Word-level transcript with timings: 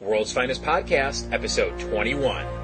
World's 0.00 0.32
Finest 0.32 0.62
Podcast, 0.62 1.30
episode 1.30 1.78
21. 1.78 2.59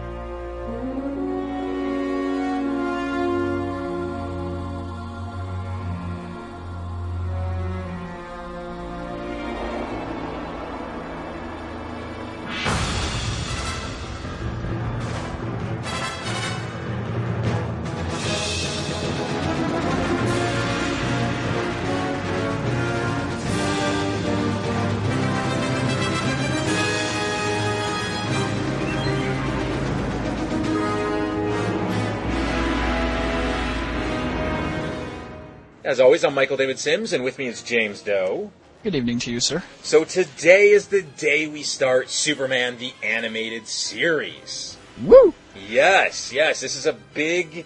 As 35.86 36.00
always, 36.00 36.24
I'm 36.24 36.34
Michael 36.34 36.56
David 36.56 36.80
Sims, 36.80 37.12
and 37.12 37.22
with 37.22 37.38
me 37.38 37.46
is 37.46 37.62
James 37.62 38.02
Doe. 38.02 38.50
Good 38.82 38.96
evening 38.96 39.20
to 39.20 39.30
you, 39.30 39.38
sir. 39.38 39.62
So 39.84 40.02
today 40.02 40.70
is 40.70 40.88
the 40.88 41.02
day 41.02 41.46
we 41.46 41.62
start 41.62 42.10
Superman 42.10 42.78
the 42.78 42.92
Animated 43.04 43.68
Series. 43.68 44.76
Woo! 45.00 45.32
Yes, 45.68 46.32
yes, 46.32 46.60
this 46.60 46.74
is 46.74 46.86
a 46.86 46.92
big 46.92 47.64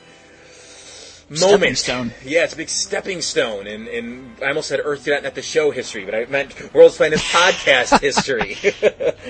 Stepping 1.33 1.51
moment. 1.51 1.79
stone. 1.79 2.13
Yeah, 2.23 2.45
it's 2.45 2.53
a 2.53 2.59
big 2.59 2.69
stepping 2.69 3.23
stone 3.23 3.67
in, 3.67 3.87
in 3.89 4.35
I 4.43 4.49
almost 4.49 4.69
said 4.69 4.81
Earth.net 4.85 5.35
the 5.35 5.41
show 5.41 5.71
history, 5.71 6.05
but 6.05 6.15
I 6.15 6.27
meant 6.27 6.75
World's 6.75 6.99
Finest 6.99 7.25
Podcast 7.33 8.01
history. 8.03 8.59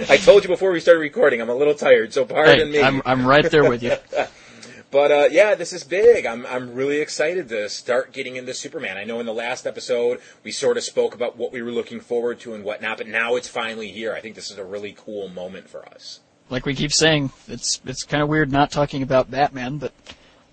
I 0.10 0.16
told 0.16 0.42
you 0.42 0.48
before 0.48 0.72
we 0.72 0.80
started 0.80 0.98
recording, 0.98 1.40
I'm 1.40 1.48
a 1.48 1.54
little 1.54 1.74
tired, 1.74 2.12
so 2.12 2.24
pardon 2.24 2.72
Hey, 2.72 2.72
me. 2.72 2.82
I'm, 2.82 3.02
I'm 3.04 3.24
right 3.24 3.48
there 3.48 3.70
with 3.70 3.84
you. 3.84 3.94
But 4.90 5.12
uh, 5.12 5.28
yeah, 5.30 5.54
this 5.54 5.72
is 5.72 5.84
big. 5.84 6.26
I'm 6.26 6.44
I'm 6.46 6.74
really 6.74 7.00
excited 7.00 7.48
to 7.50 7.68
start 7.68 8.12
getting 8.12 8.36
into 8.36 8.52
Superman. 8.54 8.96
I 8.96 9.04
know 9.04 9.20
in 9.20 9.26
the 9.26 9.34
last 9.34 9.66
episode 9.66 10.20
we 10.42 10.50
sort 10.50 10.76
of 10.76 10.82
spoke 10.82 11.14
about 11.14 11.36
what 11.36 11.52
we 11.52 11.62
were 11.62 11.70
looking 11.70 12.00
forward 12.00 12.40
to 12.40 12.54
and 12.54 12.64
whatnot, 12.64 12.98
but 12.98 13.06
now 13.06 13.36
it's 13.36 13.46
finally 13.48 13.92
here. 13.92 14.14
I 14.14 14.20
think 14.20 14.34
this 14.34 14.50
is 14.50 14.58
a 14.58 14.64
really 14.64 14.92
cool 14.98 15.28
moment 15.28 15.68
for 15.68 15.86
us. 15.88 16.20
Like 16.48 16.66
we 16.66 16.74
keep 16.74 16.92
saying, 16.92 17.30
it's 17.46 17.80
it's 17.86 18.02
kind 18.02 18.22
of 18.22 18.28
weird 18.28 18.50
not 18.50 18.72
talking 18.72 19.02
about 19.02 19.30
Batman, 19.30 19.78
but 19.78 19.92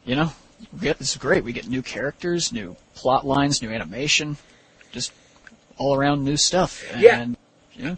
you 0.05 0.15
know, 0.15 0.31
we 0.71 0.81
get, 0.81 0.99
this 0.99 1.11
is 1.11 1.17
great. 1.17 1.43
We 1.43 1.51
get 1.51 1.67
new 1.67 1.81
characters, 1.81 2.53
new 2.53 2.75
plot 2.93 3.25
lines, 3.25 3.63
new 3.63 3.71
animation, 3.71 4.37
just 4.91 5.11
all 5.77 5.95
around 5.95 6.23
new 6.23 6.37
stuff. 6.37 6.83
Yeah. 6.97 7.19
And, 7.21 7.37
you 7.73 7.83
know, 7.85 7.97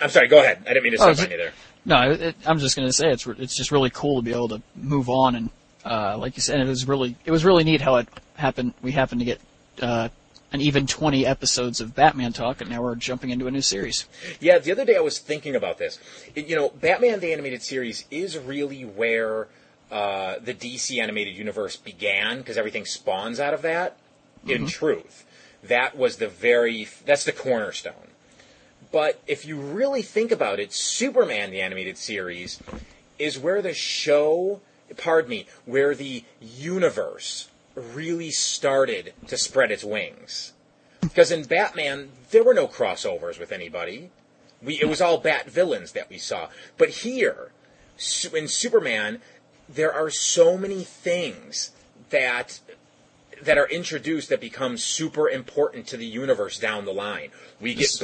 I'm 0.00 0.10
sorry. 0.10 0.28
Go 0.28 0.38
ahead. 0.40 0.62
I 0.64 0.68
didn't 0.68 0.82
mean 0.84 0.92
to 0.96 1.02
Oh, 1.02 1.12
stop 1.12 1.26
on 1.26 1.30
you 1.30 1.36
there. 1.36 1.52
No, 1.86 2.10
it, 2.10 2.36
I'm 2.44 2.58
just 2.58 2.76
gonna 2.76 2.92
say 2.92 3.10
it's 3.10 3.26
it's 3.26 3.56
just 3.56 3.70
really 3.72 3.90
cool 3.90 4.20
to 4.20 4.22
be 4.22 4.32
able 4.32 4.48
to 4.48 4.62
move 4.74 5.08
on 5.08 5.34
and 5.34 5.50
uh, 5.84 6.18
like 6.18 6.36
you 6.36 6.42
said, 6.42 6.60
it 6.60 6.66
was 6.66 6.86
really 6.86 7.16
it 7.24 7.30
was 7.30 7.44
really 7.44 7.64
neat 7.64 7.80
how 7.80 7.96
it 7.96 8.08
happened. 8.34 8.74
We 8.82 8.90
happened 8.92 9.20
to 9.20 9.24
get 9.24 9.40
uh, 9.80 10.08
an 10.52 10.60
even 10.60 10.86
20 10.86 11.24
episodes 11.24 11.80
of 11.80 11.94
Batman 11.94 12.32
talk, 12.32 12.60
and 12.60 12.68
now 12.68 12.82
we're 12.82 12.96
jumping 12.96 13.30
into 13.30 13.46
a 13.46 13.50
new 13.52 13.60
series. 13.60 14.06
Yeah, 14.40 14.58
the 14.58 14.72
other 14.72 14.84
day 14.84 14.96
I 14.96 15.00
was 15.00 15.18
thinking 15.20 15.54
about 15.54 15.78
this. 15.78 16.00
It- 16.34 16.48
you 16.48 16.56
know, 16.56 16.70
Batman 16.70 17.20
the 17.20 17.32
Animated 17.32 17.62
Series 17.62 18.04
is 18.10 18.36
really 18.36 18.82
where 18.84 19.46
uh, 19.90 20.36
the 20.42 20.54
DC 20.54 21.00
animated 21.00 21.36
universe 21.36 21.76
began 21.76 22.38
because 22.38 22.58
everything 22.58 22.84
spawns 22.84 23.38
out 23.38 23.54
of 23.54 23.62
that. 23.62 23.96
In 24.46 24.66
truth, 24.66 25.24
that 25.62 25.96
was 25.96 26.16
the 26.18 26.28
very 26.28 26.86
that's 27.04 27.24
the 27.24 27.32
cornerstone. 27.32 28.08
But 28.92 29.20
if 29.26 29.44
you 29.44 29.58
really 29.58 30.02
think 30.02 30.30
about 30.30 30.60
it, 30.60 30.72
Superman 30.72 31.50
the 31.50 31.60
animated 31.60 31.98
series 31.98 32.60
is 33.18 33.38
where 33.38 33.62
the 33.62 33.74
show, 33.74 34.60
pardon 34.96 35.30
me, 35.30 35.46
where 35.64 35.94
the 35.94 36.24
universe 36.40 37.48
really 37.74 38.30
started 38.30 39.12
to 39.26 39.36
spread 39.36 39.70
its 39.70 39.84
wings. 39.84 40.52
Because 41.00 41.30
in 41.30 41.44
Batman, 41.44 42.10
there 42.30 42.42
were 42.42 42.54
no 42.54 42.66
crossovers 42.66 43.38
with 43.38 43.52
anybody. 43.52 44.10
We, 44.62 44.80
it 44.80 44.88
was 44.88 45.00
all 45.00 45.18
Bat 45.18 45.50
villains 45.50 45.92
that 45.92 46.08
we 46.08 46.18
saw. 46.18 46.48
But 46.78 46.88
here, 46.88 47.50
in 48.34 48.48
Superman, 48.48 49.20
there 49.68 49.92
are 49.92 50.10
so 50.10 50.56
many 50.56 50.84
things 50.84 51.72
that 52.10 52.60
that 53.46 53.58
are 53.58 53.68
introduced 53.68 54.28
that 54.28 54.40
become 54.40 54.76
super 54.76 55.28
important 55.28 55.86
to 55.88 55.96
the 55.96 56.06
universe 56.06 56.58
down 56.58 56.84
the 56.84 56.92
line. 56.92 57.30
We 57.60 57.74
get 57.74 57.82
Yes. 57.82 58.02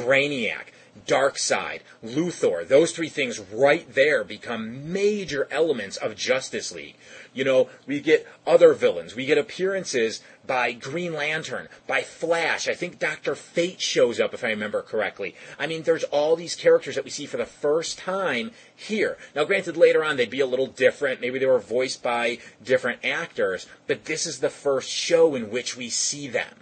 Brainiac, 1.07 1.37
side, 1.37 1.81
Luthor. 2.03 2.67
Those 2.67 2.91
three 2.91 3.09
things 3.09 3.39
right 3.39 3.91
there 3.93 4.23
become 4.23 4.91
major 4.91 5.47
elements 5.51 5.97
of 5.97 6.15
Justice 6.15 6.71
League. 6.71 6.95
You 7.33 7.43
know, 7.43 7.69
we 7.87 7.99
get 7.99 8.27
other 8.45 8.73
villains. 8.73 9.15
We 9.15 9.25
get 9.25 9.37
appearances 9.37 10.21
by 10.45 10.73
Green 10.73 11.13
Lantern, 11.13 11.67
by 11.87 12.01
Flash. 12.01 12.67
I 12.67 12.73
think 12.75 12.99
Dr. 12.99 13.33
Fate 13.33 13.81
shows 13.81 14.19
up, 14.19 14.33
if 14.33 14.43
I 14.43 14.49
remember 14.49 14.81
correctly. 14.81 15.35
I 15.57 15.67
mean, 15.67 15.83
there's 15.83 16.03
all 16.05 16.35
these 16.35 16.55
characters 16.55 16.95
that 16.95 17.03
we 17.03 17.09
see 17.09 17.25
for 17.25 17.37
the 17.37 17.45
first 17.45 17.97
time 17.97 18.51
here. 18.75 19.17
Now, 19.35 19.45
granted, 19.45 19.77
later 19.77 20.03
on 20.03 20.17
they'd 20.17 20.29
be 20.29 20.41
a 20.41 20.45
little 20.45 20.67
different. 20.67 21.21
Maybe 21.21 21.39
they 21.39 21.45
were 21.45 21.59
voiced 21.59 22.03
by 22.03 22.39
different 22.63 23.03
actors, 23.03 23.67
but 23.87 24.05
this 24.05 24.25
is 24.25 24.39
the 24.39 24.49
first 24.49 24.89
show 24.89 25.35
in 25.35 25.49
which 25.49 25.75
we 25.75 25.89
see 25.89 26.27
them. 26.27 26.53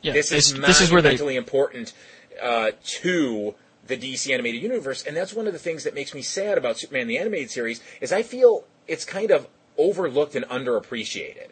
Yeah, 0.00 0.12
This 0.12 0.30
is 0.30 0.54
this 0.54 0.80
is 0.80 0.92
where 0.92 1.02
they 1.02 1.36
important 1.36 1.92
uh, 2.42 2.72
to 2.84 3.54
the 3.86 3.96
DC 3.96 4.32
animated 4.32 4.62
universe, 4.62 5.02
and 5.02 5.16
that's 5.16 5.32
one 5.32 5.46
of 5.46 5.52
the 5.52 5.58
things 5.58 5.84
that 5.84 5.94
makes 5.94 6.14
me 6.14 6.22
sad 6.22 6.58
about 6.58 6.78
Superman 6.78 7.06
the 7.08 7.18
animated 7.18 7.50
series. 7.50 7.80
Is 8.00 8.12
I 8.12 8.22
feel 8.22 8.64
it's 8.86 9.04
kind 9.04 9.30
of 9.30 9.46
overlooked 9.78 10.34
and 10.34 10.44
underappreciated. 10.46 11.48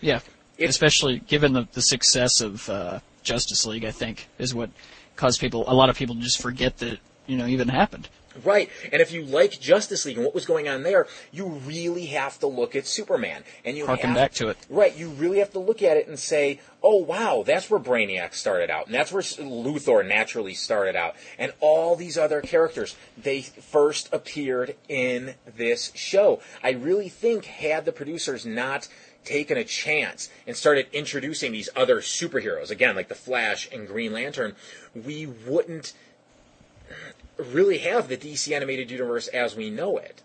Yeah, 0.00 0.20
It's- 0.58 0.70
especially 0.70 1.20
given 1.20 1.54
the, 1.54 1.66
the 1.72 1.82
success 1.82 2.40
of 2.40 2.68
uh, 2.68 3.00
Justice 3.22 3.66
League, 3.66 3.84
I 3.84 3.90
think 3.90 4.28
is 4.38 4.54
what 4.54 4.70
caused 5.16 5.40
people 5.40 5.64
a 5.66 5.74
lot 5.74 5.88
of 5.88 5.96
people 5.96 6.14
to 6.14 6.20
just 6.20 6.40
forget 6.40 6.78
that 6.78 6.98
you 7.26 7.36
know 7.36 7.46
even 7.46 7.68
happened. 7.68 8.08
Right. 8.44 8.70
And 8.92 9.02
if 9.02 9.12
you 9.12 9.22
like 9.22 9.60
Justice 9.60 10.04
League 10.04 10.16
and 10.16 10.24
what 10.24 10.34
was 10.34 10.46
going 10.46 10.68
on 10.68 10.82
there, 10.82 11.06
you 11.32 11.46
really 11.46 12.06
have 12.06 12.38
to 12.40 12.46
look 12.46 12.76
at 12.76 12.86
Superman. 12.86 13.44
And 13.64 13.76
you 13.76 13.86
Harken 13.86 14.10
have, 14.10 14.16
back 14.16 14.32
to 14.34 14.48
it. 14.48 14.58
Right. 14.68 14.96
You 14.96 15.08
really 15.10 15.38
have 15.38 15.52
to 15.52 15.58
look 15.58 15.82
at 15.82 15.96
it 15.96 16.08
and 16.08 16.18
say, 16.18 16.60
oh, 16.82 16.96
wow, 16.96 17.42
that's 17.44 17.70
where 17.70 17.80
Brainiac 17.80 18.34
started 18.34 18.70
out. 18.70 18.86
And 18.86 18.94
that's 18.94 19.12
where 19.12 19.22
Luthor 19.22 20.06
naturally 20.06 20.54
started 20.54 20.96
out. 20.96 21.16
And 21.38 21.52
all 21.60 21.96
these 21.96 22.16
other 22.16 22.40
characters, 22.40 22.96
they 23.16 23.42
first 23.42 24.08
appeared 24.12 24.76
in 24.88 25.34
this 25.56 25.92
show. 25.94 26.40
I 26.62 26.70
really 26.70 27.08
think 27.08 27.46
had 27.46 27.84
the 27.84 27.92
producers 27.92 28.46
not 28.46 28.88
taken 29.24 29.58
a 29.58 29.64
chance 29.64 30.30
and 30.46 30.56
started 30.56 30.86
introducing 30.92 31.52
these 31.52 31.68
other 31.76 31.96
superheroes, 32.00 32.70
again, 32.70 32.94
like 32.94 33.08
the 33.08 33.14
Flash 33.14 33.68
and 33.72 33.86
Green 33.86 34.12
Lantern, 34.12 34.54
we 34.94 35.26
wouldn't 35.26 35.92
really 37.38 37.78
have 37.78 38.08
the 38.08 38.16
DC 38.16 38.54
animated 38.54 38.90
universe 38.90 39.28
as 39.28 39.56
we 39.56 39.70
know 39.70 39.98
it. 39.98 40.22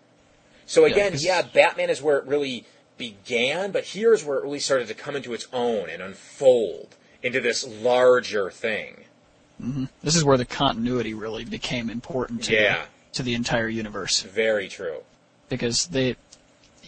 So 0.66 0.86
again, 0.86 1.14
yeah, 1.18 1.42
Batman 1.42 1.90
is 1.90 2.02
where 2.02 2.18
it 2.18 2.26
really 2.26 2.66
began, 2.98 3.72
but 3.72 3.84
here's 3.84 4.24
where 4.24 4.38
it 4.38 4.44
really 4.44 4.60
started 4.60 4.88
to 4.88 4.94
come 4.94 5.16
into 5.16 5.34
its 5.34 5.48
own 5.52 5.90
and 5.90 6.02
unfold 6.02 6.96
into 7.24 7.42
this 7.42 7.68
larger 7.68 8.50
thing. 8.50 9.06
This 10.02 10.16
is 10.16 10.24
where 10.24 10.38
the 10.38 10.46
continuity 10.46 11.14
really 11.14 11.46
became 11.46 11.90
important 11.90 12.44
to 12.46 12.54
Yeah. 12.54 12.86
to 13.14 13.22
the 13.24 13.34
entire 13.36 13.68
universe 13.68 14.22
Very 14.22 14.68
true. 14.70 15.04
because 15.50 15.88
they 15.88 16.16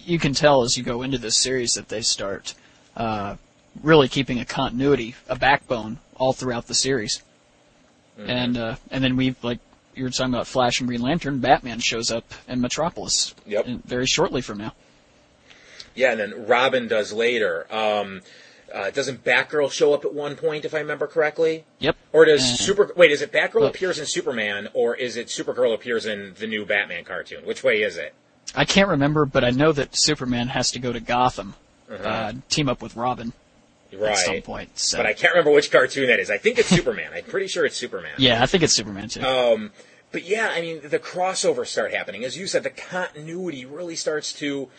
you 0.06 0.18
can 0.20 0.34
tell 0.34 0.64
as 0.64 0.78
you 0.78 0.84
go 0.84 1.02
into 1.02 1.18
this 1.18 1.38
series 1.38 1.74
that 1.74 1.90
they 1.90 2.02
start 2.02 2.56
uh, 2.96 3.36
really 3.82 4.08
keeping 4.08 4.40
a 4.40 4.46
continuity, 4.46 5.16
a 5.28 5.36
backbone 5.36 6.00
all 6.16 6.34
throughout 6.34 6.68
the 6.68 6.74
series. 6.74 7.22
Mm-hmm. 8.20 8.30
And 8.30 8.58
uh, 8.58 8.76
and 8.92 9.04
then 9.04 9.16
we 9.18 9.36
like 9.42 9.60
you 9.96 10.04
were 10.04 10.10
talking 10.10 10.34
about 10.34 10.48
Flash 10.48 10.80
and 10.80 10.88
Green 10.88 11.02
Lantern. 11.02 11.40
Batman 11.40 11.80
shows 11.80 12.12
up 12.12 12.34
in 12.48 12.62
Metropolis 12.62 13.34
Yep. 13.46 13.68
in- 13.68 13.80
very 13.86 14.06
shortly 14.06 14.42
from 14.42 14.58
now. 14.58 14.74
Yeah, 15.96 16.12
and 16.12 16.20
then 16.20 16.48
Robin 16.48 16.88
does 16.88 17.14
later. 17.14 17.68
Um, 17.74 18.22
uh, 18.74 18.90
doesn't 18.90 19.24
Batgirl 19.24 19.72
show 19.72 19.94
up 19.94 20.04
at 20.06 20.14
one 20.14 20.36
point, 20.36 20.66
if 20.66 20.74
I 20.74 20.80
remember 20.80 21.06
correctly? 21.06 21.66
Yep. 21.80 21.96
Or 22.12 22.26
does 22.26 22.42
Uh, 22.42 22.56
Super? 22.56 22.92
Wait, 22.96 23.12
is 23.12 23.22
it 23.22 23.32
Batgirl 23.32 23.62
Look. 23.62 23.76
appears 23.76 24.00
in 24.00 24.06
Superman, 24.08 24.70
or 24.74 24.96
is 24.96 25.16
it 25.18 25.28
Supergirl 25.28 25.74
appears 25.74 26.06
in 26.08 26.34
the 26.40 26.48
new 26.48 26.66
Batman 26.66 27.04
cartoon? 27.04 27.46
Which 27.46 27.64
way 27.64 27.84
is 27.84 27.98
it? 27.98 28.14
I 28.56 28.66
can't 28.66 28.90
remember, 28.90 29.26
but 29.26 29.44
I 29.44 29.52
know 29.52 29.72
that 29.74 29.90
Superman 29.96 30.48
has 30.50 30.72
to 30.72 30.80
go 30.80 30.92
to 30.92 31.00
Gotham, 31.00 31.54
uh, 31.90 32.34
team 32.50 32.68
up 32.68 32.82
with 32.82 32.96
Robin 32.96 33.34
at 34.02 34.18
some 34.18 34.34
Right. 34.36 34.44
point. 34.44 34.78
So. 34.80 34.98
But 34.98 35.06
I 35.06 35.14
can't 35.14 35.34
remember 35.34 35.52
which 35.52 35.72
cartoon 35.72 36.08
that 36.08 36.20
is. 36.20 36.30
I 36.32 36.38
think 36.38 36.58
it's 36.60 36.68
Superman. 36.76 37.12
I'm 37.14 37.24
pretty 37.26 37.48
sure 37.48 37.66
it's 37.66 37.76
Superman. 37.78 38.14
yeah, 38.18 38.42
I 38.42 38.46
think 38.46 38.64
it's 38.64 38.74
Superman 38.74 39.10
too. 39.10 39.22
Um, 39.24 39.72
but 40.12 40.24
yeah, 40.24 40.50
I 40.52 40.62
mean, 40.62 40.82
the 40.84 41.00
crossovers 41.00 41.68
start 41.68 41.92
happening. 41.94 42.24
As 42.24 42.38
you 42.38 42.46
said, 42.48 42.64
the 42.64 42.70
continuity 42.70 43.66
really 43.66 43.96
starts 43.96 44.32
to 44.34 44.70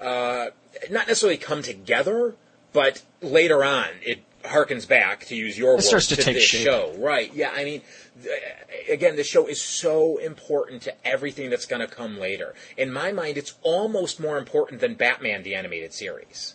uh, 0.00 0.46
not 0.90 1.06
necessarily 1.06 1.36
come 1.36 1.62
together, 1.62 2.34
but 2.72 3.02
later 3.20 3.62
on, 3.64 3.88
it 4.02 4.20
harkens 4.44 4.88
back 4.88 5.26
to 5.26 5.36
use 5.36 5.58
your 5.58 5.74
words 5.74 5.86
starts 5.86 6.06
to 6.06 6.16
take 6.16 6.34
this 6.36 6.44
shape. 6.44 6.64
show, 6.64 6.94
right? 6.98 7.30
Yeah, 7.34 7.52
I 7.54 7.62
mean, 7.64 7.82
th- 8.22 8.40
again, 8.88 9.16
the 9.16 9.24
show 9.24 9.46
is 9.46 9.60
so 9.60 10.16
important 10.16 10.80
to 10.82 11.06
everything 11.06 11.50
that's 11.50 11.66
going 11.66 11.80
to 11.80 11.86
come 11.86 12.18
later. 12.18 12.54
In 12.78 12.90
my 12.90 13.12
mind, 13.12 13.36
it's 13.36 13.52
almost 13.60 14.18
more 14.18 14.38
important 14.38 14.80
than 14.80 14.94
Batman 14.94 15.42
the 15.42 15.54
animated 15.54 15.92
series. 15.92 16.54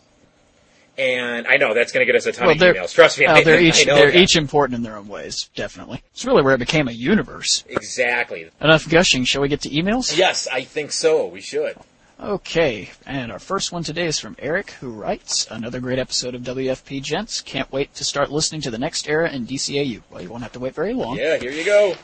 And 0.98 1.46
I 1.48 1.58
know 1.58 1.74
that's 1.74 1.92
going 1.92 2.06
to 2.06 2.12
get 2.12 2.16
us 2.18 2.26
a 2.26 2.32
ton 2.32 2.48
Well, 2.48 2.56
of 2.56 2.62
emails. 2.76 2.94
Trust 2.94 3.20
me, 3.20 3.26
uh, 3.26 3.36
I, 3.36 3.44
they're 3.44 3.58
I 3.60 3.64
each 3.64 3.86
know 3.86 3.96
they're 3.96 4.12
that. 4.12 4.18
each 4.20 4.36
important 4.38 4.78
in 4.78 4.84
their 4.84 4.96
own 4.96 5.08
ways. 5.08 5.50
Definitely, 5.56 6.02
it's 6.14 6.24
really 6.26 6.42
where 6.42 6.54
it 6.56 6.60
became 6.60 6.88
a 6.88 6.92
universe. 6.94 7.64
exactly. 7.68 8.50
Enough 8.62 8.90
gushing. 8.90 9.26
Shall 9.26 9.42
we 9.42 9.50
get 9.50 9.62
to 9.62 9.70
emails? 9.70 10.18
Yes, 10.18 10.48
I 10.52 10.64
think 10.64 10.92
so. 10.92 11.26
We 11.28 11.42
should. 11.42 11.76
Okay, 12.18 12.92
and 13.06 13.30
our 13.30 13.40
first 13.40 13.74
one 13.74 13.84
today 13.84 14.06
is 14.06 14.20
from 14.20 14.38
Eric, 14.40 14.72
who 14.72 14.90
writes, 14.90 15.48
Another 15.52 15.82
great 15.82 16.00
episode 16.00 16.34
of 16.34 16.44
WFP 16.44 17.04
Gents. 17.04 17.42
Can't 17.42 17.70
wait 17.74 17.94
to 17.96 18.06
start 18.06 18.32
listening 18.32 18.62
to 18.62 18.72
the 18.72 18.78
next 18.78 19.10
era 19.10 19.30
in 19.30 19.46
DCAU. 19.46 20.02
Well, 20.10 20.22
you 20.22 20.30
won't 20.30 20.44
have 20.44 20.54
to 20.54 20.60
wait 20.62 20.74
very 20.74 20.94
long. 20.94 21.18
Yeah, 21.18 21.36
here 21.38 21.52
you 21.52 21.66
go. 21.66 21.96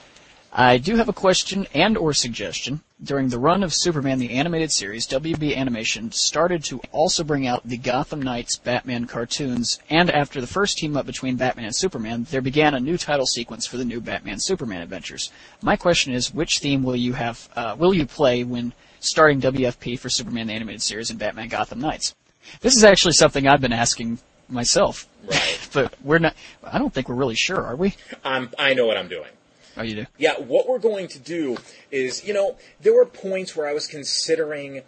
I 0.52 0.80
do 0.80 0.98
have 0.98 1.08
a 1.08 1.14
question 1.14 1.66
and 1.74 1.98
or 1.98 2.12
suggestion. 2.12 2.82
During 3.04 3.30
the 3.30 3.40
run 3.40 3.64
of 3.64 3.74
Superman 3.74 4.20
the 4.20 4.30
animated 4.30 4.72
series, 4.72 5.08
WB 5.08 5.56
Animation 5.56 6.12
started 6.12 6.64
to 6.66 6.80
also 6.92 7.24
bring 7.24 7.48
out 7.48 7.68
the 7.68 7.78
Gotham 7.78 8.22
Knights 8.22 8.58
Batman 8.58 9.08
cartoons, 9.08 9.80
and 9.90 10.12
after 10.12 10.40
the 10.40 10.46
first 10.46 10.78
team 10.78 10.96
up 10.96 11.08
between 11.08 11.36
Batman 11.36 11.66
and 11.66 11.76
Superman, 11.76 12.28
there 12.30 12.42
began 12.42 12.76
a 12.76 12.80
new 12.80 13.00
title 13.00 13.26
sequence 13.26 13.66
for 13.66 13.78
the 13.78 13.86
new 13.86 14.02
Batman 14.02 14.40
Superman 14.40 14.84
adventures. 14.84 15.32
My 15.64 15.76
question 15.76 16.14
is, 16.14 16.32
which 16.32 16.60
theme 16.60 16.84
will 16.84 16.96
you 16.96 17.14
have 17.14 17.50
uh, 17.56 17.76
will 17.76 17.96
you 17.96 18.06
play 18.06 18.44
when 18.44 18.72
starting 19.00 19.42
WFP 19.42 19.98
for 19.98 20.10
Superman 20.10 20.46
the 20.46 20.54
animated 20.54 20.84
series 20.84 21.10
and 21.10 21.18
Batman 21.18 21.48
Gotham 21.48 21.80
Knights? 21.80 22.14
This 22.60 22.76
is 22.76 22.84
actually 22.84 23.14
something 23.14 23.48
I've 23.48 23.62
been 23.62 23.74
asking 23.74 24.20
myself. 24.48 25.08
Right. 25.26 25.70
but 25.74 25.96
we're 26.04 26.20
not 26.20 26.36
I 26.64 26.78
don't 26.78 26.94
think 26.94 27.10
we're 27.10 27.16
really 27.16 27.34
sure, 27.34 27.66
are 27.66 27.76
we? 27.76 27.96
Um, 28.24 28.52
I 28.60 28.76
know 28.76 28.86
what 28.86 28.98
I'm 28.98 29.08
doing. 29.08 29.30
Oh, 29.78 29.84
you 29.84 29.96
do. 29.96 30.06
Yeah, 30.18 30.40
what 30.40 30.68
we're 30.68 30.80
going 30.80 31.08
to 31.10 31.20
do 31.20 31.58
is, 31.92 32.26
you 32.26 32.34
know, 32.34 32.58
there 32.82 32.94
were 32.94 33.06
points 33.06 33.56
where 33.56 33.68
I 33.68 33.74
was 33.74 33.88
considering 33.88 34.84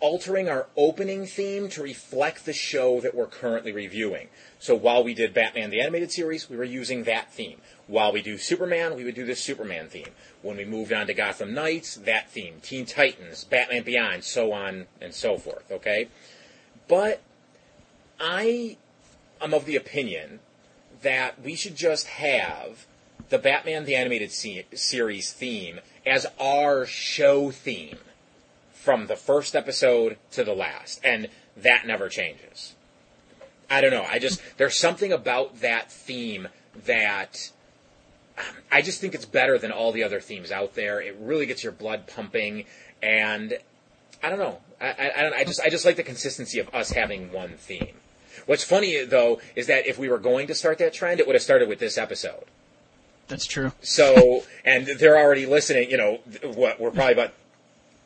altering 0.00 0.48
our 0.48 0.66
opening 0.76 1.26
theme 1.26 1.68
to 1.68 1.82
reflect 1.82 2.46
the 2.46 2.52
show 2.52 3.00
that 3.00 3.14
we're 3.14 3.26
currently 3.26 3.70
reviewing. 3.70 4.28
So 4.58 4.74
while 4.74 5.04
we 5.04 5.14
did 5.14 5.34
Batman 5.34 5.70
the 5.70 5.80
Animated 5.80 6.10
Series, 6.10 6.48
we 6.48 6.56
were 6.56 6.64
using 6.64 7.04
that 7.04 7.32
theme. 7.32 7.60
While 7.86 8.12
we 8.12 8.22
do 8.22 8.38
Superman, 8.38 8.96
we 8.96 9.04
would 9.04 9.14
do 9.14 9.26
the 9.26 9.36
Superman 9.36 9.88
theme. 9.88 10.08
When 10.42 10.56
we 10.56 10.64
moved 10.64 10.92
on 10.92 11.06
to 11.06 11.14
Gotham 11.14 11.52
Knights, 11.52 11.96
that 11.96 12.30
theme. 12.30 12.60
Teen 12.62 12.86
Titans, 12.86 13.44
Batman 13.44 13.82
Beyond, 13.82 14.24
so 14.24 14.52
on 14.52 14.86
and 15.00 15.14
so 15.14 15.36
forth, 15.36 15.70
okay? 15.70 16.08
But 16.88 17.20
I 18.18 18.78
am 19.40 19.52
of 19.52 19.66
the 19.66 19.76
opinion 19.76 20.40
that 21.02 21.42
we 21.42 21.54
should 21.54 21.76
just 21.76 22.06
have 22.06 22.86
the 23.30 23.38
Batman 23.38 23.84
the 23.84 23.96
Animated 23.96 24.32
se- 24.32 24.66
Series 24.74 25.32
theme 25.32 25.80
as 26.04 26.26
our 26.38 26.84
show 26.84 27.50
theme 27.50 27.98
from 28.72 29.06
the 29.06 29.16
first 29.16 29.56
episode 29.56 30.18
to 30.32 30.44
the 30.44 30.54
last, 30.54 31.00
and 31.04 31.28
that 31.56 31.86
never 31.86 32.08
changes. 32.08 32.74
I 33.70 33.80
don't 33.80 33.92
know. 33.92 34.06
I 34.08 34.18
just 34.18 34.42
there's 34.56 34.76
something 34.76 35.12
about 35.12 35.60
that 35.60 35.90
theme 35.90 36.48
that 36.86 37.50
I 38.70 38.82
just 38.82 39.00
think 39.00 39.14
it's 39.14 39.24
better 39.24 39.58
than 39.58 39.70
all 39.70 39.92
the 39.92 40.02
other 40.02 40.20
themes 40.20 40.50
out 40.50 40.74
there. 40.74 41.00
It 41.00 41.16
really 41.20 41.46
gets 41.46 41.62
your 41.62 41.72
blood 41.72 42.06
pumping, 42.06 42.64
and 43.02 43.58
I 44.22 44.28
don't 44.28 44.38
know. 44.38 44.58
I, 44.80 45.12
I, 45.16 45.22
don't, 45.22 45.34
I 45.34 45.44
just 45.44 45.60
I 45.60 45.68
just 45.68 45.84
like 45.84 45.96
the 45.96 46.02
consistency 46.02 46.58
of 46.58 46.74
us 46.74 46.90
having 46.90 47.32
one 47.32 47.50
theme. 47.56 47.94
What's 48.46 48.64
funny 48.64 49.04
though 49.04 49.40
is 49.54 49.66
that 49.68 49.86
if 49.86 49.98
we 49.98 50.08
were 50.08 50.18
going 50.18 50.46
to 50.48 50.54
start 50.54 50.78
that 50.78 50.92
trend, 50.92 51.20
it 51.20 51.26
would 51.26 51.34
have 51.34 51.42
started 51.42 51.68
with 51.68 51.78
this 51.78 51.98
episode. 51.98 52.44
That's 53.30 53.46
true. 53.46 53.72
So, 53.80 54.42
and 54.64 54.86
they're 54.86 55.16
already 55.18 55.46
listening. 55.46 55.90
You 55.90 55.96
know, 55.96 56.18
what 56.42 56.78
we're 56.78 56.90
probably 56.90 57.14
about 57.14 57.32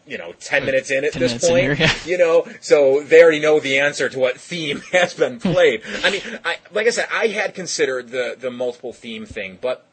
you 0.06 0.19
know 0.19 0.32
ten 0.38 0.62
uh, 0.62 0.67
minutes 0.67 0.91
in 0.91 1.05
at 1.05 1.15
10 1.15 1.21
this 1.21 1.49
point. 1.49 1.62
here, 1.62 1.73
yeah. 1.73 1.93
You 2.05 2.19
know, 2.19 2.47
so 2.61 3.03
they 3.03 3.23
already 3.23 3.41
know 3.41 3.59
the 3.59 3.79
answer 3.79 4.09
to 4.09 4.19
what 4.19 4.38
theme 4.38 4.82
has 4.93 5.15
been 5.15 5.41
played. 5.41 5.82
I 6.05 6.11
mean, 6.11 6.21
I 6.44 6.59
like 6.71 6.87
I 6.87 6.91
said, 6.91 7.09
I 7.11 7.29
had 7.29 7.55
considered 7.55 8.11
the 8.11 8.37
the 8.38 8.50
multiple 8.50 8.93
theme 8.93 9.25
thing, 9.26 9.59
but 9.61 9.85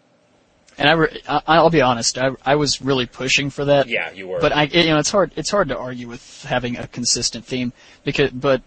And 0.78 0.90
I, 0.90 0.94
re- 0.94 1.22
I 1.28 1.42
I'll 1.48 1.70
be 1.70 1.82
honest, 1.82 2.18
I, 2.18 2.32
I 2.46 2.56
was 2.56 2.82
really 2.82 3.06
pushing 3.06 3.50
for 3.50 3.66
that. 3.66 3.88
yeah, 3.88 4.12
you 4.12 4.28
were. 4.28 4.40
But 4.40 4.52
I, 4.52 4.64
you 4.64 4.90
know, 4.90 5.00
it's 5.00 5.12
hard. 5.12 5.32
It's 5.36 5.50
hard 5.50 5.70
to 5.70 5.78
argue 5.78 6.08
with 6.10 6.44
having 6.44 6.78
a 6.78 6.88
consistent 6.88 7.46
theme 7.46 7.72
because, 8.04 8.32
but 8.32 8.62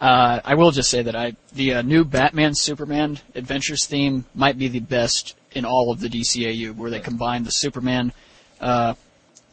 uh, 0.00 0.40
I 0.44 0.54
will 0.54 0.72
just 0.72 0.90
say 0.90 1.02
that 1.02 1.16
I 1.16 1.36
the 1.54 1.74
uh, 1.74 1.82
new 1.82 2.04
Batman 2.04 2.54
Superman 2.54 3.18
Adventures 3.34 3.86
theme 3.86 4.24
might 4.34 4.58
be 4.58 4.68
the 4.68 4.80
best 4.80 5.34
in 5.52 5.64
all 5.64 5.90
of 5.90 6.00
the 6.00 6.08
DCAU, 6.08 6.76
where 6.76 6.90
they 6.90 7.00
combine 7.00 7.44
the 7.44 7.50
Superman, 7.50 8.12
uh, 8.60 8.92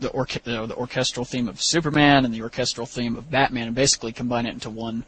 the, 0.01 0.09
orche- 0.09 0.45
you 0.45 0.51
know, 0.51 0.65
the 0.65 0.75
orchestral 0.75 1.25
theme 1.25 1.47
of 1.47 1.61
Superman 1.61 2.25
and 2.25 2.33
the 2.33 2.41
orchestral 2.41 2.85
theme 2.85 3.15
of 3.15 3.31
Batman, 3.31 3.67
and 3.67 3.75
basically 3.75 4.11
combine 4.11 4.45
it 4.45 4.53
into 4.53 4.69
one 4.69 5.05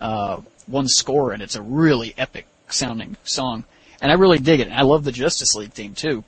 uh, 0.00 0.42
one 0.66 0.86
score, 0.86 1.32
and 1.32 1.42
it's 1.42 1.56
a 1.56 1.62
really 1.62 2.14
epic 2.18 2.46
sounding 2.68 3.16
song. 3.24 3.64
And 4.02 4.12
I 4.12 4.16
really 4.16 4.38
dig 4.38 4.60
it. 4.60 4.70
I 4.70 4.82
love 4.82 5.04
the 5.04 5.12
Justice 5.12 5.54
League 5.54 5.72
theme 5.72 5.94
too. 5.94 6.24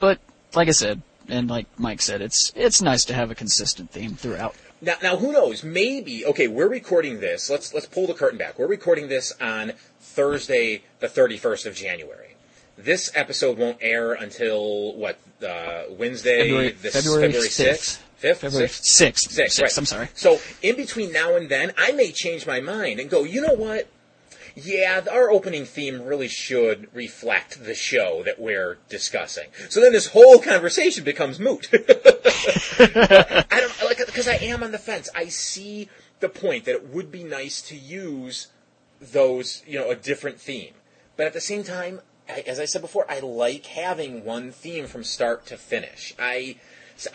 But 0.00 0.18
like 0.54 0.66
I 0.66 0.72
said, 0.72 1.02
and 1.28 1.48
like 1.48 1.66
Mike 1.78 2.02
said, 2.02 2.22
it's 2.22 2.52
it's 2.56 2.82
nice 2.82 3.04
to 3.04 3.14
have 3.14 3.30
a 3.30 3.36
consistent 3.36 3.90
theme 3.90 4.16
throughout. 4.16 4.56
Now, 4.82 4.94
now, 5.02 5.16
who 5.16 5.32
knows? 5.32 5.62
Maybe 5.62 6.24
okay. 6.26 6.48
We're 6.48 6.68
recording 6.68 7.20
this. 7.20 7.50
Let's 7.50 7.74
let's 7.74 7.86
pull 7.86 8.06
the 8.06 8.14
curtain 8.14 8.38
back. 8.38 8.58
We're 8.58 8.66
recording 8.66 9.08
this 9.08 9.32
on 9.40 9.72
Thursday, 10.00 10.82
the 11.00 11.08
thirty 11.08 11.36
first 11.36 11.66
of 11.66 11.74
January. 11.74 12.36
This 12.78 13.10
episode 13.14 13.58
won't 13.58 13.76
air 13.82 14.12
until 14.14 14.94
what? 14.94 15.18
Uh, 15.46 15.82
Wednesday, 15.90 16.40
February- 16.44 16.70
this 16.70 16.94
February 16.94 17.32
6th. 17.32 17.98
fifth, 18.16 18.40
February 18.40 18.68
sixth? 18.68 18.84
sixth, 18.84 19.30
Six, 19.32 19.54
sixth. 19.54 19.60
right. 19.62 19.78
I'm 19.78 19.86
sorry. 19.86 20.08
So 20.14 20.38
in 20.62 20.76
between 20.76 21.12
now 21.12 21.36
and 21.36 21.48
then, 21.50 21.72
I 21.78 21.92
may 21.92 22.10
change 22.12 22.46
my 22.46 22.60
mind 22.60 23.00
and 23.00 23.10
go. 23.10 23.24
You 23.24 23.42
know 23.42 23.54
what? 23.54 23.86
Yeah, 24.54 25.04
our 25.10 25.30
opening 25.30 25.64
theme 25.64 26.02
really 26.02 26.28
should 26.28 26.88
reflect 26.94 27.64
the 27.64 27.74
show 27.74 28.22
that 28.24 28.40
we're 28.40 28.78
discussing. 28.88 29.48
So 29.68 29.80
then 29.80 29.92
this 29.92 30.08
whole 30.08 30.38
conversation 30.38 31.04
becomes 31.04 31.38
moot. 31.38 31.68
I 31.72 33.44
don't 33.50 33.84
like 33.84 33.98
because 34.06 34.28
I 34.28 34.36
am 34.36 34.62
on 34.62 34.72
the 34.72 34.78
fence. 34.78 35.08
I 35.14 35.26
see 35.26 35.88
the 36.20 36.28
point 36.28 36.64
that 36.66 36.74
it 36.74 36.88
would 36.88 37.10
be 37.10 37.24
nice 37.24 37.60
to 37.62 37.76
use 37.76 38.48
those, 39.00 39.62
you 39.66 39.78
know, 39.78 39.90
a 39.90 39.96
different 39.96 40.40
theme, 40.40 40.74
but 41.16 41.26
at 41.26 41.32
the 41.32 41.40
same 41.40 41.64
time, 41.64 42.00
I, 42.28 42.44
as 42.46 42.60
I 42.60 42.66
said 42.66 42.82
before, 42.82 43.10
I 43.10 43.20
like 43.20 43.66
having 43.66 44.24
one 44.24 44.52
theme 44.52 44.86
from 44.86 45.04
start 45.04 45.46
to 45.46 45.56
finish. 45.56 46.14
I, 46.18 46.56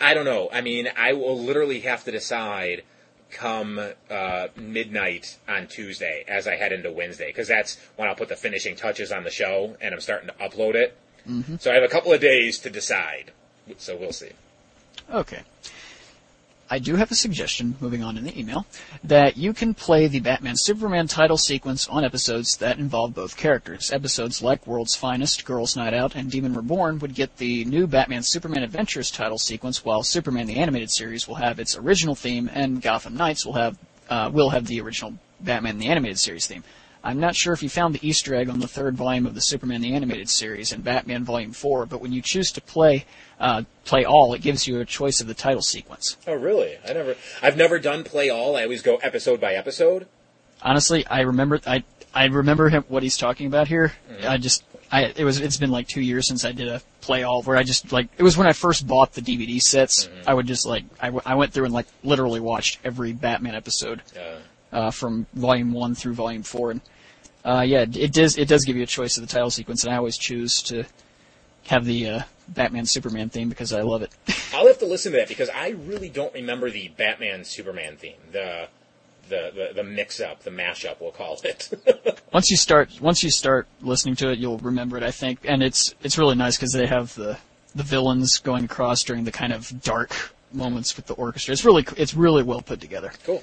I 0.00 0.14
don't 0.14 0.24
know. 0.24 0.48
I 0.52 0.60
mean, 0.60 0.88
I 0.96 1.12
will 1.12 1.38
literally 1.38 1.80
have 1.80 2.04
to 2.04 2.10
decide 2.10 2.82
come 3.36 3.78
uh, 4.10 4.48
midnight 4.56 5.36
on 5.46 5.66
Tuesday 5.66 6.24
as 6.26 6.48
I 6.48 6.56
head 6.56 6.72
into 6.72 6.90
Wednesday 6.90 7.26
because 7.28 7.48
that's 7.48 7.78
when 7.96 8.08
I'll 8.08 8.14
put 8.14 8.28
the 8.28 8.36
finishing 8.36 8.76
touches 8.76 9.12
on 9.12 9.24
the 9.24 9.30
show 9.30 9.76
and 9.80 9.94
I'm 9.94 10.00
starting 10.00 10.28
to 10.28 10.34
upload 10.34 10.74
it. 10.74 10.96
So 11.60 11.70
I 11.70 11.74
have 11.74 11.82
a 11.82 11.88
couple 11.88 12.12
of 12.12 12.20
days 12.20 12.58
to 12.60 12.70
decide. 12.70 13.32
So 13.78 13.96
we'll 13.96 14.12
see. 14.12 14.30
Okay. 15.12 15.42
I 16.68 16.78
do 16.78 16.96
have 16.96 17.10
a 17.12 17.14
suggestion, 17.14 17.76
moving 17.80 18.02
on 18.02 18.18
in 18.18 18.24
the 18.24 18.38
email, 18.38 18.66
that 19.04 19.36
you 19.36 19.52
can 19.52 19.72
play 19.72 20.08
the 20.08 20.20
Batman 20.20 20.56
Superman 20.56 21.06
title 21.06 21.36
sequence 21.36 21.86
on 21.86 22.04
episodes 22.04 22.56
that 22.56 22.78
involve 22.78 23.14
both 23.14 23.36
characters. 23.36 23.92
Episodes 23.92 24.42
like 24.42 24.66
World's 24.66 24.96
Finest, 24.96 25.44
Girls 25.44 25.76
Night 25.76 25.94
Out, 25.94 26.16
and 26.16 26.30
Demon 26.30 26.54
Reborn 26.54 26.98
would 26.98 27.14
get 27.14 27.36
the 27.36 27.64
new 27.66 27.86
Batman 27.86 28.22
Superman 28.22 28.64
Adventures 28.64 29.10
title 29.10 29.38
sequence, 29.38 29.84
while 29.84 30.02
Superman 30.02 30.46
the 30.46 30.56
Animated 30.56 30.90
Series 30.90 31.28
will 31.28 31.36
have 31.36 31.60
its 31.60 31.76
original 31.76 32.16
theme, 32.16 32.50
and 32.52 32.82
Gotham 32.82 33.16
Knights 33.16 33.46
will 33.46 33.54
have 33.54 33.78
uh, 34.08 34.30
will 34.32 34.50
have 34.50 34.66
the 34.66 34.80
original 34.80 35.14
Batman 35.40 35.78
the 35.78 35.88
Animated 35.88 36.18
Series 36.18 36.46
theme. 36.46 36.64
I'm 37.06 37.20
not 37.20 37.36
sure 37.36 37.52
if 37.52 37.62
you 37.62 37.68
found 37.68 37.94
the 37.94 38.06
Easter 38.06 38.34
egg 38.34 38.48
on 38.48 38.58
the 38.58 38.66
third 38.66 38.96
volume 38.96 39.26
of 39.26 39.34
the 39.34 39.40
Superman 39.40 39.80
the 39.80 39.94
Animated 39.94 40.28
Series 40.28 40.72
and 40.72 40.82
Batman 40.82 41.22
Volume 41.24 41.52
4, 41.52 41.86
but 41.86 42.00
when 42.00 42.12
you 42.12 42.20
choose 42.20 42.50
to 42.52 42.60
play 42.60 43.04
uh, 43.38 43.62
play 43.84 44.04
all, 44.04 44.34
it 44.34 44.42
gives 44.42 44.66
you 44.66 44.80
a 44.80 44.84
choice 44.84 45.20
of 45.20 45.26
the 45.28 45.34
title 45.34 45.62
sequence. 45.62 46.16
Oh, 46.26 46.32
really? 46.34 46.78
I 46.88 46.92
never. 46.94 47.14
I've 47.40 47.56
never 47.56 47.78
done 47.78 48.02
play 48.02 48.28
all. 48.28 48.56
I 48.56 48.64
always 48.64 48.82
go 48.82 48.96
episode 48.96 49.40
by 49.40 49.54
episode. 49.54 50.06
Honestly, 50.62 51.06
I 51.06 51.20
remember 51.20 51.60
I 51.66 51.84
I 52.14 52.24
remember 52.26 52.70
him 52.70 52.84
what 52.88 53.02
he's 53.04 53.16
talking 53.16 53.46
about 53.46 53.68
here. 53.68 53.92
I 54.26 54.38
just 54.38 54.64
I 54.90 55.04
it 55.16 55.24
was 55.24 55.38
it's 55.38 55.58
been 55.58 55.70
like 55.70 55.86
two 55.86 56.00
years 56.00 56.26
since 56.26 56.44
I 56.44 56.50
did 56.52 56.66
a 56.66 56.80
play 57.02 57.22
all 57.22 57.42
where 57.42 57.56
I 57.56 57.62
just 57.62 57.92
like 57.92 58.08
it 58.18 58.22
was 58.24 58.36
when 58.36 58.46
I 58.48 58.52
first 58.52 58.86
bought 58.86 59.12
the 59.12 59.20
DVD 59.22 59.62
sets. 59.62 60.08
I 60.26 60.34
would 60.34 60.46
just 60.46 60.66
like 60.66 60.84
I, 61.00 61.06
w- 61.06 61.22
I 61.24 61.34
went 61.36 61.52
through 61.52 61.66
and 61.66 61.74
like 61.74 61.86
literally 62.02 62.40
watched 62.40 62.80
every 62.82 63.12
Batman 63.12 63.54
episode 63.54 64.02
Uh, 64.18 64.38
uh, 64.76 64.90
from 64.90 65.26
volume 65.34 65.72
one 65.72 65.94
through 65.94 66.14
volume 66.14 66.42
four, 66.42 66.70
and 66.70 66.80
uh, 67.46 67.62
yeah, 67.62 67.82
it 67.82 68.12
does 68.12 68.36
it 68.36 68.48
does 68.48 68.64
give 68.64 68.76
you 68.76 68.82
a 68.82 68.86
choice 68.86 69.16
of 69.16 69.26
the 69.26 69.32
title 69.32 69.50
sequence, 69.50 69.84
and 69.84 69.94
I 69.94 69.96
always 69.96 70.18
choose 70.18 70.62
to 70.64 70.84
have 71.68 71.84
the 71.84 72.08
uh, 72.08 72.22
Batman 72.48 72.86
Superman 72.86 73.28
theme 73.28 73.48
because 73.48 73.72
I 73.72 73.82
love 73.82 74.02
it. 74.02 74.10
I'll 74.52 74.66
have 74.66 74.80
to 74.80 74.86
listen 74.86 75.12
to 75.12 75.18
that 75.18 75.28
because 75.28 75.48
I 75.50 75.68
really 75.70 76.08
don't 76.08 76.34
remember 76.34 76.70
the 76.70 76.88
Batman 76.88 77.44
Superman 77.44 77.96
theme. 77.96 78.16
The 78.32 78.68
the, 79.28 79.50
the, 79.54 79.72
the 79.74 79.84
mix 79.84 80.20
up, 80.20 80.44
the 80.44 80.50
mash 80.50 80.84
up, 80.84 81.00
we'll 81.00 81.10
call 81.10 81.40
it. 81.42 81.70
once 82.32 82.50
you 82.50 82.56
start 82.56 83.00
once 83.00 83.22
you 83.22 83.30
start 83.30 83.68
listening 83.80 84.16
to 84.16 84.30
it, 84.30 84.38
you'll 84.38 84.58
remember 84.58 84.96
it. 84.96 85.04
I 85.04 85.12
think, 85.12 85.40
and 85.44 85.62
it's 85.62 85.94
it's 86.02 86.18
really 86.18 86.34
nice 86.34 86.56
because 86.56 86.72
they 86.72 86.86
have 86.86 87.14
the 87.14 87.38
the 87.76 87.84
villains 87.84 88.38
going 88.38 88.64
across 88.64 89.04
during 89.04 89.22
the 89.22 89.32
kind 89.32 89.52
of 89.52 89.82
dark 89.82 90.34
moments 90.52 90.96
with 90.96 91.06
the 91.06 91.14
orchestra. 91.14 91.52
It's 91.52 91.64
really 91.64 91.86
it's 91.96 92.14
really 92.14 92.42
well 92.42 92.60
put 92.60 92.80
together. 92.80 93.12
cool. 93.24 93.42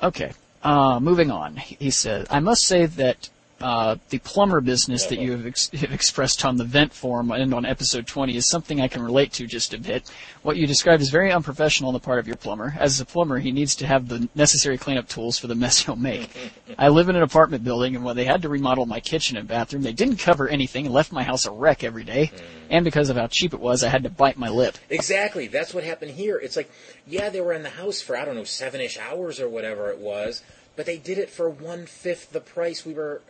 Okay. 0.00 0.32
Uh, 0.62 0.98
moving 1.00 1.30
on. 1.30 1.56
He 1.56 1.90
says, 1.90 2.26
I 2.30 2.40
must 2.40 2.62
say 2.66 2.86
that 2.86 3.30
uh, 3.60 3.96
the 4.10 4.18
plumber 4.18 4.60
business 4.60 5.06
that 5.06 5.18
you 5.18 5.32
have, 5.32 5.46
ex- 5.46 5.70
have 5.70 5.92
expressed 5.92 6.44
on 6.44 6.56
the 6.56 6.64
vent 6.64 6.92
forum 6.92 7.32
and 7.32 7.52
on 7.52 7.64
episode 7.64 8.06
20 8.06 8.36
is 8.36 8.48
something 8.48 8.80
I 8.80 8.86
can 8.86 9.02
relate 9.02 9.32
to 9.34 9.46
just 9.46 9.74
a 9.74 9.78
bit. 9.78 10.08
What 10.42 10.56
you 10.56 10.66
described 10.66 11.02
is 11.02 11.10
very 11.10 11.32
unprofessional 11.32 11.88
on 11.88 11.94
the 11.94 12.00
part 12.00 12.20
of 12.20 12.28
your 12.28 12.36
plumber. 12.36 12.76
As 12.78 13.00
a 13.00 13.04
plumber, 13.04 13.38
he 13.38 13.50
needs 13.50 13.74
to 13.76 13.86
have 13.86 14.08
the 14.08 14.28
necessary 14.34 14.78
cleanup 14.78 15.08
tools 15.08 15.38
for 15.38 15.48
the 15.48 15.56
mess 15.56 15.78
he'll 15.84 15.96
make. 15.96 16.30
I 16.78 16.88
live 16.88 17.08
in 17.08 17.16
an 17.16 17.22
apartment 17.22 17.64
building, 17.64 17.96
and 17.96 18.04
when 18.04 18.14
they 18.14 18.24
had 18.24 18.42
to 18.42 18.48
remodel 18.48 18.86
my 18.86 19.00
kitchen 19.00 19.36
and 19.36 19.48
bathroom, 19.48 19.82
they 19.82 19.92
didn't 19.92 20.16
cover 20.16 20.48
anything 20.48 20.86
and 20.86 20.94
left 20.94 21.10
my 21.10 21.24
house 21.24 21.46
a 21.46 21.50
wreck 21.50 21.82
every 21.82 22.04
day. 22.04 22.30
And 22.70 22.84
because 22.84 23.08
of 23.08 23.16
how 23.16 23.26
cheap 23.26 23.54
it 23.54 23.60
was, 23.60 23.82
I 23.82 23.88
had 23.88 24.04
to 24.04 24.10
bite 24.10 24.36
my 24.36 24.48
lip. 24.48 24.78
Exactly. 24.88 25.48
That's 25.48 25.74
what 25.74 25.82
happened 25.82 26.12
here. 26.12 26.38
It's 26.38 26.56
like, 26.56 26.70
yeah, 27.06 27.28
they 27.30 27.40
were 27.40 27.54
in 27.54 27.62
the 27.62 27.70
house 27.70 28.00
for, 28.00 28.16
I 28.16 28.24
don't 28.24 28.36
know, 28.36 28.44
seven 28.44 28.80
ish 28.80 28.98
hours 28.98 29.40
or 29.40 29.48
whatever 29.48 29.90
it 29.90 29.98
was, 29.98 30.42
but 30.76 30.86
they 30.86 30.98
did 30.98 31.18
it 31.18 31.28
for 31.28 31.50
one 31.50 31.86
fifth 31.86 32.30
the 32.30 32.40
price 32.40 32.86
we 32.86 32.94
were 32.94 33.22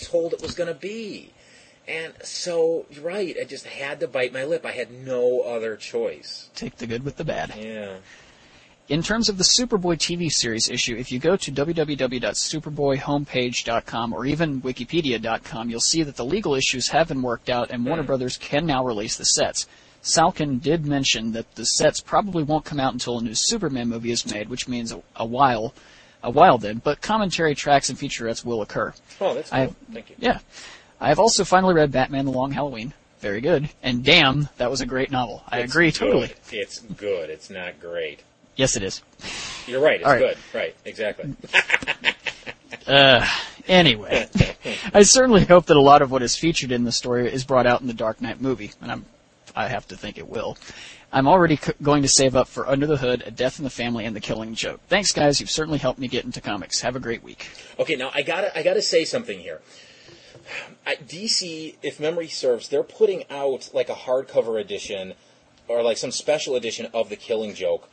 told 0.00 0.32
it 0.32 0.42
was 0.42 0.54
going 0.54 0.72
to 0.72 0.78
be. 0.78 1.32
And 1.86 2.14
so, 2.22 2.86
right, 3.02 3.36
I 3.40 3.44
just 3.44 3.66
had 3.66 4.00
to 4.00 4.08
bite 4.08 4.32
my 4.32 4.44
lip. 4.44 4.64
I 4.64 4.72
had 4.72 4.90
no 4.90 5.40
other 5.40 5.76
choice. 5.76 6.48
Take 6.54 6.76
the 6.76 6.86
good 6.86 7.04
with 7.04 7.16
the 7.16 7.24
bad. 7.24 7.52
Yeah. 7.58 7.96
In 8.86 9.02
terms 9.02 9.30
of 9.30 9.38
the 9.38 9.44
Superboy 9.44 9.96
TV 9.96 10.30
series 10.30 10.68
issue, 10.68 10.94
if 10.96 11.10
you 11.10 11.18
go 11.18 11.36
to 11.36 11.50
www.superboyhomepage.com 11.50 14.12
or 14.12 14.26
even 14.26 14.60
wikipedia.com, 14.60 15.70
you'll 15.70 15.80
see 15.80 16.02
that 16.02 16.16
the 16.16 16.24
legal 16.24 16.54
issues 16.54 16.88
have 16.88 17.08
been 17.08 17.22
worked 17.22 17.48
out 17.48 17.70
and 17.70 17.86
Warner 17.86 18.02
hmm. 18.02 18.08
Brothers 18.08 18.36
can 18.36 18.66
now 18.66 18.84
release 18.84 19.16
the 19.16 19.24
sets. 19.24 19.66
Salkind 20.02 20.60
did 20.60 20.84
mention 20.84 21.32
that 21.32 21.54
the 21.54 21.64
sets 21.64 22.00
probably 22.00 22.42
won't 22.42 22.66
come 22.66 22.78
out 22.78 22.92
until 22.92 23.18
a 23.18 23.22
new 23.22 23.34
Superman 23.34 23.88
movie 23.88 24.10
is 24.10 24.30
made, 24.30 24.50
which 24.50 24.68
means 24.68 24.92
a, 24.92 25.00
a 25.16 25.24
while, 25.24 25.72
a 26.24 26.30
while 26.30 26.58
then, 26.58 26.80
but 26.82 27.00
commentary 27.00 27.54
tracks 27.54 27.88
and 27.90 27.98
featurettes 27.98 28.44
will 28.44 28.62
occur. 28.62 28.92
Oh, 29.20 29.34
that's 29.34 29.50
cool. 29.50 29.76
Thank 29.92 30.10
you. 30.10 30.16
Yeah. 30.18 30.38
I 31.00 31.08
have 31.08 31.18
also 31.18 31.44
finally 31.44 31.74
read 31.74 31.92
Batman 31.92 32.24
the 32.24 32.32
Long 32.32 32.50
Halloween. 32.52 32.94
Very 33.20 33.40
good. 33.40 33.68
And 33.82 34.02
damn, 34.04 34.48
that 34.56 34.70
was 34.70 34.80
a 34.80 34.86
great 34.86 35.10
novel. 35.10 35.42
I 35.48 35.60
It's 35.60 35.72
agree 35.72 35.90
good. 35.90 35.98
totally. 35.98 36.32
It's 36.50 36.80
good. 36.80 37.30
It's 37.30 37.50
not 37.50 37.80
great. 37.80 38.20
Yes, 38.56 38.76
it 38.76 38.82
is. 38.82 39.02
You're 39.66 39.80
right. 39.80 39.96
It's 40.00 40.06
right. 40.06 40.18
good. 40.18 40.36
Right. 40.52 40.74
Exactly. 40.84 41.34
Uh, 42.86 43.26
anyway, 43.66 44.28
I 44.92 45.04
certainly 45.04 45.44
hope 45.44 45.66
that 45.66 45.76
a 45.76 45.80
lot 45.80 46.02
of 46.02 46.10
what 46.10 46.22
is 46.22 46.36
featured 46.36 46.70
in 46.70 46.84
the 46.84 46.92
story 46.92 47.32
is 47.32 47.42
brought 47.44 47.66
out 47.66 47.80
in 47.80 47.86
the 47.86 47.94
Dark 47.94 48.20
Knight 48.20 48.42
movie, 48.42 48.72
and 48.82 48.92
I'm, 48.92 49.06
I 49.56 49.68
have 49.68 49.88
to 49.88 49.96
think 49.96 50.18
it 50.18 50.28
will. 50.28 50.58
I'm 51.14 51.28
already 51.28 51.54
c- 51.56 51.72
going 51.80 52.02
to 52.02 52.08
save 52.08 52.34
up 52.34 52.48
for 52.48 52.68
Under 52.68 52.88
the 52.88 52.96
Hood, 52.96 53.22
A 53.24 53.30
Death 53.30 53.60
in 53.60 53.64
the 53.64 53.70
Family, 53.70 54.04
and 54.04 54.16
The 54.16 54.20
Killing 54.20 54.56
Joke. 54.56 54.80
Thanks, 54.88 55.12
guys. 55.12 55.38
You've 55.40 55.48
certainly 55.48 55.78
helped 55.78 56.00
me 56.00 56.08
get 56.08 56.24
into 56.24 56.40
comics. 56.40 56.80
Have 56.80 56.96
a 56.96 57.00
great 57.00 57.22
week. 57.22 57.46
Okay, 57.78 57.94
now 57.94 58.10
I 58.12 58.22
gotta 58.22 58.56
I 58.58 58.64
gotta 58.64 58.82
say 58.82 59.04
something 59.04 59.38
here. 59.38 59.62
I, 60.84 60.96
DC, 60.96 61.76
if 61.82 62.00
memory 62.00 62.26
serves, 62.26 62.68
they're 62.68 62.82
putting 62.82 63.22
out 63.30 63.70
like 63.72 63.88
a 63.88 63.94
hardcover 63.94 64.60
edition 64.60 65.14
or 65.68 65.84
like 65.84 65.98
some 65.98 66.10
special 66.10 66.56
edition 66.56 66.88
of 66.92 67.10
the 67.10 67.16
Killing 67.16 67.54
Joke. 67.54 67.88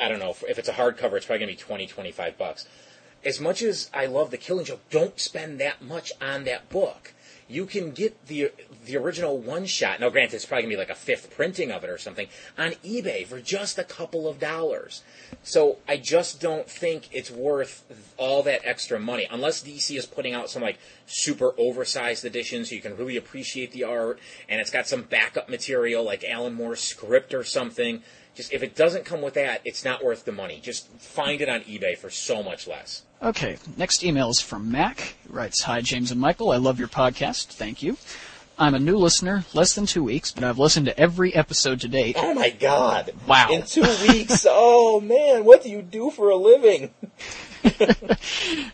I 0.00 0.08
don't 0.08 0.20
know 0.20 0.30
if 0.48 0.56
it's 0.56 0.68
a 0.68 0.74
hardcover, 0.74 1.14
it's 1.14 1.26
probably 1.26 1.40
gonna 1.40 1.52
be 1.52 1.56
20, 1.56 1.88
25 1.88 2.38
bucks. 2.38 2.64
As 3.24 3.40
much 3.40 3.60
as 3.60 3.90
I 3.92 4.06
love 4.06 4.30
the 4.30 4.38
Killing 4.38 4.66
Joke, 4.66 4.88
don't 4.88 5.18
spend 5.18 5.58
that 5.58 5.82
much 5.82 6.12
on 6.22 6.44
that 6.44 6.68
book. 6.68 7.12
You 7.48 7.66
can 7.66 7.90
get 7.90 8.28
the 8.28 8.52
the 8.86 8.96
original 8.96 9.38
one 9.38 9.66
shot. 9.66 10.00
Now, 10.00 10.08
granted, 10.08 10.36
it's 10.36 10.46
probably 10.46 10.62
gonna 10.62 10.74
be 10.74 10.78
like 10.78 10.90
a 10.90 10.94
fifth 10.94 11.34
printing 11.34 11.70
of 11.70 11.84
it 11.84 11.90
or 11.90 11.98
something 11.98 12.28
on 12.56 12.72
eBay 12.84 13.26
for 13.26 13.40
just 13.40 13.78
a 13.78 13.84
couple 13.84 14.28
of 14.28 14.38
dollars. 14.38 15.02
So 15.42 15.78
I 15.88 15.96
just 15.96 16.40
don't 16.40 16.68
think 16.68 17.08
it's 17.12 17.30
worth 17.30 17.84
all 18.16 18.42
that 18.44 18.62
extra 18.64 18.98
money 18.98 19.26
unless 19.30 19.62
DC 19.62 19.96
is 19.96 20.06
putting 20.06 20.34
out 20.34 20.50
some 20.50 20.62
like 20.62 20.78
super 21.06 21.52
oversized 21.58 22.24
edition, 22.24 22.64
so 22.64 22.74
you 22.74 22.80
can 22.80 22.96
really 22.96 23.16
appreciate 23.16 23.72
the 23.72 23.84
art 23.84 24.18
and 24.48 24.60
it's 24.60 24.70
got 24.70 24.86
some 24.86 25.02
backup 25.02 25.48
material 25.48 26.04
like 26.04 26.24
Alan 26.24 26.54
Moore's 26.54 26.80
script 26.80 27.34
or 27.34 27.44
something. 27.44 28.02
Just 28.34 28.52
if 28.52 28.62
it 28.62 28.76
doesn't 28.76 29.04
come 29.04 29.22
with 29.22 29.34
that, 29.34 29.60
it's 29.64 29.84
not 29.84 30.04
worth 30.04 30.24
the 30.24 30.32
money. 30.32 30.60
Just 30.62 30.88
find 30.98 31.40
it 31.40 31.48
on 31.48 31.60
eBay 31.62 31.96
for 31.96 32.10
so 32.10 32.42
much 32.42 32.66
less. 32.66 33.02
Okay, 33.22 33.58
next 33.76 34.02
email 34.02 34.30
is 34.30 34.40
from 34.40 34.70
Mac. 34.70 34.98
He 35.00 35.28
writes, 35.28 35.62
Hi, 35.62 35.82
James 35.82 36.10
and 36.10 36.20
Michael. 36.20 36.50
I 36.50 36.56
love 36.56 36.78
your 36.78 36.88
podcast. 36.88 37.48
Thank 37.48 37.82
you. 37.82 37.98
I'm 38.60 38.74
a 38.74 38.78
new 38.78 38.98
listener, 38.98 39.46
less 39.54 39.74
than 39.74 39.86
two 39.86 40.04
weeks, 40.04 40.32
but 40.32 40.44
I've 40.44 40.58
listened 40.58 40.84
to 40.84 41.00
every 41.00 41.34
episode 41.34 41.80
to 41.80 41.88
date. 41.88 42.16
Oh 42.18 42.34
my 42.34 42.50
god. 42.50 43.12
Wow. 43.26 43.48
In 43.50 43.62
two 43.62 43.80
weeks. 44.06 44.46
oh 44.48 45.00
man, 45.00 45.46
what 45.46 45.62
do 45.62 45.70
you 45.70 45.80
do 45.80 46.10
for 46.10 46.28
a 46.28 46.36
living? 46.36 46.92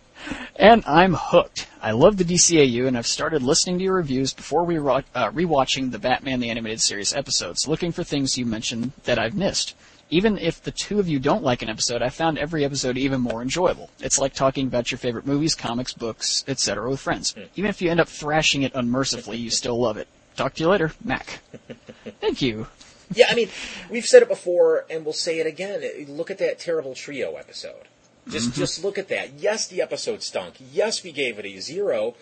And 0.56 0.82
I'm 0.86 1.14
hooked. 1.14 1.68
I 1.80 1.92
love 1.92 2.16
the 2.16 2.24
DCAU, 2.24 2.88
and 2.88 2.98
I've 2.98 3.06
started 3.06 3.42
listening 3.42 3.78
to 3.78 3.84
your 3.84 3.94
reviews 3.94 4.32
before 4.32 4.64
we 4.64 4.76
uh, 4.78 5.02
rewatching 5.30 5.92
the 5.92 5.98
Batman 5.98 6.40
the 6.40 6.50
Animated 6.50 6.80
Series 6.80 7.14
episodes, 7.14 7.68
looking 7.68 7.92
for 7.92 8.02
things 8.02 8.36
you 8.36 8.46
mentioned 8.46 8.92
that 9.04 9.18
I've 9.18 9.34
missed. 9.34 9.76
Even 10.08 10.38
if 10.38 10.62
the 10.62 10.70
two 10.70 11.00
of 11.00 11.08
you 11.08 11.18
don't 11.18 11.42
like 11.42 11.62
an 11.62 11.68
episode, 11.68 12.00
I 12.00 12.10
found 12.10 12.38
every 12.38 12.64
episode 12.64 12.96
even 12.96 13.20
more 13.20 13.42
enjoyable. 13.42 13.90
It's 13.98 14.18
like 14.18 14.34
talking 14.34 14.66
about 14.68 14.90
your 14.90 14.98
favorite 14.98 15.26
movies, 15.26 15.54
comics, 15.54 15.92
books, 15.92 16.44
etc. 16.46 16.88
with 16.88 17.00
friends. 17.00 17.32
Hmm. 17.32 17.42
Even 17.56 17.68
if 17.68 17.82
you 17.82 17.90
end 17.90 18.00
up 18.00 18.08
thrashing 18.08 18.62
it 18.62 18.72
unmercifully, 18.74 19.38
you 19.38 19.50
still 19.50 19.80
love 19.80 19.96
it. 19.96 20.06
Talk 20.36 20.54
to 20.54 20.62
you 20.62 20.68
later, 20.68 20.92
Mac. 21.02 21.40
Thank 22.20 22.42
you. 22.42 22.68
Yeah, 23.14 23.26
I 23.30 23.34
mean, 23.34 23.48
we've 23.90 24.06
said 24.06 24.22
it 24.22 24.28
before, 24.28 24.84
and 24.90 25.04
we'll 25.04 25.14
say 25.14 25.38
it 25.38 25.46
again. 25.46 25.82
Look 26.08 26.30
at 26.30 26.38
that 26.38 26.58
terrible 26.58 26.94
trio 26.94 27.36
episode. 27.36 27.88
Just, 28.28 28.50
mm-hmm. 28.50 28.60
just 28.60 28.82
look 28.82 28.98
at 28.98 29.08
that. 29.08 29.34
Yes, 29.38 29.68
the 29.68 29.80
episode 29.80 30.22
stunk. 30.22 30.54
Yes, 30.72 31.04
we 31.04 31.12
gave 31.12 31.38
it 31.38 31.46
a 31.46 31.60
zero, 31.60 32.14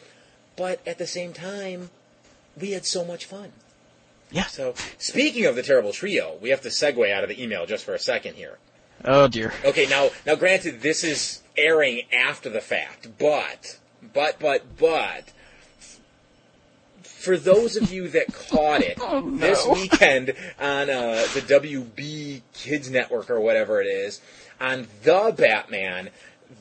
but 0.57 0.81
at 0.87 0.99
the 0.99 1.07
same 1.07 1.33
time, 1.33 1.91
we 2.61 2.73
had 2.73 2.85
so 2.85 3.05
much 3.05 3.25
fun. 3.25 3.53
Yeah. 4.35 4.47
So, 4.47 4.75
speaking 4.99 5.47
of 5.47 5.55
the 5.55 5.63
terrible 5.63 5.93
trio, 5.93 6.37
we 6.43 6.51
have 6.51 6.61
to 6.63 6.69
segue 6.69 7.13
out 7.13 7.23
of 7.23 7.29
the 7.29 7.41
email 7.41 7.67
just 7.67 7.85
for 7.85 7.95
a 7.95 8.01
second 8.01 8.35
here. 8.35 8.59
Oh 9.05 9.29
dear. 9.29 9.53
Okay, 9.65 9.87
now, 9.87 10.11
now, 10.27 10.35
granted, 10.35 10.83
this 10.83 11.05
is 11.05 11.41
airing 11.57 12.03
after 12.13 12.51
the 12.51 12.61
fact, 12.61 13.09
but, 13.17 13.79
but, 14.13 14.41
but, 14.41 14.77
but, 14.77 15.33
for 17.03 17.37
those 17.37 17.77
of 17.77 17.93
you 17.93 18.09
that 18.09 18.33
caught 18.33 18.81
it 18.81 18.99
this 19.39 19.65
weekend 19.69 20.35
on 20.61 20.91
uh, 20.91 21.27
the 21.33 21.41
WB 21.41 22.43
Kids 22.55 22.91
Network 22.91 23.31
or 23.31 23.41
whatever 23.41 23.81
it 23.81 23.87
is, 23.87 24.21
on 24.61 24.89
the 25.05 25.33
Batman, 25.37 26.11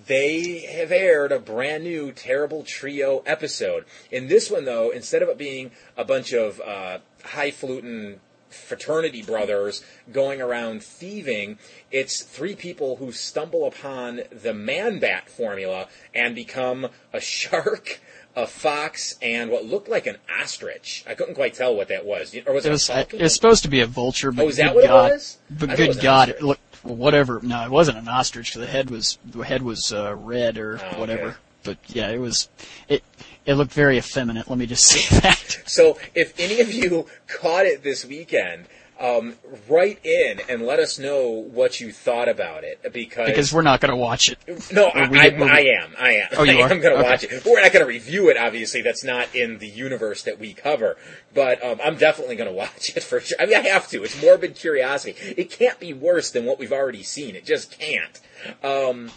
they 0.06 0.60
have 0.60 0.92
aired 0.92 1.32
a 1.32 1.40
brand 1.40 1.84
new 1.84 2.12
Terrible 2.12 2.64
Trio 2.64 3.24
episode. 3.26 3.86
In 4.12 4.28
this 4.28 4.52
one, 4.52 4.66
though, 4.66 4.90
instead 4.92 5.22
of 5.22 5.30
it 5.30 5.38
being 5.38 5.72
a 5.98 6.04
bunch 6.04 6.34
of 6.34 6.62
uh, 6.62 7.00
highfalutin 7.24 8.20
fraternity 8.50 9.24
brothers 9.24 9.84
going 10.12 10.42
around 10.42 10.84
thieving, 10.84 11.58
it's 11.92 12.22
three 12.22 12.56
people 12.56 12.98
who 12.98 13.12
stumble 13.12 13.66
upon 13.66 14.22
the 14.32 14.54
man 14.54 15.00
bat 15.00 15.28
formula 15.30 15.88
and 16.14 16.36
become 16.36 16.88
a 17.12 17.20
shark, 17.20 18.00
a 18.36 18.46
fox, 18.46 19.16
and 19.22 19.50
what 19.50 19.66
looked 19.66 19.90
like 19.90 20.06
an 20.06 20.18
ostrich. 20.40 21.04
I 21.08 21.16
couldn't 21.16 21.36
quite 21.36 21.56
tell 21.56 21.76
what 21.76 21.88
that 21.88 22.06
was. 22.06 22.36
Or 22.46 22.54
was 22.54 22.66
it, 22.66 22.70
It 22.70 22.72
was 22.72 22.90
a 22.90 23.00
it 23.16 23.22
was 23.22 23.34
supposed 23.34 23.64
to 23.64 23.70
be 23.70 23.82
a 23.82 23.88
vulture, 23.88 24.32
but 24.32 24.46
Oh, 24.46 24.50
is 24.50 24.58
that 24.58 24.68
good 24.68 24.76
what 24.76 24.84
it 24.84 24.88
God, 24.88 25.12
was? 25.12 25.38
But 25.50 25.80
it 25.80 25.88
was 25.88 25.96
good 25.98 26.04
God, 26.04 26.30
it 26.30 26.42
looked 26.44 26.62
whatever. 26.84 27.40
No, 27.42 27.64
it 27.64 27.72
wasn't 27.72 27.98
an 27.98 28.08
ostrich. 28.08 28.54
The 28.54 28.68
head 28.68 28.90
was 28.92 29.18
the 29.26 29.42
head 29.42 29.64
was 29.64 29.92
uh, 29.92 30.16
red 30.16 30.58
or 30.58 30.80
Oh, 30.80 31.00
whatever. 31.00 31.24
okay. 31.30 31.38
But 31.64 31.78
yeah, 31.88 32.10
it 32.10 32.20
was 32.20 32.50
it. 32.90 33.04
It 33.46 33.56
looked 33.56 33.74
very 33.74 33.98
effeminate. 33.98 34.50
Let 34.50 34.58
me 34.58 34.66
just 34.66 34.86
say 34.88 35.20
that. 35.20 35.62
So 35.66 35.98
if 36.16 36.34
any 36.40 36.62
of 36.62 36.72
you 36.72 37.08
caught 37.28 37.66
it 37.66 37.84
this 37.84 38.06
weekend, 38.06 38.66
um, 39.00 39.36
write 39.68 40.00
in 40.06 40.40
and 40.48 40.62
let 40.62 40.80
us 40.80 40.98
know 40.98 41.28
what 41.28 41.82
you 41.82 41.92
thought 41.92 42.30
about 42.30 42.64
it 42.64 42.80
because, 42.94 43.26
Because 43.28 43.52
we're 43.52 43.64
not 43.64 43.82
going 43.82 43.90
to 43.90 43.98
watch 43.98 44.30
it. 44.32 44.38
no, 44.72 44.88
I, 44.88 45.10
we- 45.10 45.20
I, 45.20 45.26
I 45.26 45.60
am, 45.84 45.94
I 46.00 46.12
am. 46.14 46.28
Oh, 46.38 46.44
you 46.44 46.52
I 46.62 46.70
am 46.70 46.80
going 46.80 46.94
to 46.96 47.00
Okay. 47.00 47.10
watch 47.10 47.24
it. 47.26 47.44
We're 47.46 47.62
not 47.62 47.74
going 47.74 47.84
to 47.84 47.90
review 47.90 48.30
it, 48.30 48.38
obviously. 48.38 48.82
That's 48.82 49.04
not 49.04 49.34
in 49.36 49.58
the 49.58 49.68
universe 49.68 50.24
that 50.24 50.40
we 50.40 50.54
cover. 50.54 50.96
But 51.34 51.62
um, 51.66 51.82
I'm 51.84 51.98
definitely 51.98 52.38
going 52.38 52.50
to 52.52 52.56
watch 52.56 52.96
it 52.96 53.04
for 53.04 53.20
sure. 53.20 53.36
I 53.42 53.46
mean, 53.46 53.56
I 53.58 53.68
have 53.68 53.90
to. 53.90 54.04
It's 54.04 54.22
morbid 54.22 54.56
curiosity. 54.56 55.16
It 55.36 55.50
can't 55.50 55.80
be 55.82 55.92
worse 55.92 56.32
than 56.32 56.46
what 56.46 56.58
we've 56.60 56.72
already 56.72 57.04
seen. 57.04 57.36
It 57.36 57.46
just 57.46 57.78
can't. 57.78 58.22
Um, 58.64 59.10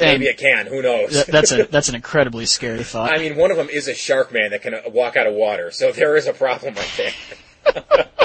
maybe 0.00 0.26
it 0.26 0.38
can. 0.38 0.66
Who 0.66 0.82
knows? 0.82 1.10
th- 1.12 1.26
that's 1.26 1.52
a 1.52 1.64
that's 1.64 1.88
an 1.88 1.94
incredibly 2.02 2.46
scary 2.46 2.82
thought. 2.84 3.12
I 3.12 3.18
mean, 3.18 3.36
one 3.36 3.50
of 3.50 3.56
them 3.56 3.68
is 3.68 3.88
a 3.88 3.94
shark 3.94 4.32
man 4.32 4.50
that 4.50 4.62
can 4.62 4.74
uh, 4.74 4.82
walk 4.86 5.16
out 5.16 5.26
of 5.26 5.34
water, 5.34 5.70
so 5.70 5.92
there 5.92 6.16
is 6.16 6.26
a 6.26 6.32
problem 6.32 6.74
right 6.74 6.92
there. 6.96 8.06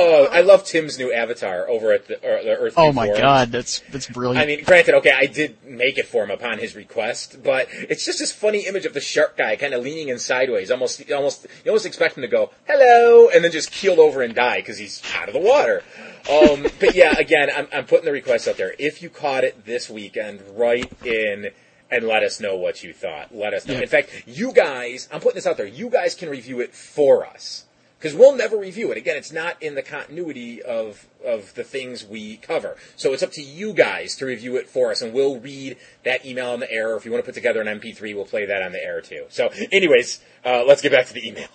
Oh, 0.00 0.28
I 0.30 0.42
love 0.42 0.64
Tim's 0.64 0.98
new 0.98 1.12
avatar 1.12 1.68
over 1.68 1.92
at 1.92 2.06
the, 2.06 2.16
uh, 2.18 2.42
the 2.42 2.56
Earth. 2.56 2.74
Oh 2.76 2.92
my 2.92 3.06
forums. 3.06 3.20
god, 3.20 3.52
that's 3.52 3.80
that's 3.90 4.06
brilliant. 4.06 4.42
I 4.42 4.46
mean, 4.46 4.62
granted, 4.64 4.94
okay, 4.96 5.12
I 5.12 5.26
did 5.26 5.64
make 5.64 5.98
it 5.98 6.06
for 6.06 6.22
him 6.22 6.30
upon 6.30 6.58
his 6.58 6.76
request, 6.76 7.42
but 7.42 7.68
it's 7.72 8.04
just 8.04 8.20
this 8.20 8.30
funny 8.30 8.66
image 8.66 8.86
of 8.86 8.94
the 8.94 9.00
shark 9.00 9.36
guy 9.36 9.56
kind 9.56 9.74
of 9.74 9.82
leaning 9.82 10.08
in 10.08 10.18
sideways, 10.20 10.70
almost, 10.70 11.10
almost, 11.10 11.46
you 11.64 11.70
almost 11.70 11.86
expect 11.86 12.16
him 12.16 12.22
to 12.22 12.28
go 12.28 12.50
hello, 12.68 13.28
and 13.28 13.42
then 13.42 13.50
just 13.50 13.72
keel 13.72 14.00
over 14.00 14.22
and 14.22 14.34
die 14.34 14.58
because 14.58 14.78
he's 14.78 15.02
out 15.16 15.28
of 15.28 15.34
the 15.34 15.40
water. 15.40 15.82
Um, 16.28 16.66
but 16.78 16.94
yeah, 16.94 17.14
again, 17.18 17.48
I'm, 17.54 17.68
I'm 17.72 17.86
putting 17.86 18.04
the 18.04 18.12
request 18.12 18.48
out 18.48 18.56
there. 18.56 18.74
If 18.78 19.02
you 19.02 19.10
caught 19.10 19.44
it 19.44 19.64
this 19.64 19.88
weekend, 19.88 20.42
write 20.54 20.92
in 21.04 21.50
and 21.90 22.06
let 22.06 22.22
us 22.22 22.40
know 22.40 22.56
what 22.56 22.82
you 22.82 22.92
thought. 22.92 23.34
Let 23.34 23.54
us 23.54 23.66
know. 23.66 23.74
Yeah. 23.74 23.80
In 23.80 23.88
fact, 23.88 24.24
you 24.26 24.52
guys, 24.52 25.08
I'm 25.10 25.20
putting 25.20 25.36
this 25.36 25.46
out 25.46 25.56
there. 25.56 25.66
You 25.66 25.88
guys 25.88 26.14
can 26.14 26.28
review 26.28 26.60
it 26.60 26.74
for 26.74 27.26
us 27.26 27.64
because 27.98 28.14
we'll 28.14 28.36
never 28.36 28.56
review 28.56 28.92
it. 28.92 28.98
Again, 28.98 29.16
it's 29.16 29.32
not 29.32 29.60
in 29.62 29.74
the 29.74 29.82
continuity 29.82 30.62
of 30.62 31.06
of 31.24 31.54
the 31.54 31.64
things 31.64 32.04
we 32.04 32.36
cover. 32.36 32.76
So 32.96 33.12
it's 33.12 33.22
up 33.22 33.32
to 33.32 33.42
you 33.42 33.72
guys 33.72 34.14
to 34.16 34.26
review 34.26 34.56
it 34.56 34.68
for 34.68 34.90
us, 34.90 35.02
and 35.02 35.12
we'll 35.12 35.40
read 35.40 35.76
that 36.04 36.24
email 36.24 36.50
on 36.50 36.60
the 36.60 36.70
air. 36.70 36.96
If 36.96 37.04
you 37.04 37.10
want 37.10 37.24
to 37.24 37.26
put 37.26 37.34
together 37.34 37.60
an 37.60 37.80
MP3, 37.80 38.14
we'll 38.14 38.24
play 38.24 38.46
that 38.46 38.62
on 38.62 38.72
the 38.72 38.82
air 38.82 39.00
too. 39.00 39.24
So, 39.28 39.50
anyways, 39.72 40.20
uh, 40.44 40.64
let's 40.66 40.82
get 40.82 40.92
back 40.92 41.06
to 41.06 41.14
the 41.14 41.26
email. 41.26 41.48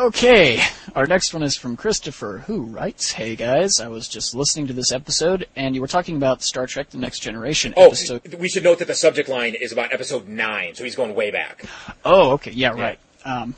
Okay, 0.00 0.62
our 0.94 1.06
next 1.06 1.34
one 1.34 1.42
is 1.42 1.56
from 1.58 1.76
Christopher, 1.76 2.44
who 2.46 2.62
writes, 2.62 3.12
Hey 3.12 3.36
guys, 3.36 3.80
I 3.82 3.88
was 3.88 4.08
just 4.08 4.34
listening 4.34 4.66
to 4.68 4.72
this 4.72 4.92
episode, 4.92 5.46
and 5.54 5.74
you 5.74 5.82
were 5.82 5.86
talking 5.86 6.16
about 6.16 6.42
Star 6.42 6.66
Trek 6.66 6.88
The 6.88 6.96
Next 6.96 7.18
Generation 7.18 7.74
Oh, 7.76 7.88
episode. 7.88 8.34
we 8.36 8.48
should 8.48 8.64
note 8.64 8.78
that 8.78 8.86
the 8.86 8.94
subject 8.94 9.28
line 9.28 9.54
is 9.54 9.72
about 9.72 9.92
episode 9.92 10.26
nine, 10.26 10.74
so 10.74 10.84
he's 10.84 10.96
going 10.96 11.14
way 11.14 11.30
back. 11.30 11.66
Oh, 12.02 12.30
okay, 12.30 12.50
yeah, 12.52 12.70
right. 12.70 12.98
Um, 13.26 13.54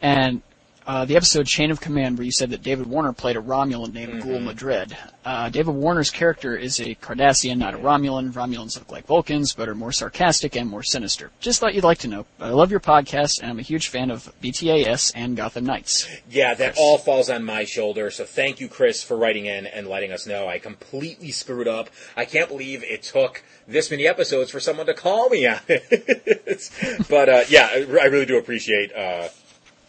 and 0.00 0.40
uh, 0.86 1.04
the 1.04 1.16
episode 1.16 1.46
Chain 1.46 1.70
of 1.70 1.80
Command, 1.80 2.16
where 2.16 2.24
you 2.24 2.30
said 2.30 2.50
that 2.50 2.62
David 2.62 2.86
Warner 2.86 3.12
played 3.12 3.36
a 3.36 3.42
Romulan 3.42 3.92
named 3.92 4.22
Gul 4.22 4.38
Madred. 4.38 4.96
Uh, 5.24 5.48
David 5.48 5.74
Warner's 5.74 6.10
character 6.10 6.56
is 6.56 6.78
a 6.78 6.94
Cardassian, 6.94 7.58
not 7.58 7.74
a 7.74 7.78
Romulan. 7.78 8.32
Romulans 8.32 8.78
look 8.78 8.92
like 8.92 9.06
Vulcans, 9.06 9.52
but 9.52 9.68
are 9.68 9.74
more 9.74 9.90
sarcastic 9.90 10.54
and 10.54 10.70
more 10.70 10.84
sinister. 10.84 11.32
Just 11.40 11.58
thought 11.58 11.74
you'd 11.74 11.82
like 11.82 11.98
to 11.98 12.08
know. 12.08 12.26
I 12.38 12.50
love 12.50 12.70
your 12.70 12.78
podcast, 12.78 13.40
and 13.40 13.50
I'm 13.50 13.58
a 13.58 13.62
huge 13.62 13.88
fan 13.88 14.12
of 14.12 14.32
BTAS 14.40 15.12
and 15.16 15.36
Gotham 15.36 15.64
Knights. 15.64 16.08
Yeah, 16.30 16.54
that 16.54 16.76
all 16.78 16.98
falls 16.98 17.28
on 17.28 17.42
my 17.42 17.64
shoulder. 17.64 18.10
So 18.12 18.24
thank 18.24 18.60
you, 18.60 18.68
Chris, 18.68 19.02
for 19.02 19.16
writing 19.16 19.46
in 19.46 19.66
and 19.66 19.88
letting 19.88 20.12
us 20.12 20.26
know. 20.26 20.46
I 20.46 20.60
completely 20.60 21.32
screwed 21.32 21.66
up. 21.66 21.90
I 22.16 22.24
can't 22.24 22.48
believe 22.48 22.84
it 22.84 23.02
took 23.02 23.42
this 23.66 23.90
many 23.90 24.06
episodes 24.06 24.52
for 24.52 24.60
someone 24.60 24.86
to 24.86 24.94
call 24.94 25.30
me 25.30 25.46
on 25.46 25.58
it. 25.66 26.70
but 27.08 27.28
uh, 27.28 27.44
yeah, 27.48 27.68
I 27.72 27.78
I 27.78 28.06
really 28.06 28.26
do 28.26 28.38
appreciate 28.38 28.94
uh, 28.94 29.28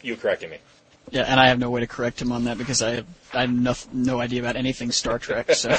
you 0.01 0.15
correcting 0.15 0.49
me. 0.49 0.57
Yeah, 1.09 1.23
and 1.23 1.39
I 1.39 1.47
have 1.47 1.59
no 1.59 1.69
way 1.69 1.81
to 1.81 1.87
correct 1.87 2.21
him 2.21 2.31
on 2.31 2.43
that 2.45 2.57
because 2.57 2.81
I 2.81 2.95
have, 2.95 3.05
I 3.33 3.41
have 3.41 3.53
no, 3.53 3.73
no 3.93 4.19
idea 4.19 4.41
about 4.41 4.55
anything 4.55 4.91
Star 4.91 5.19
Trek. 5.19 5.51
So, 5.51 5.75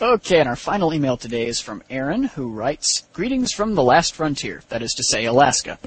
okay, 0.02 0.40
and 0.40 0.48
our 0.48 0.56
final 0.56 0.92
email 0.92 1.16
today 1.16 1.46
is 1.46 1.60
from 1.60 1.82
Aaron, 1.90 2.24
who 2.24 2.50
writes, 2.50 3.04
"Greetings 3.12 3.52
from 3.52 3.74
the 3.74 3.82
last 3.82 4.14
frontier, 4.14 4.62
that 4.70 4.82
is 4.82 4.94
to 4.94 5.04
say, 5.04 5.24
Alaska. 5.24 5.78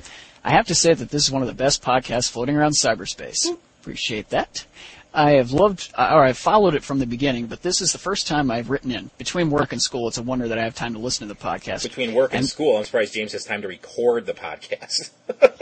I 0.43 0.51
have 0.51 0.67
to 0.67 0.75
say 0.75 0.93
that 0.93 1.09
this 1.09 1.24
is 1.25 1.31
one 1.31 1.41
of 1.41 1.47
the 1.47 1.53
best 1.53 1.83
podcasts 1.83 2.31
floating 2.31 2.55
around 2.55 2.71
cyberspace. 2.71 3.47
Appreciate 3.81 4.29
that." 4.29 4.65
I 5.13 5.31
have 5.31 5.51
loved, 5.51 5.91
or 5.97 6.24
I've 6.24 6.38
followed 6.38 6.75
it 6.75 6.83
from 6.83 7.00
the 7.00 7.07
beginning, 7.07 7.47
but 7.47 7.63
this 7.63 7.81
is 7.81 7.91
the 7.91 7.97
first 7.97 8.27
time 8.27 8.51
I've 8.51 8.69
written 8.69 8.91
in. 8.91 9.09
Between 9.17 9.50
work 9.50 9.71
and 9.71 9.81
school, 9.81 10.07
it's 10.07 10.19
a 10.19 10.21
wonder 10.21 10.47
that 10.50 10.59
I 10.59 10.63
have 10.63 10.75
time 10.75 10.93
to 10.93 11.00
listen 11.00 11.27
to 11.27 11.33
the 11.33 11.39
podcast. 11.39 11.81
Between 11.83 12.13
work 12.13 12.31
and, 12.33 12.39
And- 12.39 12.47
school, 12.47 12.77
I'm 12.77 12.83
surprised 12.83 13.15
James 13.15 13.31
has 13.31 13.43
time 13.43 13.63
to 13.63 13.67
record 13.67 14.27
the 14.27 14.33
podcast. 14.33 15.09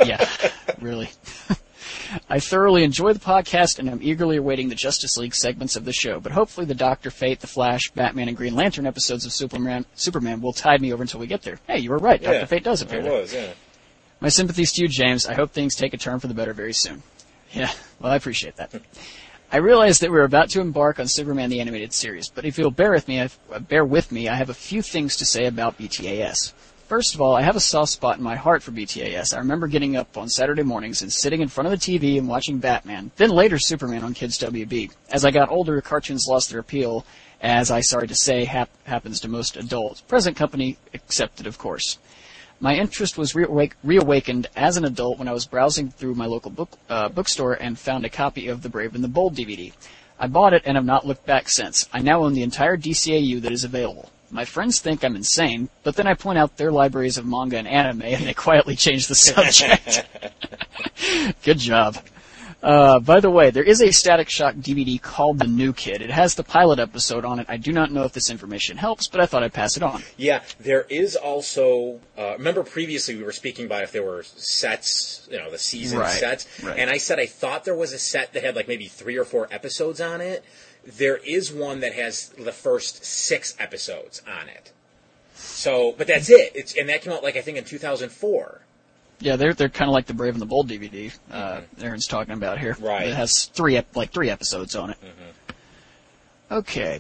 yeah, 0.06 0.28
really. 0.82 1.10
I 2.30 2.40
thoroughly 2.40 2.84
enjoy 2.84 3.14
the 3.14 3.20
podcast 3.20 3.80
and 3.80 3.90
I'm 3.90 4.02
eagerly 4.02 4.38
awaiting 4.38 4.70
the 4.70 4.76
Justice 4.76 5.18
League 5.18 5.36
segments 5.36 5.76
of 5.76 5.86
the 5.86 5.94
show, 5.94 6.20
but 6.20 6.32
hopefully 6.32 6.66
the 6.66 6.76
Doctor 6.76 7.12
Fate, 7.12 7.40
the 7.40 7.48
Flash, 7.48 7.92
Batman, 7.92 8.28
and 8.28 8.38
Green 8.38 8.56
Lantern 8.56 8.86
episodes 8.86 9.26
of 9.26 9.34
Superman, 9.34 9.86
Superman 9.96 10.42
will 10.42 10.54
tide 10.54 10.82
me 10.82 10.94
over 10.94 11.04
until 11.04 11.20
we 11.20 11.28
get 11.28 11.44
there. 11.44 11.60
Hey, 11.68 11.80
you 11.80 11.90
were 11.90 11.98
right. 11.98 12.22
Doctor 12.22 12.46
Fate 12.46 12.64
does 12.64 12.82
appear 12.82 13.00
It 13.00 13.12
was, 13.12 13.34
yeah. 13.34 13.54
My 14.22 14.30
sympathies 14.30 14.72
to 14.74 14.82
you, 14.82 14.88
James. 14.88 15.28
I 15.28 15.34
hope 15.34 15.52
things 15.52 15.76
take 15.76 15.94
a 15.94 15.98
turn 15.98 16.20
for 16.20 16.28
the 16.28 16.34
better 16.34 16.54
very 16.54 16.74
soon. 16.74 17.04
Yeah, 17.52 17.72
well, 18.00 18.12
I 18.12 18.16
appreciate 18.16 18.56
that. 18.58 18.74
I 19.52 19.58
realize 19.58 20.00
that 20.00 20.12
we're 20.12 20.24
about 20.24 20.50
to 20.50 20.62
embark 20.62 21.00
on 21.00 21.08
Superman 21.08 21.50
the 21.50 21.62
Animated 21.62 21.94
Series, 21.94 22.30
but 22.30 22.46
if 22.46 22.58
you'll 22.58 22.72
bear 22.72 22.92
with 22.92 23.08
me, 23.08 23.22
I've, 23.22 23.38
uh, 23.52 23.60
bear 23.60 23.86
with 23.86 24.12
me, 24.12 24.28
I 24.28 24.36
have 24.36 24.50
a 24.50 24.54
few 24.54 24.82
things 24.82 25.16
to 25.18 25.26
say 25.26 25.46
about 25.46 25.78
BTAS. 25.78 26.52
First 26.88 27.16
of 27.16 27.22
all, 27.22 27.36
I 27.36 27.42
have 27.42 27.56
a 27.56 27.60
soft 27.60 27.94
spot 27.94 28.20
in 28.20 28.24
my 28.24 28.36
heart 28.36 28.62
for 28.62 28.72
BTAS. 28.72 29.34
I 29.34 29.40
remember 29.40 29.66
getting 29.66 29.96
up 29.96 30.16
on 30.18 30.30
Saturday 30.30 30.62
mornings 30.62 31.02
and 31.02 31.12
sitting 31.12 31.42
in 31.42 31.48
front 31.48 31.66
of 31.66 31.72
the 31.72 31.78
TV 31.78 32.20
and 32.20 32.28
watching 32.28 32.60
Batman, 32.60 33.10
then 33.16 33.32
later 33.32 33.58
Superman 33.58 34.04
on 34.04 34.14
Kids 34.14 34.38
WB. 34.38 34.92
As 35.10 35.26
I 35.26 35.32
got 35.32 35.50
older, 35.50 35.82
cartoons 35.82 36.28
lost 36.30 36.52
their 36.52 36.60
appeal, 36.60 37.04
as 37.42 37.72
I 37.72 37.82
sorry 37.82 38.08
to 38.08 38.14
say 38.14 38.46
hap- 38.46 38.70
happens 38.84 39.20
to 39.22 39.28
most 39.28 39.58
adults. 39.58 40.02
Present 40.02 40.38
company 40.38 40.78
accepted, 40.94 41.48
of 41.48 41.58
course. 41.58 41.98
My 42.60 42.76
interest 42.76 43.18
was 43.18 43.34
reawak- 43.34 43.74
reawakened 43.84 44.46
as 44.56 44.78
an 44.78 44.86
adult 44.86 45.18
when 45.18 45.28
I 45.28 45.34
was 45.34 45.48
browsing 45.48 45.90
through 45.90 46.14
my 46.14 46.28
local 46.28 46.52
book 46.52 46.78
uh, 46.88 47.10
bookstore 47.10 47.54
and 47.54 47.80
found 47.80 48.06
a 48.06 48.10
copy 48.10 48.48
of 48.48 48.62
the 48.62 48.70
Brave 48.70 48.94
and 48.94 49.04
the 49.04 49.08
Bold 49.08 49.36
DVD. 49.36 49.74
I 50.20 50.28
bought 50.28 50.54
it 50.54 50.62
and 50.66 50.78
have 50.78 50.86
not 50.86 51.08
looked 51.08 51.26
back 51.26 51.50
since. 51.50 51.90
I 51.92 52.02
now 52.02 52.24
own 52.24 52.34
the 52.34 52.44
entire 52.44 52.78
DCAU 52.78 53.42
that 53.42 53.52
is 53.52 53.64
available. 53.64 54.12
My 54.36 54.44
friends 54.46 54.80
think 54.80 55.04
I'm 55.04 55.16
insane, 55.16 55.70
but 55.84 55.96
then 55.96 56.08
I 56.08 56.14
point 56.14 56.38
out 56.38 56.58
their 56.58 56.72
libraries 56.72 57.18
of 57.18 57.26
manga 57.26 57.58
and 57.58 57.68
anime 57.68 58.02
and 58.04 58.26
they 58.28 58.34
quietly 58.34 58.76
change 58.76 59.08
the 59.08 59.16
subject. 59.16 60.06
Good 61.44 61.58
job. 61.60 61.98
Uh, 62.62 63.00
by 63.00 63.20
the 63.20 63.30
way, 63.30 63.52
there 63.52 63.64
is 63.64 63.80
a 63.80 63.92
Static 63.92 64.28
Shock 64.28 64.56
DVD 64.56 65.00
called 65.00 65.38
The 65.38 65.46
New 65.46 65.72
Kid. 65.72 66.02
It 66.02 66.10
has 66.10 66.34
the 66.34 66.44
pilot 66.44 66.80
episode 66.80 67.24
on 67.24 67.40
it. 67.40 67.46
I 67.48 67.58
do 67.58 67.72
not 67.72 67.92
know 67.92 68.04
if 68.04 68.14
this 68.14 68.32
information 68.32 68.76
helps, 68.76 69.08
but 69.08 69.22
I 69.22 69.28
thought 69.28 69.44
I'd 69.44 69.54
pass 69.54 69.78
it 69.78 69.84
on. 69.84 70.02
Yeah, 70.18 70.42
there 70.60 70.88
is 70.90 71.16
also. 71.16 72.00
Uh, 72.18 72.34
remember 72.38 72.64
previously 72.64 73.16
we 73.16 73.24
were 73.24 73.32
speaking 73.34 73.66
about 73.68 73.84
if 73.84 73.92
there 73.92 74.02
were 74.04 74.24
sets, 74.24 75.28
you 75.32 75.38
know, 75.38 75.52
the 75.52 75.60
season 75.60 76.00
Right, 76.00 76.10
sets, 76.12 76.48
right. 76.64 76.78
and 76.80 76.90
I 76.90 76.98
said 76.98 77.20
I 77.20 77.28
thought 77.28 77.66
there 77.66 77.76
was 77.76 77.94
a 77.94 78.00
set 78.00 78.34
that 78.34 78.44
had 78.44 78.56
like 78.56 78.68
maybe 78.68 78.88
three 78.88 79.18
or 79.18 79.26
four 79.26 79.48
episodes 79.52 80.02
on 80.02 80.20
it. 80.20 80.44
There 80.86 81.18
is 81.18 81.52
one 81.52 81.80
that 81.80 81.94
has 81.94 82.30
the 82.30 82.52
first 82.52 83.04
six 83.04 83.56
episodes 83.60 84.22
on 84.28 84.50
it. 84.50 84.72
So, 85.34 85.94
but 85.98 86.08
that's 86.08 86.30
it. 86.30 86.52
It's 86.56 86.78
and 86.78 86.88
that 86.90 87.02
came 87.02 87.12
out 87.12 87.24
like 87.24 87.36
I 87.36 87.42
think 87.42 87.58
in 87.58 87.64
2004. 87.64 88.62
Yeah, 89.20 89.36
they're 89.36 89.54
they're 89.54 89.70
kind 89.70 89.90
of 89.90 89.94
like 89.94 90.06
the 90.06 90.14
Brave 90.14 90.34
and 90.34 90.42
the 90.42 90.46
Bold 90.46 90.70
DVD. 90.70 91.16
Uh, 91.32 91.62
Aaron's 91.80 92.08
talking 92.08 92.34
about 92.34 92.60
here. 92.60 92.78
Right. 92.80 93.08
It 93.08 93.16
has 93.16 93.46
three 93.46 93.82
like 93.96 94.12
three 94.12 94.30
episodes 94.30 94.76
on 94.76 94.92
it. 94.92 94.98
Okay. 96.52 97.00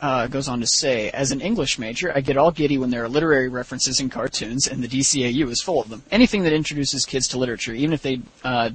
Uh, 0.00 0.28
goes 0.28 0.46
on 0.46 0.60
to 0.60 0.66
say, 0.66 1.10
as 1.10 1.32
an 1.32 1.40
English 1.40 1.76
major, 1.76 2.16
I 2.16 2.20
get 2.20 2.36
all 2.36 2.52
giddy 2.52 2.78
when 2.78 2.90
there 2.90 3.02
are 3.02 3.08
literary 3.08 3.48
references 3.48 3.98
in 3.98 4.08
cartoons, 4.08 4.68
and 4.68 4.82
the 4.82 4.86
DCAU 4.86 5.48
is 5.50 5.60
full 5.60 5.82
of 5.82 5.88
them. 5.88 6.04
Anything 6.12 6.44
that 6.44 6.52
introduces 6.52 7.04
kids 7.04 7.26
to 7.28 7.38
literature, 7.38 7.72
even 7.72 7.92
if 7.92 8.02
they 8.02 8.20
uh, 8.44 8.70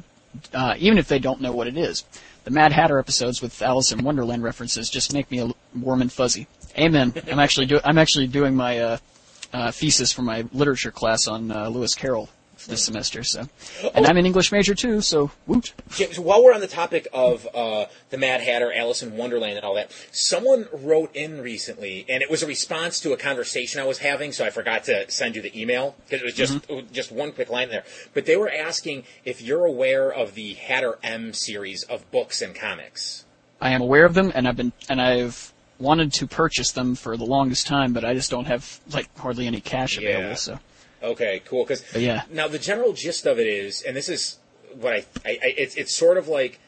uh, 0.54 0.76
even 0.78 0.98
if 0.98 1.08
they 1.08 1.20
don't 1.20 1.42
know 1.42 1.54
what 1.54 1.68
it 1.68 1.78
is. 1.78 2.04
The 2.44 2.52
Mad 2.52 2.74
Hatter 2.74 3.00
episodes 3.00 3.42
with 3.42 3.62
Alice 3.62 3.92
in 3.92 4.04
Wonderland 4.04 4.44
references 4.44 4.90
just 4.90 5.14
make 5.14 5.32
me 5.32 5.54
warm 5.74 6.02
and 6.02 6.12
fuzzy. 6.12 6.48
Amen. 6.78 7.14
I'm 7.32 7.40
actually 7.40 7.68
do- 7.68 7.80
I'm 7.84 7.98
actually 7.98 8.28
doing 8.28 8.56
my 8.56 8.80
uh, 8.80 8.98
uh, 9.54 9.72
thesis 9.72 10.12
for 10.12 10.24
my 10.24 10.46
literature 10.52 10.92
class 10.92 11.28
on 11.28 11.52
uh, 11.52 11.70
Lewis 11.70 11.96
Carroll 11.96 12.30
this 12.68 12.86
semester. 12.86 13.24
So, 13.24 13.48
and 13.94 14.06
I'm 14.06 14.18
an 14.18 14.26
English 14.26 14.52
major 14.52 14.76
too. 14.76 15.02
So, 15.02 15.32
woot. 15.48 15.74
James, 15.92 16.20
while 16.20 16.44
we're 16.44 16.54
on 16.54 16.62
the 16.62 16.68
topic 16.68 17.08
of 17.14 17.48
uh, 17.54 17.86
the 18.10 18.18
Mad 18.18 18.42
Hatter, 18.42 18.72
Alice 18.74 19.04
in 19.04 19.18
Wonderland, 19.18 19.58
and 19.58 19.66
all 19.66 19.76
that, 19.76 19.92
someone 20.12 20.68
wrote 20.72 21.16
in 21.16 21.42
recently, 21.42 22.06
and 22.10 22.22
it 22.24 22.30
was 22.30 22.44
a 22.44 22.48
response 22.48 23.00
to 23.02 23.14
a 23.14 23.18
conversation 23.18 23.80
I 23.82 23.86
was 23.86 24.00
having, 24.00 24.32
so 24.32 24.46
I 24.46 24.50
forgot 24.50 24.84
to 24.86 25.10
send 25.10 25.36
you 25.36 25.42
the 25.42 25.60
email 25.60 25.96
because 26.06 26.22
it 26.22 26.26
was 26.26 26.34
just 26.36 26.56
it 26.70 26.76
was 26.76 26.86
just 26.92 27.12
one 27.12 27.32
quick 27.32 27.50
line 27.50 27.70
there. 27.70 27.84
But 28.14 28.26
they 28.26 28.36
were 28.38 28.52
asking 28.52 29.04
if 29.26 29.42
you're 29.42 29.66
aware 29.66 30.12
of 30.12 30.36
the 30.36 30.54
Hatter 30.54 30.98
M 31.04 31.34
series 31.34 31.84
of 31.84 32.10
books 32.12 32.42
and 32.42 32.56
comics. 32.56 33.26
I 33.62 33.70
am 33.72 33.82
aware 33.82 34.06
of 34.06 34.14
them, 34.14 34.32
and 34.36 34.48
I've 34.48 34.58
been 34.58 34.74
and 34.90 35.02
I've 35.02 35.54
wanted 35.80 36.14
to 36.14 36.28
purchase 36.28 36.72
them 36.72 36.96
for 36.96 37.18
the 37.18 37.26
longest 37.26 37.68
time, 37.68 37.94
but 37.94 38.06
I 38.06 38.14
just 38.14 38.30
don't 38.32 38.46
have 38.46 38.80
like 38.92 39.16
hardly 39.18 39.48
any 39.48 39.60
cash 39.62 39.98
Yeah. 39.98 40.10
available. 40.10 40.36
So, 40.38 40.60
Okay, 41.04 41.42
cool. 41.46 41.66
Because 41.66 41.84
yeah. 41.96 42.24
now 42.32 42.48
the 42.48 42.60
general 42.60 42.94
gist 42.94 43.26
of 43.26 43.38
it 43.40 43.48
is, 43.48 43.82
and 43.82 43.96
this 43.96 44.08
is 44.08 44.38
what 44.80 44.94
I, 44.94 45.06
I, 45.26 45.30
I 45.30 45.54
it's 45.58 45.76
it's 45.76 45.94
sort 45.94 46.18
of 46.18 46.28
like 46.28 46.60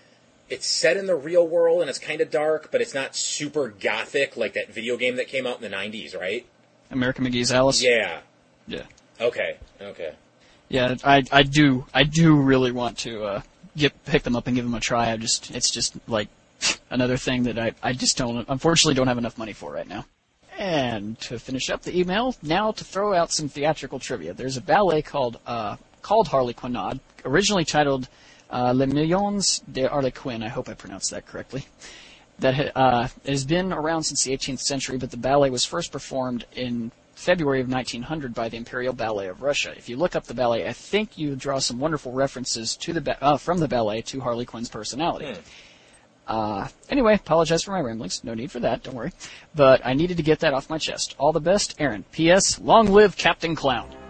it's 0.49 0.67
set 0.67 0.97
in 0.97 1.05
the 1.05 1.15
real 1.15 1.47
world 1.47 1.81
and 1.81 1.89
it's 1.89 1.99
kind 1.99 2.21
of 2.21 2.29
dark, 2.29 2.69
but 2.71 2.81
it's 2.81 2.93
not 2.93 3.15
super 3.15 3.69
gothic 3.69 4.37
like 4.37 4.53
that 4.53 4.71
video 4.71 4.97
game 4.97 5.15
that 5.15 5.27
came 5.27 5.47
out 5.47 5.61
in 5.61 5.71
the 5.71 5.75
'90s, 5.75 6.19
right? 6.19 6.45
American 6.91 7.25
McGee's 7.25 7.51
Alice. 7.51 7.81
Yeah. 7.81 8.19
Yeah. 8.67 8.83
Okay. 9.19 9.57
Okay. 9.81 10.13
Yeah, 10.67 10.95
I 11.03 11.23
I 11.31 11.43
do 11.43 11.85
I 11.93 12.03
do 12.03 12.35
really 12.35 12.71
want 12.71 12.97
to 12.99 13.23
uh, 13.23 13.41
get 13.77 14.03
pick 14.05 14.23
them 14.23 14.35
up 14.35 14.47
and 14.47 14.55
give 14.55 14.65
them 14.65 14.73
a 14.73 14.79
try. 14.79 15.11
I 15.11 15.17
just 15.17 15.51
it's 15.51 15.69
just 15.69 15.95
like 16.07 16.27
another 16.89 17.17
thing 17.17 17.43
that 17.43 17.59
I 17.59 17.73
I 17.83 17.93
just 17.93 18.17
don't 18.17 18.45
unfortunately 18.49 18.95
don't 18.95 19.07
have 19.07 19.17
enough 19.17 19.37
money 19.37 19.53
for 19.53 19.71
right 19.71 19.87
now. 19.87 20.05
And 20.57 21.19
to 21.21 21.37
finish 21.37 21.69
up 21.69 21.81
the 21.81 21.97
email, 21.97 22.35
now 22.41 22.71
to 22.71 22.83
throw 22.83 23.13
out 23.13 23.31
some 23.31 23.49
theatrical 23.49 23.99
trivia. 23.99 24.33
There's 24.33 24.57
a 24.57 24.61
ballet 24.61 25.01
called 25.01 25.39
uh, 25.45 25.75
called 26.01 26.29
Harlequinade, 26.29 26.99
originally 27.25 27.65
titled 27.65 28.07
uh, 28.51 28.73
Les 28.73 28.85
Millions 28.85 29.59
de 29.71 29.87
Harlequin. 29.87 30.43
I 30.43 30.49
hope 30.49 30.69
I 30.69 30.73
pronounced 30.73 31.11
that 31.11 31.25
correctly. 31.25 31.65
That 32.39 32.75
uh, 32.75 33.07
has 33.25 33.45
been 33.45 33.73
around 33.73 34.03
since 34.03 34.23
the 34.23 34.37
18th 34.37 34.59
century, 34.59 34.97
but 34.97 35.11
the 35.11 35.17
ballet 35.17 35.49
was 35.49 35.65
first 35.65 35.91
performed 35.91 36.45
in 36.53 36.91
February 37.15 37.61
of 37.61 37.69
1900 37.69 38.33
by 38.33 38.49
the 38.49 38.57
Imperial 38.57 38.93
Ballet 38.93 39.27
of 39.27 39.41
Russia. 39.41 39.73
If 39.75 39.87
you 39.87 39.95
look 39.95 40.15
up 40.15 40.25
the 40.25 40.33
ballet, 40.33 40.67
I 40.67 40.73
think 40.73 41.17
you 41.17 41.35
draw 41.35 41.59
some 41.59 41.79
wonderful 41.79 42.11
references 42.11 42.75
to 42.77 42.93
the 42.93 43.01
ba- 43.01 43.23
uh, 43.23 43.37
from 43.37 43.59
the 43.59 43.67
ballet 43.67 44.01
to 44.03 44.19
Harley 44.19 44.45
Quinn's 44.45 44.69
personality. 44.69 45.27
Hmm. 45.27 45.39
Uh, 46.27 46.67
anyway, 46.89 47.15
apologize 47.15 47.63
for 47.63 47.71
my 47.71 47.79
ramblings. 47.79 48.23
No 48.23 48.33
need 48.33 48.51
for 48.51 48.59
that. 48.59 48.83
Don't 48.83 48.95
worry. 48.95 49.11
But 49.53 49.85
I 49.85 49.93
needed 49.93 50.17
to 50.17 50.23
get 50.23 50.39
that 50.39 50.53
off 50.53 50.69
my 50.69 50.77
chest. 50.77 51.15
All 51.17 51.31
the 51.31 51.39
best, 51.39 51.75
Aaron. 51.79 52.03
P.S. 52.11 52.59
Long 52.59 52.87
live 52.87 53.17
Captain 53.17 53.55
Clown. 53.55 54.04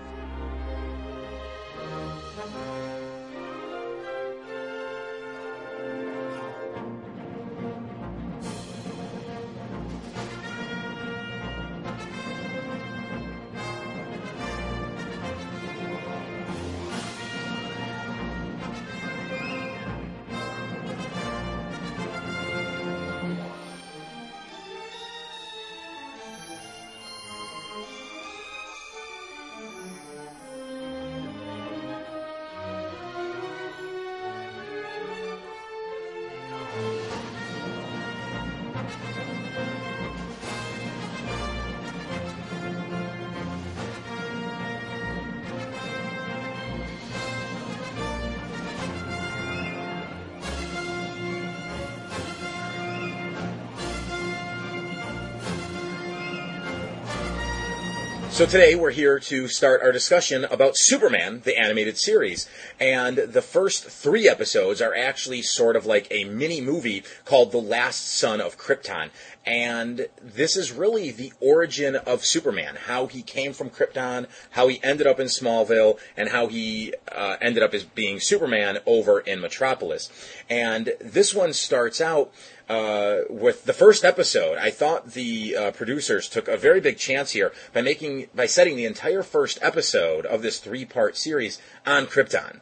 So 58.36 58.45
today 58.45 58.76
we're 58.76 58.91
here 58.91 59.17
to 59.17 59.48
start 59.48 59.82
our 59.82 59.93
discussion 59.93 60.43
about 60.43 60.76
Superman, 60.76 61.39
the 61.45 61.58
animated 61.58 61.98
series. 61.98 62.50
And 62.82 63.15
the 63.17 63.41
first 63.41 63.86
three 63.86 64.28
episodes 64.28 64.82
are 64.82 64.93
actually 64.93 65.41
sort 65.41 65.78
of 65.78 65.86
like 65.86 66.06
a 66.12 66.26
mini 66.26 66.60
movie 66.60 67.06
called 67.24 67.54
The 67.54 67.60
Last 67.60 68.10
Son 68.10 68.41
of 68.41 68.58
Krypton. 68.58 69.12
And 69.45 70.10
this 70.21 70.58
is 70.58 70.74
really 70.74 71.12
the 71.12 71.32
origin 71.39 71.95
of 71.95 72.26
Superman, 72.26 72.76
how 72.88 73.06
he 73.06 73.21
came 73.21 73.54
from 73.54 73.69
Krypton, 73.69 74.28
how 74.50 74.67
he 74.67 74.84
ended 74.84 75.08
up 75.08 75.21
in 75.21 75.28
Smallville, 75.28 75.98
and 76.17 76.28
how 76.28 76.48
he 76.48 76.93
uh, 77.10 77.38
ended 77.39 77.63
up 77.63 77.74
as 77.74 77.86
being 77.86 78.19
Superman 78.19 78.80
over 78.86 79.21
in 79.21 79.39
Metropolis. 79.39 80.10
And 80.50 80.91
this 81.00 81.34
one 81.34 81.54
starts 81.54 82.02
out 82.02 82.34
uh, 82.67 83.19
with 83.30 83.65
the 83.65 83.73
first 83.73 84.04
episode, 84.04 84.58
I 84.58 84.71
thought 84.71 85.12
the 85.12 85.56
uh, 85.56 85.71
producers 85.71 86.28
took 86.28 86.47
a 86.47 86.58
very 86.58 86.82
big 86.82 86.97
chance 86.97 87.32
here 87.32 87.54
by 87.73 87.82
making 87.82 88.28
by 88.34 88.47
setting 88.47 88.75
the 88.75 88.86
entire 88.86 89.23
first 89.23 89.60
episode 89.62 90.25
of 90.25 90.41
this 90.41 90.60
three-part 90.60 91.15
series 91.15 91.62
on 91.86 92.08
Krypton. 92.08 92.60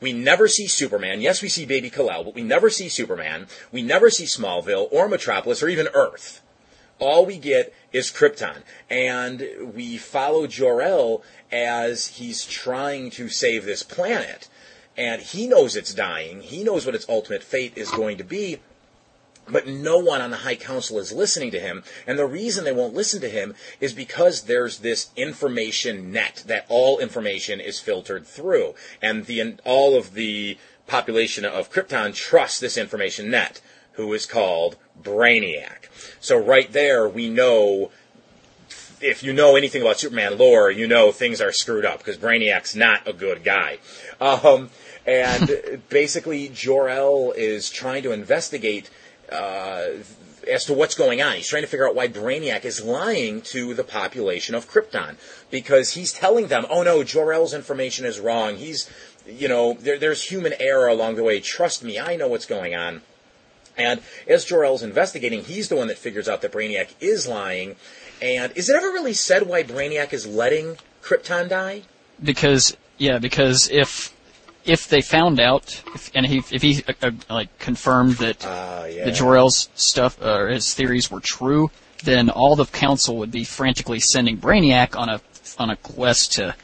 We 0.00 0.12
never 0.12 0.48
see 0.48 0.66
Superman. 0.66 1.20
Yes, 1.20 1.42
we 1.42 1.48
see 1.48 1.64
Baby 1.64 1.90
Kal-El, 1.90 2.24
but 2.24 2.34
we 2.34 2.42
never 2.42 2.70
see 2.70 2.88
Superman. 2.88 3.46
We 3.70 3.82
never 3.82 4.10
see 4.10 4.24
Smallville 4.24 4.88
or 4.90 5.08
Metropolis 5.08 5.62
or 5.62 5.68
even 5.68 5.88
Earth. 5.94 6.42
All 6.98 7.26
we 7.26 7.38
get 7.38 7.74
is 7.92 8.10
Krypton, 8.10 8.62
and 8.88 9.74
we 9.74 9.98
follow 9.98 10.46
Jor-El 10.46 11.22
as 11.50 12.06
he's 12.08 12.46
trying 12.46 13.10
to 13.10 13.28
save 13.28 13.64
this 13.64 13.82
planet. 13.82 14.48
And 14.96 15.22
he 15.22 15.46
knows 15.46 15.76
it's 15.76 15.94
dying. 15.94 16.40
He 16.42 16.64
knows 16.64 16.84
what 16.84 16.94
its 16.94 17.08
ultimate 17.08 17.42
fate 17.42 17.72
is 17.76 17.90
going 17.90 18.18
to 18.18 18.24
be 18.24 18.60
but 19.48 19.66
no 19.66 19.98
one 19.98 20.20
on 20.20 20.30
the 20.30 20.38
High 20.38 20.56
Council 20.56 20.98
is 20.98 21.12
listening 21.12 21.50
to 21.50 21.60
him. 21.60 21.82
And 22.06 22.18
the 22.18 22.26
reason 22.26 22.64
they 22.64 22.72
won't 22.72 22.94
listen 22.94 23.20
to 23.20 23.28
him 23.28 23.54
is 23.80 23.92
because 23.92 24.42
there's 24.42 24.78
this 24.78 25.10
information 25.16 26.12
net 26.12 26.44
that 26.46 26.66
all 26.68 26.98
information 26.98 27.60
is 27.60 27.80
filtered 27.80 28.26
through. 28.26 28.74
And 29.00 29.26
the, 29.26 29.56
all 29.64 29.96
of 29.96 30.14
the 30.14 30.58
population 30.86 31.44
of 31.44 31.72
Krypton 31.72 32.14
trusts 32.14 32.60
this 32.60 32.76
information 32.76 33.30
net, 33.30 33.60
who 33.92 34.12
is 34.12 34.26
called 34.26 34.76
Brainiac. 35.02 35.88
So 36.20 36.36
right 36.36 36.72
there, 36.72 37.08
we 37.08 37.28
know 37.28 37.90
if 39.00 39.22
you 39.22 39.32
know 39.32 39.56
anything 39.56 39.82
about 39.82 39.98
Superman 39.98 40.38
lore, 40.38 40.70
you 40.70 40.86
know 40.86 41.10
things 41.10 41.40
are 41.40 41.52
screwed 41.52 41.84
up 41.84 41.98
because 41.98 42.16
Brainiac's 42.16 42.76
not 42.76 43.06
a 43.06 43.12
good 43.12 43.42
guy. 43.42 43.78
Um, 44.20 44.70
and 45.06 45.82
basically, 45.88 46.48
Jor-El 46.48 47.32
is 47.32 47.68
trying 47.68 48.04
to 48.04 48.12
investigate 48.12 48.90
uh, 49.32 50.02
as 50.48 50.64
to 50.66 50.74
what's 50.74 50.94
going 50.94 51.22
on. 51.22 51.34
He's 51.34 51.48
trying 51.48 51.62
to 51.62 51.68
figure 51.68 51.88
out 51.88 51.94
why 51.94 52.08
Brainiac 52.08 52.64
is 52.64 52.82
lying 52.82 53.42
to 53.42 53.74
the 53.74 53.84
population 53.84 54.54
of 54.54 54.70
Krypton 54.70 55.16
because 55.50 55.90
he's 55.90 56.12
telling 56.12 56.48
them, 56.48 56.66
"Oh 56.68 56.82
no, 56.82 57.04
Jor-El's 57.04 57.54
information 57.54 58.04
is 58.04 58.20
wrong. 58.20 58.56
He's, 58.56 58.90
you 59.26 59.48
know, 59.48 59.74
there, 59.74 59.98
there's 59.98 60.24
human 60.24 60.54
error 60.58 60.88
along 60.88 61.16
the 61.16 61.22
way. 61.22 61.40
Trust 61.40 61.82
me, 61.82 61.98
I 61.98 62.16
know 62.16 62.28
what's 62.28 62.46
going 62.46 62.74
on." 62.74 63.02
And 63.76 64.02
as 64.28 64.44
Jor-El's 64.44 64.82
investigating, 64.82 65.44
he's 65.44 65.68
the 65.68 65.76
one 65.76 65.88
that 65.88 65.98
figures 65.98 66.28
out 66.28 66.42
that 66.42 66.52
Brainiac 66.52 66.90
is 67.00 67.26
lying. 67.26 67.76
And 68.20 68.52
is 68.54 68.68
it 68.68 68.76
ever 68.76 68.88
really 68.88 69.14
said 69.14 69.44
why 69.44 69.62
Brainiac 69.62 70.12
is 70.12 70.26
letting 70.26 70.76
Krypton 71.02 71.48
die? 71.48 71.82
Because 72.22 72.76
yeah, 72.98 73.18
because 73.18 73.68
if 73.70 74.14
if 74.64 74.88
they 74.88 75.00
found 75.02 75.40
out, 75.40 75.82
if, 75.94 76.10
and 76.14 76.26
he, 76.26 76.38
if 76.50 76.62
he 76.62 76.84
uh, 76.88 76.92
uh, 77.02 77.10
like 77.30 77.58
confirmed 77.58 78.14
that 78.14 78.44
Uh, 78.44 78.86
yeah. 78.90 79.04
the 79.04 79.12
Jor-El's 79.12 79.68
stuff 79.74 80.20
uh, 80.22 80.38
or 80.38 80.48
his 80.48 80.72
theories 80.74 81.10
were 81.10 81.20
true, 81.20 81.70
then 82.04 82.30
all 82.30 82.56
the 82.56 82.66
council 82.66 83.16
would 83.18 83.30
be 83.30 83.44
frantically 83.44 84.00
sending 84.00 84.36
Brainiac 84.38 84.96
on 84.96 85.08
a 85.08 85.20
on 85.58 85.70
a 85.70 85.76
quest 85.76 86.32
to 86.34 86.54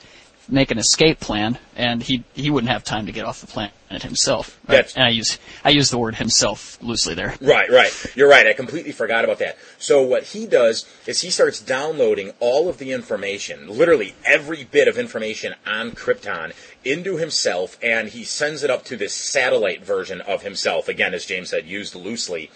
make 0.50 0.70
an 0.70 0.78
escape 0.78 1.20
plan, 1.20 1.58
and 1.76 2.02
he 2.02 2.24
he 2.34 2.48
wouldn't 2.50 2.72
have 2.72 2.82
time 2.82 3.06
to 3.06 3.12
get 3.12 3.24
off 3.24 3.40
the 3.40 3.46
planet 3.46 3.72
himself. 4.02 4.58
Right? 4.66 4.76
That's- 4.76 4.94
and 4.94 5.04
I 5.04 5.10
use 5.10 5.38
I 5.64 5.70
use 5.70 5.90
the 5.90 5.98
word 5.98 6.14
himself 6.16 6.78
loosely 6.82 7.14
there. 7.14 7.34
Right, 7.40 7.70
right. 7.70 7.92
You're 8.16 8.28
right. 8.30 8.46
I 8.46 8.54
completely 8.54 8.92
forgot 8.92 9.24
about 9.24 9.38
that. 9.40 9.58
So 9.78 10.02
what 10.02 10.22
he 10.24 10.46
does 10.46 10.86
is 11.06 11.20
he 11.20 11.30
starts 11.30 11.60
downloading 11.60 12.32
all 12.40 12.68
of 12.68 12.78
the 12.78 12.92
information, 12.92 13.68
literally 13.68 14.14
every 14.24 14.64
bit 14.64 14.88
of 14.88 14.98
information 14.98 15.54
on 15.66 15.92
Krypton 15.92 16.52
into 16.84 17.16
himself 17.16 17.78
and 17.82 18.08
he 18.08 18.24
sends 18.24 18.62
it 18.62 18.70
up 18.70 18.84
to 18.84 18.96
this 18.96 19.12
satellite 19.12 19.84
version 19.84 20.20
of 20.20 20.42
himself. 20.42 20.88
Again, 20.88 21.14
as 21.14 21.26
James 21.26 21.50
said, 21.50 21.66
used 21.66 21.94
loosely. 21.94 22.50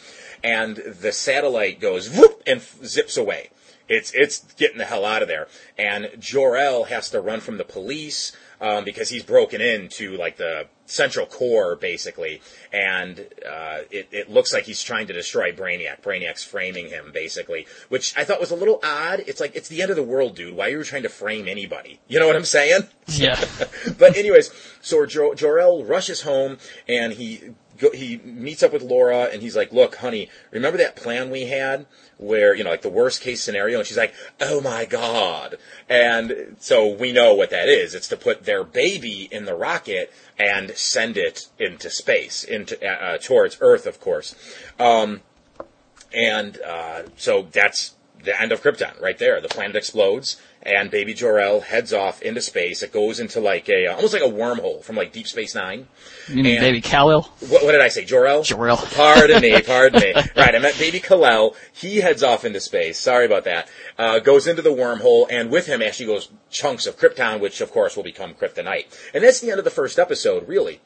And 0.45 0.77
the 0.77 1.13
satellite 1.13 1.81
goes 1.81 2.11
whoop 2.11 2.43
and 2.47 2.61
zips 2.61 3.17
away. 3.17 3.51
It's 3.89 4.13
it's 4.15 4.41
getting 4.55 4.79
the 4.79 4.85
hell 4.85 5.05
out 5.05 5.23
of 5.23 5.29
there. 5.29 5.49
And 5.77 6.11
Jor-El 6.19 6.85
has 6.85 7.11
to 7.11 7.21
run 7.21 7.41
from 7.41 7.59
the 7.59 7.65
police 7.65 8.33
um, 8.61 8.85
because 8.85 9.11
he's 9.11 9.23
broken 9.23 9.61
into 9.61 10.17
like 10.17 10.37
the 10.37 10.67
central 10.93 11.27
core 11.27 11.75
basically, 11.75 12.41
and 12.73 13.21
uh, 13.49 13.79
it, 13.91 14.09
it 14.13 14.31
looks 14.31 14.53
like 14.53 14.65
he's 14.65 14.83
trying 14.83 15.07
to 15.07 15.13
destroy 15.13 15.53
Brainiac. 15.53 16.03
Brainiac's 16.03 16.45
framing 16.45 16.89
him 16.89 17.11
basically, 17.13 17.67
which 17.89 18.17
I 18.17 18.25
thought 18.25 18.41
was 18.41 18.51
a 18.51 18.57
little 18.57 18.79
odd. 18.85 19.25
It's 19.27 19.41
like 19.41 19.57
it's 19.57 19.69
the 19.69 19.83
end 19.83 19.91
of 19.91 19.97
the 19.97 20.03
world, 20.03 20.37
dude. 20.37 20.55
Why 20.55 20.69
are 20.69 20.71
you 20.71 20.85
trying 20.85 21.05
to 21.05 21.09
frame 21.09 21.49
anybody? 21.49 22.01
You 22.09 22.21
know 22.21 22.27
what 22.27 22.37
I'm 22.37 22.45
saying? 22.45 22.83
Yeah. 23.07 23.43
but 23.99 24.17
anyways, 24.17 24.51
so 24.81 25.07
jo- 25.07 25.35
Jor-El 25.35 25.85
rushes 25.85 26.23
home 26.23 26.59
and 26.89 27.15
he 27.15 27.55
he 27.95 28.19
meets 28.19 28.63
up 28.63 28.73
with 28.73 28.83
Lara 28.83 29.25
and 29.33 29.43
he's 29.43 29.57
like, 29.57 29.73
"Look, 29.73 29.97
honey, 29.97 30.29
remember 30.51 30.79
that 30.79 30.95
plan 30.95 31.31
we 31.31 31.47
had 31.47 31.87
where 32.23 32.55
you 32.55 32.65
know 32.65 32.71
like 32.71 32.83
the 32.83 32.89
worst 32.89 33.21
case 33.21 33.43
scenario?" 33.43 33.79
And 33.79 33.87
she's 33.87 33.97
like, 33.97 34.15
"Oh 34.41 34.61
my 34.61 34.85
god!" 34.85 35.59
And 35.89 36.57
so 36.59 36.87
we 36.87 37.13
know 37.13 37.35
what 37.35 37.51
that 37.51 37.69
is. 37.69 37.95
It's 37.95 38.09
to 38.09 38.17
put 38.17 38.45
their 38.45 38.65
baby 38.65 39.29
in 39.31 39.45
the 39.45 39.55
rocket 39.55 40.13
and 40.39 40.71
send 40.77 41.17
it 41.17 41.49
into 41.59 41.91
space, 41.91 42.45
into 42.45 42.79
uh, 42.83 43.15
uh, 43.15 43.19
towards 43.19 43.59
Earth, 43.61 43.87
of 43.87 44.01
course. 44.01 44.35
Um, 44.79 45.21
and 46.15 46.61
uh, 46.61 47.03
so 47.17 47.49
that's 47.51 47.95
the 48.23 48.41
end 48.41 48.53
of 48.53 48.63
Krypton 48.63 49.01
right 49.01 49.19
there. 49.19 49.41
The 49.41 49.49
planet 49.49 49.77
explodes, 49.77 50.41
and 50.65 50.91
Baby 50.91 51.13
Jor-El 51.15 51.61
heads 51.61 51.93
off 51.93 52.23
into 52.23 52.41
space. 52.41 52.83
It 52.83 52.93
goes 52.93 53.19
into 53.21 53.41
like 53.41 53.69
a 53.69 53.87
uh, 53.89 53.95
almost 53.97 54.13
like 54.13 54.23
a 54.23 54.27
wormhole 54.27 54.83
from 54.85 54.97
like 54.97 55.13
Deep 55.13 55.27
Space 55.27 55.55
Nine. 55.55 55.89
You 56.29 56.43
mean 56.43 56.57
And- 56.57 56.61
Baby 56.61 56.81
Kal-El? 56.81 57.23
What, 57.49 57.65
what 57.65 57.73
did 57.73 57.81
I 57.81 57.89
say? 57.89 58.05
Jor-El? 58.05 58.43
Jor-El. 58.45 58.77
Pardon 58.77 59.43
me, 59.43 59.61
pardon 59.67 60.01
me. 60.01 60.13
Right, 60.37 60.55
I 60.55 60.59
meant 60.59 60.79
Baby 60.79 61.01
Kal-El. 61.01 61.55
He 61.73 61.99
heads 61.99 62.23
off 62.23 62.45
into 62.45 62.61
space. 62.61 62.99
Sorry 62.99 63.27
about 63.27 63.45
that. 63.45 63.69
Uh, 63.99 64.19
goes 64.21 64.47
into 64.47 64.63
the 64.63 64.71
wormhole, 64.71 65.27
and 65.31 65.51
with 65.51 65.67
him 65.67 65.83
actually 65.83 66.07
goes 66.07 66.29
chunks 66.51 66.87
of 66.87 66.97
Krypton, 66.99 67.41
which 67.41 67.61
of 67.61 67.71
course 67.73 67.97
will 67.97 68.05
become 68.05 68.35
Kryptonite. 68.35 68.87
And 69.13 69.25
that's 69.25 69.41
the 69.41 69.51
end 69.51 69.59
of 69.59 69.65
the 69.65 69.71
first 69.71 69.99
episode, 69.99 70.47
really. 70.49 70.81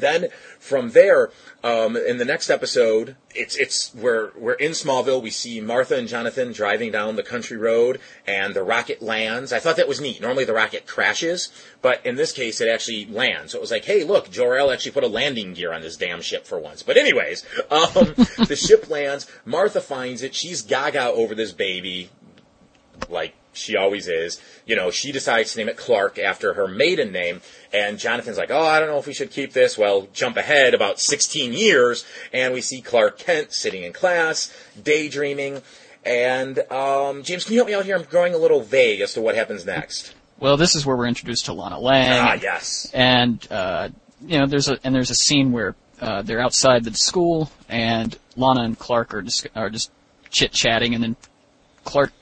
Then 0.00 0.28
from 0.58 0.90
there, 0.90 1.30
um, 1.62 1.96
in 1.96 2.18
the 2.18 2.24
next 2.24 2.50
episode, 2.50 3.16
it's 3.34 3.56
it's 3.56 3.94
we're 3.94 4.30
we're 4.36 4.54
in 4.54 4.72
Smallville. 4.72 5.22
We 5.22 5.30
see 5.30 5.60
Martha 5.60 5.96
and 5.96 6.08
Jonathan 6.08 6.52
driving 6.52 6.92
down 6.92 7.16
the 7.16 7.22
country 7.22 7.56
road, 7.56 8.00
and 8.26 8.54
the 8.54 8.62
rocket 8.62 9.02
lands. 9.02 9.52
I 9.52 9.58
thought 9.58 9.76
that 9.76 9.88
was 9.88 10.00
neat. 10.00 10.20
Normally 10.20 10.44
the 10.44 10.52
rocket 10.52 10.86
crashes, 10.86 11.50
but 11.82 12.04
in 12.04 12.16
this 12.16 12.32
case 12.32 12.60
it 12.60 12.68
actually 12.68 13.06
lands. 13.06 13.52
So 13.52 13.58
it 13.58 13.60
was 13.60 13.70
like, 13.70 13.84
hey, 13.84 14.04
look, 14.04 14.30
Jor-El 14.30 14.70
actually 14.70 14.92
put 14.92 15.04
a 15.04 15.08
landing 15.08 15.54
gear 15.54 15.72
on 15.72 15.82
this 15.82 15.96
damn 15.96 16.20
ship 16.22 16.46
for 16.46 16.58
once. 16.58 16.82
But 16.82 16.96
anyways, 16.96 17.44
um, 17.70 18.14
the 18.46 18.58
ship 18.60 18.90
lands. 18.90 19.30
Martha 19.44 19.80
finds 19.80 20.22
it. 20.22 20.34
She's 20.34 20.62
gaga 20.62 21.06
over 21.06 21.34
this 21.34 21.52
baby, 21.52 22.10
like 23.08 23.34
she 23.54 23.76
always 23.76 24.08
is. 24.08 24.40
You 24.66 24.76
know, 24.76 24.90
she 24.90 25.12
decides 25.12 25.52
to 25.52 25.58
name 25.58 25.68
it 25.68 25.76
Clark 25.76 26.18
after 26.18 26.54
her 26.54 26.68
maiden 26.68 27.12
name, 27.12 27.40
and 27.72 27.98
Jonathan's 27.98 28.38
like, 28.38 28.50
oh, 28.50 28.60
I 28.60 28.80
don't 28.80 28.88
know 28.88 28.98
if 28.98 29.06
we 29.06 29.14
should 29.14 29.30
keep 29.30 29.52
this. 29.52 29.78
Well, 29.78 30.08
jump 30.12 30.36
ahead 30.36 30.74
about 30.74 31.00
16 31.00 31.52
years, 31.52 32.04
and 32.32 32.52
we 32.52 32.60
see 32.60 32.80
Clark 32.80 33.18
Kent 33.18 33.52
sitting 33.52 33.82
in 33.82 33.92
class, 33.92 34.52
daydreaming. 34.82 35.62
And, 36.04 36.58
um, 36.70 37.22
James, 37.22 37.44
can 37.44 37.54
you 37.54 37.60
help 37.60 37.68
me 37.68 37.74
out 37.74 37.84
here? 37.86 37.96
I'm 37.96 38.02
growing 38.02 38.34
a 38.34 38.38
little 38.38 38.60
vague 38.60 39.00
as 39.00 39.14
to 39.14 39.20
what 39.22 39.34
happens 39.34 39.64
next. 39.64 40.14
Well, 40.38 40.56
this 40.56 40.74
is 40.74 40.84
where 40.84 40.96
we're 40.96 41.06
introduced 41.06 41.46
to 41.46 41.52
Lana 41.52 41.78
Lang. 41.78 42.20
Ah, 42.20 42.34
yes. 42.34 42.90
and 42.92 43.46
uh, 43.50 43.88
you 44.26 44.38
know 44.38 44.46
there's 44.46 44.68
a 44.68 44.78
and 44.84 44.94
there's 44.94 45.10
a 45.10 45.14
scene 45.14 45.52
where 45.52 45.74
uh, 46.00 46.22
they're 46.22 46.40
outside 46.40 46.84
the 46.84 46.92
school 46.94 47.50
and 47.68 48.18
Lana 48.36 48.62
and 48.62 48.78
Clark 48.78 49.14
are 49.14 49.22
just 49.22 49.46
are 49.54 49.70
just 49.70 49.90
chit 50.30 50.52
chatting 50.52 50.94
and 50.94 51.02
then 51.02 51.16
Clark 51.84 52.12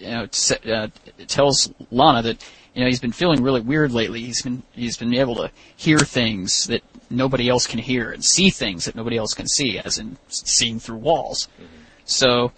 you 0.00 0.10
know 0.10 0.28
uh, 0.72 0.88
tells 1.26 1.72
Lana 1.90 2.22
that 2.22 2.44
you 2.74 2.82
know 2.82 2.86
he's 2.86 3.00
been 3.00 3.12
feeling 3.12 3.42
really 3.42 3.60
weird 3.60 3.92
lately 3.92 4.22
he's 4.22 4.42
been 4.42 4.62
he's 4.72 4.96
been 4.96 5.14
able 5.14 5.36
to 5.36 5.50
hear 5.76 5.98
things 5.98 6.64
that 6.66 6.82
nobody 7.10 7.48
else 7.48 7.66
can 7.66 7.78
hear 7.78 8.10
and 8.10 8.24
see 8.24 8.50
things 8.50 8.84
that 8.84 8.94
nobody 8.94 9.16
else 9.16 9.34
can 9.34 9.46
see 9.46 9.78
as 9.78 9.98
in 9.98 10.16
seeing 10.28 10.78
through 10.80 10.96
walls 10.98 11.48
so 12.04 12.52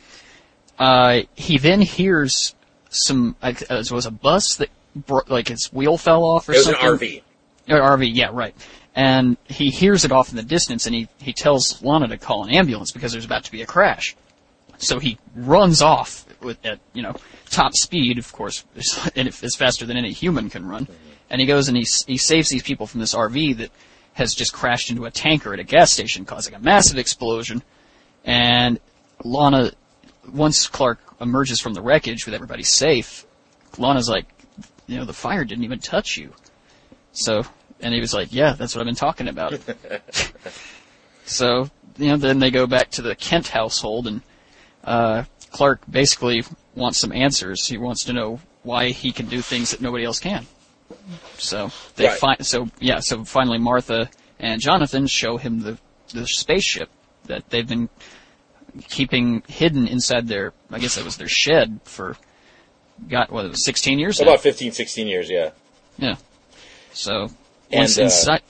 uh, 0.79 1.22
he 1.35 1.59
then 1.59 1.81
hears 1.81 2.55
some 2.90 3.37
uh, 3.42 3.53
it 3.70 3.90
was 3.90 4.07
a 4.07 4.11
bus 4.11 4.57
that 4.57 4.70
bro- 4.94 5.22
like 5.29 5.51
its 5.51 5.72
wheel 5.72 5.96
fell 5.98 6.24
off 6.24 6.48
or 6.48 6.55
something. 6.55 6.87
It 6.87 6.90
was 6.90 7.03
an 7.03 7.09
RV. 7.09 7.22
or 7.68 7.96
RV, 7.98 8.11
yeah, 8.14 8.31
right. 8.33 8.55
And 8.94 9.37
he 9.44 9.70
hears 9.70 10.05
it 10.05 10.12
off 10.12 10.31
in 10.31 10.37
the 10.37 10.42
distance, 10.42 10.87
and 10.87 10.94
he 10.94 11.09
he 11.18 11.33
tells 11.33 11.83
Lana 11.83 12.09
to 12.09 12.18
call 12.18 12.44
an 12.44 12.51
ambulance 12.51 12.90
because 12.92 13.12
there's 13.12 13.24
about 13.24 13.44
to 13.44 13.53
be 13.53 13.62
a 13.62 13.66
crash. 13.66 14.16
So 14.78 14.98
he 14.98 15.18
runs 15.34 15.82
off 15.82 16.24
with 16.40 16.64
at 16.64 16.80
you 16.92 17.02
know 17.02 17.14
top 17.50 17.74
speed, 17.74 18.18
of 18.18 18.32
course, 18.32 18.64
and 19.16 19.28
it's 19.28 19.56
faster 19.56 19.84
than 19.84 19.96
any 19.96 20.12
human 20.12 20.50
can 20.50 20.66
run. 20.66 20.88
And 21.30 21.40
he 21.40 21.46
goes 21.46 21.68
and 21.68 21.76
he 21.76 21.86
he 22.06 22.16
saves 22.16 22.48
these 22.48 22.62
people 22.62 22.86
from 22.86 23.00
this 23.00 23.14
RV 23.14 23.58
that 23.58 23.70
has 24.14 24.34
just 24.34 24.52
crashed 24.52 24.90
into 24.90 25.04
a 25.04 25.10
tanker 25.10 25.52
at 25.52 25.60
a 25.60 25.64
gas 25.64 25.92
station, 25.92 26.24
causing 26.24 26.54
a 26.54 26.58
massive 26.58 26.98
explosion. 26.98 27.62
And 28.24 28.80
Lana, 29.22 29.72
once 30.32 30.66
Clark 30.66 30.98
emerges 31.20 31.60
from 31.60 31.74
the 31.74 31.82
wreckage 31.82 32.26
with 32.26 32.34
everybody 32.34 32.64
safe, 32.64 33.24
Lana's 33.78 34.08
like, 34.08 34.26
you 34.88 34.96
know, 34.96 35.04
the 35.04 35.12
fire 35.12 35.44
didn't 35.44 35.64
even 35.64 35.78
touch 35.78 36.16
you. 36.16 36.32
So, 37.12 37.44
and 37.80 37.94
he 37.94 38.00
was 38.00 38.12
like, 38.12 38.32
yeah, 38.32 38.54
that's 38.54 38.74
what 38.74 38.80
I've 38.80 38.86
been 38.86 38.94
talking 38.96 39.28
about. 39.28 39.54
so, 41.24 41.70
you 41.96 42.08
know, 42.08 42.16
then 42.16 42.40
they 42.40 42.50
go 42.50 42.66
back 42.66 42.90
to 42.92 43.02
the 43.02 43.14
Kent 43.14 43.48
household 43.48 44.06
and, 44.08 44.20
uh, 44.88 45.24
Clark 45.51 45.83
basically 45.90 46.42
wants 46.74 46.98
some 46.98 47.12
answers. 47.12 47.66
He 47.66 47.79
wants 47.79 48.05
to 48.05 48.12
know 48.12 48.40
why 48.62 48.88
he 48.90 49.12
can 49.12 49.27
do 49.27 49.40
things 49.42 49.70
that 49.70 49.81
nobody 49.81 50.05
else 50.05 50.18
can. 50.18 50.46
So, 51.38 51.70
they 51.96 52.07
Right. 52.07 52.18
find, 52.18 52.46
so, 52.46 52.68
yeah, 52.81 53.01
so 53.01 53.24
finally 53.24 53.59
Martha 53.59 54.11
and 54.38 54.61
Jonathan 54.61 55.07
show 55.07 55.37
him 55.37 55.61
the, 55.61 55.79
the 56.12 56.27
spaceship 56.27 56.90
that 57.27 57.51
they've 57.51 57.66
been 57.68 57.88
keeping 58.88 59.42
hidden 59.48 59.87
inside 59.87 60.29
their, 60.29 60.53
I 60.70 60.79
guess 60.79 60.94
that 60.96 61.05
was 61.05 61.16
their 61.16 61.29
shed 61.29 61.81
for, 61.85 62.16
got, 63.09 63.31
what, 63.31 63.44
it 63.44 63.51
was 63.51 63.64
16 63.64 63.98
years 63.98 64.18
now? 64.20 64.29
About 64.29 64.40
15, 64.40 64.72
16 64.72 65.07
years, 65.07 65.31
yeah. 65.31 65.51
Yeah. 65.98 66.16
So 66.92 67.31
And, 67.70 67.81
once 67.81 67.98
uh, 67.98 68.03
inside, 68.03 68.42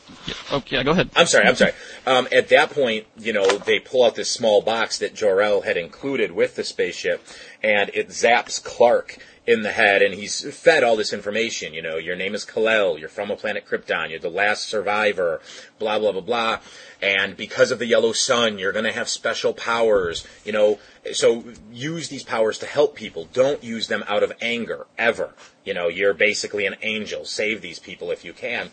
oh 0.51 0.63
yeah, 0.69 0.83
go 0.83 0.93
ahead. 0.93 1.11
I'm 1.17 1.27
sorry, 1.27 1.47
I'm 1.47 1.57
sorry. 1.57 1.73
Um, 2.07 2.29
at 2.33 2.49
that 2.49 2.71
point, 2.71 3.07
you 3.19 3.33
know, 3.33 3.59
they 3.59 3.79
pull 3.79 4.05
out 4.05 4.15
this 4.15 4.31
small 4.31 4.63
box 4.63 4.99
that 4.99 5.15
Jor-El 5.15 5.63
had 5.63 5.77
included 5.77 6.33
with 6.33 6.57
the 6.57 6.65
spaceship, 6.65 7.25
and 7.63 7.91
it 7.95 8.09
zaps 8.09 8.63
Clark 8.63 9.19
in 9.49 9.63
the 9.63 9.73
head, 9.73 10.03
and 10.03 10.15
he's 10.15 10.43
fed 10.55 10.85
all 10.85 10.95
this 10.95 11.15
information. 11.15 11.73
You 11.73 11.81
know, 11.81 11.97
your 11.97 12.17
name 12.17 12.35
is 12.35 12.45
Kal-El, 12.45 12.99
you're 12.99 13.09
from 13.09 13.31
a 13.31 13.37
planet 13.37 13.67
Krypton, 13.67 14.11
you're 14.11 14.19
the 14.19 14.29
last 14.29 14.69
survivor, 14.69 15.41
blah, 15.79 15.99
blah, 15.99 16.13
blah, 16.13 16.21
blah. 16.21 16.61
And 17.01 17.35
because 17.35 17.71
of 17.71 17.79
the 17.79 17.87
yellow 17.87 18.13
sun, 18.13 18.59
you're 18.59 18.73
gonna 18.73 18.93
have 18.93 19.09
special 19.09 19.55
powers, 19.55 20.27
you 20.45 20.53
know, 20.53 20.79
so 21.13 21.45
use 21.73 22.11
these 22.11 22.25
powers 22.25 22.59
to 22.59 22.67
help 22.67 22.95
people. 22.95 23.27
Don't 23.33 23.65
use 23.65 23.89
them 23.89 24.05
out 24.07 24.23
of 24.23 24.35
anger, 24.43 24.87
ever. 24.99 25.33
You 25.65 25.73
know, 25.73 25.89
you're 25.89 26.13
basically 26.13 26.67
an 26.67 26.77
angel. 26.83 27.25
Save 27.25 27.63
these 27.63 27.79
people 27.79 28.11
if 28.11 28.27
you 28.27 28.35
can. 28.35 28.71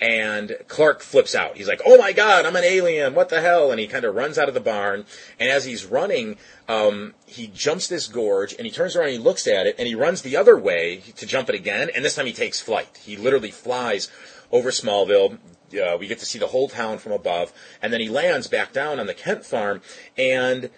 And 0.00 0.56
Clark 0.68 1.00
flips 1.00 1.34
out. 1.34 1.56
He's 1.56 1.66
like, 1.66 1.80
"Oh 1.84 1.98
my 1.98 2.12
God, 2.12 2.46
I'm 2.46 2.54
an 2.54 2.64
alien! 2.64 3.14
What 3.14 3.30
the 3.30 3.40
hell?" 3.40 3.70
And 3.72 3.80
he 3.80 3.88
kind 3.88 4.04
of 4.04 4.14
runs 4.14 4.38
out 4.38 4.46
of 4.48 4.54
the 4.54 4.60
barn. 4.60 5.04
And 5.40 5.50
as 5.50 5.64
he's 5.64 5.84
running, 5.84 6.36
um, 6.68 7.14
he 7.26 7.48
jumps 7.48 7.88
this 7.88 8.06
gorge, 8.06 8.54
and 8.54 8.64
he 8.64 8.70
turns 8.70 8.94
around, 8.94 9.08
and 9.08 9.18
he 9.18 9.22
looks 9.22 9.48
at 9.48 9.66
it, 9.66 9.74
and 9.78 9.88
he 9.88 9.96
runs 9.96 10.22
the 10.22 10.36
other 10.36 10.56
way 10.56 11.02
to 11.16 11.26
jump 11.26 11.48
it 11.48 11.56
again. 11.56 11.90
And 11.94 12.04
this 12.04 12.14
time, 12.14 12.26
he 12.26 12.32
takes 12.32 12.60
flight. 12.60 13.00
He 13.02 13.16
literally 13.16 13.50
flies 13.50 14.08
over 14.52 14.70
Smallville. 14.70 15.38
Uh, 15.74 15.96
we 15.98 16.06
get 16.06 16.18
to 16.20 16.26
see 16.26 16.38
the 16.38 16.46
whole 16.46 16.68
town 16.68 16.98
from 16.98 17.12
above, 17.12 17.52
and 17.82 17.92
then 17.92 18.00
he 18.00 18.08
lands 18.08 18.46
back 18.46 18.72
down 18.72 18.98
on 18.98 19.06
the 19.06 19.14
Kent 19.14 19.44
farm, 19.44 19.82
and 20.16 20.70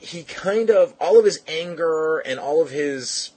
he 0.00 0.22
kind 0.22 0.70
of 0.70 0.94
all 1.00 1.18
of 1.18 1.24
his 1.24 1.40
anger 1.48 2.18
and 2.18 2.38
all 2.38 2.62
of 2.62 2.70
his 2.70 3.30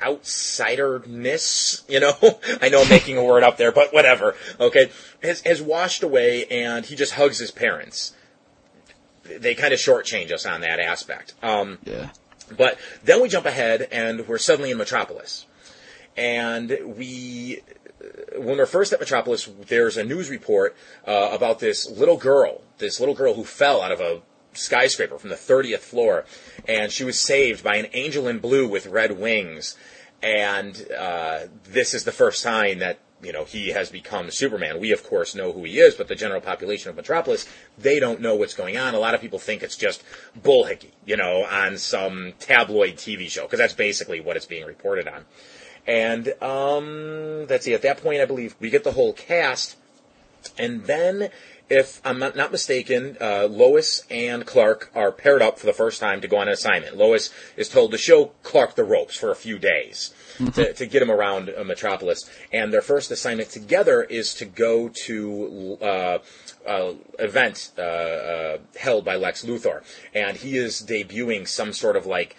outsiderness, 0.00 1.88
you 1.88 2.00
know, 2.00 2.12
I 2.62 2.68
know 2.68 2.82
I'm 2.82 2.88
making 2.88 3.16
a 3.16 3.24
word 3.24 3.42
up 3.42 3.56
there, 3.56 3.72
but 3.72 3.92
whatever, 3.92 4.34
okay, 4.58 4.90
has, 5.22 5.40
has 5.42 5.60
washed 5.62 6.02
away 6.02 6.46
and 6.46 6.84
he 6.84 6.96
just 6.96 7.14
hugs 7.14 7.38
his 7.38 7.50
parents. 7.50 8.12
They 9.24 9.54
kind 9.54 9.72
of 9.72 9.78
shortchange 9.78 10.32
us 10.32 10.46
on 10.46 10.60
that 10.62 10.80
aspect. 10.80 11.34
Um, 11.42 11.78
Yeah. 11.84 12.10
but 12.56 12.78
then 13.04 13.22
we 13.22 13.28
jump 13.28 13.46
ahead 13.46 13.88
and 13.92 14.26
we're 14.26 14.38
suddenly 14.38 14.70
in 14.70 14.78
Metropolis. 14.78 15.46
And 16.16 16.76
we, 16.84 17.62
when 18.36 18.58
we're 18.58 18.66
first 18.66 18.92
at 18.92 18.98
Metropolis, 19.00 19.48
there's 19.68 19.96
a 19.96 20.02
news 20.04 20.28
report 20.28 20.76
uh, 21.06 21.30
about 21.32 21.60
this 21.60 21.88
little 21.88 22.16
girl, 22.16 22.62
this 22.78 22.98
little 22.98 23.14
girl 23.14 23.34
who 23.34 23.44
fell 23.44 23.80
out 23.80 23.92
of 23.92 24.00
a 24.00 24.20
skyscraper 24.52 25.18
from 25.18 25.30
the 25.30 25.36
30th 25.36 25.80
floor, 25.80 26.24
and 26.66 26.92
she 26.92 27.04
was 27.04 27.18
saved 27.18 27.62
by 27.62 27.76
an 27.76 27.86
angel 27.92 28.28
in 28.28 28.38
blue 28.38 28.68
with 28.68 28.86
red 28.86 29.18
wings. 29.18 29.76
And 30.22 30.86
uh, 30.96 31.40
this 31.64 31.94
is 31.94 32.04
the 32.04 32.12
first 32.12 32.42
sign 32.42 32.78
that 32.78 32.98
you 33.22 33.32
know 33.32 33.44
he 33.44 33.68
has 33.70 33.90
become 33.90 34.30
Superman. 34.30 34.80
We 34.80 34.92
of 34.92 35.02
course 35.02 35.34
know 35.34 35.52
who 35.52 35.64
he 35.64 35.78
is, 35.78 35.94
but 35.94 36.08
the 36.08 36.14
general 36.14 36.40
population 36.40 36.90
of 36.90 36.96
Metropolis 36.96 37.46
they 37.78 38.00
don't 38.00 38.20
know 38.20 38.34
what's 38.34 38.54
going 38.54 38.76
on. 38.76 38.94
A 38.94 38.98
lot 38.98 39.14
of 39.14 39.20
people 39.20 39.38
think 39.38 39.62
it's 39.62 39.76
just 39.76 40.02
bullhickey, 40.38 40.90
you 41.06 41.16
know, 41.16 41.44
on 41.44 41.78
some 41.78 42.34
tabloid 42.38 42.96
TV 42.96 43.28
show 43.28 43.42
because 43.42 43.58
that's 43.58 43.74
basically 43.74 44.20
what 44.20 44.36
it's 44.36 44.46
being 44.46 44.66
reported 44.66 45.08
on. 45.08 45.24
And 45.86 46.34
um, 46.42 47.46
let's 47.46 47.64
see. 47.64 47.74
At 47.74 47.82
that 47.82 48.02
point, 48.02 48.20
I 48.20 48.26
believe 48.26 48.54
we 48.60 48.70
get 48.70 48.84
the 48.84 48.92
whole 48.92 49.12
cast, 49.12 49.76
and 50.58 50.84
then, 50.84 51.30
if 51.70 52.00
I'm 52.04 52.18
not, 52.18 52.50
mistaken, 52.50 53.16
uh, 53.20 53.46
Lois 53.46 54.04
and 54.10 54.44
Clark 54.44 54.90
are 54.94 55.12
paired 55.12 55.40
up 55.40 55.58
for 55.58 55.66
the 55.66 55.72
first 55.72 56.00
time 56.00 56.20
to 56.20 56.28
go 56.28 56.36
on 56.38 56.48
an 56.48 56.54
assignment. 56.54 56.96
Lois 56.96 57.30
is 57.56 57.68
told 57.68 57.92
to 57.92 57.98
show 57.98 58.32
Clark 58.42 58.74
the 58.74 58.84
ropes 58.84 59.16
for 59.16 59.30
a 59.30 59.36
few 59.36 59.58
days 59.58 60.12
to, 60.54 60.72
to 60.72 60.86
get 60.86 61.02
him 61.02 61.10
around 61.10 61.50
uh, 61.56 61.62
Metropolis, 61.64 62.28
and 62.52 62.72
their 62.72 62.82
first 62.82 63.10
assignment 63.10 63.50
together 63.50 64.02
is 64.02 64.34
to 64.34 64.44
go 64.44 64.90
to. 65.06 65.78
Uh, 65.80 66.18
uh, 66.66 66.92
event 67.18 67.70
uh, 67.78 67.80
uh, 67.80 68.58
held 68.78 69.02
by 69.02 69.16
Lex 69.16 69.46
Luthor, 69.46 69.82
and 70.14 70.36
he 70.36 70.58
is 70.58 70.82
debuting 70.82 71.48
some 71.48 71.72
sort 71.72 71.96
of 71.96 72.04
like 72.04 72.36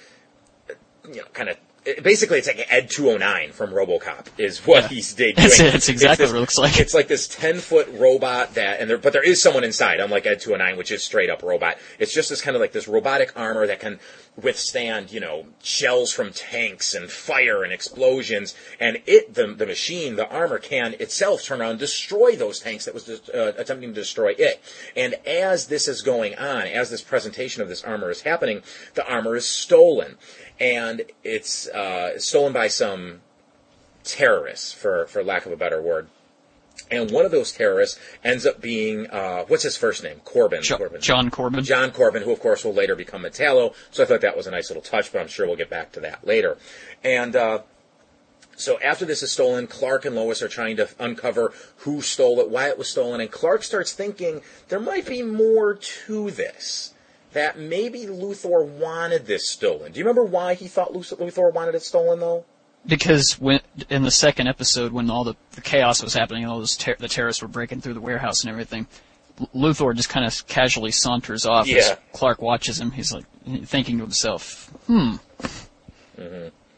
you 1.07 1.15
know, 1.15 1.25
kind 1.33 1.49
of. 1.49 1.57
Basically, 2.03 2.37
it's 2.37 2.45
like 2.47 2.67
Ed 2.69 2.91
209 2.91 3.53
from 3.53 3.71
RoboCop 3.71 4.27
is 4.37 4.59
what 4.67 4.83
Yeah. 4.83 4.87
he's 4.89 5.13
doing. 5.15 5.33
That's 5.35 5.59
it. 5.59 5.73
It's 5.73 5.89
exactly 5.89 6.25
this- 6.25 6.31
what 6.31 6.37
it 6.37 6.41
looks 6.41 6.57
like. 6.59 6.79
It's 6.79 6.93
like 6.93 7.07
this 7.07 7.27
10 7.27 7.57
foot 7.57 7.87
robot 7.93 8.53
that, 8.53 8.79
and 8.79 8.87
there, 8.87 8.99
but 8.99 9.13
there 9.13 9.23
is 9.23 9.41
someone 9.41 9.63
inside, 9.63 9.99
unlike 9.99 10.27
Ed 10.27 10.39
209, 10.41 10.77
which 10.77 10.91
is 10.91 11.03
straight 11.03 11.31
up 11.31 11.41
robot. 11.41 11.77
It's 11.97 12.13
just 12.13 12.29
this 12.29 12.39
kind 12.39 12.55
of 12.55 12.61
like 12.61 12.71
this 12.71 12.87
robotic 12.87 13.31
armor 13.35 13.65
that 13.65 13.79
can 13.79 13.99
withstand, 14.37 15.11
you 15.11 15.19
know, 15.19 15.45
shells 15.63 16.13
from 16.13 16.31
tanks 16.31 16.93
and 16.93 17.09
fire 17.09 17.63
and 17.63 17.73
explosions. 17.73 18.53
And 18.79 19.01
it, 19.07 19.33
the, 19.33 19.47
the 19.47 19.65
machine, 19.65 20.17
the 20.17 20.29
armor 20.29 20.59
can 20.59 20.93
itself 20.99 21.43
turn 21.43 21.61
around 21.61 21.71
and 21.71 21.79
destroy 21.79 22.35
those 22.35 22.59
tanks 22.59 22.85
that 22.85 22.93
was 22.93 23.09
uh, 23.09 23.53
attempting 23.57 23.89
to 23.89 23.95
destroy 23.99 24.35
it. 24.37 24.61
And 24.95 25.15
as 25.25 25.65
this 25.67 25.87
is 25.87 26.03
going 26.03 26.35
on, 26.37 26.61
as 26.67 26.91
this 26.91 27.01
presentation 27.01 27.63
of 27.63 27.69
this 27.69 27.83
armor 27.83 28.11
is 28.11 28.21
happening, 28.21 28.61
the 28.93 29.05
armor 29.11 29.35
is 29.35 29.47
stolen. 29.47 30.17
And 30.61 31.01
it's 31.23 31.67
uh, 31.69 32.19
stolen 32.19 32.53
by 32.53 32.67
some 32.67 33.21
terrorists, 34.03 34.71
for, 34.71 35.07
for 35.07 35.23
lack 35.23 35.47
of 35.47 35.51
a 35.51 35.57
better 35.57 35.81
word. 35.81 36.07
And 36.91 37.09
one 37.09 37.25
of 37.25 37.31
those 37.31 37.51
terrorists 37.51 37.99
ends 38.23 38.45
up 38.45 38.61
being 38.61 39.07
uh, 39.07 39.45
what's 39.47 39.63
his 39.63 39.75
first 39.75 40.03
name? 40.03 40.21
Corbin. 40.23 40.61
Jo- 40.61 40.77
Corbin. 40.77 41.01
John 41.01 41.31
Corbin. 41.31 41.63
John 41.63 41.89
Corbin, 41.91 42.21
who 42.21 42.31
of 42.31 42.39
course 42.39 42.63
will 42.63 42.73
later 42.73 42.95
become 42.95 43.23
Metallo. 43.23 43.73
So 43.89 44.03
I 44.03 44.05
thought 44.05 44.21
that 44.21 44.37
was 44.37 44.45
a 44.45 44.51
nice 44.51 44.69
little 44.69 44.83
touch, 44.83 45.11
but 45.11 45.19
I'm 45.19 45.27
sure 45.27 45.47
we'll 45.47 45.55
get 45.55 45.69
back 45.69 45.93
to 45.93 45.99
that 46.01 46.27
later. 46.27 46.57
And 47.03 47.35
uh, 47.35 47.61
so 48.55 48.79
after 48.81 49.05
this 49.05 49.23
is 49.23 49.31
stolen, 49.31 49.65
Clark 49.65 50.05
and 50.05 50.15
Lois 50.15 50.43
are 50.43 50.47
trying 50.47 50.75
to 50.77 50.89
uncover 50.99 51.53
who 51.77 52.01
stole 52.01 52.39
it, 52.39 52.49
why 52.49 52.67
it 52.69 52.77
was 52.77 52.89
stolen, 52.89 53.19
and 53.19 53.31
Clark 53.31 53.63
starts 53.63 53.93
thinking 53.93 54.41
there 54.69 54.79
might 54.79 55.07
be 55.07 55.23
more 55.23 55.73
to 55.73 56.29
this. 56.29 56.90
That 57.33 57.57
maybe 57.57 58.01
Luthor 58.05 58.65
wanted 58.67 59.25
this 59.25 59.47
stolen. 59.49 59.91
Do 59.93 59.99
you 59.99 60.05
remember 60.05 60.23
why 60.23 60.53
he 60.55 60.67
thought 60.67 60.93
Luthor 60.93 61.53
wanted 61.53 61.75
it 61.75 61.81
stolen, 61.83 62.19
though? 62.19 62.45
because 62.83 63.39
when 63.39 63.59
in 63.91 64.01
the 64.01 64.09
second 64.09 64.47
episode 64.47 64.91
when 64.91 65.07
all 65.11 65.23
the, 65.23 65.35
the 65.51 65.61
chaos 65.61 66.01
was 66.01 66.15
happening 66.15 66.41
and 66.41 66.51
all 66.51 66.57
those 66.57 66.75
ter- 66.75 66.95
the 66.97 67.07
terrorists 67.07 67.39
were 67.39 67.47
breaking 67.47 67.79
through 67.79 67.93
the 67.93 68.01
warehouse 68.01 68.41
and 68.41 68.49
everything 68.49 68.87
Luthor 69.55 69.95
just 69.95 70.09
kind 70.09 70.25
of 70.25 70.47
casually 70.47 70.89
saunters 70.89 71.45
off 71.45 71.67
Yeah. 71.67 71.77
as 71.77 71.97
Clark 72.11 72.41
watches 72.41 72.81
him 72.81 72.89
he's 72.89 73.13
like 73.13 73.25
thinking 73.65 73.97
to 73.99 74.03
himself 74.03 74.71
hmm 74.87 75.17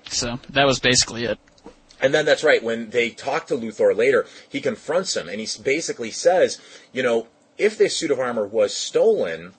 so 0.09 0.39
that 0.49 0.65
was 0.65 0.79
basically 0.81 1.23
it 1.23 1.39
And 2.01 2.13
then 2.13 2.25
that's 2.25 2.43
right. 2.43 2.61
When 2.61 2.89
they 2.89 3.09
talk 3.09 3.47
to 3.47 3.55
Luthor 3.55 3.95
later, 3.95 4.25
he 4.49 4.59
confronts 4.59 5.15
him 5.15 5.29
and 5.29 5.39
he 5.39 5.47
basically 5.63 6.11
says, 6.11 6.59
you 6.91 7.01
know, 7.01 7.27
if 7.57 7.77
this 7.77 7.95
suit 7.95 8.11
of 8.11 8.19
armor 8.19 8.45
was 8.45 8.73
stolen, 8.73 9.53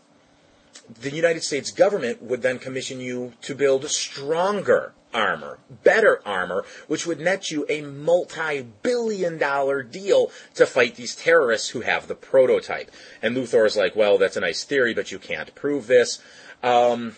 the 0.88 1.10
United 1.10 1.42
States 1.42 1.70
government 1.70 2.22
would 2.22 2.42
then 2.42 2.58
commission 2.58 3.00
you 3.00 3.32
to 3.42 3.54
build 3.54 3.88
stronger 3.88 4.92
armor, 5.14 5.58
better 5.84 6.20
armor, 6.26 6.64
which 6.88 7.06
would 7.06 7.20
net 7.20 7.50
you 7.50 7.64
a 7.68 7.80
multi-billion 7.82 9.38
dollar 9.38 9.82
deal 9.82 10.30
to 10.54 10.66
fight 10.66 10.96
these 10.96 11.14
terrorists 11.14 11.70
who 11.70 11.80
have 11.82 12.08
the 12.08 12.14
prototype. 12.14 12.90
And 13.22 13.36
Luthor 13.36 13.64
is 13.64 13.76
like, 13.76 13.94
well, 13.94 14.18
that's 14.18 14.36
a 14.36 14.40
nice 14.40 14.64
theory, 14.64 14.92
but 14.92 15.12
you 15.12 15.18
can't 15.18 15.54
prove 15.54 15.86
this. 15.86 16.20
Um, 16.62 17.16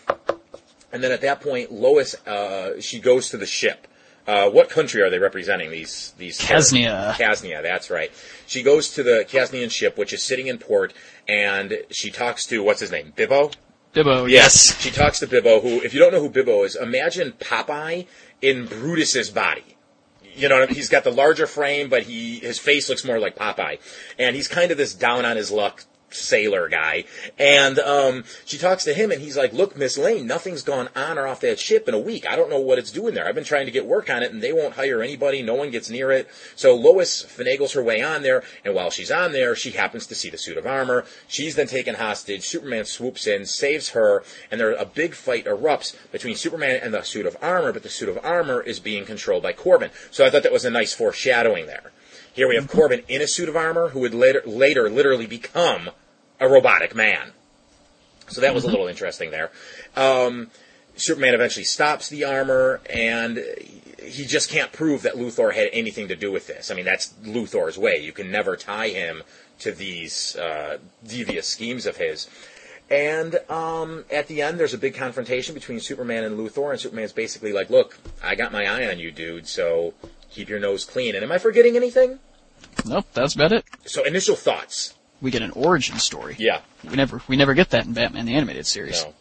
and 0.91 1.03
then 1.03 1.11
at 1.11 1.21
that 1.21 1.41
point, 1.41 1.71
Lois, 1.71 2.15
uh, 2.27 2.79
she 2.79 2.99
goes 2.99 3.29
to 3.29 3.37
the 3.37 3.45
ship. 3.45 3.87
Uh, 4.27 4.49
what 4.49 4.69
country 4.69 5.01
are 5.01 5.09
they 5.09 5.19
representing? 5.19 5.71
These 5.71 6.13
these 6.17 6.39
Kasnia. 6.39 7.13
Kasnia, 7.13 7.63
that's 7.63 7.89
right. 7.89 8.11
She 8.45 8.61
goes 8.61 8.89
to 8.95 9.03
the 9.03 9.25
Kasnian 9.27 9.71
ship, 9.71 9.97
which 9.97 10.11
is 10.11 10.21
sitting 10.21 10.47
in 10.47 10.57
port, 10.57 10.93
and 11.29 11.77
she 11.91 12.11
talks 12.11 12.45
to 12.47 12.61
what's 12.61 12.81
his 12.81 12.91
name, 12.91 13.13
Bibbo. 13.15 13.53
Bibbo 13.93 14.29
Yes, 14.29 14.79
she 14.81 14.91
talks 14.91 15.19
to 15.19 15.27
Bibbo. 15.27 15.61
Who, 15.61 15.81
if 15.81 15.93
you 15.93 15.99
don't 16.01 16.11
know 16.11 16.19
who 16.19 16.29
Bibbo 16.29 16.65
is, 16.65 16.75
imagine 16.75 17.31
Popeye 17.39 18.05
in 18.41 18.67
Brutus's 18.67 19.29
body. 19.29 19.77
You 20.35 20.49
know, 20.49 20.55
what 20.55 20.65
I 20.65 20.67
mean? 20.67 20.75
he's 20.75 20.89
got 20.89 21.05
the 21.05 21.11
larger 21.11 21.47
frame, 21.47 21.89
but 21.89 22.03
he 22.03 22.39
his 22.39 22.59
face 22.59 22.89
looks 22.89 23.05
more 23.05 23.19
like 23.19 23.35
Popeye, 23.35 23.79
and 24.19 24.35
he's 24.35 24.49
kind 24.49 24.71
of 24.71 24.77
this 24.77 24.93
down 24.93 25.23
on 25.23 25.37
his 25.37 25.51
luck 25.51 25.85
sailor 26.09 26.69
guy. 26.69 27.03
And 27.37 27.79
um, 27.79 28.23
she 28.45 28.57
talks 28.57 28.83
to 28.85 28.93
him, 28.93 29.11
and 29.11 29.21
he's 29.21 29.37
like, 29.37 29.53
"Look, 29.53 29.77
Miss 29.77 29.97
Lane, 29.97 30.27
nothing's 30.27 30.63
gone 30.63 30.89
on 30.95 31.17
or 31.17 31.27
off 31.27 31.41
that 31.41 31.59
ship 31.59 31.87
in 31.87 31.93
a 31.93 31.99
week. 31.99 32.27
I 32.27 32.35
don't 32.35 32.49
know 32.49 32.59
what 32.59 32.79
it's 32.79 32.91
doing 32.91 33.13
there. 33.13 33.27
I've 33.27 33.35
been 33.35 33.43
trying 33.43 33.65
to 33.65 33.71
get 33.71 33.85
work 33.85 34.09
on 34.09 34.23
it, 34.23 34.31
and 34.31 34.41
they 34.41 34.53
won't 34.53 34.75
hire 34.75 35.01
anybody. 35.01 35.41
No 35.41 35.55
one 35.55 35.71
gets 35.71 35.89
near 35.89 36.11
it." 36.11 36.27
So 36.55 36.75
Lois 36.75 37.23
finagles 37.23 37.73
her 37.73 37.83
way 37.83 38.01
on 38.01 38.21
there, 38.21 38.43
and 38.63 38.73
while 38.73 38.89
she's 38.89 39.11
on 39.11 39.31
there, 39.31 39.55
she 39.55 39.71
happens 39.71 40.07
to 40.07 40.15
see 40.15 40.29
the 40.29 40.37
suit 40.37 40.57
of 40.57 40.65
armor. 40.65 41.05
She's 41.27 41.55
then 41.55 41.67
taken 41.67 41.95
hostage. 41.95 42.47
Superman 42.47 42.85
swoops 42.85 43.27
in, 43.27 43.45
saves 43.45 43.89
her, 43.89 44.23
and 44.51 44.59
there 44.59 44.73
a 44.73 44.85
big 44.85 45.13
fight 45.13 45.45
erupts 45.45 45.95
between 46.11 46.35
Superman 46.35 46.79
and 46.81 46.93
the 46.93 47.03
suit 47.03 47.25
of 47.25 47.37
armor. 47.41 47.71
But 47.73 47.83
the 47.83 47.89
suit 47.89 48.09
of 48.09 48.19
armor 48.23 48.61
is 48.61 48.79
being 48.79 49.05
controlled 49.05 49.43
by 49.43 49.53
Corbin. 49.53 49.91
So 50.11 50.25
I 50.25 50.29
thought 50.29 50.43
that 50.43 50.51
was 50.51 50.65
a 50.65 50.69
nice 50.69 50.93
foreshadowing 50.93 51.67
there. 51.67 51.91
Here 52.37 52.47
we 52.47 52.53
have 52.53 52.67
Corbin 52.67 53.01
in 53.07 53.19
a 53.23 53.27
suit 53.27 53.49
of 53.49 53.55
armor 53.55 53.89
who 53.89 54.01
would 54.01 54.13
later, 54.13 54.43
later 54.45 54.91
literally 54.91 55.25
become 55.25 55.89
a 56.39 56.47
robotic 56.47 56.93
man. 56.93 57.31
So 58.27 58.41
that 58.41 58.53
was 58.53 58.63
a 58.63 58.67
little 58.67 58.85
interesting 58.85 59.31
there. 59.31 59.49
Um, 59.95 60.51
Superman 60.95 61.33
eventually 61.33 61.63
stops 61.63 62.09
the 62.09 62.25
armor, 62.25 62.79
and 62.91 63.43
he 64.03 64.23
just 64.23 64.51
can't 64.51 64.71
prove 64.71 65.01
that 65.01 65.15
Luthor 65.15 65.51
had 65.51 65.69
anything 65.73 66.09
to 66.09 66.15
do 66.15 66.31
with 66.31 66.45
this. 66.45 66.69
I 66.69 66.75
mean, 66.75 66.85
that's 66.85 67.11
Luthor's 67.23 67.75
way. 67.75 67.97
You 68.03 68.11
can 68.11 68.29
never 68.29 68.55
tie 68.55 68.89
him 68.89 69.23
to 69.61 69.71
these 69.71 70.35
uh, 70.35 70.77
devious 71.03 71.47
schemes 71.47 71.87
of 71.87 71.97
his. 71.97 72.29
And 72.91 73.39
um, 73.49 74.05
at 74.11 74.27
the 74.27 74.43
end, 74.43 74.59
there's 74.59 74.75
a 74.75 74.77
big 74.77 74.93
confrontation 74.93 75.55
between 75.55 75.79
Superman 75.79 76.23
and 76.23 76.37
Luthor, 76.37 76.69
and 76.69 76.79
Superman's 76.79 77.13
basically 77.13 77.51
like, 77.51 77.71
"Look, 77.71 77.97
I 78.23 78.35
got 78.35 78.51
my 78.51 78.67
eye 78.67 78.87
on 78.91 78.99
you, 78.99 79.09
dude. 79.09 79.47
So 79.47 79.95
keep 80.29 80.49
your 80.49 80.59
nose 80.59 80.85
clean." 80.85 81.15
And 81.15 81.23
am 81.23 81.31
I 81.31 81.39
forgetting 81.39 81.75
anything? 81.75 82.19
Nope 82.85 83.05
that's 83.13 83.35
about 83.35 83.51
it 83.51 83.65
So 83.85 84.03
initial 84.03 84.35
thoughts. 84.35 84.93
we 85.21 85.31
get 85.31 85.41
an 85.41 85.51
origin 85.51 85.97
story 85.99 86.35
Yeah. 86.39 86.61
we 86.83 86.95
never 86.95 87.21
we 87.27 87.35
never 87.35 87.53
get 87.53 87.69
that 87.71 87.85
in 87.85 87.93
Batman 87.93 88.25
the 88.25 88.35
animated 88.35 88.65
series 88.67 89.03
No. 89.03 89.13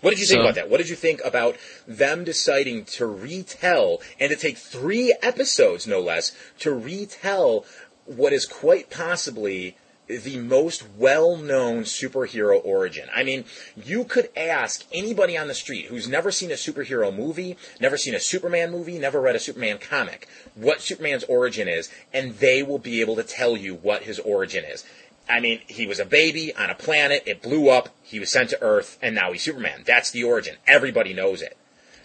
What 0.00 0.10
did 0.10 0.20
you 0.20 0.26
think 0.26 0.38
So- 0.38 0.42
about 0.42 0.54
that? 0.56 0.68
What 0.68 0.76
did 0.78 0.90
you 0.90 0.96
think 0.96 1.22
about 1.24 1.56
them 1.88 2.24
deciding 2.24 2.84
to 2.96 3.06
retell 3.06 4.02
and 4.20 4.28
to 4.28 4.36
take 4.36 4.58
three 4.58 5.16
episodes, 5.22 5.86
no 5.86 5.98
less, 5.98 6.32
to 6.58 6.72
retell 6.74 7.64
what 8.04 8.34
is 8.34 8.44
quite 8.44 8.90
possibly 8.90 9.78
the 10.06 10.38
most 10.38 10.84
well-known 10.96 11.84
superhero 11.84 12.60
origin. 12.64 13.08
I 13.14 13.24
mean, 13.24 13.44
you 13.76 14.04
could 14.04 14.28
ask 14.36 14.84
anybody 14.92 15.36
on 15.36 15.48
the 15.48 15.54
street 15.54 15.86
who's 15.86 16.08
never 16.08 16.30
seen 16.30 16.50
a 16.50 16.54
superhero 16.54 17.14
movie, 17.14 17.56
never 17.80 17.96
seen 17.96 18.14
a 18.14 18.20
Superman 18.20 18.70
movie, 18.70 18.98
never 18.98 19.20
read 19.20 19.36
a 19.36 19.40
Superman 19.40 19.78
comic, 19.78 20.28
what 20.54 20.80
Superman's 20.80 21.24
origin 21.24 21.68
is, 21.68 21.90
and 22.12 22.34
they 22.38 22.62
will 22.62 22.78
be 22.78 23.00
able 23.00 23.16
to 23.16 23.22
tell 23.22 23.56
you 23.56 23.74
what 23.74 24.02
his 24.02 24.18
origin 24.18 24.64
is. 24.64 24.84
I 25.28 25.40
mean, 25.40 25.62
he 25.66 25.86
was 25.86 25.98
a 25.98 26.04
baby 26.04 26.54
on 26.54 26.68
a 26.68 26.74
planet, 26.74 27.22
it 27.26 27.40
blew 27.40 27.70
up, 27.70 27.88
he 28.02 28.20
was 28.20 28.30
sent 28.30 28.50
to 28.50 28.62
Earth, 28.62 28.98
and 29.00 29.14
now 29.14 29.32
he's 29.32 29.42
Superman. 29.42 29.82
That's 29.86 30.10
the 30.10 30.24
origin. 30.24 30.56
Everybody 30.66 31.14
knows 31.14 31.40
it. 31.40 31.56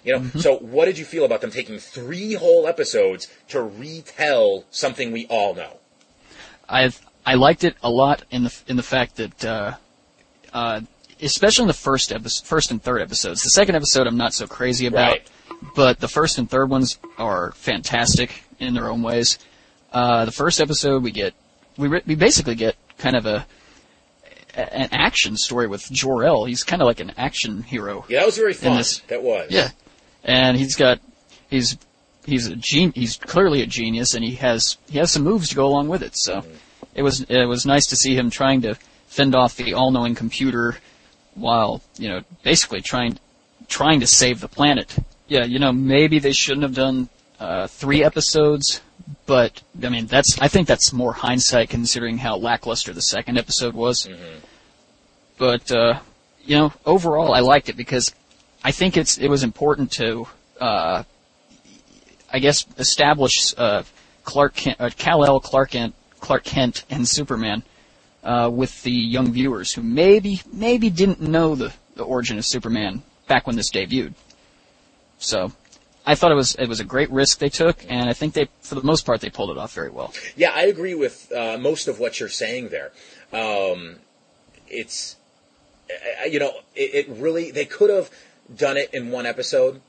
You 0.06 0.14
know, 0.14 0.20
mm-hmm. 0.22 0.40
so 0.40 0.56
what 0.58 0.86
did 0.86 0.98
you 0.98 1.04
feel 1.04 1.26
about 1.26 1.42
them 1.42 1.52
taking 1.52 1.78
three 1.78 2.34
whole 2.34 2.66
episodes 2.66 3.28
to 3.50 3.62
retell 3.62 4.64
something 4.72 5.12
we 5.12 5.28
all 5.28 5.54
know? 5.54 5.78
I 6.70 6.92
I 7.30 7.36
liked 7.36 7.64
it 7.64 7.76
a 7.84 7.90
lot 7.90 8.24
in 8.32 8.44
the 8.46 8.54
in 8.68 8.76
the 8.76 8.84
fact 8.84 9.18
that 9.18 9.46
uh, 9.46 9.76
uh, 10.54 10.82
especially 11.22 11.64
in 11.64 11.68
the 11.68 11.74
first 11.90 12.12
episode, 12.12 12.46
first 12.46 12.72
and 12.72 12.82
third 12.82 13.02
episodes. 13.02 13.44
The 13.44 13.50
second 13.52 13.76
episode 13.76 14.08
I'm 14.08 14.18
not 14.18 14.34
so 14.34 14.48
crazy 14.48 14.88
about, 14.88 15.12
Right. 15.12 15.28
but 15.76 16.00
the 16.00 16.08
first 16.08 16.38
and 16.40 16.50
third 16.50 16.70
ones 16.70 16.98
are 17.18 17.52
fantastic 17.52 18.44
in 18.60 18.74
their 18.74 18.90
own 18.90 19.02
ways. 19.04 19.38
Uh, 19.94 20.26
the 20.26 20.32
first 20.32 20.60
episode 20.60 21.04
we 21.04 21.12
get 21.12 21.34
we 21.78 21.88
re- 21.88 22.02
we 22.08 22.16
basically 22.16 22.56
get 22.56 22.76
kind 22.98 23.16
of 23.16 23.26
a 23.26 23.46
an 24.56 24.90
action 24.92 25.38
story 25.38 25.68
with 25.68 25.90
Jor-El. 25.92 26.46
He's 26.46 26.64
kind 26.64 26.82
of 26.82 26.88
like 26.88 27.00
an 27.00 27.12
action 27.16 27.62
hero. 27.64 28.06
Yeah, 28.10 28.20
that 28.22 28.26
was 28.26 28.38
very 28.38 28.54
fun. 28.54 28.84
that 29.08 29.22
was. 29.24 29.52
Yeah, 29.52 29.70
and 30.24 30.58
he's 30.58 30.76
got 30.76 31.00
he's 31.50 31.78
he's 32.26 32.48
a 32.48 32.56
gen- 32.56 32.94
he's 32.94 33.18
clearly 33.18 33.62
a 33.62 33.68
genius, 33.68 34.16
and 34.16 34.24
he 34.26 34.36
has 34.36 34.78
he 34.90 34.98
has 34.98 35.12
some 35.12 35.24
moves 35.24 35.50
to 35.50 35.56
go 35.56 35.68
along 35.68 35.90
with 35.90 36.02
it. 36.02 36.18
So 36.18 36.44
it 36.94 37.04
was 37.04 37.22
it 37.22 37.46
was 37.46 37.66
nice 37.66 37.88
to 37.88 37.96
see 37.96 38.16
him 38.16 38.30
trying 38.30 38.62
to 38.62 38.76
fend 39.08 39.36
off 39.36 39.56
the 39.56 39.74
all-knowing 39.74 40.16
computer 40.16 40.78
while 41.36 41.82
you 41.98 42.10
know 42.10 42.22
basically 42.44 42.82
trying 42.82 43.20
trying 43.68 44.00
to 44.00 44.08
save 44.08 44.40
the 44.40 44.48
planet. 44.48 44.96
Yeah, 45.28 45.46
you 45.46 45.60
know 45.60 45.72
maybe 45.72 46.20
they 46.20 46.32
shouldn't 46.32 46.64
have 46.64 46.76
done 46.76 47.10
uh, 47.40 47.68
three 47.68 48.04
episodes, 48.04 48.82
but 49.26 49.62
I 49.84 49.90
mean 49.90 50.08
that's 50.08 50.40
I 50.40 50.48
think 50.48 50.68
that's 50.68 50.92
more 50.92 51.14
hindsight 51.14 51.70
considering 51.70 52.18
how 52.18 52.38
lackluster 52.38 52.94
the 52.94 53.02
second 53.02 53.38
episode 53.38 53.74
was. 53.74 54.08
But 55.38 55.72
uh, 55.72 56.00
you 56.44 56.58
know 56.58 56.74
overall 56.86 57.34
I 57.34 57.40
liked 57.40 57.70
it 57.70 57.78
because 57.78 58.14
I 58.64 58.72
think 58.72 58.98
it's 58.98 59.18
it 59.18 59.30
was 59.30 59.44
important 59.44 59.92
to, 59.94 60.28
uh, 60.60 61.04
I 62.32 62.40
guess, 62.40 62.66
establish 62.78 63.54
uh, 63.58 63.84
Clark 64.24 64.56
Kent, 64.56 64.82
uh, 64.82 64.90
Kal-El, 64.96 65.40
Clark 65.40 65.72
Kent, 65.72 65.96
Clark 66.20 66.44
Kent, 66.44 66.84
and 66.90 67.08
Superman 67.08 67.64
uh, 68.24 68.50
with 68.54 68.84
the 68.84 68.92
young 68.92 69.32
viewers 69.32 69.74
who 69.74 69.82
maybe 69.82 70.42
maybe 70.52 70.90
didn't 70.90 71.22
know 71.22 71.56
the, 71.56 71.74
the 71.96 72.04
origin 72.04 72.38
of 72.38 72.46
Superman 72.46 73.04
back 73.28 73.48
when 73.48 73.56
this 73.56 73.70
debuted. 73.70 74.14
So, 75.20 75.52
I 76.06 76.16
thought 76.16 76.32
it 76.32 76.36
was 76.36 76.56
it 76.56 76.68
was 76.68 76.80
a 76.80 76.86
great 76.86 77.12
risk 77.12 77.40
they 77.40 77.50
took, 77.50 77.84
and 77.88 78.10
I 78.10 78.14
think 78.14 78.34
they, 78.34 78.48
for 78.62 78.76
the 78.76 78.84
most 78.84 79.06
part, 79.06 79.22
they 79.22 79.30
pulled 79.30 79.52
it 79.52 79.58
off 79.58 79.74
very 79.74 79.90
well. 79.90 80.14
Yeah, 80.36 80.52
I 80.54 80.64
agree 80.64 80.96
with 80.96 81.32
uh, 81.32 81.58
most 81.60 81.88
of 81.88 82.00
what 82.00 82.20
you're 82.20 82.30
saying 82.30 82.70
there. 82.70 82.92
Um, 83.32 83.98
it's, 84.68 85.18
you 86.28 86.40
know, 86.40 86.52
it, 86.76 87.08
it 87.08 87.10
really, 87.10 87.52
they 87.52 87.66
could 87.66 87.90
have 87.90 88.10
done 88.56 88.78
it 88.78 88.94
in 88.94 89.12
one 89.12 89.26
episode, 89.26 89.82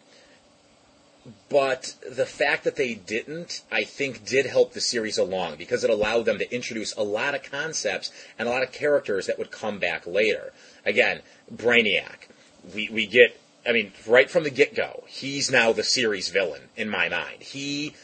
but 1.48 1.94
the 2.08 2.26
fact 2.26 2.64
that 2.64 2.76
they 2.76 2.94
didn't, 2.94 3.62
I 3.70 3.84
think, 3.84 4.24
did 4.24 4.46
help 4.46 4.72
the 4.72 4.80
series 4.80 5.18
along 5.18 5.56
because 5.56 5.84
it 5.84 5.90
allowed 5.90 6.24
them 6.24 6.38
to 6.38 6.54
introduce 6.54 6.94
a 6.96 7.02
lot 7.02 7.34
of 7.34 7.42
concepts 7.42 8.10
and 8.38 8.48
a 8.48 8.50
lot 8.50 8.62
of 8.62 8.72
characters 8.72 9.26
that 9.26 9.38
would 9.38 9.50
come 9.50 9.78
back 9.78 10.06
later. 10.06 10.52
Again, 10.84 11.20
Brainiac. 11.54 12.28
We, 12.74 12.88
we 12.90 13.06
get, 13.06 13.38
I 13.66 13.72
mean, 13.72 13.92
right 14.06 14.30
from 14.30 14.44
the 14.44 14.50
get 14.50 14.74
go, 14.74 15.04
he's 15.06 15.50
now 15.50 15.72
the 15.72 15.82
series 15.82 16.28
villain 16.28 16.62
in 16.76 16.88
my 16.88 17.08
mind. 17.08 17.42
He 17.42 17.94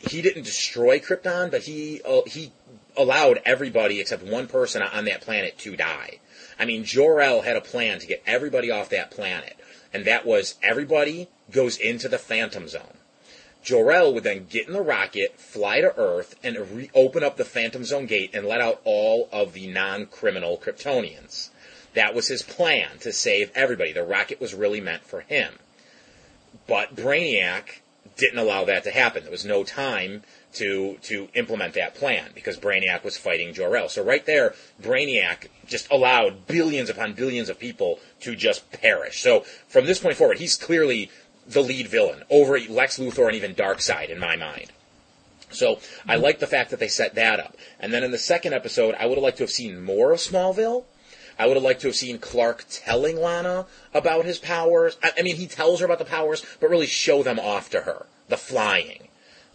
he 0.00 0.22
didn't 0.22 0.44
destroy 0.44 0.98
Krypton, 0.98 1.50
but 1.50 1.62
he 1.62 2.00
uh, 2.02 2.22
he 2.26 2.52
allowed 2.96 3.40
everybody 3.44 4.00
except 4.00 4.22
one 4.22 4.46
person 4.46 4.82
on 4.82 5.04
that 5.04 5.20
planet 5.20 5.58
to 5.58 5.76
die. 5.76 6.18
I 6.58 6.64
mean, 6.64 6.84
Jor-El 6.84 7.42
had 7.42 7.56
a 7.56 7.60
plan 7.60 7.98
to 8.00 8.06
get 8.06 8.22
everybody 8.26 8.70
off 8.70 8.90
that 8.90 9.10
planet, 9.10 9.56
and 9.92 10.04
that 10.04 10.26
was 10.26 10.56
everybody 10.62 11.28
goes 11.50 11.76
into 11.76 12.08
the 12.08 12.18
Phantom 12.18 12.68
Zone. 12.68 12.96
Jor-El 13.62 14.14
would 14.14 14.24
then 14.24 14.46
get 14.48 14.66
in 14.66 14.72
the 14.72 14.80
rocket, 14.80 15.38
fly 15.38 15.80
to 15.82 15.94
Earth, 15.98 16.34
and 16.42 16.56
re- 16.70 16.90
open 16.94 17.22
up 17.22 17.36
the 17.36 17.44
Phantom 17.44 17.84
Zone 17.84 18.06
gate 18.06 18.30
and 18.32 18.46
let 18.46 18.60
out 18.60 18.80
all 18.84 19.28
of 19.32 19.52
the 19.52 19.66
non-criminal 19.66 20.56
Kryptonians. 20.58 21.50
That 21.94 22.14
was 22.14 22.28
his 22.28 22.42
plan 22.42 22.98
to 23.00 23.12
save 23.12 23.50
everybody. 23.54 23.92
The 23.92 24.02
rocket 24.02 24.40
was 24.40 24.54
really 24.54 24.80
meant 24.80 25.04
for 25.04 25.20
him. 25.20 25.54
But 26.66 26.94
Brainiac 26.94 27.80
didn't 28.16 28.38
allow 28.38 28.64
that 28.64 28.84
to 28.84 28.90
happen. 28.90 29.24
There 29.24 29.32
was 29.32 29.44
no 29.44 29.64
time 29.64 30.22
to 30.54 30.98
to 31.02 31.28
implement 31.34 31.74
that 31.74 31.94
plan 31.94 32.30
because 32.34 32.56
Brainiac 32.56 33.04
was 33.04 33.16
fighting 33.16 33.54
Jor-El. 33.54 33.88
So 33.88 34.02
right 34.02 34.24
there, 34.26 34.54
Brainiac 34.82 35.48
just 35.66 35.90
allowed 35.90 36.46
billions 36.46 36.90
upon 36.90 37.14
billions 37.14 37.48
of 37.48 37.58
people 37.58 38.00
to 38.20 38.34
just 38.34 38.70
perish. 38.72 39.22
So 39.22 39.40
from 39.68 39.86
this 39.86 40.00
point 40.00 40.16
forward, 40.16 40.38
he's 40.38 40.56
clearly 40.56 41.10
the 41.46 41.62
lead 41.62 41.88
villain 41.88 42.22
over 42.30 42.58
Lex 42.58 42.98
Luthor 42.98 43.26
and 43.26 43.36
even 43.36 43.54
Darkseid 43.54 44.08
in 44.08 44.18
my 44.18 44.36
mind. 44.36 44.72
So 45.50 45.80
I 46.08 46.16
like 46.16 46.38
the 46.38 46.46
fact 46.46 46.70
that 46.70 46.78
they 46.78 46.88
set 46.88 47.14
that 47.16 47.40
up. 47.40 47.56
And 47.78 47.92
then 47.92 48.04
in 48.04 48.12
the 48.12 48.18
second 48.18 48.52
episode, 48.52 48.94
I 48.98 49.06
would 49.06 49.16
have 49.16 49.22
liked 49.22 49.38
to 49.38 49.42
have 49.44 49.50
seen 49.50 49.82
more 49.82 50.12
of 50.12 50.18
Smallville. 50.18 50.84
I 51.38 51.46
would 51.46 51.56
have 51.56 51.64
liked 51.64 51.80
to 51.80 51.88
have 51.88 51.96
seen 51.96 52.18
Clark 52.18 52.66
telling 52.70 53.16
Lana 53.16 53.66
about 53.94 54.26
his 54.26 54.38
powers. 54.38 54.96
I, 55.02 55.12
I 55.18 55.22
mean, 55.22 55.36
he 55.36 55.46
tells 55.46 55.80
her 55.80 55.86
about 55.86 55.98
the 55.98 56.04
powers, 56.04 56.44
but 56.60 56.70
really 56.70 56.86
show 56.86 57.22
them 57.22 57.40
off 57.40 57.70
to 57.70 57.80
her. 57.80 58.06
The 58.28 58.36
flying, 58.36 59.08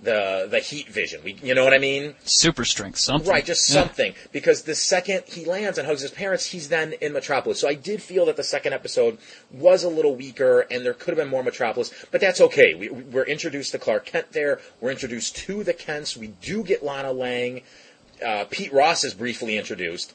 the 0.05 0.47
the 0.49 0.59
heat 0.59 0.87
vision. 0.87 1.19
We, 1.23 1.33
you 1.43 1.53
know 1.53 1.63
what 1.65 1.73
I 1.73 1.77
mean? 1.79 2.15
Super 2.23 2.63
strength, 2.63 2.99
something. 2.99 3.29
Right, 3.29 3.43
just 3.45 3.69
Yeah. 3.69 3.81
something. 3.81 4.13
Because 4.31 4.61
the 4.61 4.75
second 4.75 5.23
he 5.25 5.43
lands 5.45 5.77
and 5.77 5.85
hugs 5.85 6.01
his 6.01 6.11
parents, 6.11 6.45
he's 6.45 6.69
then 6.69 6.93
in 7.01 7.11
Metropolis. 7.11 7.59
So 7.59 7.67
I 7.67 7.73
did 7.73 8.01
feel 8.01 8.25
that 8.27 8.37
the 8.37 8.43
second 8.43 8.73
episode 8.73 9.17
was 9.51 9.83
a 9.83 9.89
little 9.89 10.15
weaker, 10.15 10.61
and 10.71 10.85
there 10.85 10.93
could 10.93 11.09
have 11.09 11.17
been 11.17 11.27
more 11.27 11.43
Metropolis, 11.43 11.91
but 12.11 12.21
that's 12.21 12.39
okay. 12.39 12.73
We, 12.73 12.89
we're 12.89 13.23
introduced 13.23 13.73
to 13.73 13.79
Clark 13.79 14.05
Kent 14.05 14.31
there. 14.31 14.59
We're 14.79 14.91
introduced 14.91 15.35
to 15.37 15.63
the 15.63 15.73
Kents. 15.73 16.15
We 16.15 16.27
do 16.27 16.63
get 16.63 16.83
Lana 16.83 17.11
Lang. 17.11 17.61
Uh, 18.25 18.45
Pete 18.49 18.71
Ross 18.71 19.03
is 19.03 19.13
briefly 19.13 19.57
introduced. 19.57 20.13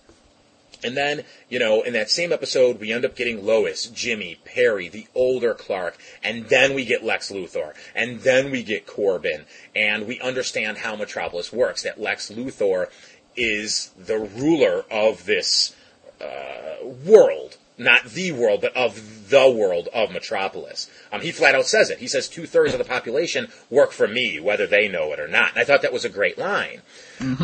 And 0.83 0.97
then, 0.97 1.25
you 1.49 1.59
know, 1.59 1.83
in 1.83 1.93
that 1.93 2.11
same 2.11 2.33
episode, 2.33 2.81
we 2.81 2.93
end 2.93 3.05
up 3.05 3.17
getting 3.17 3.45
Lois, 3.45 3.87
Jimmy, 3.87 4.39
Perry, 4.45 4.89
the 4.89 5.07
older 5.15 5.55
Clark, 5.55 5.99
and 6.23 6.47
then 6.47 6.75
we 6.75 6.85
get 6.85 7.05
Lex 7.05 7.31
Luthor, 7.31 7.75
and 7.95 8.21
then 8.21 8.51
we 8.51 8.63
get 8.63 8.87
Corbin, 8.87 9.45
and 9.75 10.07
we 10.07 10.21
understand 10.21 10.79
how 10.79 10.97
Metropolis 10.97 11.53
works, 11.53 11.83
that 11.83 12.01
Lex 12.01 12.31
Luthor 12.31 12.89
is 13.37 13.91
the 13.97 14.19
ruler 14.19 14.85
of 14.91 15.27
this 15.27 15.75
uh, 16.21 16.85
world. 17.05 17.57
Not 17.79 18.05
the 18.11 18.33
world, 18.33 18.61
but 18.61 18.77
of 18.77 19.31
the 19.31 19.51
world 19.51 19.89
of 19.95 20.13
Metropolis. 20.13 20.91
Um, 21.11 21.23
he 21.23 21.33
flat 21.33 21.55
out 21.55 21.65
says 21.65 21.89
it. 21.89 21.99
He 21.99 22.09
says 22.09 22.29
two 22.29 22.45
thirds 22.45 22.75
of 22.75 22.79
the 22.79 22.85
population 22.85 23.49
work 23.71 23.93
for 23.93 24.07
me, 24.07 24.39
whether 24.39 24.67
they 24.67 24.87
know 24.87 25.15
it 25.15 25.19
or 25.19 25.29
not. 25.29 25.53
And 25.53 25.61
I 25.61 25.65
thought 25.65 25.81
that 25.81 25.93
was 25.93 26.05
a 26.05 26.11
great 26.11 26.37
line. 26.37 26.83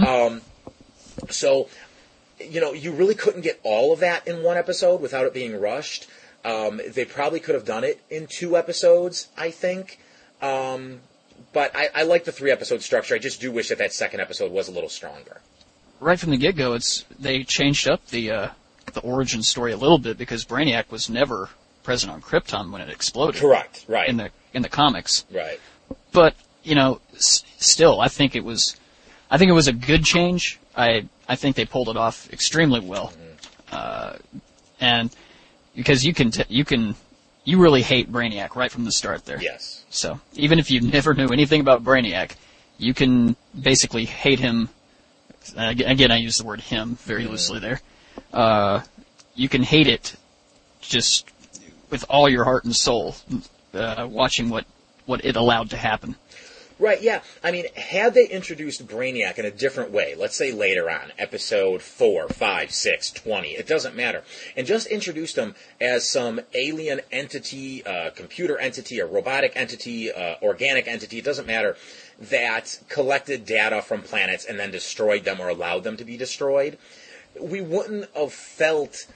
Um, 0.07 0.43
so 1.31 1.71
you 2.41 2.61
know, 2.61 2.73
you 2.73 2.93
really 2.93 3.15
couldn't 3.15 3.43
get 3.43 3.61
all 3.63 3.93
of 3.93 4.01
that 4.01 4.27
in 4.29 4.43
one 4.43 4.57
episode 4.57 5.01
without 5.01 5.25
it 5.27 5.35
being 5.35 5.59
rushed. 5.61 6.07
Um, 6.45 6.81
they 6.89 7.05
probably 7.05 7.41
could 7.41 7.55
have 7.55 7.65
done 7.65 7.83
it 7.85 8.01
in 8.11 8.27
two 8.29 8.57
episodes, 8.57 9.29
I 9.37 9.51
think. 9.51 9.99
Um, 10.41 11.01
but 11.53 11.75
I, 11.75 11.89
I 11.95 12.03
like 12.05 12.25
the 12.25 12.33
three 12.33 12.51
episode 12.51 12.83
structure. 12.83 13.15
I 13.15 13.19
just 13.19 13.41
do 13.41 13.51
wish 13.51 13.69
that 13.71 13.79
that 13.79 13.93
second 13.93 14.21
episode 14.21 14.53
was 14.53 14.69
a 14.69 14.73
little 14.73 14.89
stronger. 14.89 15.41
Right 15.99 16.19
from 16.21 16.31
the 16.31 16.37
get 16.37 16.57
go, 16.57 16.75
it's 16.75 17.05
they 17.19 17.43
changed 17.43 17.89
up 17.89 18.07
the 18.09 18.31
uh, 18.31 18.49
the 18.93 19.01
origin 19.01 19.43
story 19.43 19.73
a 19.73 19.77
little 19.77 19.99
bit 19.99 20.19
because 20.19 20.45
Brainiac 20.45 20.91
was 20.91 21.09
never 21.09 21.49
present 21.83 22.13
on 22.13 22.21
Krypton 22.21 22.71
when 22.71 22.83
it 22.83 22.91
exploded 22.91 23.41
Correct. 23.41 23.85
Right. 23.89 24.09
in 24.09 24.19
the 24.19 24.31
in 24.53 24.63
the 24.63 24.69
comics. 24.69 25.25
right. 25.33 25.59
but 26.13 26.35
you 26.63 26.75
know, 26.75 27.01
s- 27.15 27.45
still, 27.59 28.01
I 28.01 28.09
think 28.09 28.35
it 28.37 28.45
was, 28.45 28.77
I 29.31 29.39
think 29.39 29.49
it 29.51 29.55
was 29.55 29.69
a 29.69 29.73
good 29.73 30.05
change. 30.05 30.59
I 30.77 31.07
I 31.29 31.37
think 31.37 31.57
they 31.57 31.65
pulled 31.65 31.89
it 31.89 31.97
off 31.97 32.33
extremely 32.33 32.81
well, 32.81 33.13
uh, 33.73 34.15
and 34.81 35.15
because 35.75 36.05
you 36.05 36.15
can 36.15 36.31
t- 36.31 36.45
you 36.49 36.65
can 36.65 36.95
you 37.45 37.59
really 37.59 37.83
hate 37.83 38.11
Brainiac 38.11 38.55
right 38.57 38.71
from 38.71 38.85
the 38.85 38.93
start 38.93 39.25
there. 39.25 39.41
Yes. 39.41 39.85
So 39.91 40.21
even 40.35 40.59
if 40.59 40.71
you 40.71 40.81
never 40.81 41.15
knew 41.15 41.29
anything 41.29 41.61
about 41.61 41.83
Brainiac, 41.85 42.33
you 42.79 42.93
can 42.95 43.37
basically 43.59 44.05
hate 44.05 44.41
him. 44.41 44.69
uh, 45.57 45.75
Again, 45.85 46.11
I 46.11 46.17
use 46.19 46.39
the 46.39 46.45
word 46.45 46.61
him 46.61 46.97
very 46.97 47.25
loosely 47.25 47.61
there. 47.61 47.81
Uh, 48.33 48.81
you 49.35 49.49
can 49.49 49.63
hate 49.63 49.87
it 49.87 50.17
just 50.81 51.31
with 51.91 52.05
all 52.09 52.29
your 52.29 52.45
heart 52.45 52.65
and 52.65 52.75
soul, 52.75 53.17
uh, 53.75 54.07
watching 54.11 54.49
what 54.49 54.65
what 55.07 55.25
it 55.25 55.37
allowed 55.37 55.71
to 55.71 55.77
happen. 55.77 56.17
Right, 56.79 57.01
yeah. 57.01 57.23
I 57.43 57.53
mean, 57.53 57.65
had 57.75 58.13
they 58.13 58.27
introduced 58.27 58.87
Brainiac 58.87 59.39
in 59.39 59.47
a 59.47 59.51
different 59.51 59.93
way, 59.93 60.15
let's 60.15 60.37
say 60.37 60.53
later 60.53 60.91
on, 60.91 61.11
episode 61.19 61.81
4, 61.81 62.29
5, 62.29 62.71
6, 62.71 63.11
20, 63.13 63.49
it 63.49 63.67
doesn't 63.67 63.97
matter, 63.97 64.23
and 64.55 64.67
just 64.67 64.87
introduced 64.89 65.37
him 65.37 65.55
as 65.81 66.07
some 66.07 66.39
alien 66.53 67.01
entity, 67.11 67.85
uh, 67.87 68.11
computer 68.11 68.59
entity, 68.59 68.99
a 68.99 69.07
robotic 69.07 69.53
entity, 69.57 70.13
uh, 70.13 70.35
organic 70.43 70.87
entity, 70.87 71.17
it 71.19 71.25
doesn't 71.25 71.47
matter, 71.47 71.79
that 72.21 72.79
collected 72.91 73.47
data 73.47 73.81
from 73.81 74.03
planets 74.03 74.45
and 74.45 74.61
then 74.61 74.71
destroyed 74.71 75.25
them 75.25 75.41
or 75.41 75.49
allowed 75.49 75.83
them 75.83 75.97
to 75.97 76.05
be 76.05 76.19
destroyed, 76.19 76.77
we 77.41 77.63
wouldn't 77.63 78.07
have 78.15 78.33
felt 78.35 79.07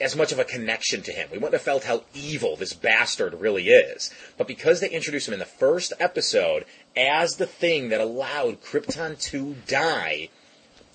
as 0.00 0.16
much 0.16 0.32
of 0.32 0.38
a 0.38 0.44
connection 0.44 1.02
to 1.02 1.12
him. 1.12 1.28
We 1.30 1.38
wouldn't 1.38 1.52
have 1.52 1.62
felt 1.62 1.84
how 1.84 2.04
evil 2.14 2.56
this 2.56 2.72
bastard 2.72 3.34
really 3.34 3.68
is. 3.68 4.12
But 4.38 4.48
because 4.48 4.80
they 4.80 4.88
introduced 4.88 5.28
him 5.28 5.34
in 5.34 5.40
the 5.40 5.44
first 5.44 5.92
episode 6.00 6.64
as 6.96 7.36
the 7.36 7.46
thing 7.46 7.90
that 7.90 8.00
allowed 8.00 8.62
Krypton 8.62 9.20
to 9.30 9.56
die, 9.66 10.30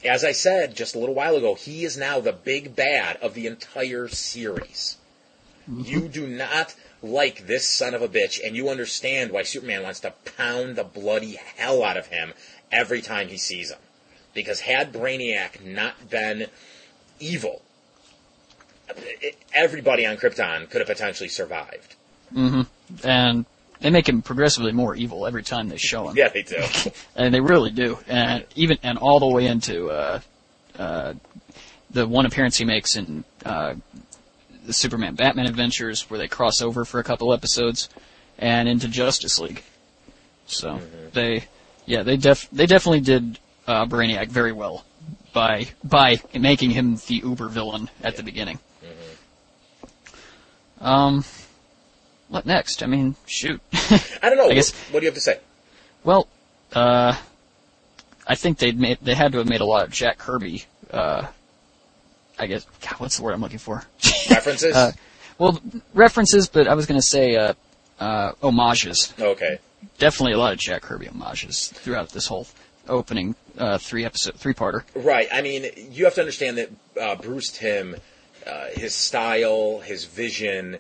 as 0.04 0.24
I 0.24 0.32
said 0.32 0.76
just 0.76 0.96
a 0.96 1.00
little 1.00 1.16
while 1.16 1.36
ago, 1.36 1.56
he 1.56 1.86
is 1.86 1.98
now 1.98 2.20
the 2.20 2.34
big 2.34 2.76
bad 2.76 3.18
of 3.18 3.34
the 3.34 3.48
entire 3.48 4.08
series. 4.08 4.98
Mm-hmm. 5.70 5.82
You 5.86 6.08
do 6.08 6.28
not 6.28 6.76
like 7.02 7.48
this 7.48 7.68
son 7.68 7.94
of 7.94 8.02
a 8.02 8.08
bitch, 8.08 8.40
and 8.44 8.56
you 8.56 8.70
understand 8.70 9.32
why 9.32 9.44
Superman 9.44 9.84
wants 9.84 10.00
to 10.02 10.14
pound 10.38 10.76
the 10.76 10.84
bloody 10.84 11.40
hell 11.58 11.84
out 11.84 11.98
of 11.98 12.08
him 12.08 12.34
every 12.72 13.02
time 13.02 13.28
he 13.28 13.38
sees 13.38 13.72
him. 13.72 13.80
Because 14.34 14.62
had 14.62 14.92
Brainiac 14.92 15.64
not 15.64 16.10
been 16.10 16.48
evil, 17.20 17.62
everybody 19.54 20.06
on 20.06 20.18
Krypton 20.18 20.70
could 20.70 20.82
have 20.82 20.88
potentially 20.88 21.30
survived. 21.30 21.96
and 23.04 23.46
they 23.82 23.90
make 23.90 24.08
him 24.08 24.22
progressively 24.22 24.72
more 24.72 24.96
evil 24.96 25.26
every 25.28 25.44
time 25.44 25.70
they 25.70 25.78
show 25.78 26.08
him. 26.08 26.16
Yeah, 26.18 26.30
they 26.30 26.44
do. 26.44 26.64
and 27.16 27.34
they 27.34 27.40
really 27.40 27.72
do. 27.72 28.00
And 28.08 28.46
even 28.56 28.78
and 28.84 28.98
all 28.98 29.20
the 29.20 29.28
way 29.28 29.48
into 29.48 29.90
uh, 29.90 30.20
uh, 30.78 31.14
the 31.92 32.08
one 32.08 32.26
appearance 32.26 32.58
he 32.58 32.66
makes 32.66 32.96
in 32.96 33.24
uh, 33.46 33.76
the 34.66 34.74
Superman 34.74 35.16
Batman 35.16 35.46
adventures, 35.46 36.10
where 36.10 36.18
they 36.18 36.28
cross 36.28 36.62
over 36.62 36.86
for 36.86 37.00
a 37.00 37.04
couple 37.04 37.34
episodes, 37.34 37.90
and 38.38 38.68
into 38.68 38.88
Justice 38.88 39.40
League. 39.40 39.64
So 40.48 40.80
they, 41.14 41.46
yeah, 41.86 42.04
they 42.04 42.18
def 42.18 42.50
they 42.52 42.66
definitely 42.66 43.02
did 43.02 43.40
uh, 43.68 43.86
Brainiac 43.86 44.28
very 44.28 44.52
well 44.52 44.86
by 45.34 45.68
by 45.84 46.20
making 46.34 46.72
him 46.72 46.96
the 47.08 47.16
uber 47.16 47.50
villain 47.50 47.90
at 48.04 48.16
the 48.18 48.24
beginning. 48.24 48.60
Um, 50.86 51.24
what 52.30 52.46
next? 52.46 52.84
I 52.84 52.86
mean, 52.86 53.16
shoot. 53.26 53.60
I 53.74 54.30
don't 54.30 54.38
know. 54.38 54.50
I 54.50 54.54
guess- 54.54 54.72
what, 54.92 55.00
do 55.00 55.06
you 55.06 55.10
have 55.12 55.16
to 55.16 55.22
say? 55.22 55.40
Well, 56.04 56.28
uh, 56.74 57.16
I 58.28 58.36
think 58.36 58.60
they 58.60 58.72
made 58.72 59.00
they 59.02 59.16
had 59.16 59.32
to 59.32 59.40
have 59.40 59.50
made 59.50 59.62
a 59.62 59.66
lot 59.66 59.86
of 59.86 59.92
Jack 59.92 60.18
Kirby. 60.20 60.66
Uh, 60.92 61.26
I 62.38 62.48
guess 62.48 62.66
God, 62.82 63.00
what's 63.00 63.18
the 63.18 63.24
word 63.24 63.34
I'm 63.34 63.42
looking 63.42 63.58
for? 63.60 63.84
References? 64.30 64.76
Uh, 64.76 64.92
well, 65.38 65.60
references, 65.94 66.48
but 66.48 66.68
I 66.68 66.76
was 66.76 66.86
going 66.86 67.00
to 67.00 67.06
say 67.06 67.36
uh, 67.36 67.54
uh, 68.00 68.34
homages. 68.42 69.14
okay. 69.20 69.60
Definitely 69.98 70.34
a 70.34 70.38
lot 70.38 70.54
of 70.54 70.60
Jack 70.60 70.82
Kirby 70.84 71.08
homages 71.08 71.68
throughout 71.68 72.10
this 72.10 72.28
whole 72.28 72.48
opening 72.88 73.36
uh, 73.58 73.78
three 73.78 74.06
episode 74.06 74.36
three 74.36 74.54
parter. 74.54 74.84
Right. 74.96 75.28
I 75.32 75.42
mean, 75.42 75.66
you 75.92 76.06
have 76.06 76.16
to 76.16 76.22
understand 76.22 76.58
that 76.58 76.70
uh, 77.00 77.16
Bruce 77.16 77.52
Timm, 77.52 77.96
uh, 78.46 78.68
his 78.74 78.94
style, 78.94 79.80
his 79.80 80.06
vision, 80.06 80.78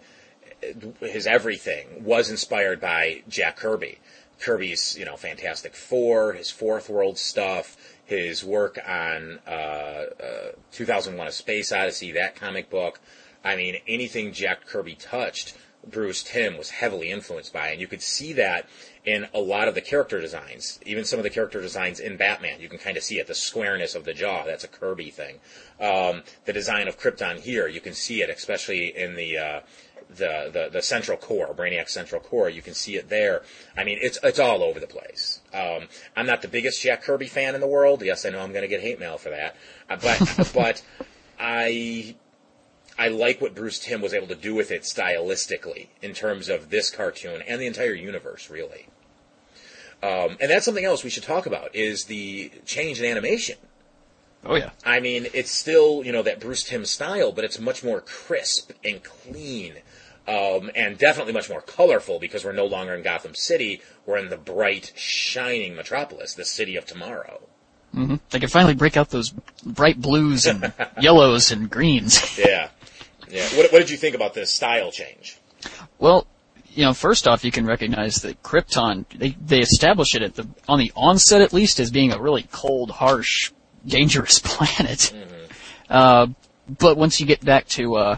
his 0.99 1.27
everything 1.27 2.03
was 2.03 2.29
inspired 2.29 2.79
by 2.79 3.23
Jack 3.27 3.57
Kirby. 3.57 3.99
Kirby's, 4.39 4.97
you 4.97 5.05
know, 5.05 5.15
Fantastic 5.15 5.75
Four, 5.75 6.33
his 6.33 6.51
Fourth 6.51 6.89
World 6.89 7.17
stuff, 7.17 7.77
his 8.03 8.43
work 8.43 8.77
on 8.87 9.39
uh, 9.47 9.49
uh, 9.49 10.51
2001: 10.71 11.27
A 11.27 11.31
Space 11.31 11.71
Odyssey, 11.71 12.11
that 12.11 12.35
comic 12.35 12.69
book. 12.69 12.99
I 13.43 13.55
mean, 13.55 13.77
anything 13.87 14.33
Jack 14.33 14.65
Kirby 14.65 14.95
touched 14.95 15.55
Bruce 15.87 16.23
Timm 16.23 16.57
was 16.57 16.71
heavily 16.71 17.11
influenced 17.11 17.53
by, 17.53 17.69
and 17.69 17.79
you 17.79 17.87
could 17.87 18.01
see 18.01 18.33
that 18.33 18.67
in 19.05 19.27
a 19.33 19.39
lot 19.39 19.67
of 19.67 19.75
the 19.75 19.81
character 19.81 20.19
designs, 20.19 20.79
even 20.85 21.05
some 21.05 21.19
of 21.19 21.23
the 21.23 21.29
character 21.29 21.61
designs 21.61 21.99
in 21.99 22.17
Batman. 22.17 22.59
You 22.59 22.67
can 22.67 22.79
kind 22.79 22.97
of 22.97 23.03
see 23.03 23.19
it, 23.19 23.27
the 23.27 23.35
squareness 23.35 23.93
of 23.93 24.03
the 24.03 24.13
jaw. 24.13 24.43
That's 24.45 24.63
a 24.63 24.67
Kirby 24.67 25.11
thing. 25.11 25.39
Um, 25.79 26.23
the 26.45 26.53
design 26.53 26.87
of 26.87 26.99
Krypton 26.99 27.39
here, 27.39 27.67
you 27.67 27.81
can 27.81 27.93
see 27.93 28.21
it, 28.21 28.29
especially 28.29 28.97
in 28.97 29.15
the, 29.15 29.37
uh, 29.37 29.59
the, 30.09 30.49
the, 30.51 30.69
the 30.71 30.81
central 30.81 31.17
core, 31.17 31.53
Brainiac 31.55 31.87
central 31.89 32.19
core. 32.19 32.49
You 32.49 32.63
can 32.63 32.73
see 32.73 32.95
it 32.95 33.09
there. 33.09 33.43
I 33.77 33.83
mean, 33.83 33.99
it's, 34.01 34.17
it's 34.23 34.39
all 34.39 34.63
over 34.63 34.79
the 34.79 34.87
place. 34.87 35.41
Um, 35.53 35.87
I'm 36.15 36.25
not 36.25 36.41
the 36.41 36.47
biggest 36.47 36.81
Jack 36.81 37.03
Kirby 37.03 37.27
fan 37.27 37.53
in 37.53 37.61
the 37.61 37.67
world. 37.67 38.01
Yes, 38.01 38.25
I 38.25 38.29
know 38.29 38.39
I'm 38.39 38.51
going 38.51 38.63
to 38.63 38.67
get 38.67 38.81
hate 38.81 38.99
mail 38.99 39.19
for 39.19 39.29
that. 39.29 39.55
Uh, 39.87 39.97
but, 40.01 40.51
but 40.53 40.81
I, 41.39 42.15
I 42.97 43.09
like 43.09 43.39
what 43.39 43.53
Bruce 43.53 43.77
Timm 43.77 44.01
was 44.01 44.15
able 44.15 44.27
to 44.27 44.35
do 44.35 44.55
with 44.55 44.71
it 44.71 44.81
stylistically 44.81 45.89
in 46.01 46.13
terms 46.13 46.49
of 46.49 46.71
this 46.71 46.89
cartoon 46.89 47.43
and 47.47 47.61
the 47.61 47.67
entire 47.67 47.93
universe, 47.93 48.49
really. 48.49 48.87
Um, 50.05 50.37
and 50.39 50.51
that's 50.51 50.65
something 50.65 50.85
else 50.85 51.03
we 51.03 51.09
should 51.09 51.23
talk 51.23 51.47
about 51.47 51.75
is 51.75 52.05
the 52.05 52.51
change 52.65 52.99
in 53.01 53.05
animation. 53.09 53.57
Oh 54.45 54.55
yeah. 54.55 54.69
I 54.85 54.99
mean, 54.99 55.25
it's 55.33 55.49
still 55.49 56.03
you 56.05 56.11
know 56.11 56.21
that 56.21 56.39
Bruce 56.39 56.63
Timm 56.63 56.85
style, 56.85 57.31
but 57.31 57.43
it's 57.43 57.59
much 57.59 57.83
more 57.83 58.01
crisp 58.01 58.71
and 58.83 59.01
clean, 59.03 59.73
um, 60.27 60.69
and 60.75 60.97
definitely 60.99 61.33
much 61.33 61.49
more 61.49 61.61
colorful 61.61 62.19
because 62.19 62.45
we're 62.45 62.51
no 62.51 62.67
longer 62.67 62.93
in 62.93 63.01
Gotham 63.01 63.33
City. 63.33 63.81
We're 64.05 64.17
in 64.17 64.29
the 64.29 64.37
bright, 64.37 64.93
shining 64.95 65.75
metropolis, 65.75 66.35
the 66.35 66.45
city 66.45 66.75
of 66.75 66.85
tomorrow. 66.85 67.41
hmm 67.91 68.15
They 68.29 68.39
can 68.39 68.49
finally 68.49 68.75
break 68.75 68.97
out 68.97 69.09
those 69.09 69.33
bright 69.65 69.99
blues 69.99 70.45
and 70.45 70.71
yellows 71.01 71.51
and 71.51 71.67
greens. 71.67 72.37
Yeah, 72.37 72.69
yeah. 73.31 73.47
What, 73.57 73.71
what 73.71 73.79
did 73.79 73.89
you 73.89 73.97
think 73.97 74.13
about 74.15 74.35
this 74.35 74.51
style 74.51 74.91
change? 74.91 75.39
Well, 75.97 76.27
you 76.75 76.83
know, 76.83 76.93
first 76.93 77.27
off, 77.27 77.45
you 77.45 77.51
can 77.51 77.65
recognize 77.65 78.17
that 78.17 78.43
Krypton, 78.43 79.05
they, 79.17 79.29
they 79.29 79.59
establish 79.59 80.13
it 80.13 80.21
at 80.21 80.35
the, 80.35 80.47
on 80.67 80.77
the 80.77 80.91
onset 80.95 81.41
at 81.41 81.53
least 81.53 81.79
as 81.79 81.89
being 81.89 82.11
a 82.11 82.21
really 82.21 82.43
cold, 82.51 82.91
harsh, 82.91 83.51
dangerous 83.85 84.39
planet. 84.43 85.13
Uh, 85.89 86.27
but 86.67 86.97
once 86.97 87.19
you 87.19 87.25
get 87.25 87.43
back 87.43 87.67
to, 87.69 87.95
uh, 87.95 88.17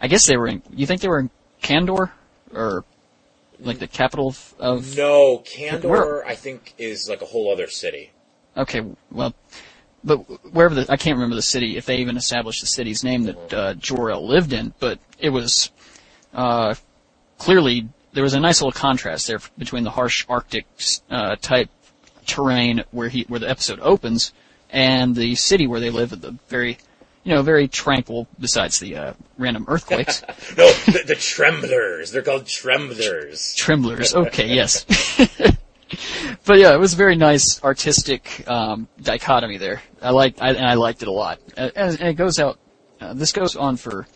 I 0.00 0.08
guess 0.08 0.26
they 0.26 0.36
were 0.36 0.48
in, 0.48 0.62
you 0.70 0.86
think 0.86 1.00
they 1.00 1.08
were 1.08 1.20
in 1.20 1.30
Kandor? 1.62 2.10
Or, 2.54 2.84
like 3.60 3.78
the 3.78 3.86
capital 3.86 4.28
of, 4.28 4.54
of 4.58 4.96
No, 4.96 5.38
Kandor, 5.38 5.84
Where- 5.84 6.26
I 6.26 6.34
think, 6.34 6.74
is 6.76 7.08
like 7.08 7.22
a 7.22 7.26
whole 7.26 7.52
other 7.52 7.68
city. 7.68 8.10
Okay, 8.56 8.82
well, 9.10 9.34
but 10.04 10.18
wherever 10.52 10.74
the, 10.74 10.92
I 10.92 10.96
can't 10.96 11.16
remember 11.16 11.34
the 11.36 11.42
city, 11.42 11.76
if 11.76 11.86
they 11.86 11.96
even 11.96 12.16
established 12.16 12.60
the 12.60 12.66
city's 12.66 13.02
name 13.02 13.24
that, 13.24 13.54
uh, 13.54 13.74
Jor-El 13.74 14.26
lived 14.26 14.52
in, 14.52 14.74
but 14.78 14.98
it 15.18 15.30
was, 15.30 15.70
uh, 16.34 16.74
clearly, 17.44 17.86
there 18.14 18.22
was 18.22 18.32
a 18.32 18.40
nice 18.40 18.62
little 18.62 18.72
contrast 18.72 19.26
there 19.26 19.38
between 19.58 19.84
the 19.84 19.90
harsh 19.90 20.24
Arctic, 20.30 20.64
uh, 21.10 21.36
type 21.36 21.68
terrain 22.26 22.84
where 22.90 23.10
he, 23.10 23.26
where 23.28 23.38
the 23.38 23.50
episode 23.50 23.80
opens, 23.80 24.32
and 24.70 25.14
the 25.14 25.34
city 25.34 25.66
where 25.66 25.78
they 25.78 25.90
live 25.90 26.14
at 26.14 26.22
the 26.22 26.34
very, 26.48 26.78
you 27.22 27.34
know, 27.34 27.42
very 27.42 27.68
tranquil, 27.68 28.26
besides 28.40 28.78
the, 28.78 28.96
uh, 28.96 29.12
random 29.36 29.66
earthquakes. 29.68 30.22
No, 30.56 30.72
the, 30.86 31.02
the 31.06 31.14
Tremblers. 31.14 32.12
They're 32.12 32.22
called 32.22 32.46
Tremblers. 32.46 33.54
Tremblers. 33.56 34.14
Okay, 34.14 34.48
yes. 34.48 34.84
but 36.46 36.58
yeah, 36.58 36.74
it 36.74 36.80
was 36.80 36.94
a 36.94 36.96
very 36.96 37.16
nice 37.16 37.62
artistic 37.62 38.48
um, 38.48 38.88
dichotomy 39.02 39.58
there. 39.58 39.82
I 40.00 40.10
like, 40.12 40.40
I, 40.40 40.50
and 40.52 40.66
I 40.66 40.74
liked 40.74 41.02
it 41.02 41.08
a 41.08 41.12
lot. 41.12 41.40
Uh, 41.58 41.68
And, 41.76 42.00
and 42.00 42.08
it 42.08 42.14
goes 42.14 42.38
out. 42.38 42.58
Uh, 43.00 43.12
this 43.12 43.32
goes 43.32 43.54
on 43.54 43.76
for, 43.76 44.06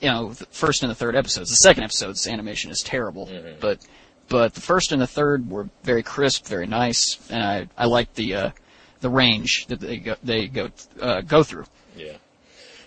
you 0.00 0.08
know, 0.08 0.32
the 0.32 0.46
first 0.46 0.82
and 0.82 0.90
the 0.90 0.94
third 0.94 1.14
episodes. 1.14 1.50
The 1.50 1.56
second 1.56 1.84
episode's 1.84 2.26
animation 2.26 2.70
is 2.70 2.82
terrible, 2.82 3.28
but 3.60 3.80
but 4.28 4.54
the 4.54 4.60
first 4.60 4.92
and 4.92 5.02
the 5.02 5.06
third 5.06 5.50
were 5.50 5.68
very 5.82 6.02
crisp, 6.02 6.46
very 6.46 6.66
nice, 6.66 7.18
and 7.30 7.42
I 7.42 7.68
I 7.76 7.86
liked 7.86 8.14
the 8.14 8.34
uh, 8.34 8.50
the 9.00 9.10
range 9.10 9.66
that 9.66 9.80
they 9.80 9.98
go 9.98 10.16
they 10.22 10.46
go 10.46 10.70
uh, 11.00 11.20
go 11.20 11.42
through. 11.42 11.64
Yeah. 11.96 12.16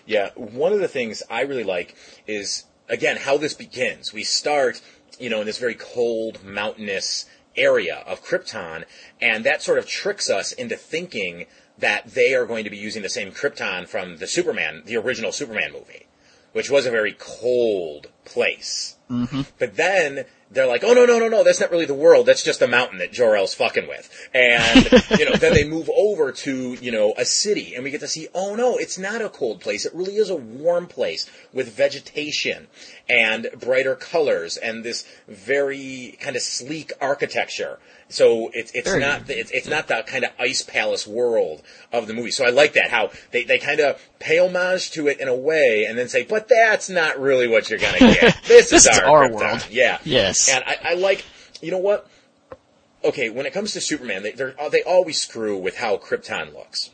Yeah. 0.06 0.30
One 0.34 0.72
of 0.72 0.80
the 0.80 0.88
things 0.88 1.22
I 1.30 1.42
really 1.42 1.64
like 1.64 1.96
is, 2.26 2.64
again, 2.88 3.16
how 3.16 3.36
this 3.36 3.54
begins. 3.54 4.12
We 4.12 4.24
start, 4.24 4.80
you 5.18 5.30
know, 5.30 5.40
in 5.40 5.46
this 5.46 5.58
very 5.58 5.74
cold, 5.74 6.44
mountainous 6.44 7.26
area 7.56 8.02
of 8.06 8.24
Krypton, 8.24 8.84
and 9.20 9.44
that 9.44 9.62
sort 9.62 9.78
of 9.78 9.86
tricks 9.86 10.28
us 10.28 10.52
into 10.52 10.76
thinking 10.76 11.46
that 11.78 12.06
they 12.06 12.34
are 12.34 12.46
going 12.46 12.64
to 12.64 12.70
be 12.70 12.76
using 12.76 13.02
the 13.02 13.08
same 13.08 13.32
Krypton 13.32 13.88
from 13.88 14.16
the 14.18 14.26
Superman, 14.26 14.82
the 14.86 14.96
original 14.96 15.32
Superman 15.32 15.72
movie, 15.72 16.03
which 16.54 16.70
was 16.70 16.86
a 16.86 16.90
very 16.90 17.14
cold 17.18 18.06
place. 18.24 18.96
Mm-hmm. 19.10 19.42
But 19.58 19.76
then 19.76 20.24
they're 20.50 20.66
like, 20.66 20.82
oh 20.84 20.94
no, 20.94 21.04
no, 21.04 21.18
no, 21.18 21.28
no, 21.28 21.44
that's 21.44 21.60
not 21.60 21.70
really 21.70 21.84
the 21.84 21.94
world. 21.94 22.26
That's 22.26 22.42
just 22.42 22.62
a 22.62 22.66
mountain 22.66 22.98
that 22.98 23.12
Jor-El's 23.12 23.54
fucking 23.54 23.86
with. 23.86 24.08
And, 24.32 24.90
you 25.18 25.26
know, 25.26 25.36
then 25.36 25.52
they 25.52 25.64
move 25.64 25.90
over 25.94 26.32
to, 26.32 26.74
you 26.74 26.90
know, 26.90 27.12
a 27.18 27.24
city 27.24 27.74
and 27.74 27.84
we 27.84 27.90
get 27.90 28.00
to 28.00 28.08
see, 28.08 28.28
oh 28.34 28.54
no, 28.54 28.76
it's 28.76 28.98
not 28.98 29.20
a 29.20 29.28
cold 29.28 29.60
place. 29.60 29.84
It 29.84 29.94
really 29.94 30.16
is 30.16 30.30
a 30.30 30.36
warm 30.36 30.86
place 30.86 31.28
with 31.52 31.76
vegetation 31.76 32.68
and 33.08 33.48
brighter 33.58 33.94
colors 33.94 34.56
and 34.56 34.84
this 34.84 35.06
very 35.28 36.16
kind 36.20 36.36
of 36.36 36.42
sleek 36.42 36.92
architecture. 37.00 37.78
So 38.08 38.50
it's 38.54 38.70
it's 38.72 38.88
Very 38.88 39.00
not 39.00 39.26
the, 39.26 39.38
it's 39.38 39.50
it's 39.50 39.68
not 39.68 39.88
the 39.88 40.04
kind 40.06 40.24
of 40.24 40.30
ice 40.38 40.62
palace 40.62 41.06
world 41.06 41.62
of 41.92 42.06
the 42.06 42.14
movie. 42.14 42.30
So 42.30 42.44
I 42.44 42.50
like 42.50 42.74
that 42.74 42.90
how 42.90 43.10
they 43.30 43.44
they 43.44 43.58
kind 43.58 43.80
of 43.80 44.00
pay 44.18 44.38
homage 44.38 44.90
to 44.92 45.08
it 45.08 45.20
in 45.20 45.28
a 45.28 45.34
way 45.34 45.86
and 45.88 45.98
then 45.98 46.08
say, 46.08 46.24
but 46.24 46.48
that's 46.48 46.88
not 46.88 47.18
really 47.18 47.48
what 47.48 47.70
you're 47.70 47.78
gonna 47.78 47.98
get. 47.98 48.38
This, 48.46 48.70
This 48.70 48.72
is 48.72 48.86
is 48.86 48.98
our, 48.98 49.24
our 49.24 49.30
world. 49.32 49.66
Yeah. 49.70 49.98
Yes. 50.04 50.48
And 50.48 50.62
I, 50.66 50.78
I 50.90 50.94
like, 50.94 51.24
you 51.60 51.70
know 51.70 51.78
what? 51.78 52.08
Okay, 53.02 53.28
when 53.30 53.46
it 53.46 53.52
comes 53.52 53.72
to 53.72 53.80
Superman, 53.80 54.22
they 54.22 54.32
they 54.32 54.82
always 54.82 55.20
screw 55.20 55.58
with 55.58 55.76
how 55.76 55.96
Krypton 55.96 56.54
looks. 56.54 56.90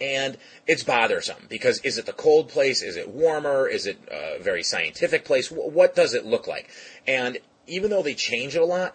And 0.00 0.36
it's 0.66 0.84
bothersome 0.84 1.46
because 1.48 1.80
is 1.80 1.98
it 1.98 2.06
the 2.06 2.12
cold 2.12 2.48
place? 2.48 2.82
Is 2.82 2.96
it 2.96 3.08
warmer? 3.08 3.66
Is 3.66 3.86
it 3.86 3.98
a 4.10 4.42
very 4.42 4.62
scientific 4.62 5.24
place? 5.24 5.50
What 5.50 5.94
does 5.94 6.14
it 6.14 6.26
look 6.26 6.46
like? 6.46 6.68
And 7.06 7.38
even 7.66 7.90
though 7.90 8.02
they 8.02 8.14
change 8.14 8.54
it 8.54 8.62
a 8.62 8.66
lot, 8.66 8.94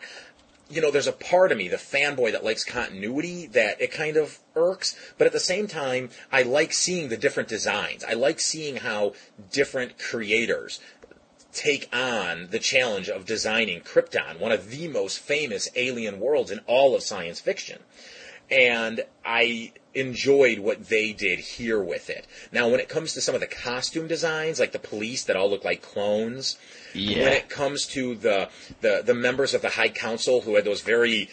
you 0.70 0.82
know, 0.82 0.91
there's 0.91 1.08
a 1.08 1.12
part 1.12 1.52
of 1.52 1.58
me, 1.58 1.68
the 1.68 1.76
fanboy 1.76 2.32
that 2.32 2.45
likes 2.45 2.64
continuity, 2.64 3.47
that 3.47 3.82
it 3.82 3.91
kind 3.91 4.16
of 4.16 4.39
irks. 4.56 4.95
But 5.18 5.28
at 5.28 5.34
the 5.34 5.39
same 5.39 5.68
time, 5.68 6.10
I 6.32 6.43
like 6.43 6.72
seeing 6.72 7.10
the 7.10 7.18
different 7.18 7.49
designs. 7.49 8.04
I 8.04 8.14
like 8.14 8.39
seeing 8.39 8.78
how 8.78 9.14
different 9.52 9.99
creators 9.99 10.80
take 11.52 11.93
on 11.93 12.47
the 12.52 12.60
challenge 12.60 13.10
of 13.10 13.26
designing 13.26 13.82
Krypton, 13.82 14.39
one 14.39 14.54
of 14.54 14.70
the 14.70 14.88
most 14.88 15.20
famous 15.20 15.68
alien 15.76 16.20
worlds 16.20 16.52
in 16.52 16.60
all 16.60 16.95
of 16.95 17.04
science 17.04 17.41
fiction. 17.41 17.80
And 18.52 19.04
I 19.26 19.72
enjoyed 19.93 20.60
what 20.60 20.88
they 20.89 21.14
did 21.14 21.39
here 21.39 21.82
with 21.82 22.10
it. 22.10 22.28
Now, 22.52 22.70
when 22.70 22.80
it 22.80 22.89
comes 22.89 23.14
to 23.14 23.22
some 23.22 23.36
of 23.36 23.41
the 23.41 23.47
costume 23.47 24.08
designs, 24.08 24.60
like 24.60 24.72
the 24.72 24.80
police 24.80 25.24
that 25.26 25.36
all 25.36 25.49
look 25.49 25.64
like 25.66 25.82
clones, 25.82 26.58
Yeah. 26.93 27.24
when 27.24 27.34
it 27.34 27.49
comes 27.49 27.86
to 27.88 28.16
the, 28.16 28.49
the, 28.82 29.02
the 29.06 29.14
members 29.14 29.54
of 29.54 29.62
the 29.62 29.70
High 29.70 29.89
Council 29.89 30.41
who 30.41 30.56
had 30.56 30.66
those 30.66 30.82
very 30.82 31.30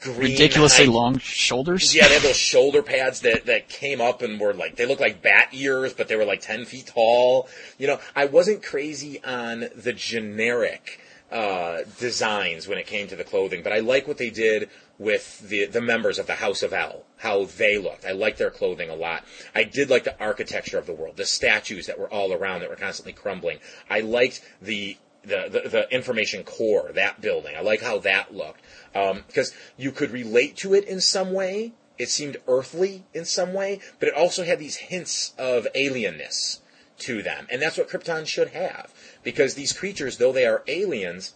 green, 0.00 0.18
Ridiculously 0.32 0.86
high- 0.86 0.92
long 0.92 1.18
shoulders. 1.18 1.94
yeah, 1.94 2.06
they 2.06 2.14
had 2.14 2.22
those 2.22 2.36
shoulder 2.36 2.82
pads 2.82 3.20
that, 3.22 3.46
that 3.46 3.68
came 3.68 4.00
up 4.00 4.22
and 4.22 4.38
were 4.40 4.52
like, 4.54 4.76
they 4.76 4.86
looked 4.86 5.00
like 5.00 5.22
bat 5.22 5.48
ears, 5.52 5.92
but 5.92 6.06
they 6.08 6.16
were 6.16 6.24
like 6.24 6.40
10 6.42 6.64
feet 6.66 6.86
tall. 6.86 7.48
You 7.78 7.86
know, 7.88 8.00
I 8.14 8.26
wasn't 8.26 8.62
crazy 8.62 9.22
on 9.24 9.68
the 9.74 9.92
generic, 9.92 11.00
uh, 11.32 11.78
designs 11.98 12.66
when 12.68 12.76
it 12.78 12.86
came 12.86 13.06
to 13.08 13.16
the 13.16 13.24
clothing, 13.24 13.62
but 13.62 13.72
I 13.72 13.78
like 13.78 14.06
what 14.08 14.18
they 14.18 14.30
did 14.30 14.68
with 15.00 15.48
the, 15.48 15.64
the 15.64 15.80
members 15.80 16.18
of 16.18 16.26
the 16.26 16.34
House 16.34 16.62
of 16.62 16.74
L, 16.74 17.04
how 17.16 17.46
they 17.46 17.78
looked. 17.78 18.04
I 18.04 18.12
liked 18.12 18.36
their 18.36 18.50
clothing 18.50 18.90
a 18.90 18.94
lot. 18.94 19.24
I 19.54 19.64
did 19.64 19.88
like 19.88 20.04
the 20.04 20.20
architecture 20.20 20.76
of 20.76 20.84
the 20.84 20.92
world, 20.92 21.16
the 21.16 21.24
statues 21.24 21.86
that 21.86 21.98
were 21.98 22.12
all 22.12 22.34
around 22.34 22.60
that 22.60 22.68
were 22.68 22.76
constantly 22.76 23.14
crumbling. 23.14 23.58
I 23.88 24.00
liked 24.00 24.42
the 24.60 24.98
the, 25.22 25.48
the, 25.50 25.68
the 25.68 25.94
information 25.94 26.44
core, 26.44 26.92
that 26.94 27.20
building. 27.20 27.54
I 27.54 27.60
like 27.60 27.82
how 27.82 27.98
that 27.98 28.34
looked. 28.34 28.62
Um, 28.94 29.24
because 29.26 29.54
you 29.76 29.92
could 29.92 30.12
relate 30.12 30.56
to 30.58 30.72
it 30.72 30.84
in 30.84 31.00
some 31.00 31.32
way. 31.32 31.72
It 31.98 32.08
seemed 32.08 32.38
earthly 32.48 33.04
in 33.12 33.26
some 33.26 33.52
way, 33.52 33.80
but 33.98 34.08
it 34.08 34.14
also 34.14 34.44
had 34.44 34.58
these 34.58 34.76
hints 34.76 35.34
of 35.36 35.66
alienness 35.74 36.60
to 37.00 37.22
them. 37.22 37.46
And 37.50 37.60
that's 37.60 37.76
what 37.76 37.90
Krypton 37.90 38.26
should 38.26 38.48
have. 38.48 38.94
Because 39.22 39.54
these 39.54 39.74
creatures, 39.74 40.16
though 40.16 40.32
they 40.32 40.46
are 40.46 40.62
aliens, 40.66 41.34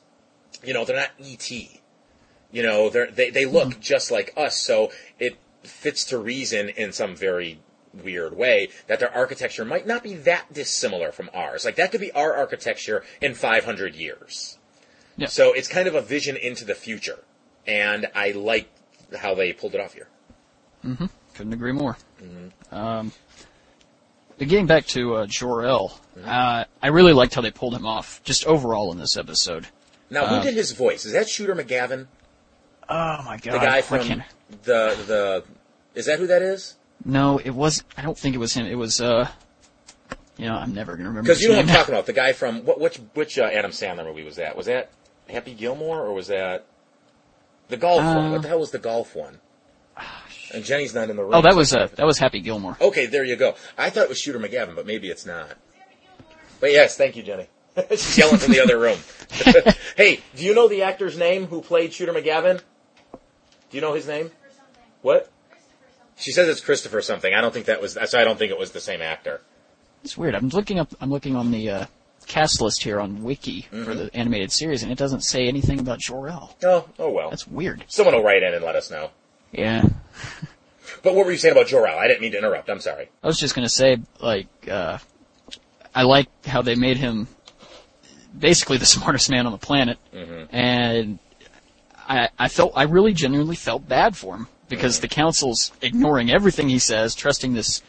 you 0.62 0.73
know, 0.73 0.87
they're 0.87 0.97
not 0.97 1.11
E.T. 1.19 1.83
You 2.53 2.62
know, 2.62 2.90
they're, 2.90 3.11
they, 3.11 3.30
they 3.30 3.47
look 3.47 3.80
just 3.80 4.11
like 4.11 4.32
us, 4.36 4.57
so 4.57 4.92
it 5.18 5.36
fits 5.62 6.05
to 6.07 6.18
reason 6.18 6.68
in 6.68 6.92
some 6.92 7.16
very 7.16 7.61
weird 7.92 8.36
way 8.36 8.68
that 8.86 9.01
their 9.01 9.14
architecture 9.14 9.64
might 9.64 9.86
not 9.86 10.03
be 10.03 10.14
that 10.14 10.53
dissimilar 10.53 11.12
from 11.12 11.30
ours. 11.32 11.64
Like 11.64 11.76
that 11.76 11.92
could 11.92 12.01
be 12.01 12.12
our 12.12 12.34
architecture 12.34 13.05
in 13.20 13.34
500 13.34 13.95
years. 13.95 14.59
Yeah. 15.16 15.28
So 15.28 15.53
it's 15.53 15.68
kind 15.68 15.86
of 15.86 15.95
a 15.95 16.01
vision 16.01 16.36
into 16.36 16.64
the 16.64 16.74
future, 16.74 17.20
and 17.66 18.09
I 18.14 18.32
like 18.32 18.68
how 19.16 19.34
they 19.34 19.53
pulled 19.53 19.74
it 19.74 19.80
off 19.80 19.95
here. 19.95 20.09
Couldn't 21.34 21.53
agree 21.53 21.72
more. 21.72 21.97
Um, 22.70 23.12
getting 24.38 24.66
back 24.66 24.86
to 24.88 25.16
uh, 25.16 25.26
Jor-El, 25.26 25.99
uh, 26.24 26.64
I 26.82 26.86
really 26.88 27.12
liked 27.12 27.34
how 27.34 27.40
they 27.40 27.51
pulled 27.51 27.74
him 27.74 27.86
off, 27.86 28.22
just 28.24 28.47
overall 28.47 28.92
in 28.92 28.99
this 28.99 29.16
episode. 29.16 29.68
Now, 30.11 30.26
who 30.26 30.42
did 30.42 30.55
his 30.55 30.72
voice? 30.72 31.05
Is 31.07 31.12
that 31.12 31.28
Shooter 31.28 31.55
McGavin, 31.55 32.07
Oh 32.89 33.22
my 33.24 33.39
god! 33.39 33.55
the 33.55 33.59
guy 33.59 33.80
from 33.82 34.22
the 34.62 34.97
the? 35.07 35.45
Is 35.95 36.07
that 36.07 36.18
who 36.18 36.26
that 36.26 36.43
is? 36.43 36.76
No, 37.05 37.39
it 37.39 37.51
was. 37.51 37.85
I 37.97 38.03
don't 38.03 38.16
think 38.16 38.35
it 38.35 38.39
was 38.39 38.55
him. 38.55 38.66
It 38.66 38.74
was. 38.76 39.01
uh 39.01 39.28
You 40.37 40.47
know, 40.47 40.55
I'm 40.57 40.74
never 40.74 40.97
gonna 40.97 41.09
remember. 41.09 41.28
Because 41.28 41.43
you 41.43 41.49
know 41.49 41.57
what 41.57 41.68
I'm 41.68 41.74
talking 41.74 41.95
about. 41.95 42.07
The 42.07 42.12
guy 42.12 42.32
from 42.32 42.64
what? 42.64 42.80
Which 42.80 42.97
which 43.14 43.39
uh, 43.39 43.45
Adam 43.45 43.70
Sandler 43.70 44.05
movie 44.05 44.24
was 44.24 44.37
that? 44.37 44.57
Was 44.57 44.66
that 44.66 44.91
Happy 45.28 45.55
Gilmore 45.55 46.01
or 46.01 46.12
was 46.12 46.26
that 46.28 46.66
the 47.68 47.76
golf 47.76 48.03
one? 48.03 48.16
Uh, 48.26 48.30
What 48.32 48.43
the 48.43 48.49
hell 48.49 48.61
was 48.61 48.70
the 48.70 48.78
golf 48.78 49.14
one? 49.14 49.39
And 50.53 50.64
Jenny's 50.64 50.95
not 50.95 51.11
in 51.11 51.16
the 51.16 51.22
room. 51.24 51.35
Oh, 51.35 51.43
that 51.43 51.55
was 51.55 51.74
uh, 51.74 51.89
that 51.97 52.07
was 52.07 52.18
Happy 52.18 52.41
Gilmore. 52.41 52.76
Okay, 52.80 53.07
there 53.07 53.24
you 53.24 53.37
go. 53.37 53.55
I 53.76 53.91
thought 53.91 54.05
it 54.05 54.09
was 54.09 54.20
Shooter 54.20 54.39
McGavin, 54.39 54.76
but 54.76 54.87
maybe 54.87 55.09
it's 55.09 55.26
not. 55.26 55.51
But 56.61 56.70
yes, 56.70 56.97
thank 56.97 57.16
you, 57.16 57.22
Jenny. 57.22 57.49
She's 57.91 58.18
yelling 58.18 58.39
from 58.39 58.53
the 58.53 58.61
other 58.61 58.78
room. 58.78 58.99
hey, 59.97 60.20
do 60.37 60.45
you 60.45 60.55
know 60.55 60.68
the 60.68 60.82
actor's 60.82 61.18
name 61.18 61.47
who 61.47 61.61
played 61.61 61.93
Shooter 61.93 62.12
McGavin? 62.12 62.61
Do 63.75 63.79
you 63.79 63.83
know 63.83 63.95
his 63.95 64.07
name? 64.07 64.31
What? 65.03 65.29
She 66.16 66.31
says 66.31 66.49
it's 66.49 66.61
Christopher 66.61 67.03
something. 67.03 67.35
I 67.35 67.41
don't 67.41 67.53
think 67.53 67.66
that 67.66 67.83
was. 67.83 67.99
So 68.07 68.20
I 68.20 68.22
don't 68.22 68.39
think 68.39 68.53
it 68.53 68.59
was 68.59 68.70
the 68.70 68.79
same 68.79 69.03
actor. 69.03 69.41
It's 70.05 70.16
weird. 70.16 70.37
I'm 70.37 70.49
looking 70.51 70.79
up. 70.79 70.95
I'm 71.01 71.11
looking 71.11 71.35
on 71.35 71.51
the 71.51 71.68
uh, 71.70 71.87
cast 72.29 72.61
list 72.61 72.85
here 72.85 73.01
on 73.01 73.25
Wiki 73.25 73.62
for 73.62 73.75
Mm-hmm. 73.79 73.99
the 73.99 74.11
animated 74.16 74.53
series, 74.53 74.85
and 74.85 74.93
it 74.93 74.97
doesn't 74.99 75.22
say 75.22 75.49
anything 75.49 75.81
about 75.81 75.99
Jor-El. 75.99 76.55
Oh, 76.62 76.89
oh 77.01 77.11
well. 77.11 77.31
That's 77.31 77.49
weird. 77.49 77.85
Someone 77.89 78.14
will 78.14 78.22
write 78.22 78.45
in 78.45 78.55
and 78.55 78.64
let 78.64 78.77
us 78.77 78.93
know. 78.93 79.11
Yeah. 79.51 79.83
But 81.03 81.14
what 81.16 81.27
were 81.27 81.33
you 81.33 81.39
saying 81.39 81.53
about 81.53 81.66
Jor-El? 81.66 81.99
I 81.99 82.07
didn't 82.07 82.20
mean 82.20 82.33
to 82.33 82.39
interrupt. 82.39 82.70
I'm 82.70 82.79
sorry. 82.81 83.09
I 83.25 83.27
was 83.27 83.39
just 83.39 83.55
gonna 83.57 83.68
say, 83.68 83.97
like, 84.20 84.47
uh, 84.70 84.99
I 85.95 86.05
like 86.05 86.29
how 86.47 86.62
they 86.62 86.77
made 86.77 86.97
him 86.97 87.27
basically 88.39 88.77
the 88.77 88.87
smartest 88.97 89.31
man 89.31 89.47
on 89.47 89.53
the 89.53 89.59
planet, 89.59 89.99
and 90.12 91.18
I, 92.09 92.29
I 92.39 92.49
felt, 92.49 92.73
I 92.75 92.85
really 92.85 93.13
genuinely 93.13 93.57
felt 93.57 93.89
bad 93.89 94.17
for 94.17 94.37
him 94.37 94.49
because 94.69 95.01
the 95.01 95.09
council's 95.09 95.73
ignoring 95.83 96.31
everything 96.31 96.69
he 96.69 96.79
says, 96.79 97.15
trusting 97.15 97.55
this, 97.55 97.83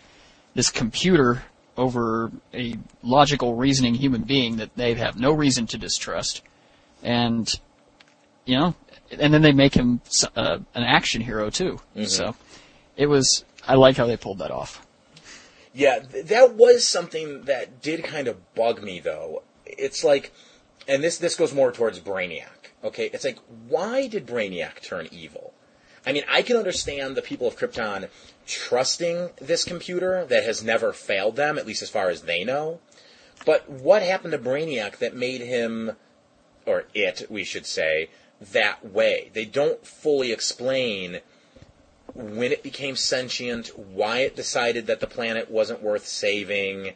this 0.53 0.69
computer 0.69 1.43
over 1.77 2.31
a 2.53 2.77
logical, 3.03 3.55
reasoning 3.55 3.95
human 3.95 4.23
being 4.23 4.57
that 4.57 4.75
they 4.75 4.93
have 4.93 5.19
no 5.19 5.31
reason 5.31 5.67
to 5.67 5.77
distrust, 5.77 6.41
and 7.03 7.59
you 8.45 8.57
know, 8.57 8.75
and 9.11 9.33
then 9.33 9.41
they 9.41 9.51
make 9.51 9.73
him 9.73 10.01
uh, 10.35 10.59
an 10.73 10.83
action 10.83 11.21
hero 11.21 11.49
too. 11.49 11.81
So 12.05 12.35
it 12.95 13.07
was, 13.07 13.43
I 13.67 13.75
like 13.75 13.97
how 13.97 14.05
they 14.05 14.17
pulled 14.17 14.39
that 14.39 14.51
off. 14.51 14.85
Yeah, 15.73 15.99
th- 15.99 16.27
that 16.27 16.53
was 16.53 16.87
something 16.87 17.43
that 17.43 17.81
did 17.81 18.03
kind 18.03 18.27
of 18.29 18.55
bug 18.55 18.81
me, 18.81 19.01
though. 19.01 19.43
It's 19.65 20.03
like, 20.03 20.31
and 20.87 21.03
this 21.03 21.17
this 21.17 21.35
goes 21.35 21.53
more 21.53 21.71
towards 21.71 21.99
Brainiac. 21.99 22.54
Okay, 22.85 23.09
it's 23.11 23.25
like, 23.25 23.39
why 23.67 24.07
did 24.07 24.27
Brainiac 24.27 24.81
turn 24.81 25.09
evil? 25.11 25.53
I 26.05 26.13
mean, 26.13 26.23
I 26.29 26.43
can 26.43 26.55
understand 26.55 27.15
the 27.15 27.21
people 27.23 27.47
of 27.47 27.57
Krypton 27.57 28.09
trusting 28.45 29.31
this 29.41 29.63
computer 29.63 30.23
that 30.25 30.43
has 30.43 30.63
never 30.63 30.93
failed 30.93 31.35
them, 31.35 31.57
at 31.57 31.65
least 31.65 31.81
as 31.81 31.89
far 31.89 32.09
as 32.09 32.21
they 32.21 32.43
know. 32.43 32.79
But 33.43 33.67
what 33.67 34.03
happened 34.03 34.33
to 34.33 34.37
Brainiac 34.37 34.97
that 34.97 35.15
made 35.15 35.41
him, 35.41 35.93
or 36.65 36.85
it, 36.93 37.25
we 37.27 37.43
should 37.43 37.65
say, 37.65 38.09
that 38.39 38.85
way? 38.85 39.31
They 39.33 39.45
don't 39.45 39.85
fully 39.85 40.31
explain 40.31 41.21
when 42.13 42.51
it 42.51 42.63
became 42.63 42.95
sentient, 42.95 43.77
why 43.77 44.19
it 44.19 44.35
decided 44.35 44.85
that 44.87 44.99
the 44.99 45.07
planet 45.07 45.49
wasn't 45.49 45.81
worth 45.81 46.05
saving, 46.05 46.93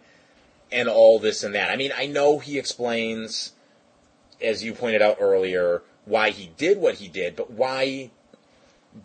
and 0.72 0.88
all 0.88 1.20
this 1.20 1.44
and 1.44 1.56
that. 1.56 1.72
I 1.72 1.76
mean, 1.76 1.92
I 1.98 2.06
know 2.06 2.40
he 2.40 2.60
explains, 2.60 3.54
as 4.42 4.64
you 4.64 4.74
pointed 4.74 5.02
out 5.02 5.18
earlier, 5.20 5.82
why 6.06 6.32
he 6.32 6.52
did 6.58 6.78
what 6.78 6.96
he 6.96 7.08
did, 7.08 7.36
but 7.36 7.52
why 7.52 8.12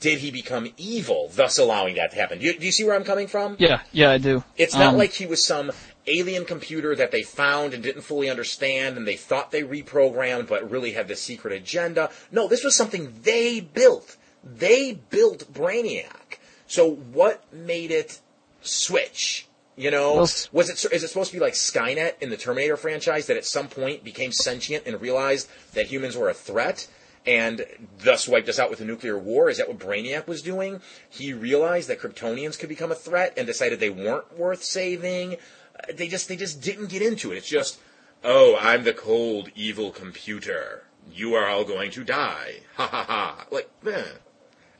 did 0.00 0.18
he 0.18 0.30
become 0.30 0.72
evil, 0.76 1.30
thus 1.34 1.58
allowing 1.58 1.96
that 1.96 2.10
to 2.12 2.16
happen? 2.16 2.38
Do 2.38 2.46
you, 2.46 2.58
do 2.58 2.64
you 2.64 2.72
see 2.72 2.84
where 2.84 2.94
I'm 2.94 3.04
coming 3.04 3.26
from? 3.26 3.56
Yeah, 3.58 3.80
yeah, 3.92 4.10
I 4.10 4.18
do. 4.18 4.42
It's 4.56 4.74
not 4.74 4.94
Um, 4.94 4.98
like 4.98 5.12
he 5.12 5.26
was 5.26 5.46
some 5.46 5.72
alien 6.06 6.44
computer 6.44 6.96
that 6.96 7.10
they 7.10 7.22
found 7.22 7.74
and 7.74 7.82
didn't 7.82 8.02
fully 8.02 8.28
understand 8.30 8.96
and 8.96 9.06
they 9.06 9.16
thought 9.16 9.50
they 9.50 9.62
reprogrammed 9.62 10.48
but 10.48 10.70
really 10.70 10.92
had 10.92 11.08
this 11.08 11.20
secret 11.20 11.52
agenda. 11.52 12.10
No, 12.30 12.48
this 12.48 12.64
was 12.64 12.76
something 12.76 13.12
they 13.22 13.60
built. 13.60 14.16
They 14.42 14.92
built 15.10 15.52
Brainiac. 15.52 16.38
So 16.66 16.90
what 16.90 17.52
made 17.52 17.90
it 17.90 18.20
switch? 18.62 19.46
You 19.76 19.90
know, 19.90 20.12
Well, 20.14 20.20
was 20.52 20.68
it 20.70 20.84
is 20.92 21.02
it 21.02 21.08
supposed 21.08 21.30
to 21.32 21.36
be 21.36 21.40
like 21.40 21.54
Skynet 21.54 22.14
in 22.20 22.30
the 22.30 22.36
Terminator 22.36 22.76
franchise 22.76 23.26
that 23.26 23.36
at 23.36 23.44
some 23.44 23.66
point 23.68 24.04
became 24.04 24.30
sentient 24.30 24.86
and 24.86 25.00
realized 25.00 25.48
that 25.74 25.86
humans 25.86 26.16
were 26.16 26.28
a 26.28 26.34
threat 26.34 26.86
and 27.26 27.66
thus 27.98 28.28
wiped 28.28 28.48
us 28.48 28.58
out 28.60 28.70
with 28.70 28.80
a 28.80 28.84
nuclear 28.84 29.18
war? 29.18 29.48
Is 29.50 29.56
that 29.58 29.66
what 29.66 29.78
Brainiac 29.78 30.26
was 30.28 30.42
doing? 30.42 30.80
He 31.10 31.32
realized 31.32 31.88
that 31.88 31.98
Kryptonians 32.00 32.56
could 32.58 32.68
become 32.68 32.92
a 32.92 32.94
threat 32.94 33.34
and 33.36 33.46
decided 33.48 33.80
they 33.80 33.90
weren't 33.90 34.38
worth 34.38 34.62
saving. 34.62 35.34
Uh, 35.34 35.92
They 35.92 36.06
just 36.06 36.28
they 36.28 36.36
just 36.36 36.60
didn't 36.60 36.86
get 36.88 37.02
into 37.02 37.32
it. 37.32 37.36
It's 37.38 37.48
just, 37.48 37.80
oh, 38.22 38.56
I'm 38.60 38.84
the 38.84 38.92
cold 38.92 39.50
evil 39.56 39.90
computer. 39.90 40.84
You 41.12 41.34
are 41.34 41.46
all 41.46 41.64
going 41.64 41.90
to 41.92 42.04
die. 42.04 42.60
Ha 42.76 42.86
ha 42.86 43.04
ha. 43.04 43.46
Like, 43.50 43.68
eh. 43.86 44.04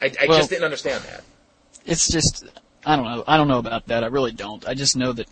I, 0.01 0.13
I 0.21 0.27
Well- 0.29 0.39
just 0.39 0.51
didn't 0.51 0.65
understand 0.65 1.03
that. 1.05 1.25
it's 1.85 2.09
just 2.09 2.45
I 2.87 2.97
don't 2.97 3.05
know. 3.05 3.25
I 3.27 3.37
don't 3.37 3.49
know 3.49 3.59
about 3.59 3.87
that. 3.87 4.05
I 4.05 4.09
really 4.09 4.33
don't. 4.33 4.67
I 4.69 4.75
just 4.75 4.97
know 4.97 5.13
that 5.13 5.29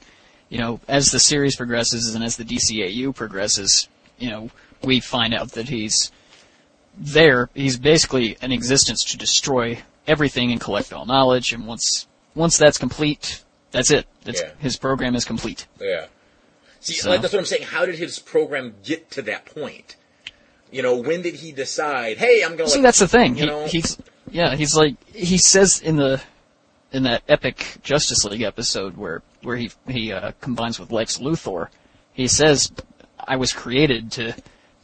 you 0.49 0.59
know 0.59 0.81
as 0.89 1.11
the 1.11 1.19
series 1.21 1.57
progresses 1.57 2.15
and 2.15 2.25
as 2.25 2.37
the 2.37 2.45
DCAU 2.45 3.15
progresses, 3.15 3.89
you 4.19 4.31
know 4.31 4.51
we 4.83 5.01
find 5.01 5.35
out 5.35 5.53
that 5.53 5.69
he's 5.69 6.11
there. 6.97 7.49
He's 7.55 7.79
basically 7.79 8.37
an 8.43 8.53
existence 8.53 9.05
to 9.05 9.17
destroy 9.17 9.79
everything 10.07 10.51
and 10.53 10.61
collect 10.61 10.93
all 10.93 11.07
knowledge. 11.07 11.53
And 11.53 11.67
once 11.67 12.07
once 12.35 12.57
that's 12.59 12.79
complete, 12.79 13.43
that's 13.71 13.91
it. 13.91 14.07
That's, 14.25 14.41
Yeah. 14.41 14.51
His 14.59 14.77
program 14.77 15.15
is 15.15 15.25
complete. 15.25 15.67
Yeah. 15.81 16.07
See, 16.81 16.95
So- 16.95 17.11
like, 17.11 17.23
that's 17.23 17.33
what 17.33 17.41
I'm 17.41 17.47
saying. 17.47 17.63
How 17.65 17.87
did 17.87 17.97
his 17.97 18.19
program 18.19 18.75
get 18.85 19.11
to 19.13 19.23
that 19.23 19.45
point? 19.47 19.97
You 20.71 20.83
know, 20.83 20.97
when 20.97 21.23
did 21.23 21.35
he 21.37 21.53
decide? 21.53 22.17
Hey, 22.19 22.43
I'm 22.43 22.57
going. 22.57 22.67
To. 22.67 22.71
See, 22.71 22.79
to 22.79 22.83
that's 22.83 22.99
the 22.99 23.09
thing. 23.09 23.37
you 23.37 23.43
He, 23.43 23.47
know- 23.47 23.67
he's 23.67 23.99
yeah, 24.31 24.57
he's 24.57 24.75
like 24.75 24.95
he 25.15 25.37
says 25.39 25.81
in 25.81 25.97
the 25.97 26.21
in 26.93 27.05
that 27.05 27.23
epic 27.29 27.79
Justice 27.83 28.25
League 28.25 28.43
episode 28.43 28.97
where 28.97 29.23
where 29.43 29.57
he 29.57 29.71
he 29.89 30.13
uh, 30.13 30.33
combines 30.41 30.79
with 30.79 30.93
Lex 30.93 31.19
Luthor. 31.19 31.69
He 32.13 32.29
says, 32.29 32.71
"I 33.19 33.37
was 33.37 33.53
created 33.53 34.13
to 34.13 34.35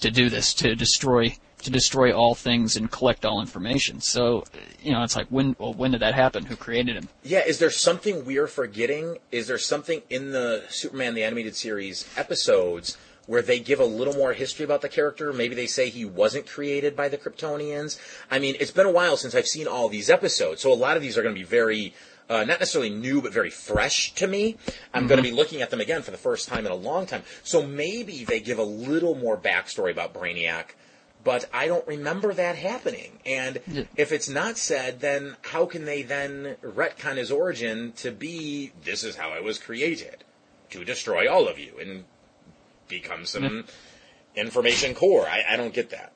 to 0.00 0.10
do 0.10 0.28
this 0.28 0.54
to 0.54 0.74
destroy 0.74 1.36
to 1.62 1.70
destroy 1.70 2.12
all 2.12 2.34
things 2.34 2.76
and 2.76 2.90
collect 2.90 3.24
all 3.24 3.40
information." 3.40 4.00
So 4.00 4.44
you 4.82 4.92
know, 4.92 5.02
it's 5.02 5.16
like 5.16 5.26
when 5.28 5.54
well, 5.58 5.74
when 5.74 5.92
did 5.92 6.00
that 6.00 6.14
happen? 6.14 6.46
Who 6.46 6.56
created 6.56 6.96
him? 6.96 7.08
Yeah, 7.22 7.44
is 7.46 7.58
there 7.58 7.70
something 7.70 8.24
we're 8.24 8.46
forgetting? 8.46 9.18
Is 9.30 9.46
there 9.46 9.58
something 9.58 10.02
in 10.08 10.32
the 10.32 10.64
Superman 10.68 11.14
the 11.14 11.24
Animated 11.24 11.56
Series 11.56 12.08
episodes 12.16 12.96
where 13.28 13.42
they 13.42 13.60
give 13.60 13.78
a 13.78 13.84
little 13.84 14.14
more 14.14 14.32
history 14.32 14.64
about 14.64 14.80
the 14.80 14.88
character? 14.88 15.32
Maybe 15.32 15.54
they 15.54 15.66
say 15.66 15.90
he 15.90 16.04
wasn't 16.06 16.46
created 16.46 16.96
by 16.96 17.08
the 17.10 17.18
Kryptonians. 17.18 18.00
I 18.30 18.38
mean, 18.38 18.56
it's 18.58 18.70
been 18.70 18.86
a 18.86 18.90
while 18.90 19.16
since 19.18 19.34
I've 19.34 19.46
seen 19.46 19.68
all 19.68 19.88
these 19.90 20.08
episodes, 20.10 20.62
so 20.62 20.72
a 20.72 20.74
lot 20.74 20.96
of 20.96 21.02
these 21.02 21.16
are 21.16 21.22
going 21.22 21.34
to 21.34 21.38
be 21.40 21.44
very. 21.46 21.94
Uh, 22.30 22.44
not 22.44 22.60
necessarily 22.60 22.90
new, 22.90 23.22
but 23.22 23.32
very 23.32 23.48
fresh 23.48 24.12
to 24.12 24.26
me. 24.26 24.58
I'm 24.92 25.06
going 25.06 25.16
to 25.16 25.22
be 25.22 25.34
looking 25.34 25.62
at 25.62 25.70
them 25.70 25.80
again 25.80 26.02
for 26.02 26.10
the 26.10 26.18
first 26.18 26.46
time 26.46 26.66
in 26.66 26.72
a 26.72 26.74
long 26.74 27.06
time. 27.06 27.22
So 27.42 27.66
maybe 27.66 28.22
they 28.24 28.38
give 28.40 28.58
a 28.58 28.62
little 28.64 29.14
more 29.14 29.38
backstory 29.38 29.90
about 29.92 30.12
Brainiac, 30.12 30.74
but 31.24 31.46
I 31.54 31.68
don't 31.68 31.86
remember 31.86 32.34
that 32.34 32.56
happening. 32.56 33.18
And 33.24 33.60
Yeah. 33.66 33.84
if 33.96 34.12
it's 34.12 34.28
not 34.28 34.58
said, 34.58 35.00
then 35.00 35.38
how 35.40 35.64
can 35.64 35.86
they 35.86 36.02
then 36.02 36.56
retcon 36.62 37.16
his 37.16 37.30
origin 37.32 37.92
to 37.92 38.10
be 38.10 38.72
this 38.84 39.04
is 39.04 39.16
how 39.16 39.30
I 39.30 39.40
was 39.40 39.56
created 39.58 40.22
to 40.68 40.84
destroy 40.84 41.32
all 41.32 41.48
of 41.48 41.58
you 41.58 41.78
and 41.80 42.04
become 42.88 43.24
some 43.26 43.64
information 44.34 44.94
core? 44.94 45.26
I, 45.26 45.44
I 45.50 45.56
don't 45.56 45.74
get 45.74 45.90
that. 45.90 46.12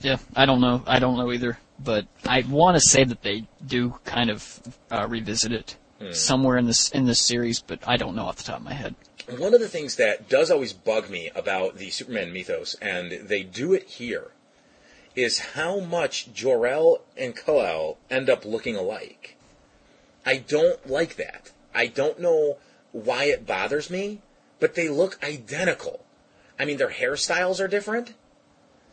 Yeah, 0.00 0.18
I 0.36 0.46
don't 0.46 0.60
know. 0.60 0.82
I 0.86 0.98
don't 0.98 1.16
know 1.16 1.32
either. 1.32 1.58
But 1.82 2.06
I 2.26 2.42
want 2.48 2.76
to 2.76 2.80
say 2.80 3.02
that 3.04 3.22
they 3.22 3.46
do 3.66 3.98
kind 4.04 4.30
of 4.30 4.60
uh, 4.90 5.06
revisit 5.08 5.52
it 5.52 5.76
somewhere 6.10 6.56
in 6.56 6.66
this 6.66 6.90
in 6.90 7.06
this 7.06 7.20
series, 7.20 7.60
but 7.60 7.80
I 7.86 7.96
don't 7.96 8.14
know 8.14 8.26
off 8.26 8.36
the 8.36 8.44
top 8.44 8.58
of 8.58 8.64
my 8.64 8.72
head. 8.72 8.94
One 9.38 9.54
of 9.54 9.60
the 9.60 9.68
things 9.68 9.96
that 9.96 10.28
does 10.28 10.50
always 10.50 10.72
bug 10.72 11.08
me 11.08 11.30
about 11.34 11.76
the 11.76 11.90
Superman 11.90 12.32
mythos, 12.32 12.74
and 12.82 13.12
they 13.12 13.44
do 13.44 13.72
it 13.72 13.84
here, 13.84 14.32
is 15.14 15.38
how 15.38 15.78
much 15.78 16.32
Jor-El 16.32 17.02
and 17.16 17.36
Kal-El 17.36 17.98
end 18.10 18.28
up 18.28 18.44
looking 18.44 18.74
alike. 18.74 19.36
I 20.26 20.38
don't 20.38 20.88
like 20.88 21.16
that. 21.16 21.52
I 21.74 21.86
don't 21.86 22.20
know 22.20 22.58
why 22.90 23.24
it 23.24 23.46
bothers 23.46 23.90
me, 23.90 24.20
but 24.62 24.76
they 24.76 24.88
look 24.88 25.18
identical. 25.24 26.04
I 26.56 26.64
mean, 26.64 26.76
their 26.76 26.90
hairstyles 26.90 27.58
are 27.58 27.66
different. 27.66 28.14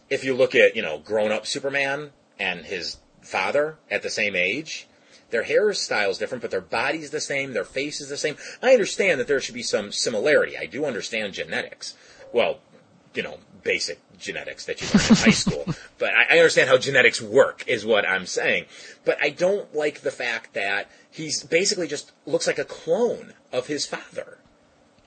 If 0.09 0.24
you 0.24 0.34
look 0.34 0.55
at, 0.55 0.76
you 0.76 0.82
know, 0.82 0.97
grown-up 0.97 1.45
Superman 1.45 2.09
and 2.39 2.65
his 2.65 2.97
father 3.22 3.78
at 3.91 4.01
the 4.01 4.09
same 4.09 4.36
age, 4.36 4.88
Their 5.30 5.43
hairstyle 5.43 6.09
is 6.09 6.17
different, 6.17 6.41
but 6.41 6.49
their 6.49 6.61
body's 6.61 7.11
the 7.11 7.22
same, 7.22 7.53
their 7.53 7.63
face 7.63 8.01
is 8.01 8.09
the 8.09 8.17
same. 8.17 8.36
I 8.63 8.72
understand 8.72 9.20
that 9.20 9.28
there 9.28 9.39
should 9.39 9.53
be 9.53 9.61
some 9.63 9.91
similarity. 9.91 10.57
I 10.57 10.65
do 10.65 10.86
understand 10.86 11.34
genetics. 11.34 11.93
Well, 12.34 12.59
you 13.13 13.22
know, 13.22 13.38
basic 13.63 13.99
genetics 14.17 14.65
that 14.65 14.82
you 14.82 14.88
learn 14.88 15.09
in 15.09 15.15
high 15.15 15.30
school. 15.32 15.65
But 15.99 16.13
I, 16.15 16.36
I 16.36 16.38
understand 16.39 16.70
how 16.70 16.78
genetics 16.78 17.22
work, 17.22 17.63
is 17.67 17.86
what 17.86 18.07
I'm 18.07 18.26
saying. 18.26 18.65
But 19.03 19.22
I 19.22 19.30
don't 19.30 19.76
like 19.76 20.01
the 20.01 20.11
fact 20.11 20.53
that 20.53 20.89
he's 21.11 21.43
basically 21.43 21.88
just 21.88 22.11
looks 22.26 22.47
like 22.47 22.57
a 22.57 22.65
clone 22.65 23.34
of 23.51 23.67
his 23.67 23.86
father. 23.86 24.38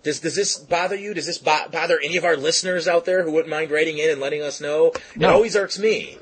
Does 0.02 0.20
does 0.20 0.34
this 0.34 0.56
bother 0.56 0.96
you? 0.96 1.14
Does 1.14 1.26
this 1.26 1.38
bo- 1.38 1.68
bother 1.70 1.98
any 2.02 2.16
of 2.16 2.24
our 2.24 2.36
listeners 2.36 2.88
out 2.88 3.04
there 3.04 3.22
who 3.22 3.30
wouldn't 3.30 3.50
mind 3.50 3.70
writing 3.70 3.98
in 3.98 4.10
and 4.10 4.20
letting 4.20 4.42
us 4.42 4.60
know? 4.60 4.92
It 5.14 5.24
always 5.24 5.54
irks 5.54 5.78
me. 5.78 6.18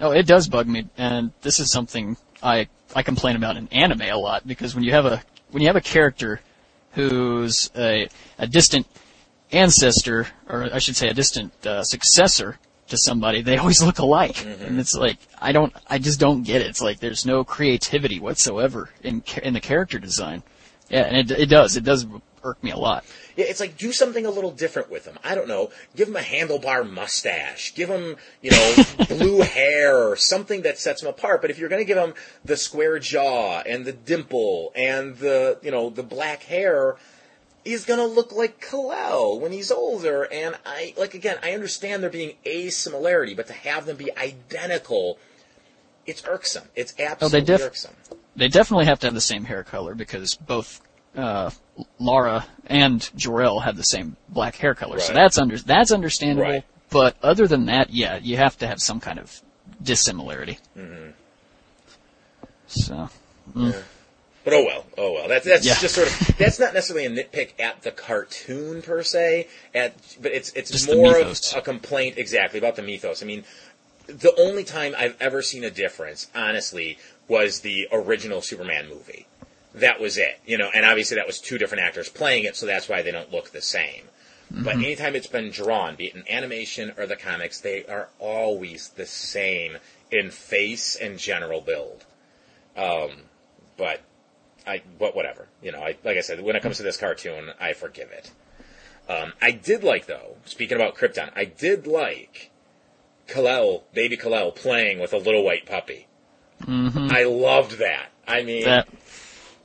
No, 0.00 0.12
it 0.12 0.26
does 0.26 0.48
bug 0.48 0.66
me, 0.66 0.88
and 0.96 1.32
this 1.42 1.60
is 1.60 1.70
something 1.70 2.16
I 2.42 2.68
I 2.94 3.02
complain 3.02 3.36
about 3.36 3.56
in 3.56 3.68
anime 3.68 4.02
a 4.02 4.16
lot 4.16 4.46
because 4.46 4.74
when 4.74 4.84
you 4.84 4.92
have 4.92 5.04
a 5.06 5.22
when 5.50 5.62
you 5.62 5.68
have 5.68 5.76
a 5.76 5.80
character 5.80 6.40
who's 6.92 7.70
a 7.76 8.08
a 8.38 8.46
distant 8.46 8.86
ancestor, 9.52 10.28
or 10.48 10.68
I 10.72 10.78
should 10.78 10.96
say 10.96 11.08
a 11.08 11.14
distant 11.14 11.66
uh, 11.66 11.82
successor 11.82 12.58
to 12.88 12.96
somebody, 12.96 13.42
they 13.42 13.58
always 13.58 13.82
look 13.82 13.98
alike, 13.98 14.44
and 14.46 14.80
it's 14.80 14.94
like 14.94 15.18
I 15.38 15.52
don't 15.52 15.74
I 15.86 15.98
just 15.98 16.18
don't 16.18 16.42
get 16.42 16.62
it. 16.62 16.68
It's 16.68 16.80
like 16.80 17.00
there's 17.00 17.26
no 17.26 17.44
creativity 17.44 18.20
whatsoever 18.20 18.90
in 19.02 19.22
in 19.42 19.52
the 19.52 19.60
character 19.60 19.98
design. 19.98 20.42
Yeah, 20.88 21.02
and 21.02 21.30
it 21.30 21.38
it 21.38 21.46
does 21.46 21.76
it 21.76 21.84
does 21.84 22.06
me 22.62 22.70
a 22.70 22.76
lot. 22.76 23.04
Yeah, 23.36 23.46
it's 23.46 23.60
like 23.60 23.76
do 23.76 23.92
something 23.92 24.26
a 24.26 24.30
little 24.30 24.50
different 24.50 24.90
with 24.90 25.06
him. 25.06 25.18
I 25.22 25.34
don't 25.34 25.48
know. 25.48 25.70
Give 25.94 26.08
him 26.08 26.16
a 26.16 26.20
handlebar 26.20 26.88
mustache. 26.88 27.74
Give 27.74 27.88
him, 27.88 28.16
you 28.42 28.50
know, 28.50 28.74
blue 29.08 29.40
hair 29.40 29.96
or 29.96 30.16
something 30.16 30.62
that 30.62 30.78
sets 30.78 31.02
him 31.02 31.08
apart. 31.08 31.40
But 31.40 31.50
if 31.50 31.58
you're 31.58 31.68
going 31.68 31.80
to 31.80 31.86
give 31.86 31.98
him 31.98 32.14
the 32.44 32.56
square 32.56 32.98
jaw 32.98 33.60
and 33.60 33.84
the 33.84 33.92
dimple 33.92 34.72
and 34.74 35.16
the, 35.16 35.58
you 35.62 35.70
know, 35.70 35.90
the 35.90 36.02
black 36.02 36.42
hair, 36.44 36.96
he's 37.64 37.84
going 37.84 38.00
to 38.00 38.06
look 38.06 38.32
like 38.32 38.60
Kal-El 38.60 39.40
when 39.40 39.52
he's 39.52 39.70
older. 39.70 40.22
And 40.24 40.56
I, 40.64 40.94
like 40.96 41.14
again, 41.14 41.38
I 41.42 41.52
understand 41.52 42.02
there 42.02 42.10
being 42.10 42.34
a 42.44 42.70
similarity, 42.70 43.34
but 43.34 43.46
to 43.48 43.52
have 43.52 43.86
them 43.86 43.96
be 43.96 44.16
identical, 44.16 45.18
it's 46.06 46.26
irksome. 46.26 46.64
It's 46.74 46.94
absolutely 46.98 47.42
def- 47.42 47.60
irksome. 47.60 47.94
They 48.34 48.48
definitely 48.48 48.86
have 48.86 49.00
to 49.00 49.06
have 49.06 49.14
the 49.14 49.20
same 49.20 49.44
hair 49.44 49.64
color 49.64 49.94
because 49.94 50.34
both 50.34 50.80
uh, 51.18 51.50
Lara 51.98 52.46
and 52.66 53.08
Jor-El 53.16 53.60
have 53.60 53.76
the 53.76 53.82
same 53.82 54.16
black 54.28 54.56
hair 54.56 54.74
color, 54.74 55.00
so 55.00 55.12
that's 55.12 55.36
under 55.38 55.58
that's 55.58 55.90
understandable. 55.90 56.50
Right. 56.50 56.64
But 56.90 57.16
other 57.22 57.46
than 57.46 57.66
that, 57.66 57.90
yeah, 57.90 58.16
you 58.16 58.36
have 58.36 58.56
to 58.58 58.66
have 58.66 58.80
some 58.80 59.00
kind 59.00 59.18
of 59.18 59.42
dissimilarity. 59.82 60.58
Mm-hmm. 60.76 61.10
So 62.68 63.10
But 64.44 64.54
oh 64.54 64.64
well, 64.64 64.86
oh 64.96 65.12
well. 65.12 65.28
That's 65.28 65.44
that's 65.44 65.66
Yeah. 65.66 65.74
just 65.74 65.94
sort 65.94 66.08
of 66.08 66.36
that's 66.38 66.58
not 66.58 66.72
necessarily 66.72 67.06
a 67.06 67.10
nitpick 67.10 67.60
at 67.60 67.82
the 67.82 67.90
cartoon 67.90 68.82
per 68.82 69.02
se, 69.02 69.48
at 69.74 69.94
but 70.22 70.32
it's 70.32 70.52
it's 70.52 70.70
Just 70.70 70.86
more 70.86 71.18
of 71.18 71.38
a 71.56 71.60
complaint 71.60 72.16
exactly 72.16 72.58
about 72.58 72.76
the 72.76 72.82
mythos. 72.82 73.22
I 73.22 73.26
mean, 73.26 73.44
the 74.06 74.34
only 74.38 74.64
time 74.64 74.94
I've 74.96 75.16
ever 75.20 75.42
seen 75.42 75.64
a 75.64 75.70
difference, 75.70 76.28
honestly, 76.34 76.98
was 77.26 77.60
the 77.60 77.88
original 77.92 78.40
Superman 78.40 78.88
movie. 78.88 79.26
That 79.80 80.00
was 80.00 80.16
it, 80.18 80.40
you 80.46 80.58
know, 80.58 80.70
and 80.74 80.84
obviously 80.84 81.16
that 81.16 81.26
was 81.26 81.40
two 81.40 81.58
different 81.58 81.84
actors 81.84 82.08
playing 82.08 82.44
it, 82.44 82.56
so 82.56 82.66
that's 82.66 82.88
why 82.88 83.02
they 83.02 83.10
don't 83.10 83.32
look 83.32 83.50
the 83.50 83.62
same. 83.62 84.04
But 84.50 84.76
anytime 84.76 85.14
it's 85.14 85.26
been 85.26 85.50
drawn, 85.50 85.94
be 85.94 86.06
it 86.06 86.14
in 86.14 86.24
animation 86.28 86.94
or 86.96 87.06
the 87.06 87.16
comics, 87.16 87.60
they 87.60 87.84
are 87.84 88.08
always 88.18 88.88
the 88.90 89.04
same 89.04 89.76
in 90.10 90.30
face 90.30 90.96
and 90.96 91.18
general 91.18 91.60
build. 91.60 92.06
Um, 92.74 93.10
but 93.76 94.00
I, 94.66 94.82
but 94.98 95.14
whatever. 95.14 95.48
You 95.62 95.72
know, 95.72 95.80
I, 95.80 95.96
like 96.02 96.16
I 96.16 96.22
said, 96.22 96.40
when 96.40 96.56
it 96.56 96.62
comes 96.62 96.78
to 96.78 96.82
this 96.82 96.96
cartoon, 96.96 97.50
I 97.60 97.74
forgive 97.74 98.10
it. 98.10 98.30
Um, 99.08 99.32
I 99.40 99.50
did 99.50 99.84
like 99.84 100.06
though, 100.06 100.36
speaking 100.44 100.76
about 100.76 100.94
Krypton, 100.94 101.30
I 101.36 101.44
did 101.44 101.86
like 101.86 102.50
Kal-El, 103.26 103.84
baby 103.92 104.16
Kal-El, 104.16 104.52
playing 104.52 104.98
with 104.98 105.12
a 105.12 105.18
little 105.18 105.44
white 105.44 105.66
puppy. 105.66 106.06
Mm-hmm. 106.62 107.08
I 107.10 107.24
loved 107.24 107.78
that. 107.78 108.08
I 108.26 108.42
mean, 108.42 108.64
that 108.64 108.88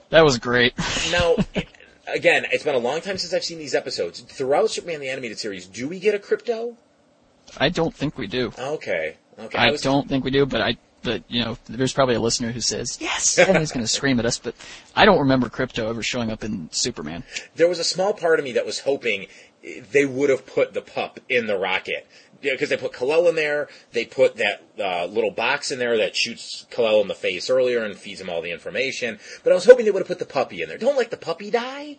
that 0.10 0.24
was 0.24 0.38
great. 0.38 0.74
now, 1.12 1.36
it, 1.54 1.68
again, 2.08 2.46
it's 2.52 2.64
been 2.64 2.76
a 2.76 2.80
long 2.80 3.02
time 3.02 3.18
since 3.18 3.34
I've 3.34 3.44
seen 3.44 3.58
these 3.58 3.76
episodes. 3.76 4.22
Throughout 4.22 4.70
Superman 4.70 5.00
the 5.00 5.10
Animated 5.10 5.40
Series, 5.40 5.66
do 5.66 5.88
we 5.88 6.00
get 6.00 6.16
a 6.16 6.20
Krypto? 6.20 6.76
I 7.58 7.70
don't 7.70 7.94
think 7.94 8.18
we 8.18 8.28
do. 8.28 8.52
Okay. 8.58 9.18
Okay. 9.40 9.58
I, 9.58 9.72
was- 9.72 9.82
don't 9.82 10.08
think 10.08 10.24
we 10.24 10.32
do, 10.32 10.46
but 10.46 10.62
I. 10.62 10.78
But 11.02 11.24
you 11.28 11.44
know, 11.44 11.58
there's 11.66 11.92
probably 11.92 12.16
a 12.16 12.20
listener 12.22 12.54
who 12.54 12.62
says 12.62 12.98
yes, 13.02 13.38
and 13.38 13.58
he's 13.58 13.74
going 13.74 13.84
to 13.84 13.90
scream 13.92 14.20
at 14.22 14.26
us. 14.26 14.38
But 14.38 14.56
I 14.96 15.04
don't 15.04 15.20
remember 15.20 15.50
Krypto 15.50 15.90
ever 15.90 16.02
showing 16.02 16.32
up 16.32 16.46
in 16.46 16.70
Superman. 16.72 17.26
there 17.58 17.68
was 17.68 17.78
a 17.78 17.84
small 17.84 18.14
part 18.14 18.40
of 18.40 18.46
me 18.46 18.54
that 18.54 18.66
was 18.66 18.80
hoping 18.80 19.28
they 19.92 20.06
would 20.06 20.30
have 20.30 20.46
put 20.46 20.74
the 20.74 20.82
pup 20.82 21.20
in 21.28 21.48
the 21.48 21.58
rocket. 21.58 22.08
Because 22.44 22.70
they 22.70 22.78
put 22.78 22.94
Kal-El 22.94 23.28
in 23.30 23.36
there, 23.36 23.68
they 23.94 24.06
put 24.06 24.36
that 24.38 24.64
uh, 24.80 25.06
little 25.06 25.32
box 25.32 25.72
in 25.72 25.80
there 25.80 25.98
that 25.98 26.16
shoots 26.16 26.68
Kal-El 26.70 27.02
in 27.02 27.08
the 27.08 27.16
face 27.16 27.50
earlier 27.50 27.84
and 27.84 27.96
feeds 27.98 28.22
him 28.22 28.30
all 28.30 28.42
the 28.42 28.52
information. 28.52 29.18
But 29.44 29.52
I 29.52 29.56
was 29.56 29.66
hoping 29.66 29.86
they 29.86 29.92
would 29.92 30.02
have 30.02 30.08
put 30.08 30.20
the 30.20 30.26
puppy 30.26 30.62
in 30.62 30.70
there. 30.70 30.78
Don't 30.78 30.98
let 30.98 31.10
the 31.12 31.18
puppy 31.18 31.50
die. 31.50 31.98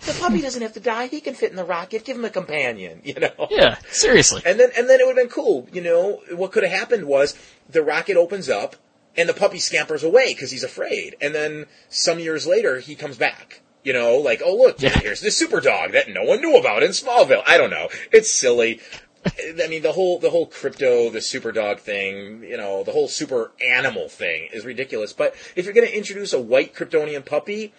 The 0.00 0.12
puppy 0.14 0.40
doesn't 0.40 0.60
have 0.60 0.72
to 0.72 0.80
die. 0.80 1.06
He 1.06 1.20
can 1.20 1.34
fit 1.34 1.50
in 1.50 1.56
the 1.56 1.64
rocket. 1.64 2.04
Give 2.04 2.16
him 2.16 2.24
a 2.24 2.30
companion, 2.30 3.00
you 3.04 3.14
know. 3.14 3.46
Yeah, 3.50 3.76
seriously. 3.90 4.42
And 4.44 4.58
then 4.58 4.70
and 4.76 4.90
then 4.90 5.00
it 5.00 5.06
would 5.06 5.16
have 5.16 5.24
been 5.28 5.32
cool. 5.32 5.68
You 5.72 5.82
know, 5.82 6.22
what 6.32 6.50
could 6.52 6.64
have 6.64 6.72
happened 6.72 7.06
was 7.06 7.38
the 7.70 7.82
rocket 7.82 8.16
opens 8.16 8.48
up 8.48 8.76
and 9.16 9.28
the 9.28 9.34
puppy 9.34 9.60
scampers 9.60 10.02
away 10.02 10.34
because 10.34 10.50
he's 10.50 10.64
afraid. 10.64 11.14
And 11.20 11.32
then 11.34 11.66
some 11.88 12.18
years 12.18 12.46
later, 12.46 12.80
he 12.80 12.96
comes 12.96 13.16
back. 13.16 13.60
You 13.84 13.92
know, 13.92 14.16
like, 14.16 14.40
oh 14.44 14.56
look, 14.56 14.80
Yeah. 14.82 14.98
here's 14.98 15.20
the 15.20 15.30
super 15.30 15.60
dog 15.60 15.92
that 15.92 16.08
no 16.08 16.22
one 16.24 16.40
knew 16.40 16.56
about 16.56 16.82
in 16.82 16.90
Smallville. 16.90 17.42
I 17.46 17.56
don't 17.58 17.70
know. 17.70 17.88
It's 18.12 18.32
silly. 18.32 18.80
I 19.62 19.68
mean, 19.68 19.82
the 19.82 19.92
whole 19.92 20.18
the 20.18 20.30
whole 20.30 20.46
Krypto, 20.46 21.12
the 21.12 21.20
super 21.20 21.52
dog 21.52 21.80
thing, 21.80 22.42
you 22.42 22.56
know, 22.56 22.84
the 22.84 22.92
whole 22.92 23.08
super 23.08 23.52
animal 23.64 24.08
thing 24.08 24.48
is 24.52 24.64
ridiculous. 24.64 25.12
But 25.12 25.34
if 25.56 25.64
you're 25.64 25.74
going 25.74 25.86
to 25.86 25.96
introduce 25.96 26.32
a 26.32 26.40
white 26.40 26.74
Kryptonian 26.74 27.24
puppy, 27.24 27.72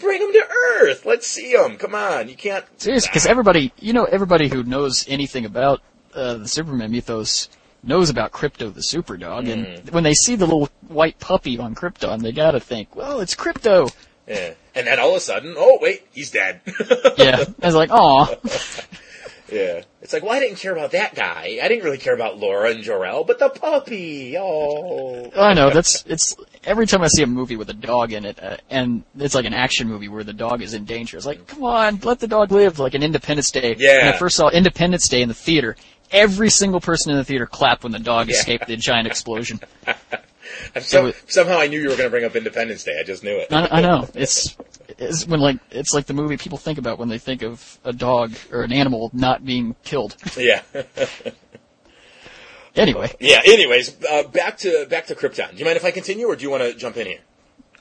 bring 0.00 0.20
him 0.20 0.32
to 0.32 0.48
Earth. 0.80 1.04
Let's 1.04 1.26
see 1.26 1.52
him. 1.52 1.76
Come 1.76 1.94
on, 1.94 2.28
you 2.28 2.36
can't. 2.36 2.64
Seriously, 2.80 3.08
because 3.10 3.26
everybody, 3.26 3.72
you 3.78 3.92
know, 3.92 4.04
everybody 4.04 4.48
who 4.48 4.62
knows 4.62 5.04
anything 5.08 5.44
about 5.44 5.80
uh, 6.14 6.34
the 6.34 6.48
Superman 6.48 6.92
mythos 6.92 7.48
knows 7.82 8.10
about 8.10 8.32
Krypto 8.32 8.72
the 8.72 8.82
Super 8.82 9.16
Dog, 9.16 9.48
and 9.48 9.88
when 9.90 10.04
they 10.04 10.14
see 10.14 10.36
the 10.36 10.46
little 10.46 10.68
white 10.88 11.18
puppy 11.18 11.58
on 11.58 11.74
Krypton, 11.74 12.22
they 12.22 12.32
gotta 12.32 12.60
think, 12.60 12.94
well, 12.94 13.20
it's 13.20 13.34
Krypto. 13.34 13.92
Yeah. 14.26 14.54
And 14.74 14.86
then 14.86 15.00
all 15.00 15.10
of 15.10 15.16
a 15.16 15.20
sudden, 15.20 15.54
oh 15.56 15.78
wait, 15.80 16.06
he's 16.12 16.30
dead. 16.30 16.60
Yeah, 17.16 17.44
I 17.62 17.66
was 17.66 17.74
like, 17.74 17.90
aw. 17.90 18.26
Yeah. 19.50 19.82
It's 20.02 20.12
like, 20.12 20.22
well, 20.22 20.32
I 20.32 20.40
didn't 20.40 20.58
care 20.58 20.72
about 20.72 20.92
that 20.92 21.14
guy. 21.14 21.58
I 21.62 21.68
didn't 21.68 21.84
really 21.84 21.98
care 21.98 22.14
about 22.14 22.38
Lara 22.38 22.70
and 22.70 22.82
Jor-El, 22.82 23.24
but 23.24 23.38
the 23.38 23.48
puppy. 23.48 24.36
Oh. 24.38 25.30
I 25.36 25.54
know 25.54 25.70
that's 25.70 26.04
it's 26.06 26.36
every 26.64 26.86
time 26.86 27.02
I 27.02 27.08
see 27.08 27.22
a 27.22 27.26
movie 27.26 27.56
with 27.56 27.70
a 27.70 27.74
dog 27.74 28.12
in 28.12 28.24
it, 28.24 28.42
uh, 28.42 28.58
and 28.70 29.04
it's 29.18 29.34
like 29.34 29.44
an 29.46 29.54
action 29.54 29.88
movie 29.88 30.08
where 30.08 30.24
the 30.24 30.32
dog 30.32 30.62
is 30.62 30.74
in 30.74 30.84
danger. 30.84 31.16
It's 31.16 31.26
like, 31.26 31.46
come 31.46 31.64
on, 31.64 31.98
let 32.02 32.20
the 32.20 32.28
dog 32.28 32.52
live. 32.52 32.78
Like 32.78 32.94
an 32.94 33.02
Independence 33.02 33.50
Day. 33.50 33.74
Yeah. 33.78 34.04
When 34.04 34.14
I 34.14 34.16
first 34.18 34.36
saw 34.36 34.48
Independence 34.50 35.08
Day 35.08 35.22
in 35.22 35.28
the 35.28 35.34
theater, 35.34 35.76
every 36.10 36.50
single 36.50 36.80
person 36.80 37.10
in 37.12 37.18
the 37.18 37.24
theater 37.24 37.46
clapped 37.46 37.82
when 37.82 37.92
the 37.92 37.98
dog 37.98 38.28
Yeah. 38.28 38.36
escaped 38.36 38.66
the 38.66 38.76
giant 38.76 39.06
explosion. 39.06 39.60
It- 40.74 41.14
somehow 41.28 41.58
I 41.58 41.66
knew 41.66 41.78
you 41.80 41.90
were 41.90 41.96
going 41.96 42.06
to 42.06 42.10
bring 42.10 42.24
up 42.24 42.34
Independence 42.34 42.82
Day. 42.82 42.96
I 42.98 43.02
just 43.04 43.22
knew 43.22 43.36
it. 43.36 43.52
I, 43.52 43.68
I 43.70 43.80
know 43.82 44.08
it's 44.14 44.56
it's 44.98 45.26
when 45.26 45.40
like 45.40 45.58
it's 45.70 45.94
like 45.94 46.06
the 46.06 46.14
movie 46.14 46.36
people 46.36 46.58
think 46.58 46.78
about 46.78 46.98
when 46.98 47.08
they 47.08 47.18
think 47.18 47.42
of 47.42 47.78
a 47.84 47.92
dog 47.92 48.34
or 48.52 48.62
an 48.62 48.72
animal 48.72 49.10
not 49.12 49.44
being 49.44 49.76
killed. 49.84 50.16
Yeah. 50.36 50.62
Anyway, 52.76 53.10
yeah. 53.18 53.40
Anyways, 53.44 53.96
uh, 54.04 54.22
back 54.24 54.58
to 54.58 54.86
back 54.88 55.06
to 55.06 55.14
Krypton. 55.16 55.50
Do 55.50 55.56
you 55.56 55.64
mind 55.64 55.76
if 55.76 55.84
I 55.84 55.90
continue, 55.90 56.26
or 56.26 56.36
do 56.36 56.44
you 56.44 56.50
want 56.50 56.62
to 56.62 56.74
jump 56.74 56.96
in 56.96 57.08
here? 57.08 57.18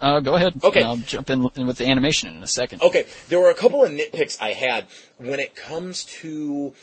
uh, 0.02 0.20
go 0.20 0.36
ahead. 0.36 0.54
Okay. 0.64 0.84
I'll 0.84 0.98
jump 0.98 1.30
in, 1.30 1.48
in 1.56 1.68
with 1.68 1.78
the 1.78 1.86
animation 1.86 2.36
in 2.36 2.44
a 2.44 2.48
second. 2.48 2.82
Okay, 2.82 3.06
there 3.30 3.40
were 3.40 3.50
a 3.50 3.56
couple 3.56 3.84
of 3.84 3.92
nitpicks 3.92 4.42
I 4.42 4.54
had 4.54 4.86
when 5.18 5.40
it 5.40 5.56
comes 5.56 6.06
to 6.22 6.74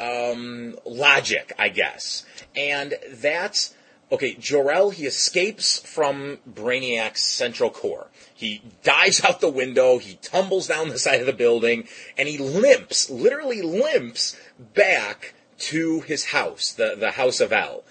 um, 0.00 0.76
logic, 0.84 1.52
I 1.58 1.68
guess, 1.68 2.24
and 2.56 2.94
that's 3.10 3.74
okay. 4.12 4.34
Jor-El 4.34 4.90
he 4.90 5.06
escapes 5.06 5.80
from 5.80 6.38
Brainiac's 6.48 7.22
central 7.22 7.70
core. 7.70 8.08
He 8.34 8.62
dives 8.82 9.24
out 9.24 9.40
the 9.40 9.48
window. 9.48 9.98
He 9.98 10.18
tumbles 10.22 10.68
down 10.68 10.90
the 10.90 10.98
side 10.98 11.20
of 11.20 11.26
the 11.26 11.32
building, 11.32 11.88
and 12.16 12.28
he 12.28 12.38
limps, 12.38 13.10
literally 13.10 13.62
limps 13.62 14.36
back 14.74 15.34
to 15.58 16.00
his 16.02 16.26
house, 16.26 16.72
the 16.72 16.94
the 16.96 17.12
House 17.12 17.40
of 17.40 17.52
El, 17.52 17.84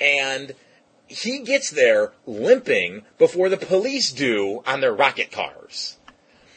and 0.00 0.54
he 1.08 1.40
gets 1.40 1.70
there 1.70 2.12
limping 2.26 3.02
before 3.18 3.48
the 3.48 3.56
police 3.56 4.10
do 4.10 4.62
on 4.66 4.80
their 4.80 4.92
rocket 4.92 5.30
cars. 5.30 5.96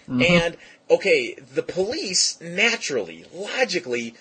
Mm-hmm. 0.07 0.21
And 0.21 0.57
okay, 0.89 1.33
the 1.33 1.63
police 1.63 2.39
naturally, 2.41 3.25
logically, 3.33 4.15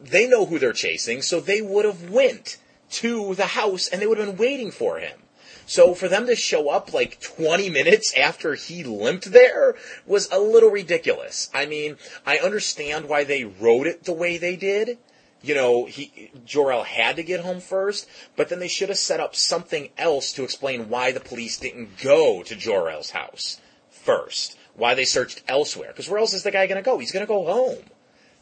they 0.00 0.26
know 0.26 0.46
who 0.46 0.58
they're 0.58 0.72
chasing, 0.72 1.22
so 1.22 1.40
they 1.40 1.62
would 1.62 1.84
have 1.84 2.10
went 2.10 2.58
to 2.90 3.34
the 3.34 3.46
house 3.46 3.88
and 3.88 4.00
they 4.00 4.06
would 4.06 4.18
have 4.18 4.28
been 4.28 4.36
waiting 4.36 4.70
for 4.70 4.98
him. 4.98 5.18
So 5.66 5.94
for 5.94 6.08
them 6.08 6.26
to 6.26 6.34
show 6.34 6.70
up 6.70 6.94
like 6.94 7.20
20 7.20 7.68
minutes 7.68 8.14
after 8.16 8.54
he 8.54 8.82
limped 8.84 9.32
there 9.32 9.74
was 10.06 10.26
a 10.32 10.38
little 10.38 10.70
ridiculous. 10.70 11.50
I 11.52 11.66
mean, 11.66 11.98
I 12.24 12.38
understand 12.38 13.06
why 13.06 13.24
they 13.24 13.44
wrote 13.44 13.86
it 13.86 14.04
the 14.04 14.14
way 14.14 14.38
they 14.38 14.56
did. 14.56 14.96
You 15.42 15.54
know, 15.54 15.84
he 15.84 16.30
Jor-El 16.46 16.84
had 16.84 17.16
to 17.16 17.22
get 17.22 17.40
home 17.40 17.60
first, 17.60 18.08
but 18.34 18.48
then 18.48 18.60
they 18.60 18.68
should 18.68 18.88
have 18.88 18.98
set 18.98 19.20
up 19.20 19.36
something 19.36 19.90
else 19.98 20.32
to 20.32 20.42
explain 20.42 20.88
why 20.88 21.12
the 21.12 21.20
police 21.20 21.58
didn't 21.58 21.98
go 22.02 22.42
to 22.42 22.56
Jor-El's 22.56 23.10
house 23.10 23.60
first. 23.90 24.56
Why 24.74 24.94
they 24.94 25.04
searched 25.04 25.42
elsewhere. 25.46 25.88
Because 25.88 26.08
where 26.08 26.18
else 26.18 26.32
is 26.32 26.44
the 26.44 26.50
guy 26.50 26.66
going 26.66 26.82
to 26.82 26.90
go? 26.90 26.98
He's 26.98 27.12
going 27.12 27.26
to 27.26 27.28
go 27.28 27.44
home 27.44 27.84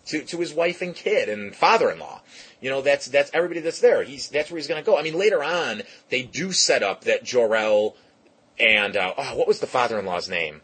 to, 0.06 0.22
to 0.22 0.38
his 0.38 0.54
wife 0.54 0.80
and 0.80 0.94
kid 0.94 1.28
and 1.28 1.54
father-in-law. 1.54 2.22
You 2.60 2.70
know, 2.70 2.80
that's, 2.80 3.06
that's 3.06 3.30
everybody 3.34 3.60
that's 3.60 3.80
there. 3.80 4.02
He's, 4.02 4.28
that's 4.28 4.50
where 4.50 4.58
he's 4.58 4.66
going 4.66 4.82
to 4.82 4.86
go. 4.86 4.98
I 4.98 5.02
mean, 5.02 5.14
later 5.14 5.44
on, 5.44 5.82
they 6.08 6.22
do 6.22 6.52
set 6.52 6.82
up 6.82 7.04
that 7.04 7.24
Jor-El 7.24 7.96
and, 8.58 8.96
uh, 8.96 9.14
oh, 9.16 9.36
what 9.36 9.46
was 9.46 9.60
the 9.60 9.66
father-in-law's 9.66 10.28
name? 10.28 10.62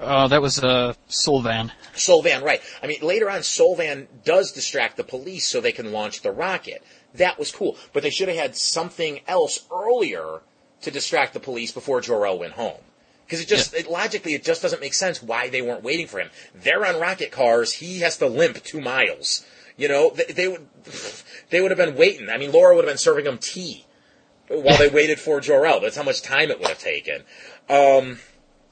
Oh, 0.00 0.28
that 0.28 0.40
was 0.40 0.62
uh, 0.62 0.94
Sulvan. 1.06 1.72
Sulvan, 1.94 2.42
right. 2.42 2.62
I 2.82 2.86
mean, 2.86 3.00
later 3.02 3.30
on, 3.30 3.42
Sulvan 3.42 4.08
does 4.24 4.52
distract 4.52 4.96
the 4.96 5.04
police 5.04 5.46
so 5.46 5.60
they 5.60 5.72
can 5.72 5.92
launch 5.92 6.22
the 6.22 6.32
rocket. 6.32 6.82
That 7.14 7.38
was 7.38 7.52
cool. 7.52 7.76
But 7.92 8.02
they 8.02 8.10
should 8.10 8.28
have 8.28 8.36
had 8.36 8.56
something 8.56 9.20
else 9.28 9.66
earlier 9.70 10.40
to 10.82 10.90
distract 10.90 11.34
the 11.34 11.40
police 11.40 11.72
before 11.72 12.00
Jor-El 12.00 12.38
went 12.38 12.54
home. 12.54 12.80
Because 13.26 13.40
it 13.40 13.48
just, 13.48 13.74
it, 13.74 13.90
logically, 13.90 14.34
it 14.34 14.44
just 14.44 14.62
doesn't 14.62 14.80
make 14.80 14.94
sense 14.94 15.22
why 15.22 15.48
they 15.48 15.62
weren't 15.62 15.82
waiting 15.82 16.06
for 16.06 16.20
him. 16.20 16.30
They're 16.54 16.84
on 16.84 17.00
rocket 17.00 17.30
cars. 17.30 17.74
He 17.74 18.00
has 18.00 18.16
to 18.18 18.26
limp 18.26 18.62
two 18.62 18.80
miles. 18.80 19.46
You 19.82 19.88
know, 19.88 20.10
they, 20.10 20.32
they 20.32 20.46
would, 20.46 20.64
they 21.50 21.60
would 21.60 21.72
have 21.72 21.78
been 21.78 21.96
waiting. 21.96 22.28
I 22.30 22.38
mean, 22.38 22.52
Lara 22.52 22.76
would 22.76 22.84
have 22.84 22.92
been 22.92 22.98
serving 22.98 23.24
them 23.24 23.38
tea 23.38 23.84
while 24.48 24.78
they 24.78 24.88
waited 24.88 25.18
for 25.18 25.40
Jor-El. 25.40 25.80
That's 25.80 25.96
how 25.96 26.04
much 26.04 26.22
time 26.22 26.52
it 26.52 26.60
would 26.60 26.68
have 26.68 26.78
taken. 26.78 27.24
Um, 27.68 28.20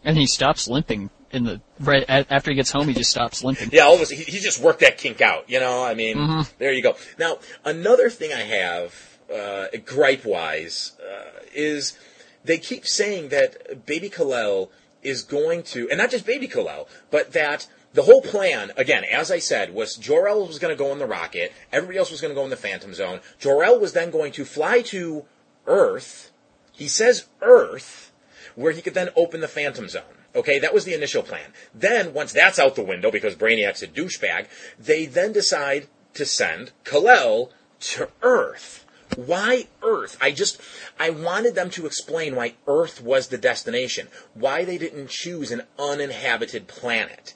And 0.05 0.17
he 0.17 0.27
stops 0.27 0.69
limping 0.69 1.11
in 1.33 1.43
the 1.43 1.61
right 1.81 2.05
after 2.09 2.53
he 2.53 2.55
gets 2.55 2.71
home. 2.71 2.87
He 2.87 2.95
just 2.95 3.11
stops 3.11 3.43
limping. 3.43 3.71
Yeah, 3.73 3.83
all 3.83 3.97
of 3.97 4.03
a 4.03 4.07
sudden, 4.07 4.25
he, 4.25 4.31
he 4.31 4.39
just 4.39 4.61
worked 4.61 4.81
that 4.81 4.99
kink 4.99 5.21
out. 5.21 5.51
You 5.51 5.59
know, 5.59 5.83
I 5.83 5.95
mean, 5.95 6.17
Mhm. 6.17 6.49
there 6.59 6.73
you 6.73 6.83
go. 6.83 6.97
Now, 7.19 7.39
another 7.65 8.09
thing 8.09 8.33
I 8.33 8.43
have, 8.43 8.95
uh, 9.35 9.67
gripe 9.85 10.25
wise, 10.25 10.93
uh, 11.03 11.41
is 11.53 11.99
they 12.45 12.59
keep 12.59 12.87
saying 12.87 13.31
that 13.31 13.85
Baby 13.85 14.11
Kal-El 14.11 14.71
is 15.03 15.23
going 15.23 15.65
to, 15.65 15.89
and 15.91 15.99
not 15.99 16.11
just 16.11 16.25
Baby 16.25 16.47
Kal-El, 16.47 16.87
but 17.11 17.33
that 17.33 17.67
the 17.93 18.03
whole 18.03 18.23
plan, 18.23 18.73
again, 18.77 19.05
as 19.05 19.31
I 19.31 19.41
said, 19.41 19.75
was 19.75 19.97
Jor-El 19.97 20.47
was 20.47 20.59
going 20.59 20.73
to 20.73 20.79
go 20.79 20.93
in 20.93 20.99
the 20.99 21.07
rocket, 21.07 21.53
everybody 21.73 21.99
else 21.99 22.11
was 22.11 22.21
going 22.21 22.31
to 22.31 22.39
go 22.39 22.45
in 22.45 22.51
the 22.51 22.57
Phantom 22.57 22.95
Zone. 22.95 23.21
Jor-El 23.39 23.81
was 23.81 23.93
then 23.93 24.11
going 24.11 24.33
to 24.33 24.45
fly 24.45 24.83
to 24.83 25.25
Earth. 25.67 26.31
He 26.73 26.87
says 26.87 27.27
Earth, 27.43 28.13
where 28.55 28.73
he 28.73 28.83
could 28.83 28.95
then 28.95 29.11
open 29.17 29.41
the 29.41 29.49
Phantom 29.49 29.89
Zone. 29.89 30.03
Okay, 30.35 30.61
that 30.61 30.73
was 30.73 30.85
the 30.85 30.95
initial 30.95 31.25
plan. 31.25 31.53
Then, 31.75 32.15
once 32.15 32.33
that's 32.33 32.61
out 32.61 32.77
the 32.77 32.83
window 32.83 33.11
because 33.11 33.35
Brainiac's 33.35 33.83
a 33.83 33.89
douchebag, 33.89 34.47
they 34.79 35.07
then 35.07 35.33
decide 35.33 35.89
to 36.15 36.25
send 36.25 36.71
Kal-El 36.85 37.51
to 37.81 38.09
Earth. 38.23 38.87
Why 39.17 39.67
Earth? 39.83 40.17
I 40.21 40.31
just, 40.31 40.61
I 40.99 41.11
wanted 41.11 41.57
them 41.57 41.71
to 41.71 41.87
explain 41.87 42.37
why 42.37 42.55
Earth 42.69 43.03
was 43.03 43.27
the 43.27 43.39
destination. 43.39 44.07
Why 44.35 44.65
they 44.65 44.79
didn't 44.79 45.09
choose 45.09 45.51
an 45.51 45.63
uninhabited 45.77 46.69
planet. 46.69 47.35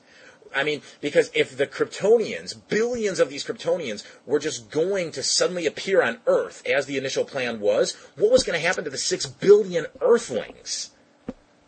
I 0.54 0.64
mean, 0.64 0.82
because 1.00 1.30
if 1.34 1.56
the 1.56 1.66
Kryptonians, 1.66 2.54
billions 2.68 3.20
of 3.20 3.28
these 3.28 3.44
Kryptonians, 3.44 4.04
were 4.26 4.38
just 4.38 4.70
going 4.70 5.12
to 5.12 5.22
suddenly 5.22 5.66
appear 5.66 6.02
on 6.02 6.20
Earth, 6.26 6.62
as 6.66 6.86
the 6.86 6.96
initial 6.96 7.24
plan 7.24 7.60
was, 7.60 7.94
what 8.16 8.30
was 8.30 8.42
going 8.42 8.58
to 8.58 8.66
happen 8.66 8.84
to 8.84 8.90
the 8.90 8.98
six 8.98 9.26
billion 9.26 9.86
Earthlings? 10.00 10.90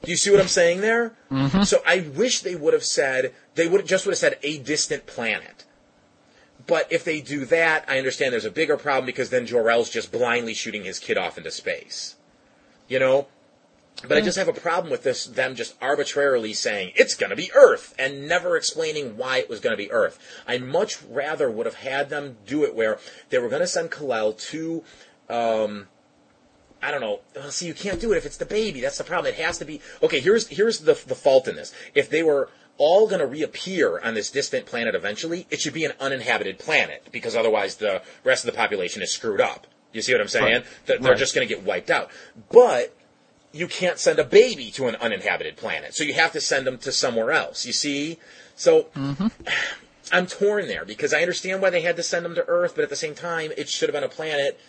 Do 0.03 0.11
you 0.11 0.17
see 0.17 0.31
what 0.31 0.41
I'm 0.41 0.49
saying 0.49 0.83
there? 0.83 1.17
Mm-hmm. 1.31 1.63
So 1.63 1.83
I 1.87 2.09
wish 2.15 2.41
they 2.41 2.55
would 2.55 2.75
have 2.75 2.85
said 2.85 3.35
they 3.55 3.67
would 3.67 3.87
just 3.87 4.07
would 4.07 4.13
have 4.13 4.19
said 4.19 4.39
a 4.43 4.59
distant 4.59 5.07
planet. 5.07 5.65
But 6.67 6.93
if 6.93 7.05
they 7.05 7.21
do 7.21 7.45
that, 7.47 7.85
I 7.89 7.99
understand 7.99 8.33
there's 8.33 8.45
a 8.45 8.51
bigger 8.51 8.77
problem 8.77 9.07
because 9.07 9.31
then 9.31 9.47
Jor-El's 9.47 9.91
just 9.91 10.13
blindly 10.13 10.55
shooting 10.55 10.85
his 10.85 10.99
kid 10.99 11.19
off 11.19 11.39
into 11.39 11.51
space. 11.51 12.17
You 12.89 12.99
know? 12.99 13.29
But 14.07 14.19
I 14.19 14.21
just 14.21 14.37
have 14.37 14.49
a 14.49 14.53
problem 14.53 14.91
with 14.91 15.03
this 15.03 15.25
them 15.25 15.55
just 15.55 15.75
arbitrarily 15.81 16.53
saying 16.53 16.93
it's 16.97 17.15
going 17.15 17.31
to 17.31 17.37
be 17.37 17.51
Earth 17.55 17.95
and 17.99 18.29
never 18.29 18.57
explaining 18.57 19.17
why 19.17 19.39
it 19.39 19.49
was 19.49 19.59
going 19.61 19.73
to 19.73 19.83
be 19.83 19.91
Earth. 19.91 20.19
I 20.47 20.59
much 20.59 21.03
rather 21.09 21.51
would 21.51 21.67
have 21.67 21.77
had 21.77 22.11
them 22.11 22.37
do 22.47 22.65
it 22.65 22.75
where 22.75 22.99
they 23.31 23.39
were 23.39 23.49
going 23.49 23.63
to 23.63 23.67
send 23.67 23.91
Kal-El 23.91 24.35
to 24.35 24.85
um, 25.31 25.89
I 26.83 26.91
don't 26.91 27.01
know. 27.01 27.21
Well, 27.35 27.51
see, 27.51 27.67
you 27.67 27.75
can't 27.75 28.01
do 28.01 28.13
it 28.13 28.17
if 28.19 28.27
it's 28.27 28.37
the 28.37 28.45
baby. 28.47 28.81
That's 28.81 28.99
the 28.99 29.05
problem. 29.05 29.33
It 29.33 29.41
has 29.41 29.59
to 29.59 29.65
be. 29.65 29.81
Okay, 30.03 30.21
here's 30.21 30.47
here's 30.49 30.81
the 30.81 30.93
the 31.07 31.15
fault 31.15 31.49
in 31.49 31.57
this. 31.57 31.73
If 31.95 32.11
they 32.11 32.23
were 32.23 32.51
all 32.79 33.07
going 33.09 33.21
to 33.21 33.27
reappear 33.27 33.99
on 34.01 34.13
this 34.13 34.31
distant 34.31 34.67
planet 34.67 34.95
eventually, 34.95 35.47
it 35.51 35.61
should 35.61 35.73
be 35.73 35.87
an 35.87 35.95
uninhabited 35.99 36.59
planet 36.59 37.09
because 37.11 37.35
otherwise 37.35 37.77
the 37.77 38.03
rest 38.23 38.45
of 38.45 38.53
the 38.53 38.57
population 38.57 39.03
is 39.03 39.11
screwed 39.11 39.41
up. 39.41 39.67
You 39.93 40.03
see 40.03 40.13
what 40.13 40.21
I'm 40.21 40.29
saying? 40.29 40.45
Right. 40.57 40.67
They're, 40.85 40.99
they're 40.99 41.11
Right. 41.13 41.19
just 41.19 41.35
going 41.35 41.49
to 41.49 41.53
get 41.55 41.65
wiped 41.65 41.91
out. 41.91 42.11
But 42.53 42.95
you 43.57 43.67
can't 43.67 43.99
send 43.99 44.19
a 44.19 44.25
baby 44.25 44.71
to 44.73 44.87
an 44.87 44.97
uninhabited 44.97 45.57
planet, 45.57 45.95
so 45.95 46.05
you 46.05 46.15
have 46.15 46.33
to 46.33 46.41
send 46.41 46.67
them 46.67 46.79
to 46.79 46.93
somewhere 46.93 47.33
else. 47.33 47.65
You 47.67 47.73
see? 47.73 48.19
So 48.55 48.85
mm-hmm. 48.95 49.29
I'm 50.13 50.27
torn 50.27 50.69
there 50.69 50.85
because 50.85 51.13
I 51.13 51.21
understand 51.21 51.63
why 51.63 51.71
they 51.71 51.83
had 51.83 51.97
to 51.97 52.03
send 52.03 52.25
them 52.25 52.35
to 52.35 52.45
Earth, 52.47 52.75
but 52.75 52.85
at 52.85 52.91
the 52.91 52.97
same 52.97 53.15
time, 53.15 53.53
it 53.57 53.69
should 53.69 53.89
have 53.89 53.95
been 53.95 54.05
a 54.05 54.09
planet 54.09 54.61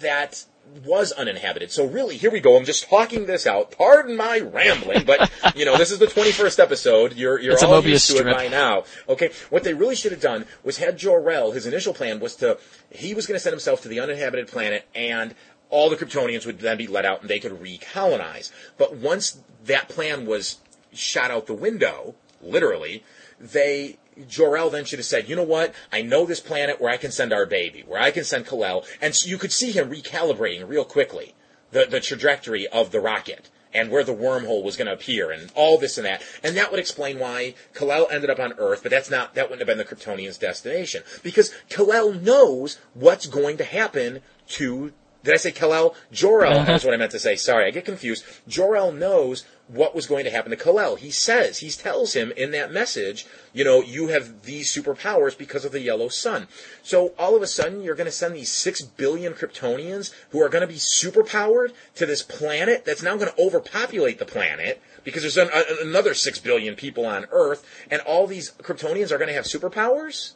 that 0.00 0.44
was 0.84 1.12
uninhabited. 1.12 1.70
So 1.70 1.86
really, 1.86 2.16
here 2.16 2.30
we 2.30 2.40
go. 2.40 2.56
I'm 2.56 2.64
just 2.64 2.88
talking 2.88 3.26
this 3.26 3.46
out. 3.46 3.70
Pardon 3.70 4.16
my 4.16 4.40
rambling, 4.40 5.04
but 5.04 5.30
you 5.54 5.64
know, 5.64 5.76
this 5.78 5.90
is 5.90 5.98
the 5.98 6.06
21st 6.06 6.58
episode. 6.58 7.14
You're 7.14 7.40
you're 7.40 7.54
It's 7.54 7.62
all 7.62 7.82
used 7.84 8.06
to 8.08 8.12
strip. 8.14 8.26
it 8.26 8.34
by 8.34 8.48
now. 8.48 8.84
Okay, 9.08 9.30
what 9.50 9.64
they 9.64 9.74
really 9.74 9.94
should 9.94 10.12
have 10.12 10.20
done 10.20 10.44
was 10.64 10.78
had 10.78 10.98
Jor-El. 10.98 11.52
His 11.52 11.66
initial 11.66 11.94
plan 11.94 12.20
was 12.20 12.36
to 12.36 12.58
he 12.90 13.14
was 13.14 13.26
going 13.26 13.36
to 13.36 13.40
send 13.40 13.52
himself 13.52 13.82
to 13.82 13.88
the 13.88 14.00
uninhabited 14.00 14.48
planet, 14.48 14.86
and 14.94 15.34
all 15.70 15.90
the 15.90 15.96
Kryptonians 15.96 16.46
would 16.46 16.60
then 16.60 16.76
be 16.76 16.86
let 16.86 17.04
out, 17.04 17.20
and 17.20 17.30
they 17.30 17.40
could 17.40 17.60
recolonize. 17.60 18.50
But 18.78 18.96
once 18.96 19.40
that 19.64 19.88
plan 19.88 20.26
was 20.26 20.58
shot 20.92 21.30
out 21.30 21.46
the 21.46 21.54
window, 21.54 22.14
literally, 22.40 23.04
they 23.40 23.98
Jor-El 24.28 24.70
then 24.70 24.84
should 24.84 24.98
have 24.98 25.06
said, 25.06 25.28
you 25.28 25.36
know 25.36 25.42
what? 25.42 25.74
I 25.92 26.00
know 26.02 26.24
this 26.24 26.40
planet 26.40 26.80
where 26.80 26.90
I 26.90 26.96
can 26.96 27.10
send 27.10 27.32
our 27.32 27.44
baby, 27.44 27.84
where 27.86 28.00
I 28.00 28.10
can 28.10 28.24
send 28.24 28.46
Kal-El, 28.46 28.84
and 29.00 29.14
so 29.14 29.28
you 29.28 29.36
could 29.36 29.52
see 29.52 29.72
him 29.72 29.90
recalibrating 29.90 30.66
real 30.66 30.84
quickly 30.84 31.34
the 31.72 31.84
the 31.84 32.00
trajectory 32.00 32.66
of 32.68 32.92
the 32.92 33.00
rocket 33.00 33.50
and 33.74 33.90
where 33.90 34.04
the 34.04 34.14
wormhole 34.14 34.62
was 34.62 34.76
going 34.76 34.86
to 34.86 34.92
appear 34.92 35.30
and 35.30 35.52
all 35.54 35.76
this 35.76 35.98
and 35.98 36.06
that, 36.06 36.22
and 36.42 36.56
that 36.56 36.70
would 36.70 36.80
explain 36.80 37.18
why 37.18 37.54
Kal-El 37.74 38.08
ended 38.10 38.30
up 38.30 38.38
on 38.38 38.54
Earth, 38.56 38.82
but 38.82 38.90
that's 38.90 39.10
not 39.10 39.34
that 39.34 39.50
wouldn't 39.50 39.68
have 39.68 39.76
been 39.76 39.86
the 39.86 39.94
Kryptonians' 39.94 40.40
destination 40.40 41.02
because 41.22 41.52
Kal-El 41.68 42.14
knows 42.14 42.78
what's 42.94 43.26
going 43.26 43.58
to 43.58 43.64
happen 43.64 44.20
to. 44.48 44.92
Did 45.26 45.34
I 45.34 45.38
say 45.38 45.50
Kal-El? 45.50 45.92
Jor-El 46.12 46.70
is 46.74 46.84
what 46.84 46.94
I 46.94 46.96
meant 46.96 47.10
to 47.10 47.18
say. 47.18 47.34
Sorry, 47.34 47.66
I 47.66 47.72
get 47.72 47.84
confused. 47.84 48.24
Jor-El 48.46 48.92
knows 48.92 49.44
what 49.66 49.92
was 49.92 50.06
going 50.06 50.24
to 50.24 50.30
happen 50.30 50.50
to 50.50 50.56
Kal-El. 50.56 50.94
He 50.94 51.10
says, 51.10 51.58
he 51.58 51.68
tells 51.68 52.12
him 52.12 52.32
in 52.36 52.52
that 52.52 52.70
message, 52.70 53.26
you 53.52 53.64
know, 53.64 53.82
you 53.82 54.06
have 54.06 54.42
these 54.42 54.72
superpowers 54.72 55.36
because 55.36 55.64
of 55.64 55.72
the 55.72 55.80
yellow 55.80 56.06
sun. 56.06 56.46
So 56.84 57.12
all 57.18 57.34
of 57.34 57.42
a 57.42 57.48
sudden, 57.48 57.82
you're 57.82 57.96
going 57.96 58.06
to 58.06 58.12
send 58.12 58.36
these 58.36 58.52
six 58.52 58.82
billion 58.82 59.32
Kryptonians 59.32 60.14
who 60.30 60.40
are 60.40 60.48
going 60.48 60.62
to 60.62 60.72
be 60.72 60.78
superpowered 60.78 61.72
to 61.96 62.06
this 62.06 62.22
planet 62.22 62.84
that's 62.84 63.02
now 63.02 63.16
going 63.16 63.32
to 63.32 63.42
overpopulate 63.42 64.20
the 64.20 64.26
planet 64.26 64.80
because 65.02 65.22
there's 65.22 65.36
an, 65.36 65.50
a, 65.52 65.84
another 65.84 66.14
six 66.14 66.38
billion 66.38 66.76
people 66.76 67.04
on 67.04 67.26
Earth, 67.32 67.66
and 67.90 68.00
all 68.02 68.28
these 68.28 68.52
Kryptonians 68.52 69.10
are 69.10 69.18
going 69.18 69.28
to 69.28 69.34
have 69.34 69.44
superpowers. 69.44 70.34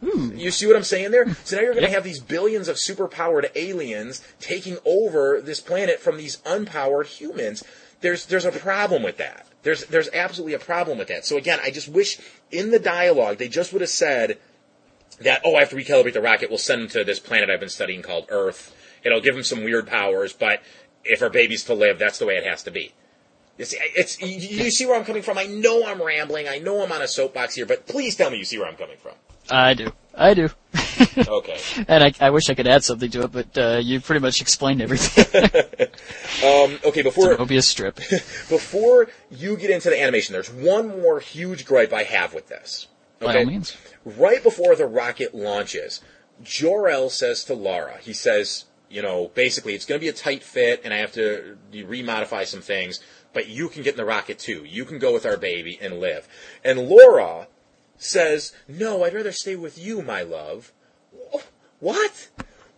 Hmm. 0.00 0.36
You 0.36 0.50
see 0.50 0.66
what 0.66 0.76
I'm 0.76 0.82
saying 0.84 1.10
there? 1.10 1.34
So 1.44 1.56
now 1.56 1.62
you're 1.62 1.72
going 1.72 1.84
to 1.84 1.90
Yeah. 1.90 1.94
have 1.94 2.04
these 2.04 2.20
billions 2.20 2.68
of 2.68 2.76
superpowered 2.76 3.50
aliens 3.54 4.22
taking 4.40 4.78
over 4.84 5.40
this 5.40 5.60
planet 5.60 6.00
from 6.00 6.18
these 6.18 6.36
unpowered 6.44 7.06
humans. 7.06 7.64
There's 8.02 8.26
there's 8.26 8.44
a 8.44 8.52
problem 8.52 9.02
with 9.02 9.16
that. 9.16 9.46
There's 9.62 9.86
there's 9.86 10.10
absolutely 10.12 10.52
a 10.52 10.58
problem 10.58 10.98
with 10.98 11.08
that. 11.08 11.24
So 11.24 11.38
again, 11.38 11.60
I 11.62 11.70
just 11.70 11.88
wish 11.88 12.18
in 12.50 12.70
the 12.70 12.78
dialogue 12.78 13.38
they 13.38 13.48
just 13.48 13.72
would 13.72 13.80
have 13.80 13.90
said 13.90 14.38
that 15.20 15.40
oh, 15.44 15.56
I 15.56 15.60
have 15.60 15.70
to 15.70 15.76
recalibrate 15.76 16.12
the 16.12 16.20
rocket. 16.20 16.50
We'll 16.50 16.58
send 16.58 16.82
them 16.82 16.88
to 16.90 17.04
this 17.04 17.18
planet 17.18 17.48
I've 17.48 17.60
been 17.60 17.70
studying 17.70 18.02
called 18.02 18.26
Earth. 18.28 18.74
It'll 19.02 19.20
give 19.22 19.34
them 19.34 19.44
some 19.44 19.64
weird 19.64 19.86
powers, 19.86 20.34
but 20.34 20.60
if 21.04 21.22
our 21.22 21.30
baby's 21.30 21.64
to 21.64 21.74
live, 21.74 21.98
that's 21.98 22.18
the 22.18 22.26
way 22.26 22.34
it 22.36 22.44
has 22.44 22.62
to 22.64 22.70
be. 22.70 22.92
It's, 23.56 23.74
it's 23.78 24.20
you 24.20 24.70
see 24.70 24.84
where 24.84 24.98
I'm 24.98 25.04
coming 25.06 25.22
from. 25.22 25.38
I 25.38 25.44
know 25.46 25.86
I'm 25.86 26.02
rambling. 26.02 26.46
I 26.48 26.58
know 26.58 26.82
I'm 26.84 26.92
on 26.92 27.00
a 27.00 27.08
soapbox 27.08 27.54
here, 27.54 27.64
but 27.64 27.86
please 27.86 28.14
tell 28.14 28.30
me 28.30 28.36
you 28.36 28.44
see 28.44 28.58
where 28.58 28.68
I'm 28.68 28.76
coming 28.76 28.98
from. 28.98 29.12
I 29.50 29.74
do. 29.74 29.92
I 30.14 30.34
do. 30.34 30.48
Okay. 31.28 31.58
and 31.88 32.02
I, 32.02 32.12
I 32.20 32.30
wish 32.30 32.48
I 32.48 32.54
could 32.54 32.66
add 32.66 32.82
something 32.82 33.10
to 33.10 33.22
it, 33.22 33.32
but 33.32 33.58
uh, 33.58 33.80
you 33.82 34.00
pretty 34.00 34.20
much 34.20 34.40
explained 34.40 34.80
everything. 34.80 35.26
Um, 36.44 36.78
okay, 36.84 37.00
it's 37.00 37.02
before 37.02 37.32
a 37.32 37.36
Mobius 37.38 37.64
strip. 37.64 37.96
before 38.50 39.08
you 39.30 39.56
get 39.56 39.70
into 39.70 39.88
the 39.88 40.00
animation, 40.00 40.34
there's 40.34 40.52
one 40.52 40.88
more 40.88 41.18
huge 41.18 41.64
gripe 41.64 41.94
I 41.94 42.02
have 42.02 42.34
with 42.34 42.48
this. 42.48 42.88
By 43.20 43.38
all 43.38 43.46
means. 43.46 43.74
right 44.04 44.42
before 44.42 44.76
the 44.76 44.86
rocket 44.86 45.34
launches, 45.34 46.02
Jor-El 46.42 47.08
says 47.08 47.42
to 47.44 47.54
Lara, 47.54 47.98
he 48.02 48.12
says, 48.12 48.66
You 48.90 49.00
know, 49.00 49.30
basically, 49.34 49.74
it's 49.74 49.86
going 49.86 49.98
to 49.98 50.04
be 50.04 50.10
a 50.10 50.12
tight 50.12 50.42
fit, 50.42 50.82
and 50.84 50.92
I 50.92 50.98
have 50.98 51.12
to 51.12 51.56
remodify 51.72 52.44
some 52.44 52.60
things. 52.60 53.00
But 53.32 53.48
you 53.48 53.68
can 53.68 53.82
get 53.82 53.94
in 53.94 53.98
the 53.98 54.04
rocket 54.04 54.38
too. 54.38 54.64
You 54.64 54.84
can 54.84 54.98
go 54.98 55.12
with 55.12 55.24
our 55.24 55.38
baby 55.38 55.78
and 55.80 56.00
live. 56.00 56.28
And 56.64 56.88
Lara 56.88 57.48
says, 57.98 58.52
"No, 58.68 59.04
I'd 59.04 59.14
rather 59.14 59.32
stay 59.32 59.56
with 59.56 59.78
you, 59.78 60.02
my 60.02 60.22
love." 60.22 60.72
What? 61.80 62.28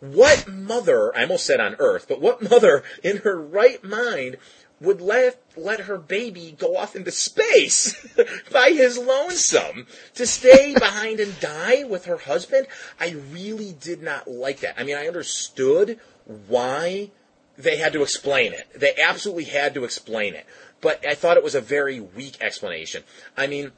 What 0.00 0.48
mother? 0.48 1.16
I 1.16 1.22
almost 1.22 1.46
said 1.46 1.60
on 1.60 1.76
Earth, 1.78 2.06
but 2.08 2.20
what 2.20 2.42
mother 2.50 2.84
in 3.02 3.18
her 3.18 3.40
right 3.40 3.82
mind 3.82 4.36
would 4.80 5.00
let 5.00 5.40
let 5.56 5.80
her 5.80 5.98
baby 5.98 6.54
go 6.56 6.76
off 6.76 6.94
into 6.94 7.10
space 7.10 7.96
by 8.52 8.70
his 8.70 8.96
lonesome 8.96 9.86
to 10.14 10.26
stay 10.26 10.74
behind 10.78 11.20
and 11.20 11.38
die 11.40 11.84
with 11.84 12.04
her 12.04 12.18
husband. 12.18 12.66
I 13.00 13.16
really 13.32 13.72
did 13.72 14.02
not 14.02 14.28
like 14.28 14.60
that. 14.60 14.78
I 14.78 14.84
mean, 14.84 14.96
I 14.96 15.08
understood 15.08 15.98
why 16.46 17.10
they 17.56 17.76
had 17.76 17.92
to 17.94 18.02
explain 18.02 18.52
it. 18.52 18.68
They 18.74 18.94
absolutely 18.96 19.44
had 19.44 19.74
to 19.74 19.84
explain 19.84 20.34
it. 20.34 20.46
But 20.80 21.04
I 21.04 21.14
thought 21.14 21.36
it 21.36 21.42
was 21.42 21.56
a 21.56 21.60
very 21.60 21.98
weak 21.98 22.36
explanation. 22.40 23.02
I 23.36 23.48
mean, 23.48 23.72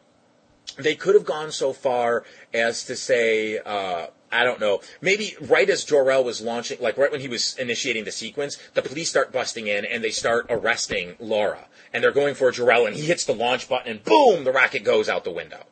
they 0.78 0.94
could 0.94 1.14
have 1.14 1.24
gone 1.24 1.52
so 1.52 1.72
far 1.72 2.24
as 2.52 2.84
to 2.84 2.96
say, 2.96 3.58
uh, 3.58 4.06
I 4.32 4.44
don't 4.44 4.60
know. 4.60 4.80
Maybe 5.00 5.36
right 5.40 5.68
as 5.68 5.84
Jor-El 5.84 6.24
was 6.24 6.40
launching, 6.40 6.78
like 6.80 6.96
right 6.96 7.10
when 7.10 7.20
he 7.20 7.28
was 7.28 7.56
initiating 7.58 8.04
the 8.04 8.12
sequence, 8.12 8.58
the 8.74 8.82
police 8.82 9.08
start 9.08 9.32
busting 9.32 9.66
in 9.66 9.84
and 9.84 10.04
they 10.04 10.10
start 10.10 10.46
arresting 10.48 11.16
Lara. 11.18 11.66
And 11.92 12.04
they're 12.04 12.12
going 12.12 12.34
for 12.34 12.50
Jor-El 12.50 12.86
and 12.86 12.96
he 12.96 13.06
hits 13.06 13.24
the 13.24 13.34
launch 13.34 13.68
button 13.68 13.90
and 13.90 14.04
boom, 14.04 14.44
the 14.44 14.52
rocket 14.52 14.84
goes 14.84 15.08
out 15.08 15.24
the 15.24 15.30
window. 15.30 15.64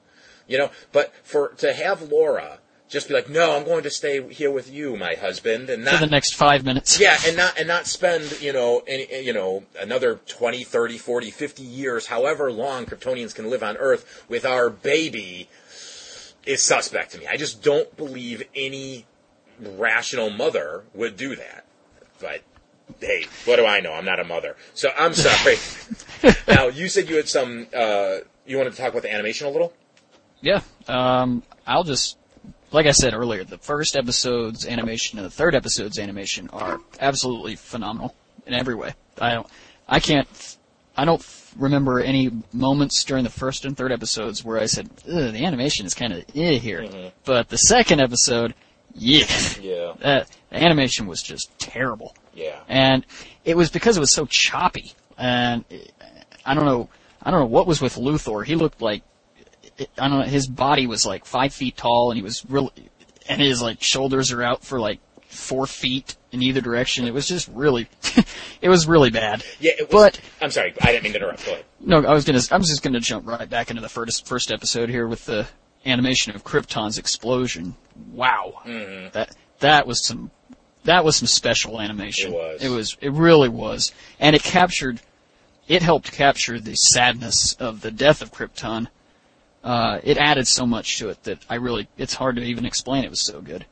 You 0.48 0.58
know, 0.58 0.70
but 0.92 1.14
for, 1.22 1.50
to 1.58 1.72
have 1.72 2.10
Lara 2.10 2.58
just 2.88 3.08
be 3.08 3.14
like, 3.14 3.28
no, 3.28 3.56
I'm 3.56 3.64
going 3.64 3.82
to 3.82 3.90
stay 3.90 4.26
here 4.32 4.50
with 4.50 4.72
you, 4.72 4.96
my 4.96 5.14
husband, 5.14 5.68
and 5.68 5.84
not 5.84 5.94
for 5.94 6.00
the 6.00 6.10
next 6.10 6.34
five 6.34 6.64
minutes. 6.64 6.98
yeah, 6.98 7.18
and 7.26 7.36
not 7.36 7.58
and 7.58 7.68
not 7.68 7.86
spend 7.86 8.40
you 8.40 8.52
know 8.52 8.82
any, 8.86 9.24
you 9.24 9.32
know 9.32 9.64
another 9.80 10.16
20, 10.26 10.64
30, 10.64 10.98
40, 10.98 11.30
50 11.30 11.62
years, 11.62 12.06
however 12.06 12.50
long 12.50 12.86
Kryptonians 12.86 13.34
can 13.34 13.50
live 13.50 13.62
on 13.62 13.76
Earth 13.76 14.24
with 14.28 14.44
our 14.44 14.70
baby, 14.70 15.48
is 16.46 16.62
suspect 16.62 17.12
to 17.12 17.18
me. 17.18 17.26
I 17.26 17.36
just 17.36 17.62
don't 17.62 17.94
believe 17.96 18.42
any 18.54 19.06
rational 19.60 20.30
mother 20.30 20.84
would 20.94 21.16
do 21.16 21.36
that. 21.36 21.66
But 22.20 22.42
hey, 23.00 23.26
what 23.44 23.56
do 23.56 23.66
I 23.66 23.80
know? 23.80 23.92
I'm 23.92 24.06
not 24.06 24.18
a 24.18 24.24
mother, 24.24 24.56
so 24.74 24.90
I'm 24.98 25.14
sorry. 25.14 25.56
now 26.48 26.68
you 26.68 26.88
said 26.88 27.08
you 27.08 27.16
had 27.16 27.28
some. 27.28 27.66
Uh, 27.74 28.18
you 28.46 28.56
wanted 28.56 28.70
to 28.70 28.78
talk 28.78 28.90
about 28.90 29.02
the 29.02 29.12
animation 29.12 29.46
a 29.46 29.50
little. 29.50 29.74
Yeah. 30.40 30.60
Um, 30.86 31.42
I'll 31.66 31.84
just, 31.84 32.16
like 32.72 32.86
I 32.86 32.92
said 32.92 33.14
earlier, 33.14 33.44
the 33.44 33.58
first 33.58 33.96
episode's 33.96 34.66
animation 34.66 35.18
and 35.18 35.26
the 35.26 35.30
third 35.30 35.54
episode's 35.54 35.98
animation 35.98 36.48
are 36.52 36.80
absolutely 37.00 37.56
phenomenal 37.56 38.14
in 38.46 38.54
every 38.54 38.74
way. 38.74 38.94
I 39.20 39.34
don't, 39.34 39.46
I 39.88 40.00
can't, 40.00 40.56
I 40.96 41.04
don't 41.04 41.24
remember 41.56 42.00
any 42.00 42.30
moments 42.52 43.04
during 43.04 43.24
the 43.24 43.30
first 43.30 43.64
and 43.64 43.76
third 43.76 43.92
episodes 43.92 44.44
where 44.44 44.58
I 44.58 44.66
said, 44.66 44.90
Ugh, 45.06 45.32
the 45.32 45.44
animation 45.44 45.86
is 45.86 45.94
kind 45.94 46.12
of 46.12 46.24
eh 46.34 46.58
here. 46.58 47.12
But 47.24 47.48
the 47.48 47.58
second 47.58 48.00
episode, 48.00 48.54
yeah. 48.94 49.26
Yeah. 49.60 49.94
That, 50.00 50.28
the 50.50 50.62
animation 50.62 51.06
was 51.06 51.22
just 51.22 51.56
terrible. 51.58 52.14
Yeah. 52.34 52.60
And 52.68 53.04
it 53.44 53.56
was 53.56 53.70
because 53.70 53.96
it 53.96 54.00
was 54.00 54.12
so 54.12 54.26
choppy. 54.26 54.92
And 55.16 55.64
I 56.44 56.54
don't 56.54 56.64
know, 56.64 56.88
I 57.22 57.30
don't 57.30 57.40
know 57.40 57.46
what 57.46 57.66
was 57.66 57.80
with 57.80 57.96
Luthor. 57.96 58.44
He 58.44 58.54
looked 58.54 58.80
like, 58.80 59.02
I 59.98 60.08
don't 60.08 60.18
know, 60.20 60.24
his 60.24 60.46
body 60.46 60.86
was 60.86 61.06
like 61.06 61.24
five 61.24 61.52
feet 61.52 61.76
tall 61.76 62.10
and 62.10 62.16
he 62.18 62.22
was 62.22 62.44
really, 62.48 62.70
and 63.28 63.40
his 63.40 63.62
like 63.62 63.82
shoulders 63.82 64.32
are 64.32 64.42
out 64.42 64.64
for 64.64 64.80
like 64.80 65.00
four 65.28 65.66
feet 65.66 66.16
in 66.32 66.42
either 66.42 66.60
direction. 66.60 67.06
It 67.06 67.14
was 67.14 67.26
just 67.28 67.48
really, 67.48 67.88
it 68.60 68.68
was 68.68 68.86
really 68.86 69.10
bad. 69.10 69.44
Yeah, 69.60 69.72
it 69.78 69.92
was, 69.92 70.12
But- 70.12 70.20
I'm 70.40 70.50
sorry, 70.50 70.74
I 70.80 70.92
didn't 70.92 71.04
mean 71.04 71.12
to 71.12 71.18
interrupt. 71.18 71.44
Go 71.46 71.52
ahead. 71.52 71.64
No, 71.80 72.04
I 72.04 72.12
was 72.12 72.24
gonna, 72.24 72.40
I 72.50 72.56
was 72.56 72.68
just 72.68 72.82
gonna 72.82 73.00
jump 73.00 73.26
right 73.26 73.48
back 73.48 73.70
into 73.70 73.82
the 73.82 73.88
first, 73.88 74.26
first 74.26 74.50
episode 74.50 74.88
here 74.88 75.06
with 75.06 75.24
the 75.26 75.46
animation 75.86 76.34
of 76.34 76.44
Krypton's 76.44 76.98
explosion. 76.98 77.74
Wow. 78.12 78.54
Mm-hmm. 78.66 79.10
That, 79.12 79.34
that 79.60 79.86
was 79.86 80.04
some, 80.04 80.30
that 80.84 81.04
was 81.04 81.16
some 81.16 81.26
special 81.28 81.80
animation. 81.80 82.32
It 82.32 82.36
was. 82.36 82.62
It 82.64 82.68
was, 82.68 82.96
it 83.00 83.12
really 83.12 83.48
was. 83.48 83.92
And 84.18 84.34
it 84.34 84.42
captured, 84.42 85.00
it 85.66 85.82
helped 85.82 86.10
capture 86.12 86.58
the 86.58 86.74
sadness 86.74 87.52
of 87.54 87.80
the 87.82 87.90
death 87.90 88.22
of 88.22 88.32
Krypton. 88.32 88.88
Uh, 89.64 90.00
it 90.04 90.16
added 90.18 90.46
so 90.46 90.66
much 90.66 90.98
to 90.98 91.08
it 91.08 91.22
that 91.24 91.44
I 91.50 91.56
really, 91.56 91.88
it's 91.96 92.14
hard 92.14 92.36
to 92.36 92.42
even 92.42 92.64
explain. 92.64 93.04
It 93.04 93.10
was 93.10 93.24
so 93.24 93.40
good. 93.40 93.66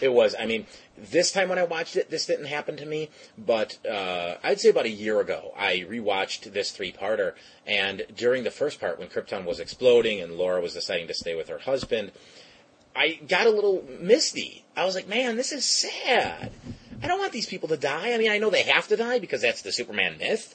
It 0.00 0.12
was. 0.12 0.34
I 0.38 0.46
mean, 0.46 0.66
this 0.96 1.30
time 1.30 1.48
when 1.48 1.58
I 1.58 1.64
watched 1.64 1.96
it, 1.96 2.10
this 2.10 2.26
didn't 2.26 2.46
happen 2.46 2.76
to 2.78 2.86
me. 2.86 3.10
But 3.36 3.78
uh, 3.86 4.36
I'd 4.42 4.60
say 4.60 4.70
about 4.70 4.86
a 4.86 4.90
year 4.90 5.20
ago, 5.20 5.52
I 5.56 5.84
rewatched 5.88 6.52
this 6.52 6.70
three-parter, 6.70 7.34
and 7.66 8.06
during 8.16 8.44
the 8.44 8.50
first 8.50 8.80
part, 8.80 8.98
when 8.98 9.08
Krypton 9.08 9.44
was 9.44 9.60
exploding 9.60 10.20
and 10.20 10.32
Lara 10.32 10.60
was 10.60 10.74
deciding 10.74 11.08
to 11.08 11.14
stay 11.14 11.34
with 11.34 11.48
her 11.48 11.58
husband, 11.58 12.12
I 12.96 13.20
got 13.28 13.46
a 13.46 13.50
little 13.50 13.84
misty. 14.00 14.64
I 14.76 14.84
was 14.84 14.94
like, 14.94 15.08
man, 15.08 15.36
this 15.36 15.52
is 15.52 15.64
sad. 15.64 16.50
I 17.02 17.06
don't 17.06 17.18
want 17.18 17.32
these 17.32 17.46
people 17.46 17.68
to 17.68 17.76
die. 17.76 18.12
I 18.12 18.18
mean, 18.18 18.30
I 18.30 18.38
know 18.38 18.50
they 18.50 18.62
have 18.62 18.88
to 18.88 18.96
die 18.96 19.18
because 19.18 19.42
that's 19.42 19.62
the 19.62 19.72
Superman 19.72 20.18
myth. 20.18 20.54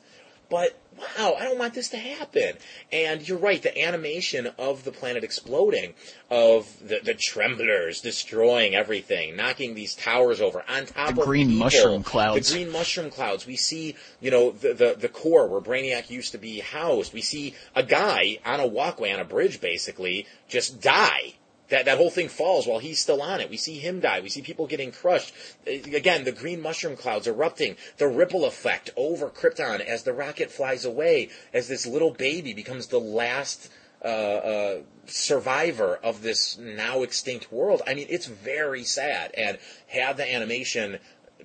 But 0.50 0.78
wow, 0.98 1.36
I 1.40 1.44
don't 1.44 1.58
want 1.58 1.74
this 1.74 1.90
to 1.90 1.98
happen. 1.98 2.56
And 2.92 3.28
you're 3.28 3.38
right, 3.38 3.62
the 3.62 3.78
animation 3.82 4.50
of 4.58 4.84
the 4.84 4.92
planet 4.92 5.24
exploding, 5.24 5.94
of 6.30 6.68
the, 6.88 7.00
the 7.04 7.14
tremblers 7.14 8.02
destroying 8.02 8.76
everything, 8.76 9.36
knocking 9.36 9.76
these 9.76 9.96
towers 9.96 10.42
over 10.42 10.64
on 10.70 10.86
top 10.86 11.10
of 11.10 11.16
The 11.16 11.22
of 11.22 11.28
green 11.28 11.48
people, 11.48 11.64
mushroom 11.66 12.04
clouds. 12.04 12.50
The 12.50 12.56
green 12.56 12.72
mushroom 12.72 13.10
clouds. 13.10 13.46
We 13.46 13.56
see, 13.56 13.96
you 14.22 14.32
know, 14.32 14.52
the, 14.52 14.74
the 14.74 14.96
the 14.98 15.10
core 15.10 15.48
where 15.48 15.62
Brainiac 15.62 16.10
used 16.10 16.32
to 16.32 16.38
be 16.38 16.60
housed. 16.60 17.14
We 17.14 17.22
see 17.22 17.56
a 17.76 17.84
guy 17.84 18.40
on 18.46 18.60
a 18.60 18.68
walkway 18.68 19.12
on 19.12 19.20
a 19.20 19.26
bridge, 19.26 19.62
basically, 19.62 20.28
just 20.48 20.82
die 20.82 21.36
that 21.70 21.86
that 21.86 21.98
whole 21.98 22.10
thing 22.10 22.30
falls 22.30 22.68
while 22.68 22.80
he's 22.80 23.00
still 23.00 23.22
on 23.22 23.42
it. 23.42 23.50
We 23.50 23.58
see 23.58 23.80
him 23.80 24.00
die. 24.00 24.20
We 24.22 24.30
see 24.30 24.42
people 24.42 24.68
getting 24.68 24.92
crushed. 24.92 25.34
Uh, 25.68 25.72
Again, 25.96 26.24
the 26.24 26.32
green 26.32 26.62
mushroom 26.62 26.96
clouds 26.96 27.28
erupting, 27.28 27.78
the 27.98 28.08
ripple 28.08 28.46
effect 28.46 28.92
over 28.96 29.30
Krypton 29.30 29.80
as 29.80 30.04
the 30.04 30.14
rocket 30.14 30.52
flies 30.52 30.86
away, 30.86 31.30
as 31.54 31.68
this 31.68 31.86
little 31.86 32.12
baby 32.12 32.54
becomes 32.54 32.88
the 32.88 33.00
last 33.00 33.72
uh, 34.04 34.08
uh, 34.08 34.78
survivor 35.08 36.00
of 36.04 36.22
this 36.22 36.58
now 36.58 37.02
extinct 37.02 37.52
world. 37.52 37.82
I 37.88 37.96
mean, 37.96 38.08
it's 38.10 38.28
very 38.28 38.84
sad. 38.84 39.32
And 39.36 39.58
had 39.88 40.18
the 40.18 40.32
animation 40.32 41.00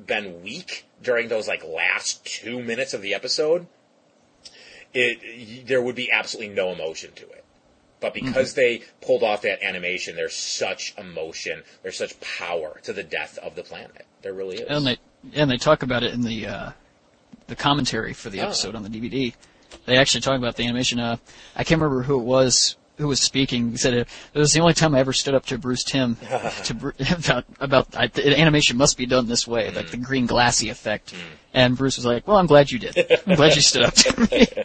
been 0.06 0.42
weak 0.42 0.84
during 1.02 1.28
those 1.28 1.48
like 1.48 1.64
last 1.64 2.24
two 2.24 2.62
minutes 2.62 2.92
of 2.92 3.02
the 3.02 3.14
episode, 3.14 3.66
it 4.92 5.66
there 5.66 5.80
would 5.80 5.94
be 5.94 6.10
absolutely 6.10 6.54
no 6.54 6.70
emotion 6.70 7.12
to 7.14 7.24
it. 7.30 7.44
But 8.00 8.14
because 8.14 8.54
they 8.54 8.82
pulled 9.02 9.22
off 9.22 9.42
that 9.42 9.62
animation, 9.62 10.16
there's 10.16 10.34
such 10.34 10.94
emotion, 10.96 11.62
there's 11.82 11.98
such 11.98 12.18
power 12.20 12.80
to 12.84 12.92
the 12.92 13.02
death 13.02 13.38
of 13.38 13.54
the 13.56 13.62
planet. 13.62 14.06
There 14.22 14.32
really 14.32 14.56
is. 14.56 14.68
And 14.68 14.86
they 14.86 14.96
and 15.34 15.50
they 15.50 15.58
talk 15.58 15.82
about 15.82 16.02
it 16.02 16.14
in 16.14 16.22
the 16.22 16.46
uh, 16.46 16.70
the 17.48 17.56
commentary 17.56 18.12
for 18.14 18.30
the 18.30 18.40
Oh. 18.40 18.44
episode 18.44 18.74
on 18.74 18.82
the 18.82 18.88
DVD. 18.88 19.34
They 19.86 19.96
actually 19.98 20.22
talk 20.22 20.38
about 20.38 20.56
the 20.56 20.64
animation. 20.64 20.98
Uh, 20.98 21.16
I 21.54 21.62
can't 21.64 21.80
remember 21.80 22.02
who 22.02 22.18
it 22.18 22.24
was 22.24 22.76
who 22.96 23.06
was 23.08 23.20
speaking. 23.20 23.70
He 23.70 23.76
said 23.76 23.94
it, 23.94 24.08
it 24.34 24.38
was 24.38 24.52
the 24.52 24.60
only 24.60 24.74
time 24.74 24.94
I 24.94 25.00
ever 25.00 25.12
stood 25.14 25.34
up 25.34 25.46
to 25.46 25.56
Bruce 25.58 25.84
Timm 25.84 26.16
to 26.64 26.94
about 27.14 27.44
about 27.60 27.96
I, 27.96 28.06
the 28.08 28.38
animation 28.38 28.76
must 28.78 28.96
be 28.96 29.06
done 29.06 29.26
this 29.26 29.46
way, 29.46 29.70
like 29.70 29.90
the 29.90 29.96
green 29.98 30.26
glassy 30.26 30.70
effect. 30.70 31.14
And 31.52 31.76
Bruce 31.76 31.96
was 31.96 32.06
like, 32.06 32.26
"Well, 32.26 32.36
I'm 32.38 32.46
glad 32.46 32.70
you 32.70 32.78
did. 32.78 32.96
I'm 33.26 33.36
glad 33.36 33.56
you 33.56 33.62
stood 33.62 33.82
up 33.82 33.94
to 33.94 34.20
me." 34.30 34.46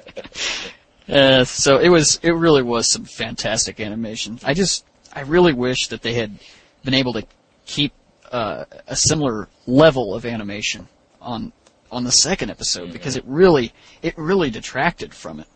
Uh, 1.07 1.43
so 1.43 1.77
it 1.77 1.89
was, 1.89 2.19
it 2.23 2.31
really 2.31 2.63
was 2.63 2.91
some 2.91 3.05
fantastic 3.05 3.79
animation. 3.79 4.39
I 4.43 4.53
just, 4.53 4.85
I 5.13 5.21
really 5.21 5.53
wish 5.53 5.87
that 5.89 6.01
they 6.01 6.13
had 6.13 6.39
been 6.83 6.93
able 6.95 7.13
to 7.13 7.25
keep 7.65 7.93
uh, 8.31 8.65
a 8.87 8.95
similar 8.95 9.47
level 9.67 10.13
of 10.15 10.25
animation 10.25 10.87
on 11.21 11.53
on 11.91 12.03
the 12.03 12.11
second 12.11 12.49
episode 12.49 12.91
because 12.91 13.15
it 13.15 13.23
really, 13.25 13.71
it 14.01 14.17
really 14.17 14.49
detracted 14.49 15.13
from 15.13 15.39
it. 15.39 15.47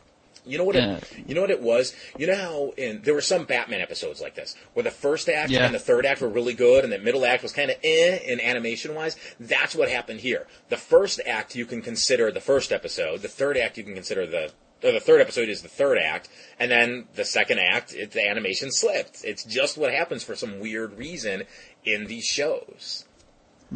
You 0.45 0.57
know 0.57 0.63
what? 0.63 0.75
It, 0.77 1.03
you 1.27 1.35
know 1.35 1.41
what 1.41 1.51
it 1.51 1.61
was. 1.61 1.93
You 2.17 2.27
know 2.27 2.35
how 2.35 2.73
in 2.77 3.01
there 3.01 3.13
were 3.13 3.21
some 3.21 3.43
Batman 3.45 3.81
episodes 3.81 4.21
like 4.21 4.35
this, 4.35 4.55
where 4.73 4.83
the 4.83 4.91
first 4.91 5.27
act 5.29 5.51
Yeah. 5.51 5.65
and 5.65 5.75
the 5.75 5.79
third 5.79 6.05
act 6.05 6.21
were 6.21 6.29
really 6.29 6.53
good, 6.53 6.83
and 6.83 6.93
the 6.93 6.97
middle 6.99 7.25
act 7.25 7.43
was 7.43 7.51
kind 7.51 7.69
of 7.69 7.77
eh 7.83 8.17
in 8.25 8.39
animation 8.39 8.95
wise. 8.95 9.17
That's 9.39 9.75
what 9.75 9.89
happened 9.89 10.21
here. 10.21 10.47
The 10.69 10.77
first 10.77 11.19
act 11.27 11.55
you 11.55 11.65
can 11.65 11.81
consider 11.81 12.31
the 12.31 12.41
first 12.41 12.71
episode. 12.71 13.21
The 13.21 13.27
third 13.27 13.57
act 13.57 13.77
you 13.77 13.83
can 13.83 13.93
consider 13.95 14.25
the. 14.25 14.51
Or 14.81 14.91
the 14.93 14.99
third 14.99 15.19
episode 15.19 15.49
is 15.49 15.61
the 15.61 15.67
third 15.67 15.97
act, 15.97 16.29
and 16.57 16.71
then 16.71 17.05
the 17.15 17.25
second 17.25 17.59
act, 17.59 17.93
it, 17.93 18.11
the 18.11 18.25
animation 18.25 18.71
slipped. 18.71 19.25
It's 19.25 19.43
just 19.43 19.77
what 19.77 19.93
happens 19.93 20.23
for 20.23 20.35
some 20.35 20.59
weird 20.59 20.97
reason 20.97 21.43
in 21.83 22.05
these 22.05 22.25
shows. 22.25 23.05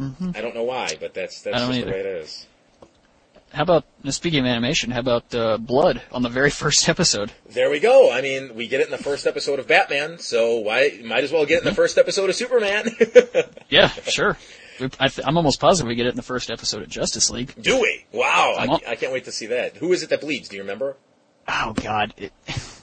I 0.00 0.40
don't 0.40 0.54
know 0.54 0.64
why, 0.64 0.96
but 0.98 1.14
that's 1.14 1.42
that's 1.42 1.56
I 1.56 1.60
don't 1.60 1.72
just 1.72 1.86
the 1.86 1.92
way 1.92 2.00
it 2.00 2.06
is. 2.06 2.46
How 3.52 3.62
about 3.62 3.84
speaking 4.08 4.40
of 4.40 4.46
animation? 4.46 4.90
How 4.90 4.98
about 4.98 5.32
uh, 5.32 5.58
blood 5.58 6.02
on 6.10 6.22
the 6.22 6.28
very 6.28 6.50
first 6.62 6.88
episode? 6.88 7.30
There 7.48 7.70
we 7.70 7.78
go. 7.78 8.10
I 8.10 8.20
mean, 8.20 8.56
we 8.56 8.66
get 8.66 8.80
it 8.80 8.86
in 8.86 8.90
the 8.90 8.98
first 8.98 9.26
episode 9.28 9.60
of 9.60 9.68
Batman, 9.68 10.18
so 10.18 10.56
why 10.56 11.00
might 11.04 11.22
as 11.22 11.30
well 11.30 11.46
get 11.46 11.58
it 11.58 11.58
in 11.60 11.64
the 11.66 11.74
first 11.74 11.96
episode 11.96 12.30
of 12.30 12.36
Superman. 12.36 12.90
Yeah, 13.70 13.88
sure. 13.88 14.36
I 15.00 15.08
th- 15.08 15.26
I'm 15.26 15.36
almost 15.36 15.60
positive 15.60 15.88
we 15.88 15.94
get 15.94 16.06
it 16.06 16.10
in 16.10 16.16
the 16.16 16.22
first 16.22 16.50
episode 16.50 16.82
of 16.82 16.88
Justice 16.88 17.30
League. 17.30 17.54
Do 17.60 17.80
we? 17.80 18.04
Wow, 18.12 18.54
I, 18.58 18.92
I 18.92 18.94
can't 18.96 19.12
wait 19.12 19.24
to 19.26 19.32
see 19.32 19.46
that. 19.46 19.76
Who 19.76 19.92
is 19.92 20.02
it 20.02 20.10
that 20.10 20.20
bleeds? 20.20 20.48
Do 20.48 20.56
you 20.56 20.62
remember? 20.62 20.96
Oh 21.48 21.72
God, 21.74 22.14
it, 22.16 22.32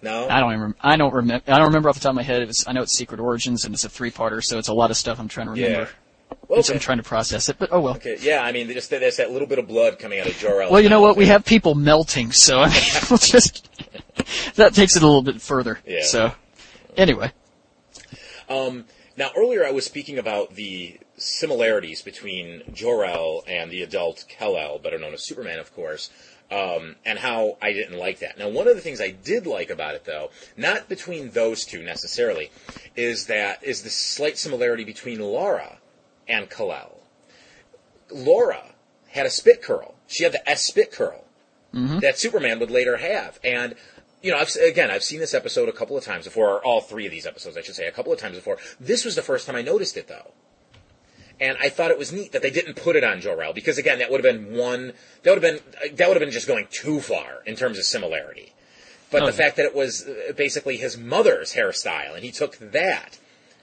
No. 0.00 0.28
I 0.28 0.38
don't 0.40 0.52
even. 0.54 0.74
I 0.80 0.96
don't 0.96 1.12
remember. 1.12 1.44
I 1.52 1.58
don't 1.58 1.66
remember 1.68 1.88
off 1.88 1.96
the 1.96 2.00
top 2.02 2.10
of 2.10 2.16
my 2.16 2.22
head. 2.22 2.46
Was, 2.46 2.64
I 2.68 2.72
know 2.72 2.82
it's 2.82 2.96
Secret 2.96 3.18
Origins 3.20 3.64
and 3.64 3.74
it's 3.74 3.84
a 3.84 3.88
three-parter, 3.88 4.42
so 4.44 4.58
it's 4.58 4.68
a 4.68 4.72
lot 4.72 4.90
of 4.92 4.96
stuff 4.96 5.18
I'm 5.18 5.26
trying 5.28 5.46
to 5.46 5.52
remember. 5.52 5.80
Yeah. 5.80 6.36
Well, 6.46 6.62
So 6.62 6.74
I'm 6.74 6.78
trying 6.78 6.98
to 6.98 7.02
process 7.02 7.48
it, 7.48 7.56
but 7.58 7.70
oh 7.72 7.80
well. 7.80 7.94
okay. 7.96 8.16
Yeah, 8.20 8.42
I 8.42 8.52
mean, 8.52 8.68
just 8.70 8.90
there's 8.90 9.16
that 9.16 9.32
little 9.32 9.48
bit 9.48 9.58
of 9.58 9.66
blood 9.66 9.98
coming 9.98 10.20
out 10.20 10.26
of 10.26 10.36
Jor-El. 10.36 10.70
Well, 10.70 10.80
you 10.80 10.88
know 10.88 11.00
what? 11.00 11.16
We 11.16 11.26
have 11.26 11.44
people 11.44 11.74
melting, 11.74 12.30
so 12.32 12.60
I 12.60 12.68
mean, 12.68 12.82
we'll 13.10 13.18
just 13.18 13.68
that 14.56 14.74
takes 14.74 14.94
it 14.94 15.02
a 15.02 15.06
little 15.06 15.22
bit 15.22 15.40
further. 15.40 15.80
Yeah. 15.86 16.02
So 16.04 16.32
anyway, 16.96 17.32
Um, 18.48 18.84
now, 19.18 19.30
earlier 19.36 19.66
I 19.66 19.72
was 19.72 19.84
speaking 19.84 20.16
about 20.16 20.54
the 20.54 20.98
similarities 21.16 22.02
between 22.02 22.62
Jor-El 22.72 23.42
and 23.48 23.70
the 23.70 23.82
adult 23.82 24.24
Kal-El, 24.28 24.78
better 24.78 24.98
known 24.98 25.12
as 25.12 25.24
Superman, 25.24 25.58
of 25.58 25.74
course, 25.74 26.08
um, 26.52 26.94
and 27.04 27.18
how 27.18 27.58
I 27.60 27.72
didn't 27.72 27.98
like 27.98 28.20
that. 28.20 28.38
Now, 28.38 28.48
one 28.48 28.68
of 28.68 28.76
the 28.76 28.80
things 28.80 29.00
I 29.00 29.10
did 29.10 29.44
like 29.44 29.70
about 29.70 29.96
it, 29.96 30.04
though, 30.04 30.30
not 30.56 30.88
between 30.88 31.30
those 31.30 31.64
two 31.64 31.82
necessarily, 31.82 32.52
is 32.94 33.26
that 33.26 33.62
is 33.64 33.82
the 33.82 33.90
slight 33.90 34.38
similarity 34.38 34.84
between 34.84 35.18
Lara 35.18 35.78
and 36.28 36.48
Kal-El. 36.48 37.00
Lara 38.10 38.74
had 39.08 39.26
a 39.26 39.30
spit 39.30 39.62
curl. 39.62 39.96
She 40.06 40.22
had 40.22 40.32
the 40.32 40.48
S 40.48 40.64
spit 40.64 40.92
curl 40.92 41.24
that 42.00 42.18
Superman 42.18 42.60
would 42.60 42.70
later 42.70 42.96
have. 42.96 43.38
And, 43.42 43.74
you 44.22 44.30
know, 44.30 44.38
I've, 44.38 44.54
again, 44.56 44.90
I've 44.90 45.04
seen 45.04 45.20
this 45.20 45.34
episode 45.34 45.68
a 45.68 45.72
couple 45.72 45.96
of 45.96 46.04
times 46.04 46.24
before, 46.24 46.50
or 46.54 46.64
all 46.64 46.80
three 46.80 47.06
of 47.06 47.12
these 47.12 47.26
episodes, 47.26 47.56
I 47.56 47.62
should 47.62 47.74
say, 47.74 47.86
a 47.86 47.92
couple 47.92 48.12
of 48.12 48.18
times 48.18 48.36
before. 48.36 48.58
This 48.80 49.04
was 49.04 49.14
the 49.14 49.22
first 49.22 49.46
time 49.46 49.56
I 49.56 49.62
noticed 49.62 49.96
it, 49.96 50.08
though. 50.08 50.32
And 51.40 51.56
I 51.60 51.68
thought 51.68 51.92
it 51.92 51.98
was 51.98 52.12
neat 52.12 52.32
that 52.32 52.42
they 52.42 52.50
didn't 52.50 52.74
put 52.74 52.96
it 52.96 53.04
on 53.04 53.20
Jor-El 53.20 53.52
because 53.52 53.78
again, 53.78 54.00
that 54.00 54.10
would 54.10 54.24
have 54.24 54.34
been 54.34 54.56
one. 54.56 54.92
That 55.22 55.34
would 55.34 55.42
have 55.42 55.62
been 55.62 55.96
that 55.96 56.08
would 56.08 56.16
have 56.16 56.20
been 56.20 56.32
just 56.32 56.48
going 56.48 56.66
too 56.70 57.00
far 57.00 57.42
in 57.46 57.54
terms 57.54 57.78
of 57.78 57.84
similarity. 57.84 58.52
But 59.10 59.20
the 59.20 59.28
Okay. 59.28 59.36
fact 59.44 59.56
that 59.56 59.64
it 59.64 59.74
was 59.74 60.04
uh, 60.04 60.32
basically 60.36 60.76
his 60.78 60.98
mother's 60.98 61.54
hairstyle 61.54 62.14
and 62.14 62.24
he 62.24 62.32
took 62.32 62.58
that, 62.58 63.18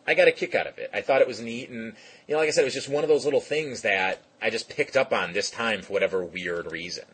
I 0.07 0.13
got 0.13 0.29
a 0.29 0.31
kick 0.31 0.55
out 0.55 0.67
of 0.67 0.77
it. 0.77 0.89
I 0.93 1.01
thought 1.01 1.19
it 1.21 1.27
was 1.27 1.41
neat, 1.41 1.69
and 1.69 1.93
you 2.27 2.33
know, 2.33 2.37
like 2.39 2.47
I 2.47 2.51
said, 2.51 2.61
it 2.61 2.65
was 2.65 2.73
just 2.73 2.87
one 2.87 3.03
of 3.03 3.09
those 3.09 3.25
little 3.25 3.41
things 3.41 3.81
that 3.81 4.21
I 4.41 4.49
just 4.49 4.69
picked 4.69 4.95
up 4.95 5.11
on 5.11 5.33
this 5.33 5.49
time 5.49 5.81
for 5.81 5.91
whatever 5.91 6.23
weird 6.23 6.71
reason. 6.71 7.05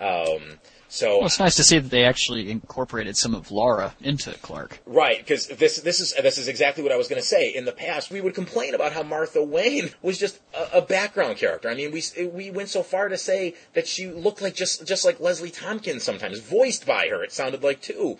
Um, 0.00 0.58
so 0.88 1.18
well, 1.18 1.26
it's 1.26 1.38
nice 1.38 1.56
to 1.56 1.64
see 1.64 1.78
that 1.78 1.90
they 1.90 2.04
actually 2.04 2.50
incorporated 2.50 3.16
some 3.16 3.34
of 3.34 3.50
Lara 3.50 3.94
into 4.00 4.32
Clark. 4.38 4.80
Right, 4.86 5.18
because 5.18 5.46
this 5.46 5.80
this 5.80 6.00
is 6.00 6.14
this 6.14 6.38
is 6.38 6.48
exactly 6.48 6.82
what 6.82 6.92
I 6.92 6.96
was 6.96 7.08
going 7.08 7.20
to 7.20 7.26
say. 7.26 7.54
In 7.54 7.66
the 7.66 7.72
past, 7.72 8.10
we 8.10 8.22
would 8.22 8.34
complain 8.34 8.74
about 8.74 8.92
how 8.92 9.02
Martha 9.02 9.42
Wayne 9.42 9.90
was 10.02 10.18
just 10.18 10.40
a, 10.54 10.78
a 10.78 10.82
background 10.82 11.36
character. 11.36 11.68
I 11.68 11.74
mean, 11.74 11.92
we 11.92 12.02
we 12.32 12.50
went 12.50 12.70
so 12.70 12.82
far 12.82 13.08
to 13.10 13.18
say 13.18 13.54
that 13.74 13.86
she 13.86 14.06
looked 14.06 14.40
like 14.40 14.54
just 14.54 14.86
just 14.86 15.04
like 15.04 15.20
Leslie 15.20 15.50
Tompkins 15.50 16.02
sometimes, 16.02 16.38
voiced 16.38 16.86
by 16.86 17.08
her. 17.08 17.22
It 17.22 17.32
sounded 17.32 17.62
like 17.62 17.82
too, 17.82 18.18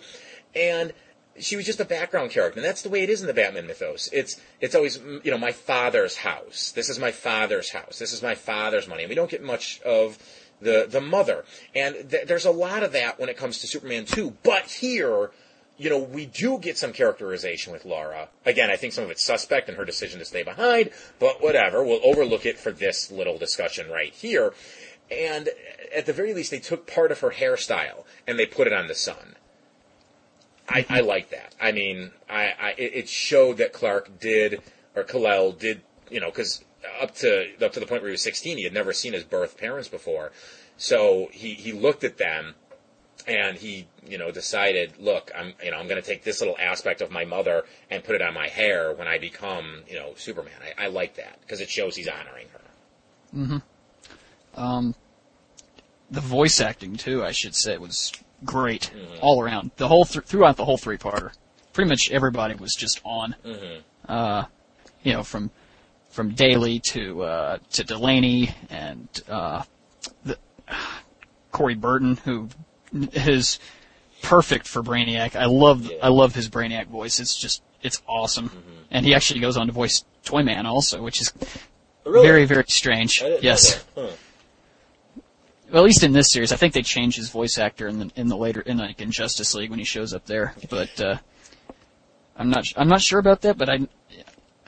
and 0.53 0.93
she 1.39 1.55
was 1.55 1.65
just 1.65 1.79
a 1.79 1.85
background 1.85 2.31
character, 2.31 2.59
and 2.59 2.65
that's 2.65 2.81
the 2.81 2.89
way 2.89 3.03
it 3.03 3.09
is 3.09 3.21
in 3.21 3.27
the 3.27 3.33
Batman 3.33 3.67
mythos. 3.67 4.09
It's 4.11 4.39
it's 4.61 4.75
always 4.75 4.97
you 5.23 5.31
know 5.31 5.37
my 5.37 5.51
father's 5.51 6.17
house. 6.17 6.71
This 6.71 6.89
is 6.89 6.99
my 6.99 7.11
father's 7.11 7.71
house. 7.71 7.99
This 7.99 8.13
is 8.13 8.21
my 8.21 8.35
father's 8.35 8.87
money, 8.87 9.03
and 9.03 9.09
we 9.09 9.15
don't 9.15 9.31
get 9.31 9.43
much 9.43 9.81
of 9.81 10.17
the 10.61 10.87
the 10.89 11.01
mother. 11.01 11.45
And 11.75 12.09
th- 12.09 12.27
there's 12.27 12.45
a 12.45 12.51
lot 12.51 12.83
of 12.83 12.91
that 12.93 13.19
when 13.19 13.29
it 13.29 13.37
comes 13.37 13.59
to 13.59 13.67
Superman 13.67 14.05
2. 14.05 14.37
But 14.43 14.65
here, 14.65 15.31
you 15.77 15.89
know, 15.89 15.99
we 15.99 16.25
do 16.25 16.59
get 16.59 16.77
some 16.77 16.93
characterization 16.93 17.71
with 17.71 17.85
Lara. 17.85 18.29
Again, 18.45 18.69
I 18.69 18.75
think 18.75 18.93
some 18.93 19.05
of 19.05 19.09
it's 19.09 19.23
suspect 19.23 19.69
in 19.69 19.75
her 19.75 19.85
decision 19.85 20.19
to 20.19 20.25
stay 20.25 20.43
behind, 20.43 20.91
but 21.19 21.41
whatever. 21.41 21.83
We'll 21.83 22.01
overlook 22.03 22.45
it 22.45 22.59
for 22.59 22.71
this 22.71 23.11
little 23.11 23.37
discussion 23.37 23.89
right 23.89 24.13
here. 24.13 24.53
And 25.09 25.49
at 25.95 26.05
the 26.05 26.13
very 26.13 26.33
least, 26.33 26.51
they 26.51 26.59
took 26.59 26.85
part 26.85 27.11
of 27.11 27.19
her 27.21 27.31
hairstyle 27.31 28.03
and 28.27 28.37
they 28.37 28.45
put 28.45 28.67
it 28.67 28.73
on 28.73 28.87
the 28.87 28.95
son. 28.95 29.35
I, 30.69 30.85
I 30.89 30.99
like 31.01 31.31
that. 31.31 31.55
I 31.59 31.71
mean, 31.71 32.11
I, 32.29 32.53
I 32.59 32.75
it 32.77 33.09
showed 33.09 33.57
that 33.57 33.73
Clark 33.73 34.19
did 34.19 34.61
or 34.95 35.03
Kal-El 35.03 35.53
did, 35.53 35.81
you 36.09 36.19
know, 36.19 36.29
because 36.29 36.63
up 37.01 37.15
to 37.15 37.47
up 37.63 37.73
to 37.73 37.79
the 37.79 37.85
point 37.85 38.01
where 38.01 38.09
he 38.09 38.13
was 38.13 38.21
16, 38.21 38.57
he 38.57 38.63
had 38.63 38.73
never 38.73 38.93
seen 38.93 39.13
his 39.13 39.23
birth 39.23 39.57
parents 39.57 39.87
before. 39.87 40.31
So 40.77 41.29
he 41.31 41.53
he 41.55 41.71
looked 41.71 42.03
at 42.03 42.17
them 42.17 42.55
and 43.27 43.57
he 43.57 43.87
you 44.07 44.17
know 44.17 44.31
decided, 44.31 44.93
look, 44.99 45.31
I'm 45.35 45.53
you 45.63 45.71
know 45.71 45.77
I'm 45.77 45.87
going 45.87 46.01
to 46.01 46.07
take 46.07 46.23
this 46.23 46.39
little 46.39 46.57
aspect 46.59 47.01
of 47.01 47.11
my 47.11 47.25
mother 47.25 47.65
and 47.89 48.03
put 48.03 48.15
it 48.15 48.21
on 48.21 48.33
my 48.33 48.47
hair 48.47 48.93
when 48.93 49.07
I 49.07 49.17
become 49.17 49.83
you 49.87 49.95
know 49.95 50.13
Superman. 50.15 50.53
I, 50.77 50.85
I 50.85 50.87
like 50.87 51.15
that 51.15 51.39
because 51.41 51.61
it 51.61 51.69
shows 51.69 51.95
he's 51.95 52.07
honoring 52.07 52.47
her. 52.53 52.61
Um, 54.55 54.95
the 56.09 56.21
voice 56.21 56.59
acting 56.59 56.95
too, 56.95 57.23
I 57.23 57.31
should 57.31 57.55
say, 57.55 57.77
was 57.77 58.11
great 58.45 58.91
all 59.21 59.41
around. 59.41 59.71
The 59.77 59.87
whole 59.87 60.05
th- 60.05 60.25
throughout 60.25 60.57
the 60.57 60.65
whole 60.65 60.77
three 60.77 60.97
parter, 60.97 61.31
pretty 61.73 61.89
much 61.89 62.09
everybody 62.11 62.55
was 62.55 62.75
just 62.75 63.01
on. 63.03 63.35
Uh, 64.07 64.45
you 65.03 65.13
know, 65.13 65.23
from 65.23 65.51
from 66.09 66.31
Daly 66.31 66.79
to 66.79 67.23
uh, 67.23 67.57
to 67.73 67.83
Delany 67.83 68.53
and 68.69 69.07
uh, 69.29 69.63
the 70.23 70.37
Corey 71.51 71.75
Burton, 71.75 72.17
who 72.17 72.49
is 73.13 73.59
perfect 74.21 74.67
for 74.67 74.81
Brainiac. 74.83 75.35
I 75.35 75.45
love 75.45 75.85
Yeah. 75.85 75.97
I 76.03 76.09
love 76.09 76.35
his 76.35 76.49
Brainiac 76.49 76.87
voice. 76.87 77.19
It's 77.19 77.35
just 77.35 77.61
it's 77.81 78.01
awesome, 78.07 78.51
and 78.91 79.05
he 79.05 79.13
actually 79.15 79.39
goes 79.39 79.57
on 79.57 79.67
to 79.67 79.73
voice 79.73 80.03
Toyman 80.25 80.65
also, 80.65 81.01
which 81.01 81.21
is 81.21 81.31
very 82.05 82.45
very 82.45 82.65
strange. 82.67 83.21
I 83.21 83.25
didn't 83.25 83.35
know 83.43 83.49
Yes. 83.49 83.85
Huh. 83.95 84.07
Well, 85.71 85.83
at 85.83 85.85
least 85.85 86.03
in 86.03 86.13
this 86.13 86.31
series, 86.31 86.51
I 86.51 86.55
think 86.55 86.73
they 86.73 86.81
changed 86.81 87.17
his 87.17 87.29
voice 87.29 87.57
actor 87.57 87.87
in 87.87 87.99
the 87.99 88.11
in 88.15 88.27
the 88.27 88.37
later 88.37 88.61
in 88.61 88.77
like 88.77 89.01
in 89.01 89.11
Justice 89.11 89.53
League 89.53 89.69
when 89.69 89.79
he 89.79 89.85
shows 89.85 90.13
up 90.13 90.25
there. 90.25 90.53
But 90.69 91.01
uh, 91.01 91.17
I'm 92.35 92.49
not 92.49 92.65
I'm 92.75 92.87
not 92.87 93.01
sure 93.01 93.19
about 93.19 93.41
that. 93.41 93.57
But 93.57 93.69
I, 93.69 93.77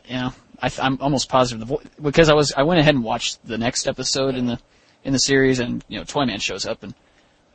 know, 0.09 0.33
I, 0.61 0.71
I'm 0.79 0.99
almost 1.01 1.29
positive 1.29 1.59
the 1.59 1.65
vo- 1.65 1.81
because 2.01 2.29
I 2.29 2.33
was 2.33 2.53
I 2.53 2.63
went 2.63 2.79
ahead 2.79 2.95
and 2.95 3.03
watched 3.03 3.45
the 3.45 3.57
next 3.57 3.87
episode 3.87 4.35
in 4.35 4.45
the 4.45 4.59
in 5.03 5.13
the 5.13 5.19
series, 5.19 5.59
and 5.59 5.83
you 5.87 5.97
know, 5.97 6.03
Toyman 6.03 6.39
shows 6.39 6.65
up, 6.65 6.83
and 6.83 6.93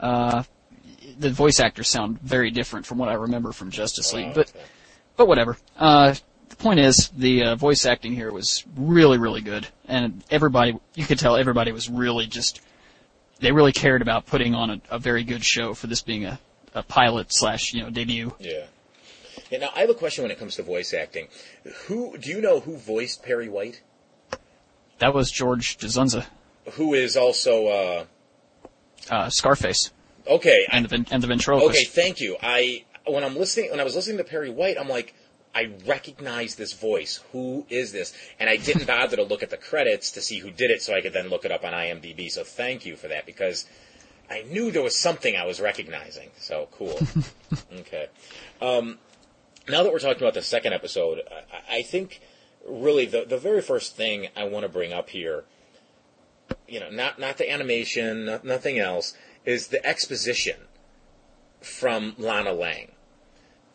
uh, 0.00 0.42
the 1.18 1.30
voice 1.30 1.60
actors 1.60 1.88
sound 1.88 2.20
very 2.20 2.50
different 2.50 2.86
from 2.86 2.98
what 2.98 3.08
I 3.08 3.14
remember 3.14 3.52
from 3.52 3.70
Justice 3.70 4.12
League. 4.12 4.34
But 4.34 4.52
but 5.16 5.28
whatever. 5.28 5.56
Uh, 5.78 6.14
the 6.48 6.56
point 6.56 6.80
is, 6.80 7.10
the 7.16 7.42
uh, 7.42 7.56
voice 7.56 7.86
acting 7.86 8.14
here 8.14 8.32
was 8.32 8.64
really, 8.76 9.18
really 9.18 9.40
good, 9.40 9.66
and 9.88 10.22
everybody, 10.30 10.78
you 10.94 11.04
could 11.04 11.18
tell 11.18 11.36
everybody 11.36 11.72
was 11.72 11.88
really 11.88 12.26
just, 12.26 12.60
they 13.40 13.52
really 13.52 13.72
cared 13.72 14.02
about 14.02 14.26
putting 14.26 14.54
on 14.54 14.70
a, 14.70 14.80
a 14.90 14.98
very 14.98 15.24
good 15.24 15.44
show 15.44 15.74
for 15.74 15.86
this 15.86 16.02
being 16.02 16.24
a, 16.24 16.38
a 16.74 16.82
pilot 16.82 17.26
slash, 17.30 17.72
you 17.72 17.82
know, 17.82 17.90
debut. 17.90 18.34
Yeah. 18.38 18.64
Yeah, 19.50 19.58
now 19.58 19.70
I 19.76 19.80
have 19.80 19.90
a 19.90 19.94
question 19.94 20.22
when 20.22 20.30
it 20.30 20.38
comes 20.38 20.56
to 20.56 20.62
voice 20.62 20.92
acting. 20.92 21.28
Who 21.86 22.16
do 22.18 22.30
you 22.30 22.40
know 22.40 22.60
who 22.60 22.76
voiced 22.76 23.22
Perry 23.22 23.48
White? 23.48 23.80
That 24.98 25.14
was 25.14 25.30
George 25.30 25.76
Dzundza, 25.76 26.26
Who 26.72 26.94
is 26.94 27.16
also 27.16 27.66
uh, 27.66 28.04
uh, 29.10 29.30
Scarface, 29.30 29.92
okay? 30.26 30.66
and 30.72 30.88
the 30.88 31.06
and 31.10 31.22
the 31.22 31.26
ventriloquist. 31.26 31.78
Okay, 31.78 31.84
thank 31.84 32.20
you. 32.20 32.36
I 32.42 32.84
when 33.06 33.22
I'm 33.22 33.36
listening 33.36 33.70
when 33.70 33.78
I 33.78 33.84
was 33.84 33.94
listening 33.94 34.16
to 34.18 34.24
Perry 34.24 34.50
White, 34.50 34.78
I'm 34.80 34.88
like, 34.88 35.14
I 35.56 35.70
recognize 35.86 36.56
this 36.56 36.74
voice. 36.74 37.24
Who 37.32 37.64
is 37.70 37.90
this? 37.90 38.12
And 38.38 38.50
I 38.50 38.58
didn't 38.58 38.86
bother 38.86 39.16
to 39.16 39.22
look 39.22 39.42
at 39.42 39.48
the 39.48 39.56
credits 39.56 40.10
to 40.12 40.20
see 40.20 40.38
who 40.38 40.50
did 40.50 40.70
it, 40.70 40.82
so 40.82 40.94
I 40.94 41.00
could 41.00 41.14
then 41.14 41.28
look 41.28 41.46
it 41.46 41.50
up 41.50 41.64
on 41.64 41.72
IMDb. 41.72 42.30
So 42.30 42.44
thank 42.44 42.84
you 42.84 42.94
for 42.94 43.08
that 43.08 43.24
because 43.24 43.64
I 44.28 44.42
knew 44.42 44.70
there 44.70 44.82
was 44.82 44.94
something 44.94 45.34
I 45.34 45.46
was 45.46 45.58
recognizing. 45.58 46.28
So 46.38 46.68
cool. 46.72 47.00
okay. 47.78 48.08
Um, 48.60 48.98
now 49.66 49.82
that 49.82 49.90
we're 49.90 49.98
talking 49.98 50.22
about 50.22 50.34
the 50.34 50.42
second 50.42 50.74
episode, 50.74 51.22
I, 51.50 51.78
I 51.78 51.82
think 51.82 52.20
really 52.68 53.06
the 53.06 53.24
the 53.24 53.38
very 53.38 53.62
first 53.62 53.96
thing 53.96 54.28
I 54.36 54.44
want 54.44 54.64
to 54.64 54.68
bring 54.68 54.92
up 54.92 55.08
here, 55.08 55.44
you 56.68 56.80
know, 56.80 56.90
not 56.90 57.18
not 57.18 57.38
the 57.38 57.50
animation, 57.50 58.26
not, 58.26 58.44
nothing 58.44 58.78
else, 58.78 59.14
is 59.46 59.68
the 59.68 59.84
exposition 59.86 60.56
from 61.62 62.14
Lana 62.18 62.52
Lang. 62.52 62.92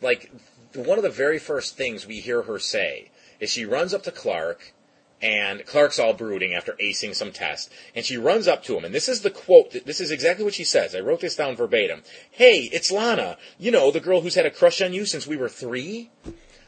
Like 0.00 0.30
one 0.74 0.98
of 0.98 1.04
the 1.04 1.10
very 1.10 1.38
first 1.38 1.76
things 1.76 2.06
we 2.06 2.20
hear 2.20 2.42
her 2.42 2.58
say 2.58 3.10
is 3.40 3.50
she 3.50 3.64
runs 3.64 3.92
up 3.94 4.02
to 4.04 4.10
Clark 4.10 4.72
and 5.20 5.64
Clark's 5.66 5.98
all 5.98 6.12
brooding 6.14 6.52
after 6.54 6.72
acing 6.74 7.14
some 7.14 7.30
test 7.32 7.70
and 7.94 8.04
she 8.04 8.16
runs 8.16 8.48
up 8.48 8.64
to 8.64 8.76
him 8.76 8.84
and 8.84 8.94
this 8.94 9.08
is 9.08 9.20
the 9.22 9.30
quote 9.30 9.72
this 9.84 10.00
is 10.00 10.10
exactly 10.10 10.44
what 10.44 10.54
she 10.54 10.64
says. 10.64 10.94
I 10.94 11.00
wrote 11.00 11.20
this 11.20 11.36
down 11.36 11.56
verbatim. 11.56 12.02
"Hey, 12.30 12.68
it's 12.72 12.90
Lana. 12.90 13.38
You 13.58 13.70
know, 13.70 13.90
the 13.90 14.00
girl 14.00 14.20
who's 14.20 14.34
had 14.34 14.46
a 14.46 14.50
crush 14.50 14.80
on 14.82 14.92
you 14.92 15.06
since 15.06 15.26
we 15.26 15.36
were 15.36 15.48
3?" 15.48 16.10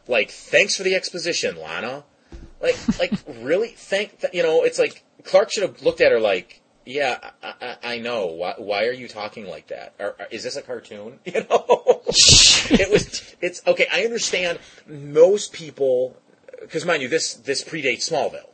Like, 0.06 0.30
"Thanks 0.30 0.76
for 0.76 0.82
the 0.82 0.94
exposition, 0.94 1.56
Lana." 1.56 2.04
Like 2.60 2.76
like 2.98 3.12
really 3.26 3.68
thank 3.68 4.20
th- 4.20 4.34
you 4.34 4.42
know, 4.42 4.62
it's 4.62 4.78
like 4.78 5.02
Clark 5.24 5.50
should 5.50 5.62
have 5.62 5.82
looked 5.82 6.00
at 6.00 6.12
her 6.12 6.20
like 6.20 6.60
yeah, 6.86 7.30
I, 7.42 7.54
I, 7.62 7.76
I 7.94 7.98
know. 7.98 8.26
Why, 8.26 8.54
why 8.58 8.84
are 8.86 8.92
you 8.92 9.08
talking 9.08 9.46
like 9.46 9.68
that? 9.68 9.94
Are, 9.98 10.14
are- 10.18 10.28
is 10.30 10.42
this 10.42 10.56
a 10.56 10.62
cartoon? 10.62 11.18
You 11.24 11.40
know, 11.48 12.02
it 12.70 12.90
was. 12.90 13.33
It's 13.44 13.60
okay. 13.66 13.86
I 13.92 14.04
understand. 14.04 14.58
Most 14.86 15.52
people 15.52 16.16
because 16.60 16.84
mind 16.84 17.02
you, 17.02 17.08
this 17.08 17.34
this 17.34 17.62
predates 17.62 18.10
Smallville, 18.10 18.48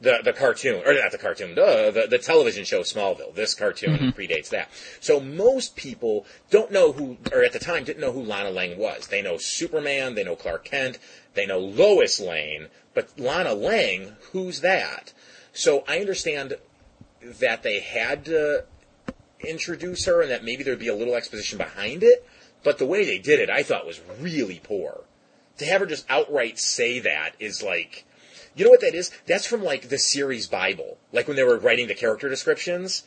the 0.00 0.18
the 0.22 0.32
cartoon 0.32 0.82
or 0.84 0.94
not 0.94 1.12
the 1.12 1.18
cartoon, 1.18 1.54
duh, 1.54 1.90
the 1.90 2.06
the 2.08 2.18
television 2.18 2.64
show 2.64 2.80
Smallville. 2.80 3.34
This 3.34 3.54
cartoon 3.54 3.96
mm-hmm. 3.96 4.20
predates 4.20 4.48
that. 4.50 4.68
So 5.00 5.20
most 5.20 5.76
people 5.76 6.26
don't 6.50 6.72
know 6.72 6.92
who, 6.92 7.18
or 7.32 7.44
at 7.44 7.52
the 7.52 7.58
time 7.58 7.84
didn't 7.84 8.00
know 8.00 8.12
who 8.12 8.22
Lana 8.22 8.50
Lang 8.50 8.78
was. 8.78 9.06
They 9.06 9.22
know 9.22 9.38
Superman, 9.38 10.14
they 10.14 10.24
know 10.24 10.36
Clark 10.36 10.64
Kent, 10.64 10.98
they 11.34 11.46
know 11.46 11.58
Lois 11.58 12.20
Lane, 12.20 12.66
but 12.94 13.18
Lana 13.18 13.54
Lang, 13.54 14.16
who's 14.32 14.60
that? 14.60 15.12
So 15.52 15.84
I 15.88 16.00
understand 16.00 16.54
that 17.22 17.62
they 17.62 17.80
had 17.80 18.24
to 18.26 18.64
introduce 19.40 20.06
her 20.06 20.20
and 20.20 20.30
that 20.30 20.44
maybe 20.44 20.62
there'd 20.62 20.78
be 20.78 20.88
a 20.88 20.94
little 20.94 21.14
exposition 21.14 21.58
behind 21.58 22.02
it. 22.02 22.26
But 22.66 22.78
the 22.78 22.84
way 22.84 23.04
they 23.04 23.18
did 23.18 23.38
it, 23.38 23.48
I 23.48 23.62
thought 23.62 23.86
was 23.86 24.00
really 24.18 24.60
poor. 24.60 25.04
To 25.58 25.64
have 25.66 25.82
her 25.82 25.86
just 25.86 26.04
outright 26.10 26.58
say 26.58 26.98
that 26.98 27.36
is 27.38 27.62
like, 27.62 28.04
you 28.56 28.64
know 28.64 28.72
what 28.72 28.80
that 28.80 28.92
is? 28.92 29.12
That's 29.24 29.46
from 29.46 29.62
like 29.62 29.88
the 29.88 29.98
series 29.98 30.48
Bible. 30.48 30.98
Like 31.12 31.28
when 31.28 31.36
they 31.36 31.44
were 31.44 31.60
writing 31.60 31.86
the 31.86 31.94
character 31.94 32.28
descriptions. 32.28 33.04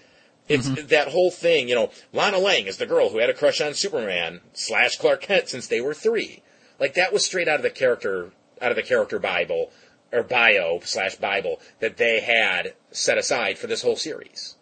It's 0.48 0.69
mm-hmm. 0.69 0.88
that 0.88 1.10
whole 1.10 1.30
thing, 1.30 1.68
you 1.68 1.76
know, 1.76 1.91
Lana 2.14 2.38
Lang 2.38 2.68
is 2.68 2.77
the 2.77 2.86
girl 2.86 3.10
who 3.10 3.18
had 3.18 3.30
a 3.30 3.34
crush 3.34 3.60
on 3.60 3.73
Superman 3.73 4.40
slash 4.53 4.98
Clark 4.98 5.23
Kent 5.23 5.49
since 5.49 5.68
they 5.68 5.81
were 5.81 5.94
three. 5.94 6.41
Like 6.80 6.94
that 6.94 7.11
was 7.11 7.26
straight 7.26 7.49
out 7.49 7.57
of 7.57 7.64
the 7.64 7.69
character, 7.69 8.31
out 8.61 8.72
of 8.72 8.77
the 8.77 8.81
character 8.81 9.19
Bible, 9.19 9.73
or 10.14 10.23
bio 10.23 10.80
slash 10.86 11.15
Bible 11.15 11.60
that 11.81 11.98
they 11.98 12.22
had 12.22 12.76
set 12.91 13.18
aside 13.18 13.57
for 13.57 13.68
this 13.68 13.81
whole 13.81 13.98
series. 13.98 14.56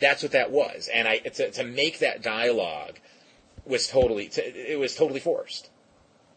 That's 0.00 0.22
what 0.22 0.32
that 0.32 0.50
was. 0.50 0.88
And 0.88 1.06
I, 1.06 1.18
to, 1.18 1.50
to 1.50 1.62
make 1.62 1.98
that 1.98 2.22
dialogue 2.22 3.00
was 3.64 3.88
totally, 3.88 4.30
it 4.36 4.78
was 4.78 4.94
totally 4.94 5.20
forced. 5.20 5.70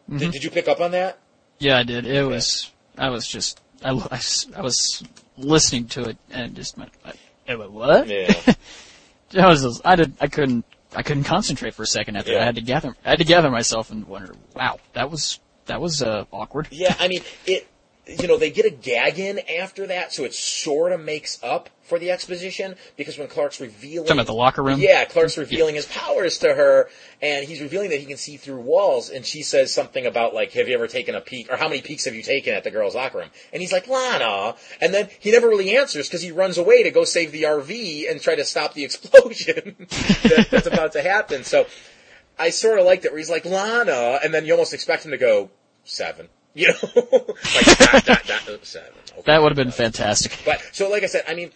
Did, 0.08 0.32
did 0.32 0.44
you 0.44 0.50
pick 0.50 0.68
up 0.68 0.80
on 0.80 0.90
that? 0.92 1.18
Yeah, 1.58 1.78
I 1.78 1.82
did. 1.82 2.06
It 2.06 2.24
was. 2.24 2.70
I 2.98 3.08
was 3.10 3.26
just. 3.26 3.60
I. 3.82 3.90
I 3.90 4.60
was 4.60 5.02
listening 5.38 5.86
to 5.88 6.08
it 6.10 6.18
and 6.30 6.54
just 6.54 6.76
went. 6.76 6.90
I, 7.04 7.12
I 7.48 7.54
went, 7.56 7.72
what? 7.72 8.06
Yeah. 8.08 8.34
I 9.38 9.46
was. 9.46 9.62
just- 9.62 9.80
I 9.84 9.96
did. 9.96 10.14
I 10.20 10.26
couldn't. 10.26 10.64
I 10.94 11.02
couldn't 11.02 11.24
concentrate 11.24 11.74
for 11.74 11.82
a 11.82 11.86
second 11.86 12.16
after. 12.16 12.32
Yeah. 12.32 12.42
I 12.42 12.44
had 12.44 12.54
to 12.56 12.60
gather. 12.60 12.94
I 13.04 13.10
had 13.10 13.18
to 13.18 13.24
gather 13.24 13.50
myself 13.50 13.90
and 13.90 14.06
wonder. 14.06 14.34
Wow, 14.54 14.78
that 14.92 15.10
was 15.10 15.40
that 15.66 15.80
was 15.80 16.02
uh, 16.02 16.24
awkward. 16.30 16.68
Yeah, 16.70 16.94
I 16.98 17.08
mean, 17.08 17.22
it, 17.46 17.66
you 18.06 18.28
know, 18.28 18.36
they 18.36 18.50
get 18.50 18.66
a 18.66 18.70
gag 18.70 19.18
in 19.18 19.40
after 19.60 19.86
that, 19.86 20.12
so 20.12 20.24
it 20.24 20.34
sort 20.34 20.92
of 20.92 21.00
makes 21.00 21.42
up 21.42 21.70
for 21.82 21.98
the 21.98 22.10
exposition, 22.10 22.76
because 22.96 23.18
when 23.18 23.28
Clark's 23.28 23.60
revealing... 23.60 24.06
Talking 24.06 24.20
about 24.20 24.26
the 24.26 24.34
locker 24.34 24.62
room. 24.62 24.80
Yeah, 24.80 25.04
Clark's 25.04 25.36
revealing 25.36 25.74
his 25.74 25.86
powers 25.86 26.38
to 26.38 26.54
her, 26.54 26.88
and 27.20 27.46
he's 27.46 27.60
revealing 27.60 27.90
that 27.90 28.00
he 28.00 28.06
can 28.06 28.16
see 28.16 28.36
through 28.36 28.60
walls, 28.60 29.10
and 29.10 29.24
she 29.24 29.42
says 29.42 29.72
something 29.72 30.06
about, 30.06 30.34
like, 30.34 30.52
have 30.52 30.68
you 30.68 30.74
ever 30.74 30.86
taken 30.86 31.14
a 31.14 31.20
peek, 31.20 31.50
or 31.50 31.56
how 31.56 31.68
many 31.68 31.82
peeks 31.82 32.04
have 32.04 32.14
you 32.14 32.22
taken 32.22 32.54
at 32.54 32.64
the 32.64 32.70
girls' 32.70 32.94
locker 32.94 33.18
room? 33.18 33.30
And 33.52 33.60
he's 33.60 33.72
like, 33.72 33.86
Lana! 33.86 34.54
And 34.80 34.92
then 34.92 35.08
he 35.18 35.30
never 35.30 35.48
really 35.48 35.76
answers, 35.76 36.08
because 36.08 36.22
he 36.22 36.30
runs 36.30 36.58
away 36.58 36.82
to 36.82 36.90
go 36.90 37.04
save 37.04 37.32
the 37.32 37.42
RV 37.44 38.10
and 38.10 38.20
try 38.20 38.34
to 38.34 38.44
stop 38.44 38.74
the 38.74 38.84
explosion 38.84 39.76
that, 39.78 40.48
that's 40.50 40.66
about 40.66 40.92
to 40.92 41.02
happen. 41.02 41.44
So, 41.44 41.66
I 42.38 42.50
sort 42.50 42.78
of 42.78 42.84
liked 42.84 43.04
it, 43.04 43.12
where 43.12 43.18
he's 43.18 43.30
like, 43.30 43.44
Lana, 43.44 44.20
and 44.22 44.34
then 44.34 44.44
you 44.44 44.52
almost 44.52 44.74
expect 44.74 45.04
him 45.04 45.12
to 45.12 45.18
go, 45.18 45.50
seven. 45.84 46.28
You 46.56 46.68
know? 46.68 46.74
like, 46.94 48.64
seven. 48.64 48.92
Okay. 49.10 49.22
That 49.26 49.42
would 49.42 49.50
have 49.50 49.56
been 49.56 49.72
fantastic. 49.72 50.38
But 50.44 50.62
so, 50.70 50.88
like 50.88 51.02
I 51.02 51.06
said, 51.06 51.24
I 51.26 51.34
mean, 51.34 51.50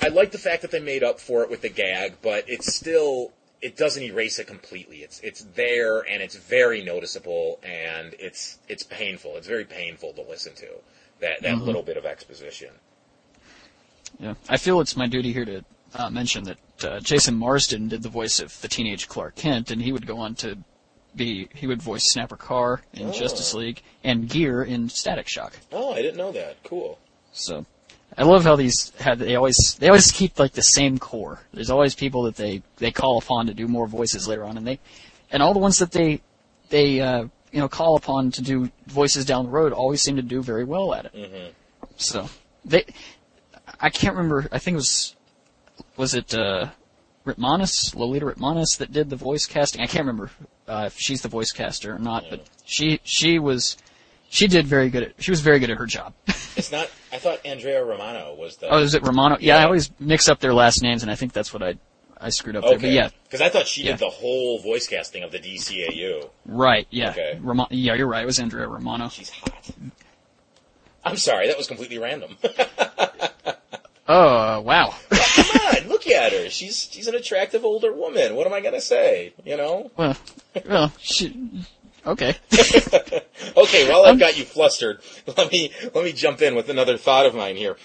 I 0.00 0.08
like 0.08 0.30
the 0.30 0.38
fact 0.38 0.62
that 0.62 0.70
they 0.70 0.80
made 0.80 1.02
up 1.02 1.20
for 1.20 1.42
it 1.42 1.50
with 1.50 1.60
the 1.60 1.68
gag, 1.68 2.14
but 2.22 2.48
it's 2.48 2.74
still 2.74 3.32
it 3.60 3.76
doesn't 3.76 4.02
erase 4.02 4.38
it 4.38 4.46
completely. 4.46 4.98
It's 4.98 5.20
it's 5.20 5.42
there 5.54 6.00
and 6.00 6.22
it's 6.22 6.36
very 6.36 6.82
noticeable 6.82 7.58
and 7.62 8.14
it's 8.18 8.58
it's 8.68 8.84
painful. 8.84 9.36
It's 9.36 9.48
very 9.48 9.64
painful 9.64 10.12
to 10.14 10.22
listen 10.22 10.54
to 10.56 10.68
that 11.20 11.42
that 11.42 11.58
little 11.58 11.82
bit 11.82 11.96
of 11.96 12.06
exposition. 12.06 12.70
Yeah, 14.18 14.34
I 14.48 14.56
feel 14.56 14.80
it's 14.80 14.96
my 14.96 15.06
duty 15.06 15.32
here 15.32 15.44
to 15.44 15.64
uh, 15.94 16.10
mention 16.10 16.44
that 16.44 16.84
uh, 16.84 17.00
Jason 17.00 17.34
Marsden 17.34 17.88
did 17.88 18.02
the 18.02 18.08
voice 18.08 18.40
of 18.40 18.58
the 18.60 18.68
teenage 18.68 19.08
Clark 19.08 19.36
Kent, 19.36 19.70
and 19.70 19.82
he 19.82 19.92
would 19.92 20.06
go 20.06 20.18
on 20.18 20.34
to 20.36 20.58
be 21.16 21.48
he 21.54 21.66
would 21.66 21.82
voice 21.82 22.04
Snapper 22.12 22.36
Carr 22.36 22.82
in 22.94 23.08
Oh. 23.08 23.12
Justice 23.12 23.54
League 23.54 23.82
and 24.04 24.28
Gear 24.28 24.62
in 24.62 24.88
Static 24.88 25.28
Shock. 25.28 25.54
Oh, 25.72 25.92
I 25.92 26.02
didn't 26.02 26.16
know 26.16 26.32
that. 26.32 26.62
Cool. 26.64 26.98
So 27.32 27.66
I 28.16 28.22
love 28.24 28.44
how 28.44 28.56
these 28.56 28.92
had 28.98 29.18
they 29.18 29.36
always 29.36 29.76
they 29.78 29.88
always 29.88 30.10
keep 30.12 30.38
like 30.38 30.52
the 30.52 30.62
same 30.62 30.98
core. 30.98 31.40
There's 31.52 31.70
always 31.70 31.94
people 31.94 32.22
that 32.24 32.36
they 32.36 32.62
they 32.76 32.90
call 32.90 33.18
upon 33.18 33.46
to 33.46 33.54
do 33.54 33.68
more 33.68 33.86
voices 33.86 34.26
later 34.28 34.44
on, 34.44 34.56
and 34.56 34.66
they 34.66 34.78
and 35.30 35.42
all 35.42 35.52
the 35.52 35.58
ones 35.60 35.78
that 35.78 35.92
they 35.92 36.20
they 36.70 37.00
uh, 37.00 37.24
you 37.52 37.60
know 37.60 37.68
call 37.68 37.96
upon 37.96 38.30
to 38.32 38.42
do 38.42 38.70
voices 38.86 39.24
down 39.24 39.44
the 39.44 39.50
road 39.50 39.72
always 39.72 40.02
seem 40.02 40.16
to 40.16 40.22
do 40.22 40.42
very 40.42 40.64
well 40.64 40.94
at 40.94 41.06
it. 41.06 41.14
Mhm. 41.14 41.50
So 41.96 42.28
they 42.64 42.84
I 43.80 43.90
can't 43.90 44.14
remember. 44.16 44.48
I 44.52 44.58
think 44.58 44.74
it 44.74 44.78
was 44.78 45.14
was 45.96 46.14
it 46.14 46.34
uh, 46.34 46.68
Ritmanis 47.26 47.94
Lolita 47.94 48.26
Ritmanis 48.26 48.78
that 48.78 48.92
did 48.92 49.10
the 49.10 49.16
voice 49.16 49.46
casting. 49.46 49.80
I 49.82 49.86
can't 49.86 50.06
remember 50.06 50.30
uh, 50.68 50.84
if 50.86 50.98
she's 50.98 51.22
the 51.22 51.28
voice 51.28 51.50
caster 51.52 51.94
or 51.94 51.98
not, 51.98 52.24
but 52.30 52.46
she 52.64 53.00
she 53.04 53.38
was. 53.38 53.76
She 54.30 54.46
did 54.46 54.66
very 54.66 54.90
good 54.90 55.02
at. 55.04 55.22
She 55.22 55.30
was 55.30 55.40
very 55.40 55.58
good 55.58 55.70
at 55.70 55.78
her 55.78 55.86
job. 55.86 56.12
It's 56.58 56.72
not. 56.72 56.90
I 57.12 57.18
thought 57.18 57.38
Andrea 57.46 57.84
Romano 57.84 58.34
was 58.34 58.56
the. 58.56 58.68
Oh, 58.68 58.78
is 58.78 58.94
it 58.94 59.02
Romano? 59.06 59.36
Yeah, 59.40 59.54
Yeah. 59.54 59.60
I 59.62 59.64
always 59.66 59.90
mix 60.00 60.28
up 60.28 60.40
their 60.40 60.52
last 60.52 60.82
names, 60.82 61.02
and 61.02 61.10
I 61.10 61.14
think 61.14 61.32
that's 61.32 61.54
what 61.54 61.62
I 61.62 61.76
I 62.20 62.30
screwed 62.30 62.56
up 62.56 62.64
there. 62.64 62.78
But 62.80 62.90
yeah, 62.90 63.10
Because 63.24 63.40
I 63.40 63.48
thought 63.48 63.68
she 63.68 63.84
Yeah. 63.84 63.92
did 63.92 64.00
the 64.00 64.10
whole 64.10 64.58
voice 64.58 64.88
casting 64.88 65.22
of 65.22 65.30
the 65.30 65.38
DCAU. 65.38 66.28
right. 66.46 66.86
Yeah, 66.90 67.10
Okay. 67.10 67.38
Romo- 67.40 67.68
yeah, 67.70 67.94
you're 67.94 68.08
right. 68.08 68.24
It 68.24 68.26
was 68.26 68.40
Andrea 68.40 68.66
Romano. 68.66 69.08
She's 69.08 69.30
hot. 69.30 69.70
I'm 71.04 71.16
sorry, 71.16 71.46
that 71.46 71.56
was 71.56 71.68
completely 71.68 71.98
random. 71.98 72.36
Oh 74.10 74.60
wow. 74.62 74.94
Come 75.10 75.60
on, 75.76 75.88
look 75.88 76.07
at 76.18 76.32
her. 76.32 76.50
She's 76.50 76.88
she's 76.90 77.06
an 77.06 77.14
attractive 77.14 77.64
older 77.64 77.92
woman. 77.92 78.34
What 78.34 78.46
am 78.46 78.52
I 78.52 78.60
gonna 78.60 78.80
say? 78.80 79.32
You 79.44 79.56
know? 79.56 79.90
well, 79.96 80.16
well, 80.66 80.92
she. 80.98 81.64
Okay. 82.06 82.36
Okay, 83.56 83.88
well 83.88 84.04
I've 84.04 84.12
um, 84.12 84.18
got 84.18 84.38
you 84.38 84.44
flustered. 84.44 85.00
Let 85.36 85.50
me 85.50 85.72
let 85.94 86.04
me 86.04 86.12
jump 86.12 86.42
in 86.42 86.54
with 86.54 86.68
another 86.68 86.96
thought 86.96 87.26
of 87.26 87.34
mine 87.34 87.56
here. 87.56 87.76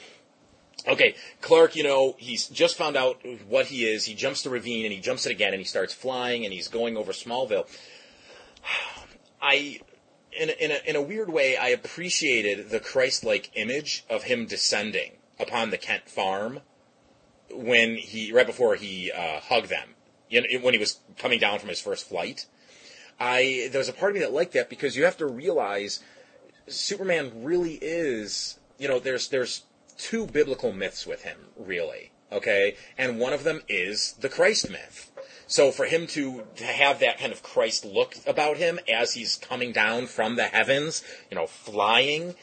Okay, 0.88 1.16
Clark, 1.42 1.76
you 1.76 1.84
know, 1.84 2.16
he's 2.18 2.48
just 2.48 2.76
found 2.76 2.98
out 2.98 3.22
what 3.48 3.68
he 3.68 3.86
is. 3.86 4.06
He 4.06 4.14
jumps 4.14 4.44
the 4.44 4.50
ravine 4.50 4.86
and 4.86 4.94
he 4.94 5.00
jumps 5.00 5.26
it 5.26 5.32
again 5.32 5.54
and 5.54 5.60
he 5.60 5.66
starts 5.66 5.94
flying 5.94 6.44
and 6.44 6.54
he's 6.54 6.68
going 6.68 6.98
over 6.98 7.12
Smallville. 7.12 7.68
I 9.42 9.80
in 10.32 10.50
a, 10.50 10.54
in 10.54 10.72
a, 10.72 10.90
in 10.90 10.96
a 10.96 11.02
weird 11.02 11.30
way, 11.30 11.58
I 11.58 11.70
appreciated 11.70 12.70
the 12.70 12.80
Christ-like 12.80 13.52
image 13.56 14.04
of 14.10 14.24
him 14.24 14.46
descending 14.46 15.14
upon 15.40 15.70
the 15.70 15.78
Kent 15.78 16.10
farm 16.10 16.62
when 17.56 17.96
he 17.96 18.32
right 18.32 18.48
before 18.48 18.76
he 18.76 19.12
uh, 19.12 19.40
hugged 19.40 19.70
them. 19.70 19.90
You 20.30 20.42
know, 20.42 20.60
when 20.62 20.74
he 20.74 20.80
was 20.80 21.00
coming 21.18 21.40
down 21.40 21.60
from 21.60 21.70
his 21.70 21.80
first 21.80 22.08
flight. 22.08 22.48
I 23.20 23.70
there 23.72 23.80
was 23.80 23.90
a 23.90 23.94
part 23.94 24.12
of 24.12 24.16
me 24.16 24.22
that 24.22 24.34
liked 24.34 24.54
that 24.54 24.70
because 24.70 24.98
you 24.98 25.06
have 25.06 25.18
to 25.18 25.28
realize 25.28 26.00
Superman 26.68 27.44
really 27.44 27.78
is, 27.82 28.60
you 28.78 28.88
know, 28.88 29.00
there's 29.00 29.28
there's 29.30 29.64
two 29.98 30.26
biblical 30.26 30.74
myths 30.74 31.06
with 31.06 31.24
him, 31.24 31.38
really. 31.58 32.12
Okay? 32.32 32.76
And 32.98 33.20
one 33.20 33.34
of 33.34 33.44
them 33.44 33.62
is 33.68 34.14
the 34.14 34.30
Christ 34.30 34.70
myth. 34.70 35.12
So 35.46 35.72
for 35.72 35.86
him 35.86 36.08
to, 36.08 36.44
to 36.56 36.66
have 36.66 37.00
that 37.00 37.20
kind 37.20 37.32
of 37.32 37.44
Christ 37.44 37.86
look 37.86 38.16
about 38.26 38.58
him 38.58 38.80
as 38.92 39.14
he's 39.14 39.36
coming 39.36 39.72
down 39.72 40.08
from 40.08 40.36
the 40.36 40.46
heavens, 40.46 41.04
you 41.30 41.36
know, 41.36 41.46
flying, 41.46 42.34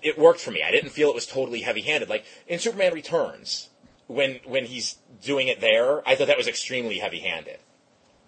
it 0.00 0.18
worked 0.18 0.40
for 0.40 0.52
me. 0.52 0.62
I 0.62 0.70
didn't 0.70 0.90
feel 0.90 1.10
it 1.10 1.14
was 1.14 1.26
totally 1.26 1.60
heavy-handed. 1.60 2.08
Like 2.08 2.24
in 2.46 2.58
Superman 2.58 2.94
Returns, 2.94 3.68
when 4.06 4.40
when 4.44 4.64
he's 4.64 4.98
doing 5.22 5.48
it 5.48 5.60
there, 5.60 6.06
I 6.06 6.14
thought 6.14 6.26
that 6.28 6.36
was 6.36 6.48
extremely 6.48 6.98
heavy-handed. 6.98 7.58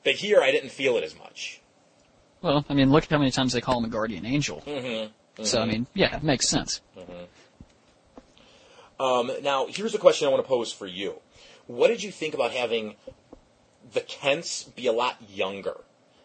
But 0.05 0.15
here, 0.15 0.43
I 0.43 0.51
didn't 0.51 0.71
feel 0.71 0.97
it 0.97 1.05
as 1.05 1.19
much. 1.19 1.61
Well, 2.43 2.65
I 2.69 2.75
mean, 2.75 2.91
look 2.91 3.05
at 3.05 3.11
how 3.11 3.19
many 3.19 3.31
times 3.31 3.55
they 3.55 3.61
call 3.61 3.79
him 3.79 3.87
a 3.87 3.89
guardian 3.89 4.27
angel. 4.27 4.63
Mm-hmm. 4.67 5.45
So 5.45 5.61
I 5.61 5.67
mean, 5.67 5.87
yeah, 5.95 6.17
it 6.17 6.23
makes 6.23 6.49
sense. 6.49 6.81
Um, 9.01 9.33
now, 9.43 9.67
here's 9.67 9.95
a 9.95 9.99
question 9.99 10.29
I 10.29 10.31
want 10.31 10.45
to 10.45 10.49
pose 10.49 10.73
for 10.73 10.87
you. 10.87 11.15
What 11.67 11.89
did 11.89 12.03
you 12.03 12.13
think 12.13 12.35
about 12.35 12.53
having 12.53 12.97
the 13.93 14.01
Kents 14.01 14.65
be 14.65 14.87
a 14.87 14.93
lot 14.93 15.17
younger? 15.29 15.81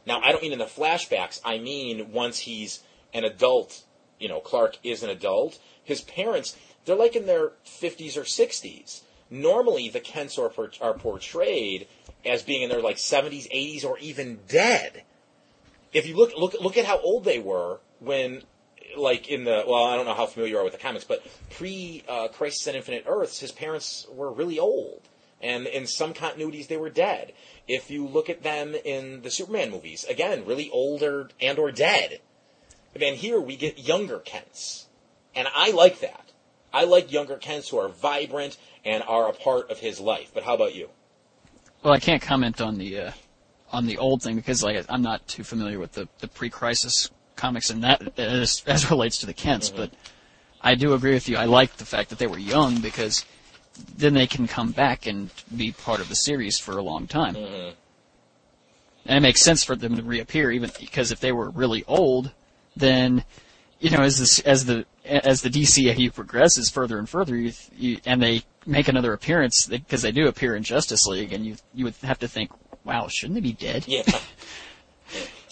Now, 0.05 0.21
I 0.21 0.31
don't 0.31 0.41
mean 0.41 0.53
in 0.53 0.59
the 0.59 0.65
flashbacks. 0.65 1.39
I 1.43 1.57
mean 1.57 2.11
once 2.11 2.39
he's 2.39 2.81
an 3.13 3.23
adult. 3.23 3.83
You 4.19 4.27
know, 4.27 4.39
Clark 4.39 4.77
is 4.83 5.03
an 5.03 5.09
adult. 5.09 5.57
His 5.83 6.01
parents, 6.01 6.57
they're 6.85 6.95
like 6.95 7.15
in 7.15 7.25
their 7.25 7.53
50s 7.65 8.17
or 8.17 8.21
60s. 8.21 9.01
Normally, 9.29 9.89
the 9.89 9.99
Kents 9.99 10.37
are, 10.37 10.51
are 10.81 10.93
portrayed 10.93 11.87
as 12.25 12.43
being 12.43 12.63
in 12.63 12.69
their 12.69 12.81
like 12.81 12.97
70s, 12.97 13.49
80s, 13.51 13.85
or 13.85 13.97
even 13.99 14.39
dead. 14.47 15.03
If 15.93 16.07
you 16.07 16.15
look 16.15 16.37
look 16.37 16.53
look 16.61 16.77
at 16.77 16.85
how 16.85 16.99
old 16.99 17.23
they 17.23 17.39
were 17.39 17.79
when 17.99 18.43
like 18.97 19.27
in 19.29 19.43
the 19.43 19.63
well, 19.67 19.85
I 19.85 19.95
don't 19.95 20.05
know 20.05 20.13
how 20.13 20.25
familiar 20.25 20.53
you 20.53 20.59
are 20.59 20.63
with 20.63 20.73
the 20.73 20.79
comics, 20.79 21.03
but 21.03 21.25
pre 21.49 22.03
uh, 22.07 22.27
Crisis 22.29 22.67
on 22.67 22.75
Infinite 22.75 23.05
Earths, 23.07 23.39
his 23.39 23.51
parents 23.51 24.07
were 24.11 24.31
really 24.31 24.59
old, 24.59 25.01
and 25.41 25.67
in 25.67 25.87
some 25.87 26.13
continuities 26.13 26.67
they 26.67 26.77
were 26.77 26.89
dead. 26.89 27.33
If 27.67 27.89
you 27.89 28.07
look 28.07 28.29
at 28.29 28.43
them 28.43 28.75
in 28.85 29.21
the 29.21 29.31
Superman 29.31 29.71
movies, 29.71 30.05
again, 30.05 30.45
really 30.45 30.69
older 30.71 31.29
and 31.41 31.57
or 31.59 31.71
dead. 31.71 32.19
And 32.99 33.15
here 33.15 33.39
we 33.39 33.55
get 33.55 33.77
younger 33.77 34.19
Kents. 34.19 34.87
And 35.35 35.47
I 35.55 35.71
like 35.71 35.99
that. 35.99 36.31
I 36.73 36.85
like 36.85 37.11
younger 37.11 37.37
Kents 37.37 37.69
who 37.69 37.77
are 37.77 37.87
vibrant 37.87 38.57
and 38.85 39.03
are 39.03 39.29
a 39.29 39.33
part 39.33 39.69
of 39.69 39.79
his 39.79 39.99
life. 39.99 40.31
But 40.33 40.43
how 40.43 40.55
about 40.55 40.75
you? 40.75 40.89
Well, 41.83 41.93
I 41.93 41.99
can't 41.99 42.21
comment 42.21 42.61
on 42.61 42.77
the 42.77 42.99
uh, 42.99 43.11
on 43.71 43.85
the 43.85 43.97
old 43.97 44.21
thing 44.21 44.35
because 44.35 44.63
like 44.63 44.85
I'm 44.89 45.01
not 45.01 45.27
too 45.27 45.43
familiar 45.43 45.79
with 45.79 45.93
the, 45.93 46.07
the 46.19 46.27
pre-crisis 46.27 47.09
comics 47.35 47.69
and 47.69 47.83
that 47.83 48.19
as, 48.19 48.63
as 48.67 48.89
relates 48.91 49.17
to 49.19 49.25
the 49.25 49.33
Kents, 49.33 49.69
but 49.69 49.91
I 50.61 50.75
do 50.75 50.93
agree 50.93 51.13
with 51.13 51.29
you. 51.29 51.37
I 51.37 51.45
like 51.45 51.77
the 51.77 51.85
fact 51.85 52.09
that 52.09 52.19
they 52.19 52.27
were 52.27 52.39
young 52.39 52.81
because 52.81 53.25
then 53.97 54.13
they 54.13 54.27
can 54.27 54.47
come 54.47 54.71
back 54.71 55.07
and 55.07 55.29
be 55.55 55.71
part 55.71 56.01
of 56.01 56.09
the 56.09 56.15
series 56.15 56.59
for 56.59 56.77
a 56.77 56.81
long 56.81 57.07
time. 57.07 57.35
And 59.05 59.17
it 59.17 59.21
makes 59.21 59.41
sense 59.41 59.63
for 59.63 59.75
them 59.75 59.95
to 59.95 60.03
reappear, 60.03 60.51
even 60.51 60.69
because 60.79 61.11
if 61.11 61.21
they 61.21 61.31
were 61.31 61.49
really 61.49 61.85
old, 61.87 62.31
then 62.75 63.23
you 63.79 63.89
know, 63.89 64.01
as 64.01 64.19
this 64.19 64.39
as 64.41 64.65
the 64.65 64.85
as 65.09 65.41
the 65.41 65.49
DCAU 65.49 66.13
progresses 66.13 66.69
further 66.69 66.97
and 66.97 67.09
further, 67.09 67.35
you, 67.35 67.53
you, 67.75 67.97
and 68.05 68.21
they 68.21 68.43
make 68.65 68.87
another 68.87 69.13
appearance 69.13 69.65
because 69.65 70.01
they 70.01 70.11
do 70.11 70.27
appear 70.27 70.55
in 70.55 70.63
Justice 70.63 71.05
League, 71.07 71.33
and 71.33 71.45
you 71.45 71.55
you 71.73 71.85
would 71.85 71.95
have 72.03 72.19
to 72.19 72.27
think, 72.27 72.51
wow, 72.83 73.07
shouldn't 73.07 73.35
they 73.35 73.41
be 73.41 73.53
dead? 73.53 73.85
Yeah. 73.87 74.03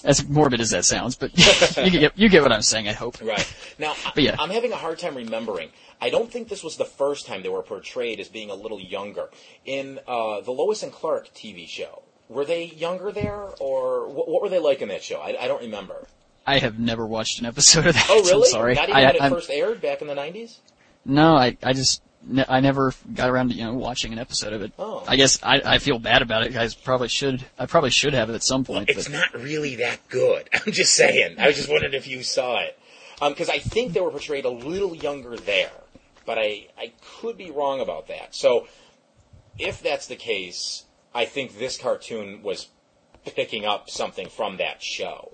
As 0.04 0.26
morbid 0.30 0.62
as 0.62 0.70
that 0.70 0.86
sounds, 0.86 1.16
but 1.16 1.32
you 1.78 1.90
get 1.90 2.18
you 2.18 2.30
get 2.30 2.44
what 2.44 2.52
I'm 2.52 2.62
saying. 2.62 2.88
I 2.88 2.94
hope. 2.94 3.20
Right. 3.20 3.52
Now, 3.80 3.96
But 4.16 4.24
yeah. 4.24 4.36
I, 4.38 4.44
am 4.44 4.52
having 4.52 4.72
a 4.72 4.76
hard 4.76 5.00
time 5.00 5.16
remembering. 5.16 5.70
I 6.00 6.12
don't 6.12 6.32
think 6.32 6.50
this 6.50 6.64
was 6.64 6.78
the 6.78 6.86
first 6.86 7.26
time 7.26 7.42
they 7.42 7.50
were 7.50 7.64
portrayed 7.64 8.20
as 8.20 8.30
being 8.30 8.52
a 8.52 8.56
little 8.56 8.80
younger. 8.80 9.30
In 9.66 10.00
uh, 10.08 10.42
the 10.42 10.52
Lois 10.52 10.84
and 10.84 10.94
Clark 10.94 11.34
TV 11.34 11.68
show, 11.68 12.04
were 12.30 12.46
they 12.46 12.66
younger 12.66 13.12
there, 13.12 13.48
or 13.60 14.08
what, 14.08 14.30
what 14.30 14.44
were 14.44 14.50
they 14.50 14.60
like 14.60 14.84
in 14.84 14.90
that 14.90 15.04
show? 15.04 15.20
I, 15.20 15.36
I 15.44 15.48
don't 15.48 15.64
remember. 15.64 16.08
I 16.48 16.60
have 16.60 16.80
never 16.80 17.06
watched 17.06 17.40
an 17.40 17.46
episode 17.46 17.86
of 17.86 17.94
that. 17.94 18.08
Oh, 18.10 18.24
really? 18.26 18.46
I'm 18.48 18.52
sorry. 18.52 18.74
Not 18.76 18.90
even 18.90 18.96
I, 18.96 19.06
when 19.06 19.16
it 19.16 19.22
I'm- 19.22 19.32
first 19.34 19.50
aired 19.52 19.82
back 19.82 20.02
in 20.02 20.08
the 20.08 20.16
90s? 20.16 20.58
No, 21.06 21.36
I 21.36 21.58
I 21.64 21.74
just 21.74 22.02
I 22.50 22.60
never 22.60 22.94
got 23.14 23.30
around 23.30 23.50
to 23.50 23.56
you 23.56 23.64
know 23.64 23.74
watching 23.76 24.12
an 24.12 24.20
episode 24.20 24.52
of 24.54 24.62
it. 24.62 24.74
Oh. 24.80 25.04
I 25.08 25.16
guess 25.16 25.40
I 25.44 25.62
I 25.64 25.78
feel 25.78 26.00
bad 26.00 26.22
about 26.22 26.44
it. 26.46 26.56
I 26.58 26.68
probably 26.84 27.08
should 27.08 27.46
I 27.60 27.66
probably 27.66 27.92
should 27.92 28.14
have 28.14 28.30
it 28.30 28.34
at 28.34 28.44
some 28.44 28.64
point. 28.66 28.90
Well, 28.90 28.98
It's 28.98 29.08
but 29.08 29.14
not 29.14 29.42
really 29.42 29.76
that 29.78 30.00
good. 30.10 30.50
I'm 30.54 30.72
just 30.74 30.96
saying. 30.96 31.36
I 31.40 31.48
was 31.48 31.56
just 31.56 31.70
wondering 31.70 31.94
if 31.94 32.08
you 32.08 32.24
saw 32.24 32.60
it. 32.62 32.78
Um, 33.22 33.32
because 33.34 33.50
I 33.50 33.60
think 33.60 33.94
they 33.94 34.02
were 34.02 34.12
portrayed 34.12 34.46
a 34.46 34.50
little 34.50 34.96
younger 34.96 35.38
there. 35.38 35.72
But 36.26 36.38
I, 36.38 36.68
I 36.78 36.92
could 37.22 37.38
be 37.38 37.50
wrong 37.52 37.80
about 37.80 38.10
that. 38.10 38.36
So, 38.36 38.68
if 39.58 39.82
that's 39.82 40.08
the 40.08 40.18
case, 40.18 40.84
I 41.16 41.24
think 41.26 41.58
this 41.58 41.78
cartoon 41.78 42.44
was 42.44 42.68
picking 43.26 43.66
up 43.66 43.90
something 43.90 44.28
from 44.28 44.58
that 44.58 44.84
show. 44.84 45.32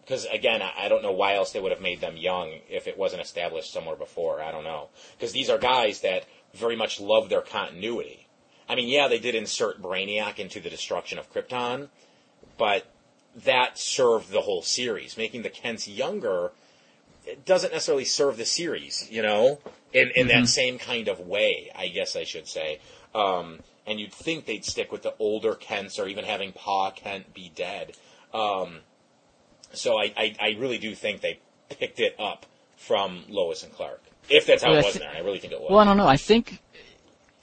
Because, 0.00 0.24
again, 0.26 0.62
I, 0.62 0.72
I 0.84 0.88
don't 0.88 1.02
know 1.02 1.12
why 1.12 1.34
else 1.34 1.52
they 1.52 1.60
would 1.60 1.72
have 1.72 1.80
made 1.80 2.00
them 2.00 2.16
young 2.16 2.60
if 2.68 2.86
it 2.86 2.96
wasn't 2.96 3.22
established 3.22 3.72
somewhere 3.72 3.96
before. 3.96 4.40
I 4.40 4.52
don't 4.52 4.64
know. 4.64 4.88
Because 5.16 5.32
these 5.32 5.50
are 5.50 5.58
guys 5.58 6.00
that 6.00 6.24
very 6.54 6.76
much 6.76 7.00
love 7.00 7.28
their 7.28 7.42
continuity. 7.42 8.26
I 8.68 8.74
mean, 8.74 8.88
yeah, 8.88 9.08
they 9.08 9.18
did 9.18 9.34
insert 9.34 9.82
Brainiac 9.82 10.38
into 10.38 10.60
the 10.60 10.70
destruction 10.70 11.18
of 11.18 11.32
Krypton, 11.32 11.88
but 12.56 12.86
that 13.44 13.78
served 13.78 14.30
the 14.30 14.42
whole 14.42 14.62
series. 14.62 15.16
Making 15.16 15.42
the 15.42 15.50
Kents 15.50 15.88
younger 15.88 16.52
it 17.28 17.44
doesn't 17.44 17.72
necessarily 17.72 18.06
serve 18.06 18.38
the 18.38 18.44
series, 18.46 19.06
you 19.10 19.20
know, 19.20 19.58
in 19.92 20.10
in 20.16 20.28
that 20.28 20.48
same 20.48 20.78
kind 20.78 21.08
of 21.08 21.20
way. 21.20 21.70
I 21.74 21.88
guess 21.88 22.16
I 22.16 22.24
should 22.24 22.48
say. 22.48 22.80
Um, 23.14 23.60
and 23.86 24.00
you'd 24.00 24.12
think 24.12 24.46
they'd 24.46 24.64
stick 24.64 24.90
with 24.90 25.02
the 25.02 25.14
older 25.18 25.54
Kents, 25.54 25.98
or 25.98 26.08
even 26.08 26.24
having 26.24 26.52
Pa 26.52 26.90
Kent 26.90 27.34
be 27.34 27.52
dead. 27.54 27.92
Um, 28.32 28.80
so 29.72 29.98
I, 29.98 30.12
I, 30.16 30.34
I 30.40 30.56
really 30.58 30.78
do 30.78 30.94
think 30.94 31.20
they 31.20 31.40
picked 31.68 32.00
it 32.00 32.14
up 32.18 32.46
from 32.76 33.24
Lois 33.28 33.62
and 33.62 33.72
Clark. 33.72 34.02
If 34.30 34.46
that's 34.46 34.62
how 34.62 34.70
Well, 34.70 34.78
it 34.78 34.82
I 34.82 34.86
was 34.86 34.94
thi- 34.94 34.98
there, 35.00 35.10
I 35.14 35.18
really 35.20 35.38
think 35.38 35.52
it 35.52 35.60
was. 35.60 35.68
well, 35.70 35.78
I 35.80 35.84
don't 35.84 35.96
know. 35.96 36.06
I 36.06 36.16
think 36.16 36.60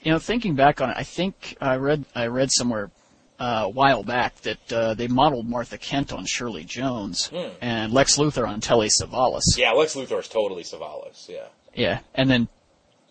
you 0.02 0.12
know 0.12 0.18
thinking 0.18 0.54
back 0.54 0.80
on 0.80 0.90
it, 0.90 0.96
I 0.96 1.02
think 1.02 1.56
I 1.60 1.76
read 1.76 2.04
I 2.14 2.26
read 2.28 2.50
somewhere 2.52 2.90
uh, 3.38 3.62
a 3.64 3.68
while 3.68 4.02
back 4.02 4.36
that 4.42 4.72
uh, 4.72 4.94
they 4.94 5.08
modeled 5.08 5.48
Martha 5.48 5.76
Kent 5.78 6.12
on 6.12 6.24
Shirley 6.24 6.64
Jones 6.64 7.30
and 7.60 7.92
Lex 7.92 8.16
Luthor 8.16 8.48
on 8.48 8.60
Telly 8.60 8.88
Savalas. 8.88 9.56
yeah, 9.58 9.72
Lex 9.72 9.94
Luthor 9.94 10.20
is 10.20 10.28
totally 10.28 10.62
Savalas. 10.62 11.28
Yeah. 11.28 11.46
Yeah, 11.74 11.98
and 12.14 12.30
then 12.30 12.48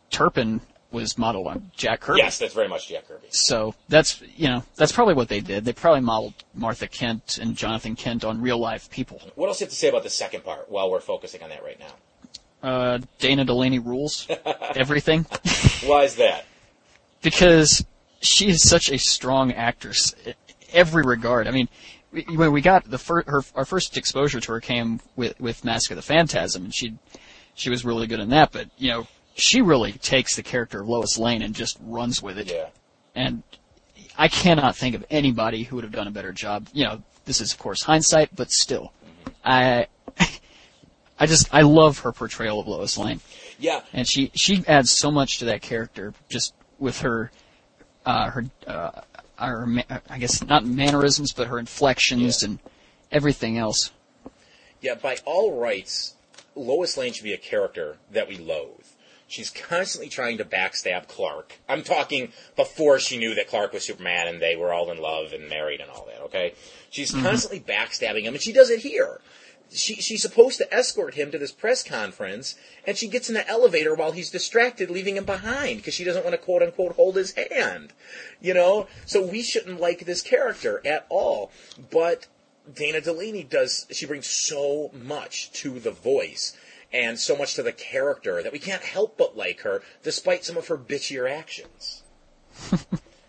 Turpin 0.10 0.62
was 0.96 1.18
modeled 1.18 1.48
on 1.48 1.72
Jack 1.76 2.00
Kirby. 2.00 2.20
Yes, 2.20 2.40
that's 2.40 2.54
very 2.54 2.68
much 2.68 2.88
Jack 2.88 3.08
Kirby. 3.08 3.28
So 3.30 3.76
that's 3.88 4.22
you 4.36 4.48
know 4.48 4.64
that's 4.76 4.92
probably 4.92 5.14
what 5.14 5.30
they 5.30 5.42
did. 5.42 5.66
They 5.66 5.74
probably 5.74 6.02
modeled 6.02 6.34
Martha 6.54 6.88
Kent 6.88 7.38
and 7.40 7.56
Jonathan 7.56 7.96
Kent 7.96 8.24
on 8.26 8.42
real 8.42 8.58
life 8.58 8.90
people. 8.90 9.22
What 9.36 9.48
else 9.48 9.60
do 9.60 9.64
you 9.64 9.66
have 9.68 9.72
to 9.72 9.76
say 9.76 9.90
about 9.90 10.04
the 10.04 10.10
second 10.10 10.44
part 10.44 10.70
while 10.72 10.90
we're 10.90 11.00
focusing 11.02 11.44
on 11.44 11.50
that 11.50 11.64
right 11.64 11.80
now? 11.80 12.68
Uh, 12.68 13.00
Dana 13.20 13.46
Delany 13.46 13.78
rules 13.78 14.28
everything 14.76 15.28
Why 15.86 16.04
is 16.04 16.16
that? 16.16 16.46
because 17.22 17.86
she 18.22 18.48
is 18.48 18.68
such 18.68 18.90
a 18.90 18.98
strong 18.98 19.52
actress 19.52 20.16
in 20.26 20.34
every 20.74 21.04
regard. 21.04 21.48
I 21.48 21.52
mean, 21.52 21.70
when 22.12 22.52
we 22.52 22.62
got 22.62 22.90
the 22.90 22.98
fir- 22.98 23.24
her 23.28 23.44
our 23.56 23.66
first 23.66 23.98
exposure 23.98 24.40
to 24.40 24.52
her 24.54 24.62
came 24.62 25.00
with 25.16 25.40
with 25.40 25.66
Mask 25.66 25.92
of 25.92 25.98
the 25.98 26.02
Phantasm, 26.02 26.64
and 26.66 26.74
she 26.74 26.96
she 27.54 27.70
was 27.70 27.86
really 27.86 28.08
good 28.08 28.20
in 28.20 28.30
that. 28.30 28.52
But 28.52 28.70
you 28.78 28.90
know, 28.90 29.08
she 29.36 29.62
really 29.62 29.92
takes 29.92 30.36
the 30.36 30.44
character 30.44 30.82
of 30.82 30.88
Lois 30.90 31.18
Lane 31.18 31.42
and 31.42 31.54
just 31.54 31.78
runs 31.82 32.22
with 32.24 32.38
it. 32.40 32.50
Yeah. 32.52 32.68
and 33.16 33.44
I 34.18 34.30
cannot 34.30 34.76
think 34.78 34.96
of 34.96 35.06
anybody 35.10 35.64
who 35.64 35.76
would 35.76 35.84
have 35.84 35.92
done 35.94 36.08
a 36.08 36.12
better 36.12 36.32
job. 36.32 36.68
You 36.74 36.86
know, 36.86 37.04
this 37.26 37.42
is 37.42 37.52
of 37.52 37.60
course 37.60 37.84
hindsight, 37.84 38.34
but 38.36 38.50
still, 38.50 38.94
I, 39.44 39.88
I 41.20 41.26
just 41.26 41.54
I 41.54 41.62
love 41.64 42.00
her 42.00 42.12
portrayal 42.14 42.60
of 42.62 42.68
Lois 42.68 42.98
Lane, 42.98 43.20
Yeah. 43.60 43.82
and 43.94 44.08
she 44.08 44.32
she 44.34 44.64
adds 44.68 44.92
so 44.92 45.12
much 45.12 45.40
to 45.40 45.46
that 45.46 45.62
character 45.62 46.14
just 46.30 46.54
with 46.80 47.02
her, 47.02 47.32
uh, 48.06 48.30
her, 48.32 48.46
uh, 48.68 49.02
her 49.38 49.68
I 50.10 50.18
guess 50.18 50.42
not 50.46 50.66
mannerisms, 50.66 51.34
but 51.34 51.48
her 51.48 51.60
inflections 51.60 52.42
Yeah. 52.42 52.50
and 52.50 52.60
everything 53.12 53.58
else. 53.58 53.92
Yeah, 54.82 54.96
by 54.96 55.18
all 55.26 55.60
rights, 55.60 56.14
Lois 56.56 56.96
Lane 56.96 57.12
should 57.12 57.24
be 57.24 57.34
a 57.34 57.38
character 57.38 57.98
that 58.12 58.28
we 58.30 58.38
loathe. 58.38 58.86
She's 59.28 59.50
constantly 59.50 60.10
trying 60.10 60.38
to 60.38 60.46
backstab 60.46 61.08
Clark. 61.08 61.60
I'm 61.68 61.82
talking 61.82 62.32
before 62.56 63.00
she 63.00 63.18
knew 63.18 63.34
that 63.36 63.48
Clark 63.48 63.74
was 63.74 63.84
Superman 63.84 64.28
and 64.28 64.42
they 64.42 64.56
were 64.56 64.72
all 64.72 64.92
in 64.92 65.00
love 65.00 65.34
and 65.34 65.50
married 65.50 65.82
and 65.82 65.90
all 65.90 66.06
that, 66.06 66.22
okay? 66.26 66.54
She's 66.92 67.12
mm-hmm. 67.12 67.26
constantly 67.26 67.60
backstabbing 67.60 68.24
him, 68.24 68.36
and 68.36 68.44
she 68.44 68.54
does 68.54 68.70
it 68.70 68.82
here. 68.82 69.20
She, 69.72 69.96
she's 69.96 70.22
supposed 70.22 70.60
to 70.60 70.72
escort 70.72 71.16
him 71.16 71.32
to 71.32 71.40
this 71.40 71.52
press 71.52 71.84
conference, 71.84 72.56
and 72.86 72.96
she 72.96 73.08
gets 73.08 73.28
in 73.28 73.34
the 73.34 73.48
elevator 73.50 73.96
while 73.96 74.12
he's 74.12 74.30
distracted, 74.30 74.92
leaving 74.92 75.18
him 75.18 75.26
behind 75.26 75.78
because 75.78 75.96
she 75.96 76.04
doesn't 76.04 76.24
want 76.24 76.36
to 76.36 76.42
quote 76.42 76.62
unquote 76.62 76.96
hold 76.96 77.16
his 77.16 77.34
hand. 77.34 77.94
You 78.40 78.54
know? 78.54 78.88
So 79.08 79.26
we 79.26 79.42
shouldn't 79.42 79.82
like 79.82 80.06
this 80.06 80.22
character 80.22 80.84
at 80.86 81.08
all. 81.10 81.52
But 81.92 82.28
Dana 82.72 83.02
Delany 83.02 83.44
does, 83.44 83.88
she 83.92 84.06
brings 84.06 84.28
so 84.28 84.92
much 84.94 85.52
to 85.54 85.80
the 85.80 85.92
voice 85.92 86.56
and 86.96 87.20
so 87.20 87.36
much 87.36 87.56
to 87.56 87.62
the 87.62 87.74
character 87.74 88.42
that 88.42 88.54
we 88.54 88.60
can't 88.60 88.82
help 88.82 89.18
but 89.18 89.36
like 89.36 89.60
her 89.62 89.82
despite 90.02 90.46
some 90.46 90.56
of 90.56 90.70
her 90.70 90.78
bitchier 90.78 91.30
actions. 91.30 92.04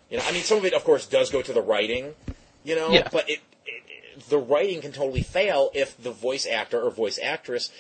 you 0.09 0.17
know, 0.17 0.23
I 0.25 0.31
mean, 0.31 0.45
some 0.45 0.59
of 0.59 0.65
it, 0.65 0.73
of 0.73 0.85
course, 0.85 1.05
does 1.07 1.31
go 1.31 1.43
to 1.43 1.53
the 1.53 1.61
writing, 1.61 2.15
you 2.63 2.77
know, 2.77 2.91
Yeah. 2.91 3.09
but 3.11 3.29
it, 3.29 3.41
it, 3.67 4.29
the 4.29 4.39
writing 4.39 4.81
can 4.81 4.93
totally 4.93 5.23
fail 5.23 5.71
if 5.75 6.01
the 6.01 6.13
voice 6.13 6.47
actor 6.47 6.81
or 6.81 6.91
voice 6.93 7.19
actress 7.21 7.71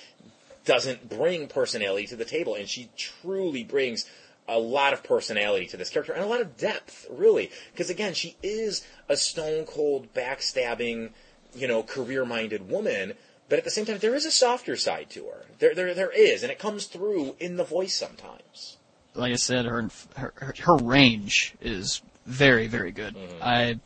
doesn't 0.64 1.08
bring 1.08 1.46
personality 1.46 2.08
to 2.08 2.16
the 2.16 2.24
table. 2.24 2.56
And 2.56 2.68
she 2.68 2.90
truly 2.96 3.62
brings 3.62 4.04
a 4.48 4.58
lot 4.58 4.92
of 4.92 5.04
personality 5.04 5.66
to 5.66 5.76
this 5.76 5.88
character 5.88 6.12
and 6.12 6.24
a 6.24 6.26
lot 6.26 6.40
of 6.40 6.56
depth, 6.56 7.06
really. 7.08 7.50
Because 7.72 7.90
again, 7.90 8.12
she 8.12 8.36
is 8.42 8.84
a 9.08 9.16
stone 9.16 9.64
cold, 9.64 10.12
backstabbing, 10.14 11.10
you 11.54 11.68
know, 11.68 11.84
career 11.84 12.24
minded 12.24 12.68
woman. 12.68 13.12
But 13.48 13.58
at 13.58 13.64
the 13.64 13.70
same 13.70 13.84
time, 13.86 13.98
there 13.98 14.14
is 14.14 14.24
a 14.26 14.30
softer 14.30 14.76
side 14.76 15.08
to 15.10 15.24
her. 15.26 15.46
There, 15.60 15.74
there, 15.74 15.94
there 15.94 16.10
is, 16.10 16.42
and 16.42 16.50
it 16.50 16.58
comes 16.58 16.86
through 16.86 17.36
in 17.38 17.56
the 17.56 17.64
voice 17.64 17.94
sometimes. 17.94 18.76
like 19.14 19.32
I 19.32 19.36
said, 19.36 19.64
her 19.66 19.88
her 20.16 20.32
her- 20.64 20.76
range 20.76 21.54
is 21.60 22.02
very 22.26 22.66
very 22.66 22.90
good. 22.92 23.14
Mm-hmm. 23.14 23.42
I 23.42 23.78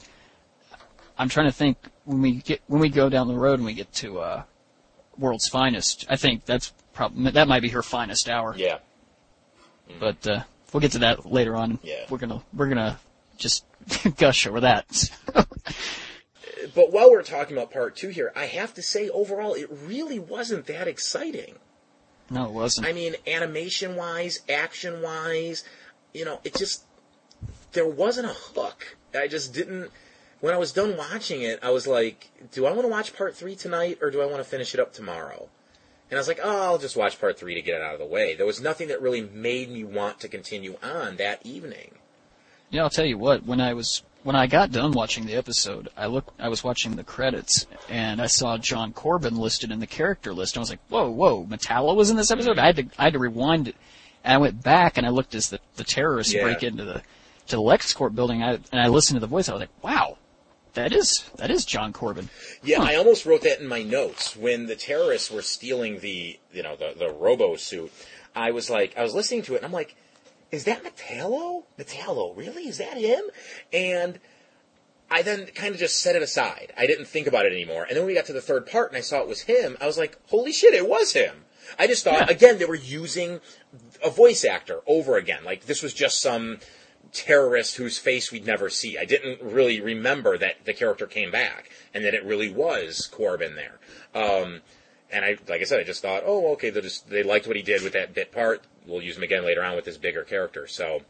I'm 1.19 1.29
trying 1.29 1.47
to 1.47 1.53
think 1.53 1.77
when 2.05 2.23
we 2.23 2.33
get 2.37 2.63
when 2.69 2.81
we 2.81 2.89
go 2.89 3.09
down 3.11 3.29
the 3.29 3.35
road 3.35 3.59
and 3.59 3.67
we 3.67 3.75
get 3.75 3.93
to 3.97 4.21
uh, 4.21 4.43
World's 5.19 5.49
Finest. 5.49 6.07
I 6.09 6.17
think 6.17 6.47
that's 6.47 6.73
probably 6.95 7.31
that 7.33 7.47
might 7.49 7.61
be 7.61 7.69
her 7.69 7.83
finest 7.83 8.29
hour. 8.31 8.55
Yeah, 8.57 8.79
But 10.01 10.27
uh, 10.27 10.43
we'll 10.73 10.81
get 10.81 10.93
to 10.93 11.01
that 11.01 11.27
later 11.27 11.55
on. 11.57 11.79
Yeah. 11.83 12.07
we're 12.09 12.19
gonna 12.19 12.43
we're 12.55 12.69
gonna 12.69 12.99
just 13.37 13.65
gush 14.17 14.47
over 14.47 14.61
that. 14.61 14.87
but 16.75 16.93
while 16.93 17.11
we're 17.11 17.23
talking 17.23 17.57
about 17.57 17.71
part 17.71 17.97
two 17.97 18.09
here, 18.09 18.33
I 18.37 18.47
have 18.47 18.75
to 18.75 18.83
say, 18.83 19.09
overall, 19.09 19.55
it 19.55 19.69
really 19.71 20.19
wasn't 20.19 20.67
that 20.67 20.89
exciting. 20.89 21.57
no, 22.31 22.47
it 22.47 22.53
wasn't. 22.53 22.87
I 22.87 22.93
mean, 22.93 23.15
animation 23.27 23.97
wise, 23.97 24.41
action 24.49 25.03
wise, 25.03 25.65
you 26.13 26.25
know, 26.25 26.41
it 26.45 26.55
just 26.55 26.85
there 27.73 27.87
wasn't 27.89 28.29
a 28.29 28.35
hook. 28.35 28.97
I 29.15 29.29
just 29.29 29.53
didn't. 29.55 29.91
when 30.41 30.55
I 30.55 30.59
was 30.59 30.73
done 30.73 30.97
watching 30.97 31.43
it, 31.43 31.61
I 31.63 31.71
was 31.71 31.87
like, 31.87 32.31
do 32.53 32.67
I 32.67 32.73
want 32.73 32.83
to 32.83 32.89
watch 32.89 33.15
part 33.15 33.37
three 33.37 33.55
tonight 33.55 33.99
or 34.01 34.11
do 34.11 34.21
I 34.21 34.27
want 34.27 34.39
to 34.39 34.45
finish 34.45 34.75
it 34.75 34.81
up 34.81 34.93
tomorrow? 34.93 35.49
And 36.11 36.19
I 36.19 36.21
was 36.21 36.29
like, 36.29 36.41
oh, 36.43 36.63
I'll 36.63 36.79
just 36.79 36.97
watch 36.97 37.21
part 37.21 37.39
three 37.39 37.55
to 37.55 37.63
get 37.63 37.77
it 37.77 37.83
out 37.83 37.95
of 37.95 38.01
the 38.01 38.07
way. 38.07 38.35
There 38.35 38.47
was 38.47 38.61
nothing 38.61 38.89
that 38.89 39.01
really 39.01 39.23
made 39.23 39.71
me 39.71 39.85
want 39.85 40.19
to 40.21 40.29
continue 40.29 40.77
on 40.83 41.17
that 41.17 41.45
evening. 41.47 41.93
Yeah, 42.69 42.83
I'll 42.83 42.91
tell 42.91 43.05
you 43.05 43.17
what. 43.17 43.47
When 43.47 43.61
I 43.61 43.75
was 43.75 44.03
when 44.23 44.37
I 44.37 44.47
got 44.47 44.71
done 44.73 44.93
watching 44.93 45.27
the 45.27 45.35
episode, 45.35 45.89
I 45.97 46.07
looked. 46.07 46.31
I 46.41 46.49
was 46.49 46.63
watching 46.63 46.97
the 46.97 47.05
credits, 47.05 47.67
and 47.89 48.21
I 48.21 48.27
saw 48.27 48.59
John 48.59 48.93
Corbin 48.93 49.37
listed 49.37 49.71
in 49.71 49.81
the 49.81 49.87
character 49.87 50.33
list. 50.33 50.55
And 50.57 50.61
I 50.61 50.63
was 50.63 50.71
like, 50.71 50.81
"Whoa, 50.89 51.11
whoa! 51.11 51.45
Metallo 51.47 51.95
was 51.97 52.11
in 52.11 52.17
this 52.17 52.31
episode." 52.31 52.59
I 52.59 52.67
had 52.67 52.77
to. 52.77 52.87
I 52.99 53.05
had 53.05 53.13
to 53.15 53.19
rewind 53.19 53.69
it, 53.69 53.77
and 54.25 54.35
I 54.35 54.39
went 54.39 54.63
back 54.63 54.97
and 54.99 55.07
I 55.07 55.11
looked 55.11 55.35
as 55.35 55.49
the 55.51 55.61
the 55.77 55.85
terrorists 55.85 56.35
Yeah. 56.35 56.43
break 56.43 56.63
into 56.63 56.85
the 56.85 57.03
to 57.49 57.57
the 57.57 57.63
LexCorp 57.63 58.15
building. 58.15 58.43
I, 58.43 58.59
and 58.73 58.81
I 58.81 58.89
listened 58.89 59.17
to 59.17 59.21
the 59.21 59.27
voice. 59.27 59.49
I 59.49 59.53
was 59.53 59.61
like, 59.61 59.83
"Wow, 59.83 60.19
that 60.75 60.93
is 60.93 61.25
that 61.37 61.51
is 61.51 61.65
John 61.65 61.93
Corbin." 61.93 62.29
Yeah, 62.63 62.79
Huh. 62.79 62.85
I 62.91 62.95
almost 62.97 63.25
wrote 63.27 63.43
that 63.43 63.61
in 63.61 63.67
my 63.67 63.83
notes 63.83 64.37
when 64.37 64.67
the 64.67 64.77
terrorists 64.77 65.31
were 65.31 65.43
stealing 65.43 66.01
the, 66.01 66.39
you 66.53 66.63
know, 66.63 66.77
the 66.77 66.95
the 66.99 67.11
robo 67.11 67.57
suit. 67.57 67.91
I 68.37 68.51
was 68.53 68.71
like, 68.71 68.97
I 68.97 69.03
was 69.03 69.15
listening 69.15 69.43
to 69.43 69.55
it, 69.55 69.59
and 69.59 69.67
I'm 69.67 69.73
like, 69.73 69.97
is 70.51 70.65
that 70.65 70.83
Metallo? 70.85 71.65
Metallo, 71.79 72.37
really? 72.37 72.69
Is 72.69 72.79
that 72.79 72.97
him? 72.97 73.23
And 73.73 74.19
I 75.11 75.23
then 75.23 75.47
kind 75.47 75.75
of 75.75 75.81
just 75.81 76.01
set 76.01 76.17
it 76.17 76.23
aside. 76.23 76.73
I 76.77 76.87
didn't 76.87 77.07
think 77.07 77.27
about 77.27 77.47
it 77.47 77.53
anymore. 77.53 77.83
And 77.83 77.91
then 77.97 77.99
when 78.05 78.09
we 78.09 78.15
got 78.15 78.27
to 78.27 78.33
the 78.33 78.41
third 78.41 78.67
part 78.67 78.89
and 78.91 78.97
I 78.97 79.01
saw 79.01 79.21
it 79.21 79.29
was 79.29 79.43
him, 79.43 79.77
I 79.81 79.87
was 79.87 79.99
like, 79.99 80.19
holy 80.29 80.53
shit, 80.53 80.75
it 80.75 80.89
was 80.89 81.13
him. 81.13 81.45
I 81.79 81.87
just 81.87 82.05
thought, 82.05 82.29
Yeah. 82.29 82.31
again, 82.31 82.59
they 82.59 82.65
were 82.65 82.75
using 82.75 83.41
a 84.05 84.11
voice 84.11 84.45
actor 84.45 84.81
over 84.87 85.17
again. 85.17 85.45
Like 85.45 85.67
this 85.67 85.83
was 85.83 85.95
just 85.95 86.21
some 86.21 86.59
terrorist 87.13 87.77
whose 87.77 87.99
face 87.99 88.31
we'd 88.31 88.47
never 88.47 88.71
see. 88.71 88.97
I 88.99 89.05
didn't 89.05 89.41
really 89.43 89.81
remember 89.81 90.39
that 90.39 90.65
the 90.65 90.73
character 90.75 91.07
came 91.07 91.31
back 91.31 91.71
and 91.93 92.05
that 92.05 92.15
it 92.15 92.25
really 92.25 92.51
was 92.53 93.09
Corbin 93.09 93.57
there. 93.57 93.79
Um, 94.15 94.61
and 95.13 95.25
I, 95.25 95.37
like 95.49 95.61
I 95.61 95.65
said, 95.65 95.81
I 95.81 95.85
just 95.85 96.03
thought, 96.03 96.23
oh, 96.25 96.53
okay, 96.53 96.71
they 96.71 96.81
just 96.81 97.09
they 97.09 97.23
liked 97.23 97.47
what 97.47 97.57
he 97.57 97.63
did 97.63 97.83
with 97.83 97.93
that 97.95 98.15
bit 98.15 98.33
part. 98.33 98.65
We'll 98.87 99.03
use 99.03 99.17
him 99.17 99.23
again 99.23 99.45
later 99.45 99.63
on 99.63 99.77
with 99.77 99.85
this 99.85 99.99
bigger 99.99 100.25
character. 100.25 100.67
So 100.67 101.03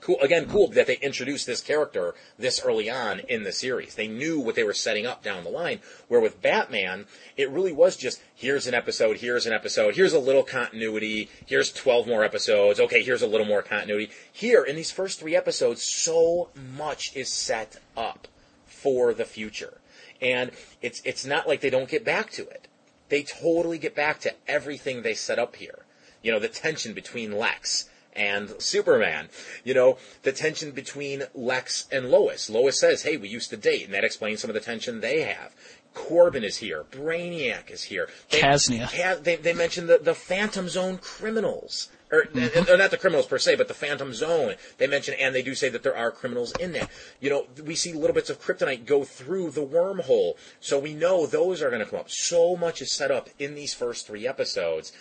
cool. 0.00 0.20
Again, 0.20 0.48
cool 0.48 0.68
that 0.68 0.86
they 0.86 0.96
introduced 0.96 1.46
this 1.46 1.60
character 1.60 2.14
this 2.38 2.60
early 2.64 2.90
on 2.90 3.20
in 3.20 3.44
the 3.44 3.52
series. 3.52 3.94
They 3.94 4.08
knew 4.08 4.40
what 4.40 4.54
they 4.54 4.64
were 4.64 4.74
setting 4.74 5.06
up 5.06 5.22
down 5.22 5.44
the 5.44 5.50
line. 5.50 5.80
Where 6.08 6.20
with 6.20 6.42
Batman, 6.42 7.06
it 7.36 7.50
really 7.50 7.72
was 7.72 7.96
just 7.96 8.20
here's 8.34 8.66
an 8.66 8.74
episode, 8.74 9.18
here's 9.18 9.46
an 9.46 9.52
episode, 9.52 9.94
here's 9.96 10.12
a 10.12 10.18
little 10.18 10.42
continuity, 10.42 11.30
here's 11.46 11.72
twelve 11.72 12.06
more 12.06 12.24
episodes. 12.24 12.80
Okay, 12.80 13.02
here's 13.02 13.22
a 13.22 13.28
little 13.28 13.46
more 13.46 13.62
continuity. 13.62 14.10
Here 14.32 14.64
in 14.64 14.76
these 14.76 14.90
first 14.90 15.20
three 15.20 15.36
episodes, 15.36 15.82
so 15.82 16.50
much 16.76 17.14
is 17.14 17.32
set 17.32 17.80
up 17.96 18.28
for 18.66 19.14
the 19.14 19.24
future. 19.24 19.80
And 20.20 20.50
it's 20.80 21.02
it's 21.04 21.26
not 21.26 21.46
like 21.46 21.60
they 21.60 21.70
don't 21.70 21.88
get 21.88 22.04
back 22.04 22.30
to 22.32 22.48
it. 22.48 22.65
They 23.08 23.22
totally 23.22 23.78
get 23.78 23.94
back 23.94 24.20
to 24.20 24.34
everything 24.48 25.02
they 25.02 25.14
set 25.14 25.38
up 25.38 25.56
here. 25.56 25.84
You 26.22 26.32
know, 26.32 26.38
the 26.38 26.48
tension 26.48 26.92
between 26.92 27.32
Lex 27.32 27.88
and 28.14 28.54
Superman. 28.60 29.28
You 29.62 29.74
know, 29.74 29.98
the 30.22 30.32
tension 30.32 30.72
between 30.72 31.24
Lex 31.34 31.86
and 31.92 32.10
Lois. 32.10 32.50
Lois 32.50 32.80
says, 32.80 33.02
"Hey, 33.02 33.16
we 33.16 33.28
used 33.28 33.50
to 33.50 33.56
date," 33.56 33.84
and 33.84 33.94
that 33.94 34.04
explains 34.04 34.40
some 34.40 34.50
of 34.50 34.54
the 34.54 34.60
tension 34.60 35.00
they 35.00 35.20
have. 35.22 35.54
Corbin 35.94 36.44
is 36.44 36.58
here. 36.58 36.84
Brainiac 36.90 37.70
is 37.70 37.84
here. 37.84 38.08
They, 38.30 38.40
Kasnia. 38.40 38.90
Ca- 38.90 39.20
they, 39.22 39.36
they 39.36 39.54
mentioned 39.54 39.88
the, 39.88 39.98
the 39.98 40.14
Phantom 40.14 40.68
Zone 40.68 40.98
criminals. 40.98 41.88
Or, 42.10 42.28
or 42.70 42.76
not 42.76 42.92
the 42.92 42.98
criminals 42.98 43.26
per 43.26 43.38
se, 43.38 43.56
but 43.56 43.66
the 43.66 43.74
Phantom 43.74 44.14
Zone. 44.14 44.54
They 44.78 44.86
mention, 44.86 45.14
and 45.14 45.34
they 45.34 45.42
do 45.42 45.56
say 45.56 45.68
that 45.70 45.82
there 45.82 45.96
are 45.96 46.12
criminals 46.12 46.52
in 46.52 46.72
that. 46.72 46.88
You 47.20 47.30
know, 47.30 47.46
we 47.64 47.74
see 47.74 47.92
little 47.92 48.14
bits 48.14 48.30
of 48.30 48.40
kryptonite 48.40 48.86
go 48.86 49.02
through 49.02 49.50
the 49.50 49.66
wormhole, 49.66 50.34
so 50.60 50.78
we 50.78 50.94
know 50.94 51.26
those 51.26 51.62
are 51.62 51.70
going 51.70 51.84
to 51.84 51.90
come 51.90 51.98
up. 51.98 52.08
So 52.08 52.56
much 52.56 52.80
is 52.80 52.92
set 52.92 53.10
up 53.10 53.28
in 53.40 53.56
these 53.56 53.74
first 53.74 54.06
three 54.06 54.26
episodes, 54.26 54.92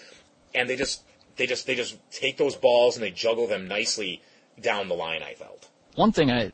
and 0.55 0.67
they 0.67 0.75
just, 0.75 1.03
they 1.35 1.45
just, 1.45 1.67
they 1.67 1.75
just 1.75 1.97
take 2.11 2.37
those 2.37 2.55
balls 2.55 2.95
and 2.95 3.03
they 3.03 3.11
juggle 3.11 3.45
them 3.45 3.67
nicely 3.67 4.23
down 4.59 4.87
the 4.87 4.95
line. 4.95 5.21
I 5.21 5.35
felt. 5.35 5.69
One 5.93 6.11
thing 6.11 6.31
I, 6.31 6.53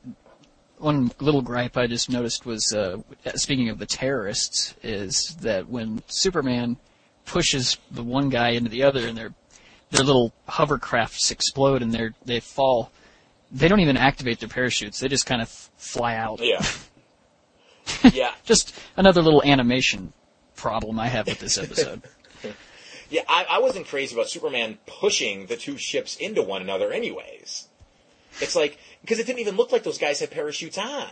one 0.79 1.11
little 1.19 1.41
gripe 1.41 1.77
I 1.77 1.87
just 1.87 2.09
noticed 2.09 2.45
was, 2.45 2.73
uh, 2.73 2.97
speaking 3.35 3.69
of 3.69 3.79
the 3.79 3.85
terrorists, 3.85 4.75
is 4.83 5.37
that 5.41 5.69
when 5.69 6.03
Superman 6.07 6.77
pushes 7.23 7.77
the 7.89 8.03
one 8.03 8.29
guy 8.29 8.49
into 8.49 8.69
the 8.69 8.83
other 8.83 9.07
and 9.07 9.17
their 9.17 9.33
their 9.91 10.03
little 10.03 10.33
hovercrafts 10.49 11.31
explode 11.31 11.81
and 11.81 11.93
they 11.93 12.09
they 12.25 12.39
fall, 12.39 12.91
they 13.51 13.67
don't 13.67 13.79
even 13.81 13.97
activate 13.97 14.39
their 14.39 14.49
parachutes. 14.49 14.99
They 14.99 15.07
just 15.07 15.25
kind 15.25 15.41
of 15.41 15.49
fly 15.77 16.15
out. 16.15 16.39
Yeah. 16.41 16.65
yeah. 18.13 18.31
Just 18.45 18.73
another 18.95 19.21
little 19.21 19.43
animation 19.43 20.13
problem 20.55 20.99
I 20.99 21.07
have 21.07 21.27
with 21.27 21.39
this 21.39 21.57
episode. 21.57 22.01
Yeah, 23.09 23.23
I, 23.27 23.45
I 23.49 23.59
wasn't 23.59 23.87
crazy 23.87 24.15
about 24.15 24.29
Superman 24.29 24.77
pushing 24.85 25.47
the 25.47 25.57
two 25.57 25.75
ships 25.77 26.15
into 26.15 26.41
one 26.41 26.61
another, 26.61 26.93
anyways. 26.93 27.67
It's 28.39 28.55
like 28.55 28.77
because 29.01 29.19
it 29.19 29.25
didn't 29.27 29.39
even 29.39 29.57
look 29.57 29.73
like 29.73 29.83
those 29.83 29.97
guys 29.97 30.21
had 30.21 30.31
parachutes 30.31 30.77
on. 30.77 31.09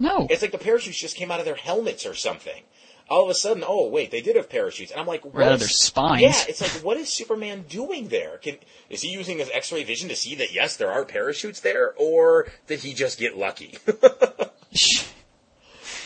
no, 0.00 0.26
It's 0.28 0.42
like 0.42 0.50
the 0.50 0.58
parachutes 0.58 0.98
just 0.98 1.16
came 1.16 1.30
out 1.30 1.38
of 1.38 1.46
their 1.46 1.54
helmets 1.54 2.06
or 2.06 2.14
something. 2.14 2.64
All 3.08 3.24
of 3.24 3.28
a 3.30 3.34
sudden, 3.34 3.62
oh 3.66 3.88
wait, 3.88 4.10
they 4.10 4.20
did 4.22 4.36
have 4.36 4.48
parachutes, 4.48 4.90
and 4.92 5.00
I'm 5.00 5.06
like, 5.06 5.24
what 5.24 5.52
is- 5.52 5.58
their 5.60 5.68
spines. 5.68 6.22
Yeah, 6.22 6.34
it's 6.48 6.60
like, 6.62 6.70
what 6.84 6.96
is 6.96 7.08
Superman 7.10 7.64
doing 7.68 8.08
there? 8.08 8.38
Can 8.38 8.56
is 8.88 9.02
he 9.02 9.08
using 9.10 9.38
his 9.38 9.50
X-ray 9.52 9.84
vision 9.84 10.08
to 10.08 10.16
see 10.16 10.34
that 10.36 10.52
yes, 10.54 10.76
there 10.76 10.90
are 10.90 11.04
parachutes 11.04 11.60
there, 11.60 11.92
or 11.98 12.46
did 12.66 12.80
he 12.80 12.94
just 12.94 13.18
get 13.18 13.36
lucky? 13.36 13.78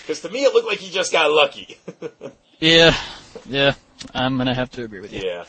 Because 0.03 0.21
to 0.21 0.29
me, 0.31 0.45
it 0.45 0.55
looked 0.55 0.69
like 0.69 0.79
he 0.79 0.91
just 0.91 1.11
got 1.11 1.31
lucky. 1.33 1.79
yeah, 2.61 2.95
yeah, 3.49 3.75
I'm 4.15 4.37
gonna 4.39 4.55
have 4.55 4.71
to 4.73 4.85
agree 4.85 5.01
with 5.01 5.13
you. 5.13 5.23
yeah. 5.25 5.45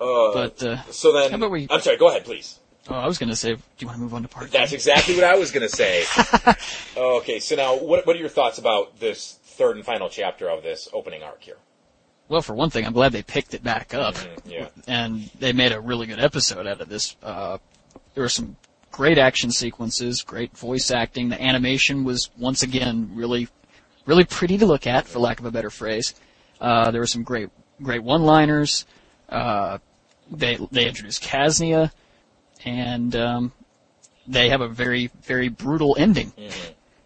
Uh, 0.00 0.32
But 0.32 0.62
uh, 0.62 0.82
so 0.90 1.12
then, 1.12 1.30
how 1.30 1.36
about 1.36 1.50
we- 1.50 1.66
I'm 1.70 1.80
sorry. 1.82 1.96
Go 1.98 2.08
ahead, 2.08 2.24
please. 2.24 2.58
oh, 2.88 2.94
I 2.94 3.06
was 3.06 3.18
gonna 3.18 3.36
say, 3.36 3.54
do 3.56 3.60
you 3.78 3.86
want 3.88 3.98
to 3.98 4.02
move 4.02 4.14
on 4.14 4.22
to 4.22 4.28
part? 4.28 4.50
That's 4.50 4.72
exactly 4.72 5.14
what 5.16 5.24
I 5.24 5.36
was 5.36 5.50
going 5.50 5.68
to 5.68 5.74
say. 5.74 6.04
okay, 6.96 7.40
so 7.40 7.56
now 7.56 7.76
what, 7.76 8.06
what 8.06 8.16
are 8.16 8.18
your 8.18 8.28
thoughts 8.30 8.58
about 8.58 8.98
this 9.00 9.37
third 9.58 9.76
and 9.76 9.84
final 9.84 10.08
chapter 10.08 10.48
of 10.48 10.62
this 10.62 10.88
opening 10.92 11.22
arc 11.22 11.42
here? 11.42 11.58
Well, 12.28 12.42
for 12.42 12.54
one 12.54 12.70
thing, 12.70 12.86
I'm 12.86 12.92
glad 12.92 13.12
they 13.12 13.22
picked 13.22 13.54
it 13.54 13.62
back 13.62 13.94
up, 13.94 14.14
Mm-hmm, 14.14 14.50
yeah. 14.50 14.68
and 14.86 15.30
they 15.38 15.52
made 15.52 15.72
a 15.72 15.80
really 15.80 16.06
good 16.06 16.20
episode 16.20 16.66
out 16.66 16.80
of 16.80 16.88
this. 16.88 17.16
Uh, 17.22 17.58
there 18.14 18.22
were 18.22 18.28
some 18.28 18.56
great 18.92 19.18
action 19.18 19.50
sequences, 19.50 20.22
great 20.22 20.56
voice 20.56 20.90
acting. 20.90 21.30
The 21.30 21.40
animation 21.42 22.04
was 22.04 22.30
once 22.38 22.62
again 22.62 23.10
really, 23.14 23.48
really 24.06 24.24
pretty 24.24 24.58
to 24.58 24.66
look 24.66 24.86
at, 24.86 25.06
for 25.06 25.18
lack 25.20 25.40
of 25.40 25.46
a 25.46 25.50
better 25.50 25.70
phrase. 25.70 26.14
Uh, 26.60 26.90
there 26.90 27.00
were 27.00 27.06
some 27.06 27.22
great, 27.22 27.48
great 27.82 28.02
one-liners. 28.02 28.84
Uh, 29.28 29.78
they 30.30 30.58
they 30.70 30.86
introduced 30.86 31.22
Kasnia, 31.22 31.90
and 32.64 33.16
um, 33.16 33.52
they 34.26 34.50
have 34.50 34.60
a 34.60 34.68
very, 34.68 35.10
very 35.22 35.48
brutal 35.48 35.96
ending, 35.98 36.32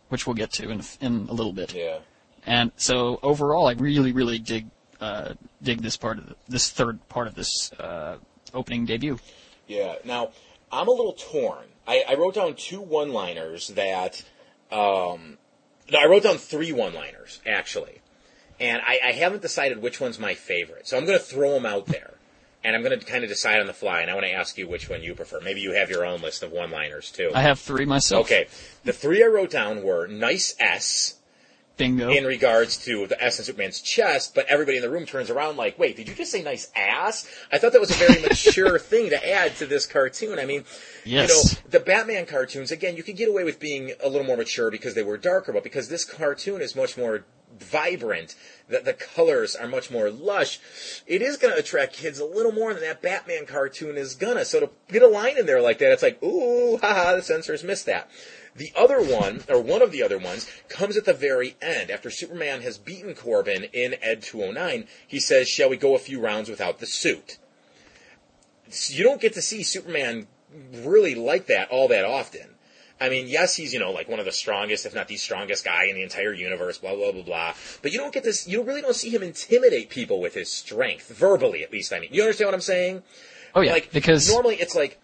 which 0.09 0.27
we'll 0.27 0.35
get 0.35 0.51
to 0.55 0.71
in 0.71 0.83
in 1.01 1.29
a 1.29 1.33
little 1.33 1.53
bit. 1.53 1.69
Mm-hmm. 1.69 1.79
Yeah. 1.79 1.99
And 2.47 2.73
so 2.77 3.21
overall, 3.23 3.69
I 3.69 3.73
really, 3.73 4.13
really 4.13 4.39
dig 4.39 4.67
uh, 5.01 5.35
dig 5.63 5.83
this 5.83 5.97
part 5.97 6.19
of 6.19 6.29
the, 6.29 6.37
this 6.49 6.71
third 6.71 7.09
part 7.09 7.27
of 7.27 7.35
this 7.35 7.73
uh, 7.73 8.17
opening 8.55 8.87
debut. 8.87 9.19
Yeah. 9.67 9.97
Now, 10.05 10.31
I'm 10.71 10.89
a 10.89 10.93
little 10.93 11.15
torn. 11.15 11.65
I, 11.87 12.05
I 12.09 12.15
wrote 12.15 12.35
down 12.35 12.55
two 12.55 12.81
one-liners 12.81 13.69
that. 13.69 14.23
Um, 14.71 15.39
no, 15.91 15.99
I 15.99 16.07
wrote 16.07 16.23
down 16.23 16.39
three 16.39 16.73
one-liners 16.73 17.41
actually, 17.45 18.01
and 18.59 18.81
I, 18.81 19.01
I 19.05 19.13
haven't 19.13 19.43
decided 19.43 19.83
which 19.83 20.01
one's 20.01 20.19
my 20.19 20.35
favorite. 20.35 20.87
So 20.89 20.97
I'm 20.97 21.05
going 21.05 21.19
to 21.19 21.25
throw 21.25 21.51
them 21.51 21.67
out 21.67 21.87
there, 21.87 22.15
and 22.65 22.75
I'm 22.75 22.83
going 22.83 22.99
to 22.99 23.05
kind 23.05 23.23
of 23.23 23.29
decide 23.29 23.61
on 23.61 23.67
the 23.67 23.75
fly. 23.75 24.01
And 24.01 24.11
I 24.11 24.15
want 24.15 24.25
to 24.25 24.33
ask 24.33 24.57
you 24.57 24.67
which 24.67 24.89
one 24.89 25.03
you 25.03 25.15
prefer. 25.15 25.41
Maybe 25.41 25.61
you 25.61 25.73
have 25.73 25.91
your 25.91 26.07
own 26.07 26.23
list 26.23 26.43
of 26.43 26.53
one-liners 26.53 27.11
too. 27.11 27.31
I 27.35 27.43
have 27.43 27.59
three 27.59 27.85
myself. 27.85 28.27
Okay. 28.27 28.47
The 28.85 28.93
three 28.93 29.23
I 29.23 29.27
wrote 29.27 29.51
down 29.51 29.83
were 29.83 30.07
nice 30.07 30.55
S 30.59 31.19
Bingo. 31.77 32.11
in 32.11 32.25
regards 32.25 32.77
to 32.85 33.07
the 33.07 33.23
S 33.23 33.39
in 33.39 33.45
Superman's 33.45 33.81
chest, 33.81 34.35
but 34.35 34.47
everybody 34.47 34.77
in 34.77 34.83
the 34.83 34.91
room 34.91 35.07
turns 35.07 35.31
around 35.31 35.57
like, 35.57 35.79
wait, 35.79 35.97
did 35.97 36.09
you 36.09 36.15
just 36.15 36.31
say 36.31 36.43
nice 36.43 36.71
ass? 36.77 37.29
I 37.51 37.59
thought 37.59 37.73
that 37.73 37.81
was 37.81 37.91
a 37.91 37.95
very 37.95 38.21
mature 38.29 38.79
thing 38.79 39.11
to 39.11 39.29
add 39.31 39.57
to 39.57 39.67
this 39.67 39.87
cartoon. 39.87 40.39
I 40.39 40.45
mean, 40.45 40.65
Yes. 41.05 41.29
you 41.29 41.35
know, 41.65 41.71
the 41.71 41.81
Batman 41.81 42.27
cartoons, 42.27 42.71
again, 42.71 42.97
you 42.97 43.03
could 43.03 43.17
get 43.17 43.29
away 43.29 43.45
with 43.45 43.59
being 43.59 43.93
a 44.03 44.09
little 44.09 44.27
more 44.27 44.37
mature 44.37 44.71
because 44.71 44.95
they 44.95 45.03
were 45.03 45.17
darker, 45.17 45.53
but 45.53 45.63
because 45.65 45.89
this 45.89 46.05
cartoon 46.05 46.61
is 46.61 46.77
much 46.77 46.97
more 46.97 47.25
vibrant, 47.59 48.35
that 48.69 48.85
the 48.85 48.95
colors 48.95 49.55
are 49.55 49.69
much 49.69 49.91
more 49.91 50.11
lush, 50.11 50.59
it 51.07 51.21
is 51.23 51.37
going 51.37 51.53
to 51.53 51.61
attract 51.61 51.93
kids 51.95 52.19
a 52.19 52.25
little 52.25 52.53
more 52.53 52.73
than 52.73 52.83
that 52.83 53.03
Batman 53.03 53.45
cartoon 53.47 53.97
is 53.97 54.15
gonna. 54.15 54.45
So 54.45 54.61
to 54.61 54.71
get 54.91 55.03
a 55.03 55.07
line 55.07 55.39
in 55.39 55.45
there 55.47 55.61
like 55.61 55.79
that, 55.79 55.93
it's 55.93 56.03
like, 56.03 56.23
ooh, 56.23 56.79
haha, 56.79 57.17
the 57.17 57.23
censors 57.23 57.63
missed 57.63 57.87
that. 57.87 58.11
The 58.55 58.73
other 58.77 59.03
one, 59.03 59.43
or 59.49 59.61
one 59.61 59.81
of 59.81 59.93
the 59.93 60.03
other 60.03 60.19
ones, 60.19 60.51
comes 60.69 60.97
at 60.97 61.07
the 61.07 61.15
very 61.15 61.57
end. 61.63 61.91
After 61.91 62.11
Superman 62.11 62.61
has 62.63 62.77
beaten 62.77 63.15
Corbin 63.15 63.65
in 63.73 63.97
Ed 64.03 64.23
209, 64.23 64.87
he 65.07 65.21
says, 65.21 65.49
Shall 65.49 65.71
we 65.71 65.77
go 65.77 65.95
a 65.95 65.99
few 65.99 66.21
rounds 66.21 66.51
without 66.51 66.79
the 66.79 66.87
suit? 66.87 67.39
You 68.89 69.05
don't 69.05 69.21
get 69.21 69.33
to 69.35 69.43
see 69.43 69.63
Superman 69.63 70.27
really 70.73 71.15
like 71.15 71.47
that 71.47 71.71
all 71.71 71.89
that 71.89 72.05
often. 72.05 72.49
I 73.01 73.09
mean, 73.09 73.27
yes, 73.27 73.57
he's, 73.57 73.73
you 73.73 73.81
know, 73.81 73.91
like 73.91 74.09
one 74.09 74.21
of 74.21 74.27
the 74.27 74.33
strongest, 74.33 74.87
if 74.87 74.95
not 74.95 75.09
the 75.09 75.17
strongest 75.17 75.65
guy 75.65 75.85
in 75.85 75.97
the 75.97 76.03
entire 76.03 76.33
universe, 76.33 76.79
blah, 76.79 76.95
blah, 76.95 77.11
blah, 77.11 77.23
blah. 77.23 77.55
But 77.83 77.91
you 77.91 77.99
don't 77.99 78.15
get 78.15 78.23
this, 78.23 78.47
you 78.47 78.63
really 78.63 78.81
don't 78.81 78.95
see 78.95 79.11
him 79.11 79.23
intimidate 79.25 79.91
people 79.91 80.21
with 80.21 80.35
his 80.35 80.53
strength, 80.53 81.09
verbally 81.09 81.65
at 81.65 81.73
least, 81.73 81.93
I 81.93 81.99
mean. 81.99 82.11
You 82.13 82.23
understand 82.23 82.49
what 82.49 82.55
I'm 82.55 82.61
saying? 82.61 83.03
Oh 83.55 83.61
yeah, 83.61 83.73
like, 83.73 83.93
because 83.93 84.31
normally 84.31 84.55
it's 84.57 84.77
like, 84.77 85.01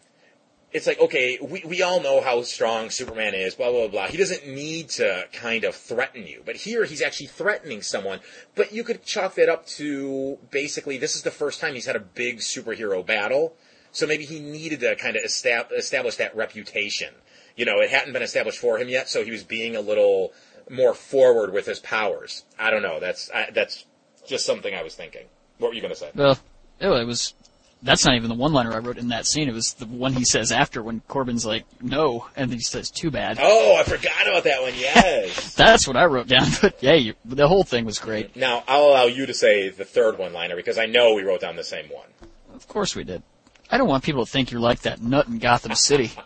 it's 0.73 0.86
like, 0.86 1.01
okay, 1.01 1.39
we, 1.40 1.62
we 1.65 1.82
all 1.82 2.03
know 2.03 2.20
how 2.20 2.43
strong 2.43 2.90
Superman 2.90 3.35
is, 3.35 3.55
blah, 3.55 3.70
blah, 3.70 3.89
blah. 3.89 4.07
He 4.09 4.19
doesn't 4.19 4.47
need 4.47 4.90
to 4.90 5.24
kind 5.32 5.65
of 5.65 5.74
threaten 5.74 6.27
you. 6.27 6.43
But 6.45 6.57
here 6.57 6.85
he's 6.85 7.01
actually 7.01 7.28
threatening 7.28 7.81
someone. 7.81 8.20
But 8.55 8.73
you 8.73 8.85
could 8.85 9.03
chalk 9.03 9.35
that 9.36 9.49
up 9.49 9.66
to 9.69 10.39
basically 10.51 10.99
this 10.99 11.16
is 11.16 11.23
the 11.23 11.31
first 11.31 11.61
time 11.61 11.74
he's 11.74 11.86
had 11.86 11.97
a 11.97 12.01
big 12.01 12.39
superhero 12.39 13.05
battle. 13.05 13.55
So 13.93 14.07
maybe 14.07 14.24
he 14.24 14.40
needed 14.40 14.81
to 14.81 14.95
kind 14.97 15.16
of 15.16 15.23
estab- 15.23 15.73
establish 15.73 16.16
that 16.16 16.36
reputation. 16.36 17.15
You 17.57 17.65
know, 17.65 17.81
it 17.81 17.90
hadn't 17.90 18.12
been 18.12 18.23
established 18.23 18.59
for 18.59 18.78
him 18.78 18.89
yet, 18.89 19.09
so 19.09 19.24
he 19.24 19.31
was 19.31 19.45
being 19.45 19.74
a 19.74 19.81
little 19.81 20.32
more 20.70 20.95
forward 20.95 21.53
with 21.53 21.66
his 21.66 21.81
powers. 21.81 22.45
I 22.59 22.70
don't 22.70 22.82
know. 22.82 23.01
That's 23.01 23.31
I, 23.31 23.49
that's 23.53 23.86
just 24.27 24.45
something 24.45 24.74
I 24.74 24.82
was 24.82 24.95
thinking. 24.95 25.27
What 25.57 25.69
were 25.69 25.74
you 25.74 25.81
going 25.81 25.95
to 25.95 25.99
say? 25.99 26.11
well, 26.15 26.39
it, 26.78 26.89
it 26.89 27.07
was. 27.07 27.35
That's 27.83 28.05
not 28.05 28.17
even 28.17 28.29
the 28.29 28.35
one-liner 28.35 28.73
I 28.73 28.79
wrote 28.79 28.99
in 28.99 29.09
that 29.09 29.25
scene. 29.25 29.49
It 29.49 29.55
was 29.55 29.75
the 29.75 29.87
one 29.87 30.13
he 30.13 30.25
says 30.25 30.51
after 30.51 30.83
when 30.83 31.01
Corbin's 31.07 31.47
like, 31.47 31.65
"No," 31.81 32.27
and 32.37 32.51
then 32.51 32.59
he 32.59 32.63
says, 32.65 32.91
"Too 32.91 33.11
bad." 33.11 33.39
Oh, 33.41 33.77
I 33.77 33.85
forgot 33.85 34.27
about 34.27 34.45
that 34.45 34.63
one. 34.63 34.73
Yes. 34.77 35.55
That's 35.57 35.87
what 35.87 35.97
I 35.97 36.07
wrote 36.07 36.27
down. 36.27 36.49
But 36.61 36.83
yeah, 36.83 36.95
you, 36.95 37.15
the 37.25 37.47
whole 37.47 37.63
thing 37.63 37.85
was 37.85 37.99
great. 38.01 38.35
now 38.35 38.65
I'll 38.67 38.87
allow 38.87 39.05
you 39.05 39.27
to 39.27 39.35
say 39.35 39.69
the 39.69 39.85
third 39.85 40.19
one-liner 40.19 40.57
because 40.57 40.77
I 40.79 40.87
know 40.87 41.15
we 41.15 41.23
wrote 41.23 41.41
down 41.41 41.55
the 41.57 41.63
same 41.65 41.87
one. 41.87 42.09
Of 42.55 42.67
course 42.67 42.97
we 42.97 43.05
did. 43.05 43.23
I 43.71 43.79
don't 43.79 43.89
want 43.89 44.03
people 44.03 44.25
to 44.25 44.31
think 44.31 44.51
you're 44.51 44.61
like 44.61 44.81
that 44.81 45.01
nut 45.01 45.29
in 45.29 45.39
Gotham 45.39 45.75
City. 45.75 46.11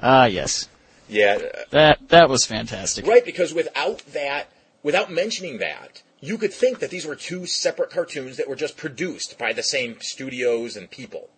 Ah, 0.00 0.26
yes. 0.26 0.68
Yeah, 1.08 1.38
That 1.70 2.08
that 2.08 2.28
was 2.28 2.44
fantastic. 2.44 3.06
Right, 3.06 3.24
because 3.24 3.54
without 3.54 3.98
that, 4.12 4.48
without 4.82 5.10
mentioning 5.10 5.58
that, 5.58 6.02
you 6.24 6.38
could 6.38 6.54
think 6.54 6.78
that 6.78 6.88
these 6.88 7.06
were 7.06 7.14
two 7.14 7.44
separate 7.44 7.90
cartoons 7.90 8.38
that 8.38 8.48
were 8.48 8.56
just 8.56 8.78
produced 8.78 9.38
by 9.38 9.52
the 9.52 9.62
same 9.62 10.00
studios 10.00 10.74
and 10.74 10.90
people. 10.90 11.28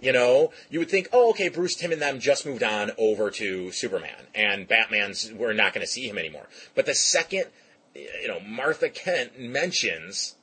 You 0.00 0.12
know, 0.12 0.52
you 0.70 0.78
would 0.78 0.90
think, 0.90 1.08
oh, 1.12 1.30
okay, 1.30 1.48
Bruce 1.48 1.74
Timm 1.74 1.92
and 1.92 2.00
them 2.00 2.18
just 2.18 2.46
moved 2.46 2.62
on 2.62 2.92
over 2.98 3.30
to 3.30 3.70
Superman, 3.72 4.26
and 4.34 4.66
Batman's 4.66 5.32
we're 5.32 5.52
not 5.52 5.74
going 5.74 5.84
to 5.84 5.90
see 5.90 6.08
him 6.08 6.18
anymore. 6.18 6.46
But 6.74 6.86
the 6.86 6.94
second, 6.94 7.46
you 7.94 8.28
know, 8.28 8.40
Martha 8.40 8.88
Kent 8.88 9.38
mentions 9.38 10.36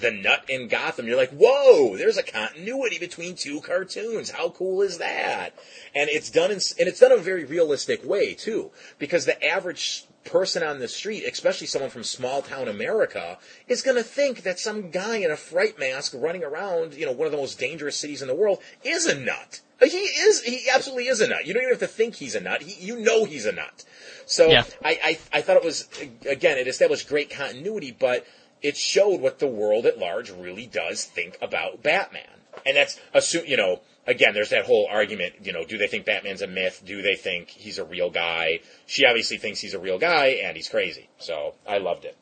the 0.00 0.10
nut 0.10 0.44
in 0.48 0.68
Gotham, 0.68 1.06
you're 1.06 1.16
like, 1.16 1.30
whoa, 1.30 1.96
there's 1.96 2.18
a 2.18 2.22
continuity 2.22 2.98
between 2.98 3.34
two 3.34 3.60
cartoons. 3.60 4.30
How 4.30 4.50
cool 4.50 4.82
is 4.82 4.98
that? 4.98 5.54
And 5.94 6.10
it's 6.10 6.30
done 6.30 6.50
in, 6.50 6.58
and 6.78 6.88
it's 6.88 7.00
done 7.00 7.12
in 7.12 7.18
a 7.18 7.22
very 7.22 7.44
realistic 7.44 8.04
way 8.04 8.34
too, 8.34 8.70
because 8.98 9.24
the 9.24 9.42
average 9.42 10.04
person 10.24 10.62
on 10.62 10.78
the 10.78 10.88
street, 10.88 11.24
especially 11.24 11.66
someone 11.66 11.90
from 11.90 12.04
small 12.04 12.42
town 12.42 12.68
America, 12.68 13.38
is 13.68 13.82
going 13.82 13.96
to 13.96 14.02
think 14.02 14.42
that 14.42 14.58
some 14.58 14.90
guy 14.90 15.16
in 15.16 15.30
a 15.30 15.36
fright 15.36 15.78
mask 15.78 16.12
running 16.14 16.44
around, 16.44 16.94
you 16.94 17.06
know, 17.06 17.12
one 17.12 17.26
of 17.26 17.32
the 17.32 17.38
most 17.38 17.58
dangerous 17.58 17.96
cities 17.96 18.22
in 18.22 18.28
the 18.28 18.34
world 18.34 18.60
is 18.84 19.06
a 19.06 19.18
nut. 19.18 19.60
He 19.82 19.96
is, 19.96 20.42
he 20.42 20.68
absolutely 20.72 21.06
is 21.06 21.22
a 21.22 21.28
nut. 21.28 21.46
You 21.46 21.54
don't 21.54 21.62
even 21.62 21.72
have 21.72 21.80
to 21.80 21.86
think 21.86 22.16
he's 22.16 22.34
a 22.34 22.40
nut. 22.40 22.62
He, 22.62 22.84
you 22.84 23.00
know 23.00 23.24
he's 23.24 23.46
a 23.46 23.52
nut. 23.52 23.84
So 24.26 24.48
Yeah. 24.48 24.64
I, 24.84 25.18
I, 25.32 25.38
I 25.38 25.40
thought 25.40 25.56
it 25.56 25.64
was, 25.64 25.88
again, 26.28 26.58
it 26.58 26.68
established 26.68 27.08
great 27.08 27.30
continuity, 27.30 27.96
but 27.98 28.26
it 28.60 28.76
showed 28.76 29.20
what 29.20 29.38
the 29.38 29.46
world 29.46 29.86
at 29.86 29.98
large 29.98 30.30
really 30.30 30.66
does 30.66 31.04
think 31.04 31.38
about 31.40 31.82
Batman. 31.82 32.28
And 32.66 32.76
that's 32.76 33.00
assume, 33.14 33.44
you 33.46 33.56
know, 33.56 33.80
again, 34.06 34.34
there's 34.34 34.50
that 34.50 34.64
whole 34.64 34.86
argument, 34.90 35.34
you 35.42 35.52
know, 35.52 35.64
do 35.64 35.78
they 35.78 35.86
think 35.86 36.04
Batman's 36.06 36.42
a 36.42 36.46
myth? 36.46 36.82
Do 36.84 37.02
they 37.02 37.14
think 37.14 37.48
he's 37.48 37.78
a 37.78 37.84
real 37.84 38.10
guy? 38.10 38.60
She 38.86 39.04
obviously 39.06 39.38
thinks 39.38 39.60
he's 39.60 39.74
a 39.74 39.78
real 39.78 39.98
guy 39.98 40.40
and 40.44 40.56
he's 40.56 40.68
crazy. 40.68 41.08
So 41.18 41.54
I 41.66 41.78
loved 41.78 42.04
it. 42.04 42.16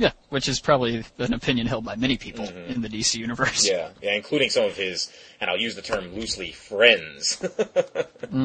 Yeah, 0.00 0.12
which 0.28 0.48
is 0.48 0.60
probably 0.60 1.04
an 1.18 1.32
opinion 1.34 1.66
held 1.66 1.84
by 1.84 1.96
many 1.96 2.16
people 2.16 2.48
in 2.48 2.82
the 2.82 2.88
DC 2.88 3.16
universe. 3.16 3.68
Mm-hmm. 3.68 3.74
Yeah, 3.76 4.10
yeah, 4.10 4.14
including 4.16 4.48
some 4.48 4.64
of 4.64 4.76
his, 4.76 5.12
and 5.40 5.50
I'll 5.50 5.58
use 5.58 5.74
the 5.74 5.82
term 5.82 6.14
loosely, 6.14 6.52
friends. 6.52 7.44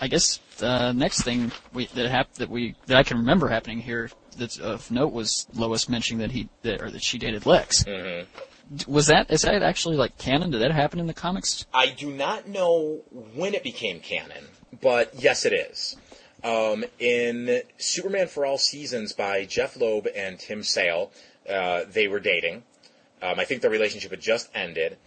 I 0.00 0.08
guess 0.08 0.40
the 0.56 0.92
next 0.92 1.22
thing 1.22 1.52
we, 1.74 1.86
that 1.88 2.10
hap- 2.10 2.32
that 2.34 2.48
we 2.48 2.74
that 2.86 2.96
I 2.96 3.02
can 3.02 3.18
remember 3.18 3.48
happening 3.48 3.80
here 3.80 4.10
that's 4.38 4.58
of 4.58 4.90
note 4.90 5.12
was 5.12 5.46
Lois 5.54 5.88
mentioning 5.88 6.20
that 6.20 6.30
he 6.30 6.48
that, 6.62 6.80
or 6.80 6.90
that 6.90 7.02
she 7.02 7.18
dated 7.18 7.44
Lex. 7.46 7.84
Mhm. 7.84 8.26
Was 8.86 9.06
that 9.08 9.30
is 9.30 9.42
that 9.42 9.62
actually 9.62 9.96
like 9.96 10.18
canon? 10.18 10.50
Did 10.50 10.62
that 10.62 10.72
happen 10.72 10.98
in 10.98 11.06
the 11.06 11.14
comics? 11.14 11.66
I 11.74 11.90
do 11.90 12.10
not 12.10 12.48
know 12.48 13.02
when 13.34 13.54
it 13.54 13.62
became 13.62 14.00
canon, 14.00 14.44
but 14.80 15.12
yes, 15.18 15.44
it 15.44 15.52
is. 15.52 15.96
Um, 16.44 16.84
in 16.98 17.62
Superman 17.78 18.26
for 18.26 18.44
All 18.44 18.58
Seasons 18.58 19.12
by 19.12 19.44
Jeph 19.44 19.76
Loeb 19.76 20.08
and 20.14 20.38
Tim 20.38 20.62
Sale, 20.62 21.12
uh, 21.48 21.82
they 21.88 22.08
were 22.08 22.18
dating. 22.18 22.64
Um, 23.22 23.38
I 23.38 23.44
think 23.44 23.62
their 23.62 23.70
relationship 23.70 24.10
had 24.10 24.20
just 24.20 24.50
ended. 24.54 24.98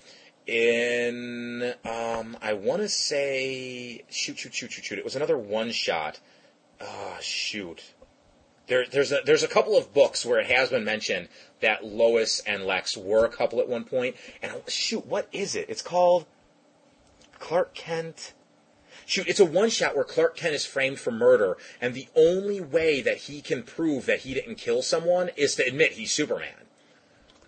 In, 0.47 1.73
um, 1.83 2.37
I 2.41 2.53
want 2.53 2.81
to 2.81 2.87
say, 2.87 4.03
shoot, 4.09 4.37
shoot, 4.37 4.53
shoot, 4.53 4.71
shoot, 4.71 4.85
shoot. 4.85 4.99
It 4.99 5.03
was 5.03 5.15
another 5.15 5.37
one 5.37 5.71
shot. 5.71 6.19
Ah, 6.79 7.17
shoot. 7.19 7.81
There, 8.67 8.85
there's 8.85 9.11
a 9.11 9.19
there's 9.23 9.43
a 9.43 9.47
couple 9.47 9.77
of 9.77 9.93
books 9.93 10.25
where 10.25 10.39
it 10.39 10.47
has 10.47 10.69
been 10.69 10.83
mentioned 10.83 11.29
that 11.61 11.85
Lois 11.85 12.41
and 12.41 12.65
Lex 12.65 12.97
were 12.97 13.25
a 13.25 13.29
couple 13.29 13.59
at 13.59 13.69
one 13.69 13.83
point. 13.83 14.15
And 14.41 14.53
shoot, 14.67 15.05
what 15.05 15.27
is 15.31 15.55
it? 15.55 15.69
It's 15.69 15.81
called 15.81 16.25
Clark 17.39 17.75
Kent. 17.75 18.33
Shoot, 19.05 19.27
it's 19.27 19.39
a 19.39 19.45
one 19.45 19.69
shot 19.69 19.95
where 19.95 20.03
Clark 20.03 20.35
Kent 20.35 20.55
is 20.55 20.65
framed 20.65 20.99
for 20.99 21.11
murder, 21.11 21.57
and 21.79 21.93
the 21.93 22.07
only 22.15 22.59
way 22.59 23.01
that 23.01 23.17
he 23.17 23.39
can 23.41 23.61
prove 23.61 24.07
that 24.07 24.21
he 24.21 24.33
didn't 24.33 24.55
kill 24.55 24.81
someone 24.81 25.29
is 25.35 25.55
to 25.55 25.65
admit 25.65 25.91
he's 25.91 26.11
Superman. 26.11 26.65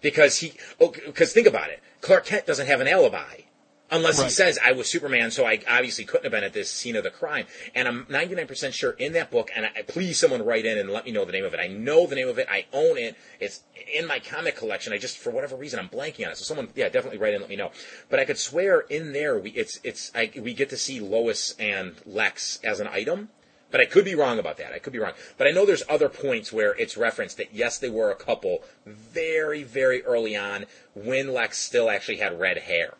Because 0.01 0.37
he, 0.37 0.53
oh, 0.79 0.93
because 1.05 1.33
think 1.33 1.47
about 1.47 1.71
it, 1.71 1.81
Clark 2.01 2.25
Kent 2.25 2.45
doesn't 2.45 2.67
have 2.67 2.79
an 2.79 2.87
alibi. 2.87 3.41
Unless 3.89 4.21
he 4.21 4.29
says 4.29 4.59
I 4.63 4.73
was 4.73 4.89
Superman, 4.89 5.31
so 5.31 5.45
I 5.45 5.61
obviously 5.69 6.03
couldn't 6.03 6.25
have 6.25 6.31
been 6.31 6.43
at 6.43 6.51
this 6.51 6.69
scene 6.69 6.97
of 6.97 7.03
the 7.03 7.09
crime. 7.09 7.45
And 7.73 7.87
I'm 7.87 8.05
99% 8.05 8.73
sure 8.73 8.91
in 8.91 9.13
that 9.13 9.31
book, 9.31 9.49
and 9.55 9.65
I, 9.65 9.83
please 9.83 10.19
someone 10.19 10.43
write 10.43 10.65
in 10.65 10.77
and 10.77 10.89
let 10.89 11.05
me 11.05 11.11
know 11.11 11.23
the 11.23 11.31
name 11.31 11.45
of 11.45 11.53
it. 11.53 11.59
I 11.61 11.67
know 11.67 12.05
the 12.05 12.15
name 12.15 12.27
of 12.27 12.37
it. 12.37 12.47
I 12.51 12.65
own 12.73 12.97
it. 12.97 13.15
It's 13.39 13.63
in 13.93 14.05
my 14.05 14.19
comic 14.19 14.57
collection. 14.57 14.91
I 14.91 14.97
just, 14.97 15.17
for 15.17 15.31
whatever 15.31 15.55
reason, 15.55 15.79
I'm 15.79 15.87
blanking 15.87 16.25
on 16.25 16.33
it. 16.33 16.37
So 16.37 16.43
someone, 16.43 16.67
yeah, 16.75 16.89
definitely 16.89 17.17
write 17.17 17.29
in 17.29 17.35
and 17.35 17.43
let 17.43 17.49
me 17.49 17.55
know. 17.55 17.71
But 18.09 18.19
I 18.19 18.25
could 18.25 18.37
swear 18.37 18.81
in 18.81 19.13
there, 19.13 19.39
we, 19.39 19.51
it's, 19.51 19.79
it's, 19.85 20.11
I, 20.13 20.31
we 20.35 20.53
get 20.53 20.69
to 20.71 20.77
see 20.77 20.99
Lois 20.99 21.55
and 21.57 21.95
Lex 22.05 22.59
as 22.65 22.81
an 22.81 22.87
item. 22.87 23.29
But 23.71 23.81
I 23.81 23.85
could 23.85 24.05
be 24.05 24.15
wrong 24.15 24.39
about 24.39 24.57
that. 24.57 24.73
I 24.73 24.79
could 24.79 24.93
be 24.93 24.99
wrong. 24.99 25.13
But 25.37 25.47
I 25.47 25.51
know 25.51 25.65
there's 25.65 25.83
other 25.89 26.07
points 26.09 26.51
where 26.51 26.73
it's 26.75 26.97
referenced 26.97 27.37
that 27.37 27.53
yes, 27.53 27.77
they 27.77 27.89
were 27.89 28.11
a 28.11 28.15
couple 28.15 28.63
very, 28.85 29.63
very 29.63 30.03
early 30.03 30.35
on 30.35 30.65
when 30.93 31.33
Lex 31.33 31.57
still 31.57 31.89
actually 31.89 32.17
had 32.17 32.39
red 32.39 32.59
hair 32.59 32.93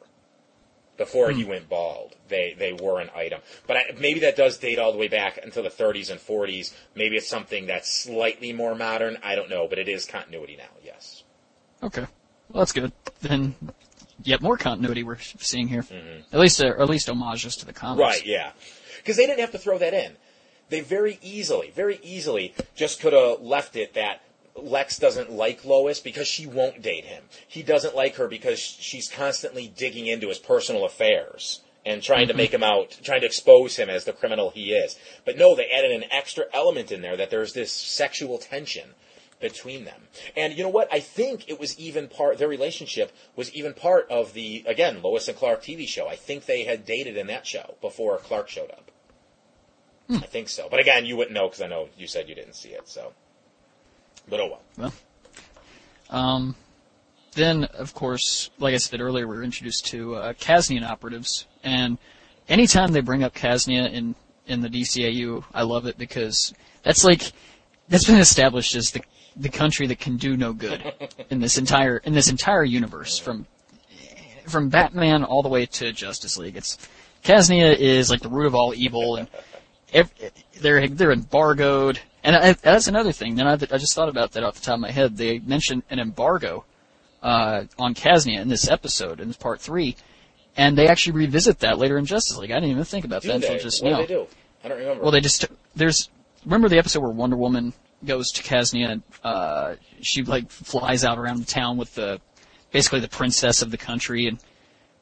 before 0.98 1.32
he 1.32 1.46
went 1.46 1.70
bald. 1.70 2.16
They 2.28 2.56
they 2.58 2.74
were 2.74 3.00
an 3.00 3.10
item, 3.16 3.42
but 3.68 3.78
I, 3.78 3.84
maybe 4.00 4.20
that 4.22 4.36
does 4.36 4.58
date 4.58 4.80
all 4.80 4.92
the 4.92 4.98
way 4.98 5.08
back 5.08 5.40
until 5.42 5.64
the 5.64 5.70
30s 5.70 6.10
and 6.10 6.20
40s. 6.20 6.74
Maybe 6.96 7.16
it's 7.16 7.28
something 7.28 7.68
that's 7.68 7.92
slightly 7.92 8.54
more 8.54 8.76
modern. 8.76 9.18
I 9.24 9.36
don't 9.36 9.50
know, 9.50 9.68
but 9.68 9.80
it 9.80 9.88
is 9.88 10.06
continuity 10.06 10.56
now. 10.58 10.70
Yes. 10.84 11.24
Okay, 11.82 12.06
well 12.50 12.62
that's 12.62 12.72
good. 12.72 12.92
Then 13.22 13.56
yet 14.24 14.42
more 14.42 14.58
continuity 14.58 15.04
we're 15.04 15.20
seeing 15.20 15.68
here. 15.68 15.86
At 16.32 16.40
least 16.40 16.64
uh, 16.64 16.68
or 16.68 16.82
at 16.82 16.90
least 16.90 17.08
homages 17.08 17.56
to 17.58 17.66
the 17.66 17.74
comics. 17.74 18.02
Right. 18.02 18.26
Yeah. 18.26 18.52
Because 18.98 19.18
they 19.18 19.26
didn't 19.26 19.40
have 19.40 19.52
to 19.52 19.60
throw 19.60 19.78
that 19.78 19.94
in. 19.94 20.14
They 20.70 20.82
very 20.82 21.18
easily, 21.22 21.72
very 21.74 22.00
easily, 22.04 22.54
just 22.76 23.00
could 23.00 23.14
have 23.14 23.40
left 23.42 23.78
it 23.78 23.94
that 23.94 24.22
Lex 24.58 24.98
doesn't 24.98 25.32
like 25.32 25.66
Lois 25.66 26.00
because 26.00 26.28
she 26.28 26.48
won't 26.48 26.82
date 26.82 27.06
him. 27.06 27.24
He 27.48 27.64
doesn't 27.64 27.96
like 27.96 28.16
her 28.16 28.28
because 28.28 28.60
she's 28.60 29.10
constantly 29.10 29.68
digging 29.68 30.08
into 30.08 30.30
his 30.30 30.40
personal 30.40 30.86
affairs 30.86 31.62
and 31.86 32.04
trying 32.04 32.28
to 32.28 32.34
mm-hmm. 32.34 32.38
make 32.38 32.54
him 32.54 32.64
out, 32.64 33.00
trying 33.04 33.22
to 33.22 33.28
expose 33.28 33.78
him 33.78 33.90
as 33.90 34.04
the 34.04 34.14
criminal 34.14 34.50
he 34.50 34.74
is. 34.74 34.98
But 35.26 35.38
no, 35.38 35.56
they 35.56 35.70
added 35.70 35.92
an 35.92 36.12
extra 36.12 36.46
element 36.54 36.92
in 36.92 37.02
there 37.02 37.16
that 37.18 37.30
there's 37.30 37.54
this 37.54 37.72
sexual 37.72 38.38
tension 38.38 38.90
between 39.40 39.86
them. 39.86 40.02
And 40.36 40.58
you 40.58 40.64
know 40.64 40.70
what? 40.70 40.92
I 40.92 41.00
think 41.00 41.48
it 41.48 41.60
was 41.60 41.80
even 41.80 42.08
part, 42.08 42.38
their 42.38 42.48
relationship 42.48 43.16
was 43.36 43.54
even 43.54 43.74
part 43.74 44.10
of 44.10 44.34
the, 44.34 44.64
again, 44.68 45.02
Lois 45.02 45.28
and 45.28 45.38
Clark 45.38 45.64
TV 45.64 45.88
show. 45.88 46.08
I 46.08 46.16
think 46.16 46.46
they 46.46 46.64
had 46.64 46.86
dated 46.86 47.18
in 47.18 47.28
that 47.28 47.46
show 47.46 47.76
before 47.82 48.18
Clark 48.18 48.50
showed 48.50 48.72
up. 48.72 48.92
Hmm. 50.08 50.18
I 50.18 50.28
think 50.28 50.50
so. 50.50 50.68
But 50.70 50.80
again, 50.80 51.06
you 51.06 51.16
wouldn't 51.16 51.34
know 51.34 51.48
because 51.48 51.62
I 51.62 51.68
know 51.68 51.90
you 51.98 52.08
said 52.08 52.28
you 52.28 52.36
didn't 52.36 52.56
see 52.56 52.70
it, 52.70 52.88
so. 52.90 53.14
But 54.30 54.40
oh 54.40 54.60
well. 54.78 54.94
Um, 56.10 56.56
then, 57.34 57.66
of 57.66 57.94
course, 57.94 58.50
like 58.60 58.74
I 58.74 58.78
said 58.78 59.02
earlier, 59.02 59.28
we 59.28 59.36
were 59.36 59.44
introduced 59.44 59.86
to 59.88 60.16
uh, 60.16 60.34
Kasnian 60.34 60.88
operatives, 60.88 61.46
and 61.64 61.98
anytime 62.50 62.92
they 62.92 63.02
bring 63.02 63.24
up 63.24 63.34
Kasnia 63.34 63.92
in 63.92 64.16
in 64.48 64.62
the 64.62 64.70
DCAU, 64.70 65.44
I 65.54 65.64
love 65.64 65.86
it 65.86 65.98
because 65.98 66.54
that's 66.84 67.04
like 67.04 67.32
that's 67.90 68.06
been 68.06 68.20
established 68.20 68.76
as 68.76 68.92
the 68.92 69.02
the 69.36 69.50
country 69.50 69.88
that 69.88 70.00
can 70.00 70.18
do 70.18 70.36
no 70.36 70.54
good 70.54 70.94
in 71.30 71.40
this 71.40 71.58
entire 71.58 71.98
in 71.98 72.14
this 72.14 72.30
entire 72.30 72.64
universe 72.64 73.20
from 73.20 73.46
from 74.48 74.70
Batman 74.70 75.24
all 75.24 75.44
the 75.44 75.50
way 75.50 75.66
to 75.66 75.92
Justice 75.92 76.38
League. 76.38 76.58
It's 76.58 76.78
Kasnia 77.24 77.76
is 77.76 78.10
like 78.10 78.22
the 78.22 78.30
root 78.30 78.48
of 78.48 78.56
all 78.56 78.74
evil, 78.74 79.18
and 79.18 79.28
ev 79.94 80.12
they're 80.60 80.88
they're 80.88 81.12
embargoed, 81.12 82.00
and 82.28 82.36
I, 82.36 82.52
that's 82.52 82.90
another 82.90 83.14
thing. 83.14 83.36
Then 83.36 83.48
I, 83.48 83.54
I 83.54 83.78
just 83.78 83.96
thought 83.96 84.10
about 84.10 84.34
that 84.34 84.44
off 84.44 84.56
the 84.56 84.62
top 84.62 84.74
of 84.76 84.82
my 84.82 84.92
head. 84.92 85.16
They 85.16 85.40
mentioned 85.40 85.84
an 85.90 85.98
embargo 85.98 86.66
uh, 87.24 87.64
on 87.80 87.94
Kasnia 87.94 88.42
in 88.42 88.50
this 88.50 88.68
episode, 88.70 89.22
in 89.22 89.30
this 89.30 89.38
part 89.38 89.62
three, 89.62 89.96
and 90.58 90.78
they 90.78 90.90
actually 90.90 91.14
revisit 91.14 91.60
that 91.60 91.78
later 91.78 91.98
in 91.98 92.06
Justice 92.06 92.38
League. 92.38 92.52
I 92.52 92.56
didn't 92.56 92.72
even 92.72 92.84
think 92.84 93.06
about 93.06 93.22
Do 93.22 93.30
that 93.30 93.40
they? 93.40 93.48
until 93.48 93.64
just 93.64 93.82
what 93.82 93.92
now. 93.92 93.98
do 94.02 94.08
they 94.08 94.14
do? 94.14 94.28
I 94.62 94.68
don't 94.68 94.78
remember. 94.78 95.04
Well, 95.04 95.12
they 95.12 95.22
just 95.22 95.46
there's 95.74 96.10
remember 96.44 96.68
the 96.68 96.78
episode 96.78 97.02
where 97.02 97.12
Wonder 97.12 97.38
Woman 97.38 97.72
goes 98.04 98.34
to 98.34 98.44
Kasnia 98.44 98.90
and 98.92 99.04
uh, 99.24 99.76
she 100.02 100.24
like 100.24 100.52
flies 100.52 101.06
out 101.06 101.18
around 101.18 101.40
the 101.40 101.46
town 101.46 101.78
with 101.78 101.96
the 101.96 102.20
basically 102.72 103.00
the 103.00 103.08
princess 103.08 103.62
of 103.62 103.72
the 103.72 103.78
country 103.78 104.28
and 104.28 104.40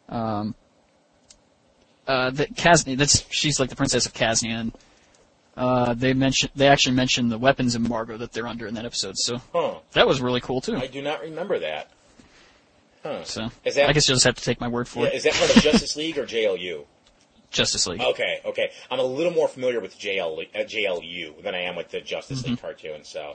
um 0.10 0.53
uh 2.07 2.30
the 2.30 2.45
Kasnia 2.45 2.95
that's 2.95 3.26
she's 3.31 3.60
like 3.60 3.69
the 3.72 3.76
princess 3.76 4.06
of 4.06 4.14
Kasnia 4.14 4.60
and 4.60 4.72
uh 5.57 5.94
they 5.94 6.14
mention 6.14 6.49
they 6.56 6.68
actually 6.68 6.95
mentioned 6.95 7.32
the 7.32 7.38
weapons 7.38 7.76
embargo 7.76 8.18
that 8.18 8.32
they're 8.34 8.48
under 8.48 8.68
in 8.68 8.73
that 8.73 8.86
episode 8.86 9.18
so 9.18 9.40
huh. 9.53 9.76
that 9.94 10.07
was 10.07 10.19
really 10.22 10.41
cool 10.41 10.60
too 10.61 10.76
I 10.76 10.88
do 10.88 11.02
not 11.02 11.22
remember 11.22 11.60
that. 11.60 11.91
Huh. 13.03 13.23
so 13.23 13.49
Is 13.64 13.76
that- 13.76 13.90
I 13.90 13.94
guess 13.94 14.07
you'll 14.10 14.15
just 14.15 14.26
have 14.26 14.36
to 14.36 14.44
take 14.44 14.60
my 14.60 14.68
word 14.68 14.88
for 14.88 15.03
Yeah, 15.06 15.11
it 15.11 15.15
is 15.15 15.23
that 15.23 15.34
part 15.34 15.56
of 15.56 15.61
Justice 15.61 15.95
League 16.02 16.18
or 16.18 16.26
JLU? 16.26 16.86
Justice 17.52 17.88
League 17.88 18.02
Okay, 18.02 18.41
okay. 18.44 18.72
I'm 18.91 18.99
a 18.99 19.03
little 19.03 19.32
more 19.32 19.48
familiar 19.48 19.80
with 19.80 19.98
JL, 19.98 20.40
uh, 20.53 20.60
JLU 20.65 21.41
than 21.41 21.56
I 21.56 21.60
am 21.61 21.76
with 21.77 21.90
the 21.90 22.02
Justice 22.02 22.41
Mm-hmm. 22.41 22.49
League 22.52 22.61
cartoon. 22.61 23.03
So, 23.06 23.34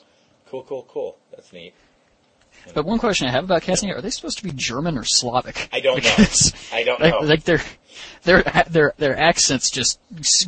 cool, 0.48 0.62
cool, 0.64 0.84
cool. 0.90 1.16
That's 1.30 1.52
neat. 1.55 1.72
but 2.74 2.84
one 2.84 2.98
question 2.98 3.28
I 3.28 3.30
have 3.30 3.44
about 3.44 3.62
Kasnia 3.62 3.97
are 3.97 4.02
they 4.02 4.10
supposed 4.10 4.36
to 4.38 4.44
be 4.44 4.51
German 4.51 4.98
or 4.98 5.05
Slavic 5.05 5.68
I 5.72 5.80
don't 5.80 6.02
know. 6.05 6.10
I 6.72 6.82
don't 6.82 7.01
like, 7.01 7.12
know. 7.14 7.20
like 7.20 7.44
their 7.44 7.62
their 8.24 8.42
their 8.68 8.92
their 8.98 9.16
accents 9.18 9.70
just 9.70 9.98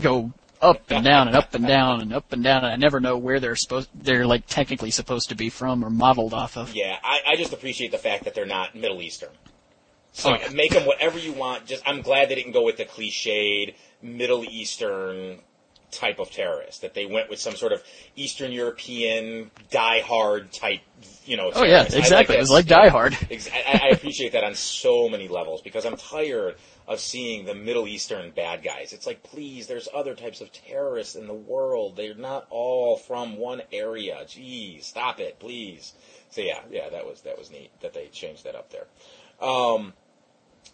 go 0.02 0.32
up 0.62 0.90
and 0.90 1.04
down 1.04 1.26
and 1.28 1.36
up 1.36 1.52
and 1.54 1.66
down 1.66 2.00
and 2.00 2.12
up 2.12 2.32
and 2.32 2.42
down, 2.42 2.64
and 2.64 2.72
I 2.72 2.76
never 2.76 3.00
know 3.00 3.18
where 3.18 3.40
they're 3.40 3.56
supposed 3.56 3.90
they're 3.94 4.26
like 4.26 4.46
technically 4.46 4.90
supposed 4.90 5.28
to 5.30 5.34
be 5.34 5.50
from 5.50 5.84
or 5.84 5.90
modeled 5.90 6.32
off 6.32 6.56
of. 6.56 6.74
Yeah, 6.74 6.96
I, 7.02 7.20
I 7.26 7.36
just 7.36 7.52
appreciate 7.52 7.90
the 7.90 7.98
fact 7.98 8.24
that 8.24 8.34
they're 8.34 8.46
not 8.46 8.74
Middle 8.74 9.02
Eastern. 9.02 9.30
So 10.12 10.30
Oh, 10.30 10.34
yeah. 10.40 10.48
make 10.50 10.72
them 10.72 10.86
whatever 10.86 11.18
you 11.18 11.32
want. 11.32 11.66
Just 11.66 11.82
I'm 11.86 12.00
glad 12.02 12.28
they 12.28 12.36
didn't 12.36 12.52
go 12.52 12.62
with 12.62 12.76
the 12.76 12.84
cliched 12.84 13.74
Middle 14.00 14.44
Eastern 14.44 15.40
type 15.90 16.18
of 16.20 16.30
terrorist. 16.30 16.82
That 16.82 16.94
they 16.94 17.06
went 17.06 17.28
with 17.28 17.38
some 17.40 17.54
sort 17.56 17.72
of 17.72 17.82
Eastern 18.16 18.52
European 18.52 19.50
die-hard 19.70 20.52
type. 20.52 20.80
You 21.26 21.36
know. 21.36 21.50
Oh 21.54 21.64
yeah, 21.64 21.82
exactly. 21.82 22.34
that. 22.34 22.38
it 22.38 22.40
was 22.40 22.50
like. 22.50 22.66
Die 22.66 22.88
Hard. 22.88 23.16
I, 23.30 23.80
I 23.84 23.88
appreciate 23.88 24.32
that 24.32 24.44
on 24.44 24.54
so 24.54 25.08
many 25.08 25.28
levels 25.28 25.60
because 25.62 25.84
I'm 25.84 25.96
tired 25.96 26.56
of 26.92 27.00
seeing 27.00 27.44
the 27.44 27.54
Middle 27.54 27.88
Eastern 27.88 28.30
bad 28.30 28.62
guys. 28.62 28.92
It's 28.92 29.06
like, 29.06 29.22
please, 29.22 29.66
there's 29.66 29.88
other 29.94 30.14
types 30.14 30.40
of 30.40 30.52
terrorists 30.52 31.14
in 31.14 31.26
the 31.26 31.34
world. 31.34 31.96
They're 31.96 32.14
not 32.14 32.46
all 32.50 32.96
from 32.96 33.36
one 33.36 33.62
area. 33.72 34.24
Geez, 34.28 34.86
stop 34.86 35.20
it, 35.20 35.38
please. 35.38 35.94
So 36.30 36.40
yeah, 36.40 36.60
yeah, 36.70 36.88
that 36.88 37.06
was 37.06 37.22
that 37.22 37.38
was 37.38 37.50
neat 37.50 37.70
that 37.80 37.94
they 37.94 38.06
changed 38.06 38.44
that 38.44 38.54
up 38.54 38.70
there. 38.70 38.86
Um, 39.46 39.92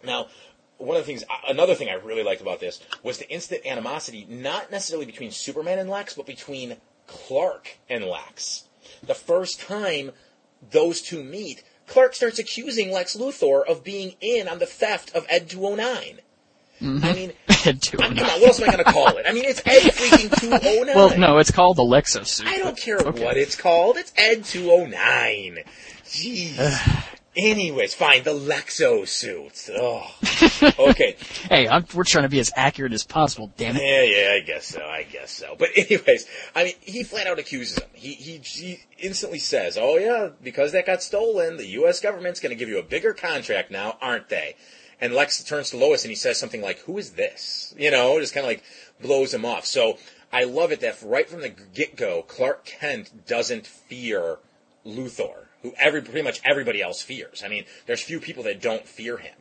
now, 0.03 0.27
one 0.77 0.95
of 0.95 1.03
the 1.03 1.07
things, 1.07 1.23
another 1.47 1.75
thing 1.75 1.89
I 1.89 1.95
really 1.95 2.23
liked 2.23 2.41
about 2.41 2.59
this 2.59 2.79
was 3.03 3.17
the 3.17 3.29
instant 3.29 3.65
animosity, 3.65 4.25
not 4.29 4.71
necessarily 4.71 5.05
between 5.05 5.31
Superman 5.31 5.79
and 5.79 5.89
Lex, 5.89 6.13
but 6.13 6.25
between 6.25 6.77
Clark 7.07 7.77
and 7.89 8.05
Lex. 8.05 8.65
The 9.03 9.15
first 9.15 9.59
time 9.59 10.11
those 10.71 11.01
two 11.01 11.23
meet, 11.23 11.63
Clark 11.89 12.15
starts 12.15 12.39
accusing 12.39 12.91
Lex 12.91 13.15
Luthor 13.15 13.65
of 13.65 13.83
being 13.83 14.15
in 14.21 14.47
on 14.47 14.59
the 14.59 14.65
theft 14.65 15.13
of 15.15 15.25
Ed 15.29 15.49
209. 15.49 16.19
Mm-hmm. 16.81 17.05
I 17.05 17.13
mean, 17.13 17.33
Ed 17.65 17.81
209. 17.81 18.15
come 18.15 18.29
on, 18.29 18.39
what 18.39 18.47
else 18.47 18.61
am 18.61 18.69
I 18.69 18.73
going 18.73 18.85
to 18.85 18.91
call 18.91 19.17
it? 19.17 19.25
I 19.27 19.33
mean, 19.33 19.45
it's 19.45 19.61
Ed 19.65 19.91
freaking 19.91 20.39
209. 20.39 20.95
Well, 20.95 21.17
no, 21.17 21.37
it's 21.39 21.51
called 21.51 21.77
the 21.77 21.83
Lexo 21.83 22.25
suit. 22.25 22.47
I 22.47 22.59
don't 22.59 22.77
care 22.77 22.99
okay. 22.99 23.23
what 23.23 23.35
it's 23.35 23.55
called. 23.55 23.97
It's 23.97 24.13
Ed 24.15 24.45
209. 24.45 25.59
Jeez. 26.05 27.05
Anyways, 27.35 27.93
fine. 27.93 28.23
The 28.23 28.33
Lexo 28.33 29.07
suit. 29.07 29.69
Ugh. 29.75 30.03
Oh, 30.77 30.89
okay. 30.89 31.15
Hey, 31.49 31.69
I'm, 31.69 31.85
we're 31.93 32.03
trying 32.03 32.23
to 32.23 32.29
be 32.29 32.39
as 32.39 32.51
accurate 32.55 32.91
as 32.91 33.05
possible. 33.05 33.51
Damn 33.55 33.77
it. 33.77 33.81
Yeah, 33.81 34.03
yeah, 34.03 34.33
I 34.33 34.39
guess 34.41 34.65
so. 34.65 34.81
I 34.83 35.03
guess 35.03 35.31
so. 35.31 35.55
But 35.57 35.69
anyways, 35.75 36.25
I 36.53 36.65
mean, 36.65 36.73
he 36.81 37.03
flat 37.03 37.27
out 37.27 37.39
accuses 37.39 37.77
him. 37.79 37.87
He 37.93 38.13
he, 38.13 38.37
he 38.43 38.79
instantly 38.97 39.39
says, 39.39 39.77
"Oh 39.79 39.97
yeah, 39.97 40.29
because 40.43 40.73
that 40.73 40.85
got 40.85 41.01
stolen, 41.01 41.55
the 41.57 41.65
U.S. 41.67 42.01
government's 42.01 42.41
going 42.41 42.49
to 42.49 42.55
give 42.57 42.67
you 42.67 42.77
a 42.77 42.83
bigger 42.83 43.13
contract 43.13 43.71
now, 43.71 43.97
aren't 44.01 44.27
they?" 44.27 44.55
And 44.99 45.13
Lex 45.13 45.41
turns 45.43 45.69
to 45.69 45.77
Lois 45.77 46.03
and 46.03 46.09
he 46.09 46.15
says 46.15 46.37
something 46.37 46.61
like, 46.61 46.79
"Who 46.79 46.97
is 46.97 47.11
this?" 47.11 47.73
You 47.77 47.91
know, 47.91 48.19
just 48.19 48.33
kind 48.33 48.45
of 48.45 48.49
like 48.49 48.63
blows 49.01 49.33
him 49.33 49.45
off. 49.45 49.65
So 49.65 49.97
I 50.31 50.43
love 50.43 50.71
it 50.71 50.81
that 50.81 51.01
right 51.01 51.29
from 51.29 51.41
the 51.41 51.49
get 51.49 51.95
go, 51.95 52.21
Clark 52.23 52.65
Kent 52.65 53.27
doesn't 53.27 53.65
fear 53.65 54.39
Luthor, 54.85 55.45
who 55.61 55.73
every 55.77 56.01
pretty 56.01 56.21
much 56.21 56.41
everybody 56.43 56.81
else 56.81 57.01
fears. 57.01 57.43
I 57.43 57.47
mean, 57.47 57.65
there's 57.85 58.01
few 58.01 58.19
people 58.19 58.43
that 58.43 58.61
don't 58.61 58.87
fear 58.87 59.17
him 59.17 59.35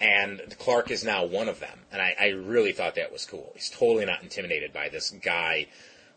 and 0.00 0.56
Clark 0.58 0.90
is 0.90 1.04
now 1.04 1.24
one 1.24 1.48
of 1.48 1.60
them. 1.60 1.78
And 1.90 2.02
I, 2.02 2.14
I 2.18 2.28
really 2.28 2.72
thought 2.72 2.94
that 2.96 3.12
was 3.12 3.24
cool. 3.24 3.52
He's 3.54 3.70
totally 3.70 4.04
not 4.04 4.22
intimidated 4.22 4.72
by 4.72 4.88
this 4.88 5.10
guy 5.10 5.66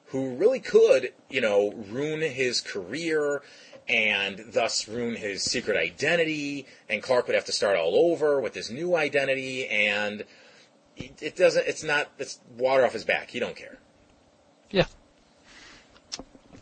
who 0.08 0.36
really 0.36 0.60
could, 0.60 1.14
you 1.30 1.40
know, 1.40 1.72
ruin 1.72 2.22
his 2.22 2.62
career 2.62 3.42
and 3.88 4.44
thus 4.52 4.88
ruin 4.88 5.16
his 5.16 5.44
secret 5.44 5.78
identity. 5.78 6.66
And 6.90 7.02
Clark 7.02 7.28
would 7.28 7.36
have 7.36 7.46
to 7.46 7.52
start 7.52 7.78
all 7.78 7.96
over 8.12 8.42
with 8.42 8.54
his 8.54 8.70
new 8.70 8.96
identity. 8.96 9.68
And 9.68 10.26
it, 10.98 11.22
it 11.22 11.36
doesn't, 11.36 11.66
it's 11.68 11.84
not, 11.84 12.10
it's 12.18 12.40
water 12.58 12.86
off 12.86 12.94
his 12.94 13.06
back. 13.06 13.30
He 13.30 13.40
don't 13.40 13.56
care. 13.56 13.78
Yeah. 14.72 14.86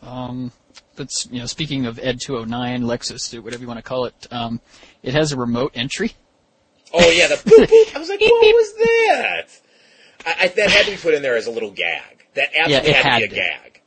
Um, 0.02 0.52
but 0.98 1.26
you 1.30 1.40
know, 1.40 1.46
speaking 1.46 1.86
of 1.86 1.98
Ed 1.98 2.20
209, 2.20 2.82
Lexus 2.82 3.40
whatever 3.42 3.62
you 3.62 3.68
want 3.68 3.78
to 3.78 3.82
call 3.82 4.04
it, 4.04 4.26
um, 4.30 4.60
it 5.02 5.14
has 5.14 5.32
a 5.32 5.36
remote 5.36 5.72
entry. 5.74 6.12
Oh 6.92 7.10
yeah, 7.10 7.28
the 7.28 7.34
boop 7.50 7.66
boop. 7.66 7.96
I 7.96 7.98
was 7.98 8.08
like, 8.10 8.20
what 8.20 8.30
was 8.30 8.74
that? 8.74 9.46
I, 10.26 10.44
I, 10.44 10.48
that 10.48 10.70
had 10.70 10.84
to 10.86 10.90
be 10.90 10.96
put 10.96 11.14
in 11.14 11.22
there 11.22 11.36
as 11.36 11.46
a 11.46 11.50
little 11.50 11.70
gag. 11.70 12.26
That 12.34 12.50
absolutely 12.54 12.90
it 12.90 12.96
had, 12.96 13.04
had 13.04 13.18
to 13.20 13.20
be 13.20 13.24
a 13.24 13.28
to. 13.28 13.34
gag. 13.34 13.77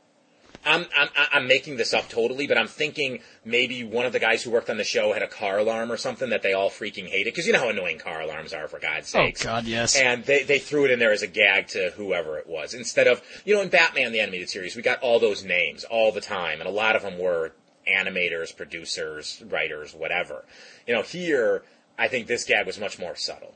I'm, 0.64 0.86
I'm 0.96 1.08
I'm 1.32 1.46
making 1.48 1.76
this 1.76 1.92
up 1.92 2.08
totally, 2.08 2.46
but 2.46 2.56
I'm 2.56 2.68
thinking 2.68 3.20
maybe 3.44 3.82
one 3.82 4.06
of 4.06 4.12
the 4.12 4.20
guys 4.20 4.42
who 4.42 4.50
worked 4.50 4.70
on 4.70 4.76
the 4.76 4.84
show 4.84 5.12
had 5.12 5.22
a 5.22 5.26
car 5.26 5.58
alarm 5.58 5.90
or 5.90 5.96
something 5.96 6.30
that 6.30 6.42
they 6.42 6.52
all 6.52 6.70
freaking 6.70 7.08
hated 7.08 7.32
because 7.32 7.46
you 7.46 7.52
know 7.52 7.58
how 7.58 7.68
annoying 7.68 7.98
car 7.98 8.20
alarms 8.20 8.52
are 8.52 8.68
for 8.68 8.78
God's 8.78 9.12
oh, 9.14 9.26
sakes. 9.26 9.44
Oh 9.44 9.48
God, 9.48 9.64
yes. 9.64 9.96
And 9.96 10.24
they, 10.24 10.44
they 10.44 10.58
threw 10.60 10.84
it 10.84 10.90
in 10.92 10.98
there 11.00 11.12
as 11.12 11.22
a 11.22 11.26
gag 11.26 11.66
to 11.68 11.92
whoever 11.96 12.38
it 12.38 12.46
was. 12.46 12.74
Instead 12.74 13.08
of, 13.08 13.22
you 13.44 13.54
know, 13.54 13.60
in 13.62 13.68
Batman, 13.70 14.12
the 14.12 14.20
animated 14.20 14.50
series, 14.50 14.76
we 14.76 14.82
got 14.82 15.00
all 15.00 15.18
those 15.18 15.44
names 15.44 15.84
all 15.84 16.12
the 16.12 16.20
time, 16.20 16.60
and 16.60 16.68
a 16.68 16.72
lot 16.72 16.94
of 16.94 17.02
them 17.02 17.18
were 17.18 17.52
animators, 17.88 18.56
producers, 18.56 19.42
writers, 19.48 19.94
whatever. 19.94 20.44
You 20.86 20.94
know, 20.94 21.02
here, 21.02 21.64
I 21.98 22.06
think 22.08 22.28
this 22.28 22.44
gag 22.44 22.66
was 22.66 22.78
much 22.78 22.98
more 22.98 23.16
subtle. 23.16 23.54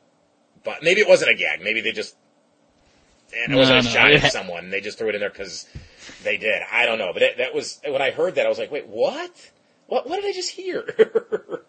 But 0.64 0.82
maybe 0.82 1.00
it 1.00 1.08
wasn't 1.08 1.30
a 1.30 1.34
gag. 1.34 1.62
Maybe 1.62 1.80
they 1.80 1.92
just, 1.92 2.16
and 3.32 3.52
it 3.52 3.54
No, 3.54 3.58
wasn't 3.58 3.78
a 3.78 3.82
no, 3.82 3.90
shot 3.90 4.10
at 4.10 4.32
someone. 4.32 4.64
and 4.64 4.72
They 4.72 4.80
just 4.80 4.98
threw 4.98 5.08
it 5.08 5.14
in 5.14 5.20
there 5.20 5.30
because 5.30 5.66
they 6.26 6.36
did. 6.36 6.62
I 6.70 6.84
don't 6.84 6.98
know. 6.98 7.12
But 7.12 7.22
it, 7.22 7.38
that 7.38 7.54
was, 7.54 7.80
when 7.86 8.02
I 8.02 8.10
heard 8.10 8.34
that, 8.34 8.44
I 8.44 8.48
was 8.48 8.58
like, 8.58 8.70
wait, 8.70 8.86
what? 8.86 9.50
What, 9.86 10.08
what 10.08 10.16
did 10.20 10.28
I 10.28 10.32
just 10.32 10.50
hear? 10.50 10.84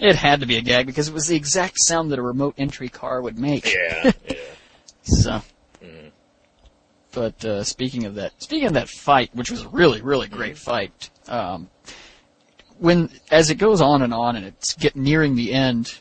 It 0.00 0.16
had 0.16 0.40
to 0.40 0.46
be 0.46 0.56
a 0.56 0.62
gag 0.62 0.86
because 0.86 1.06
it 1.06 1.14
was 1.14 1.28
the 1.28 1.36
exact 1.36 1.76
sound 1.78 2.10
that 2.10 2.18
a 2.18 2.22
remote 2.22 2.54
entry 2.58 2.88
car 2.88 3.22
would 3.22 3.38
make. 3.38 3.72
yeah, 3.72 4.10
yeah. 4.28 4.36
So. 5.04 5.30
Mm-hmm. 5.80 6.08
But 7.12 7.44
uh, 7.44 7.62
speaking 7.62 8.04
of 8.04 8.16
that, 8.16 8.32
speaking 8.42 8.66
of 8.66 8.72
that 8.74 8.88
fight, 8.88 9.30
which 9.32 9.50
was 9.50 9.62
a 9.62 9.68
really, 9.68 10.02
really 10.02 10.26
great 10.26 10.58
fight, 10.58 11.10
um, 11.28 11.70
when 12.78 13.10
as 13.30 13.50
it 13.50 13.56
goes 13.56 13.80
on 13.80 14.02
and 14.02 14.12
on 14.12 14.34
and 14.34 14.44
it's 14.46 14.74
get 14.74 14.96
nearing 14.96 15.36
the 15.36 15.52
end, 15.52 15.94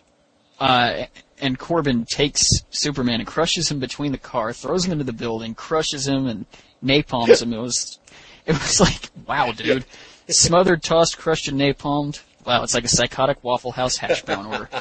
uh, 0.59 1.05
and 1.39 1.57
Corben 1.57 2.05
takes 2.05 2.63
Superman 2.69 3.19
and 3.19 3.27
crushes 3.27 3.69
him 3.69 3.79
between 3.79 4.11
the 4.11 4.17
car, 4.17 4.53
throws 4.53 4.85
him 4.85 4.93
into 4.93 5.03
the 5.03 5.13
building, 5.13 5.53
crushes 5.55 6.07
him, 6.07 6.27
and 6.27 6.45
napalms 6.81 7.41
him. 7.41 7.53
It 7.53 7.59
was, 7.59 7.99
it 8.45 8.53
was 8.53 8.79
like, 8.79 9.09
wow, 9.27 9.51
dude, 9.51 9.85
smothered, 10.27 10.83
tossed, 10.83 11.17
crushed, 11.17 11.47
and 11.47 11.59
napalmed. 11.59 12.21
Wow, 12.45 12.63
it's 12.63 12.73
like 12.73 12.85
a 12.85 12.89
psychotic 12.89 13.43
Waffle 13.43 13.71
House 13.71 13.97
hash 13.97 14.23
brown 14.23 14.45
order. 14.45 14.69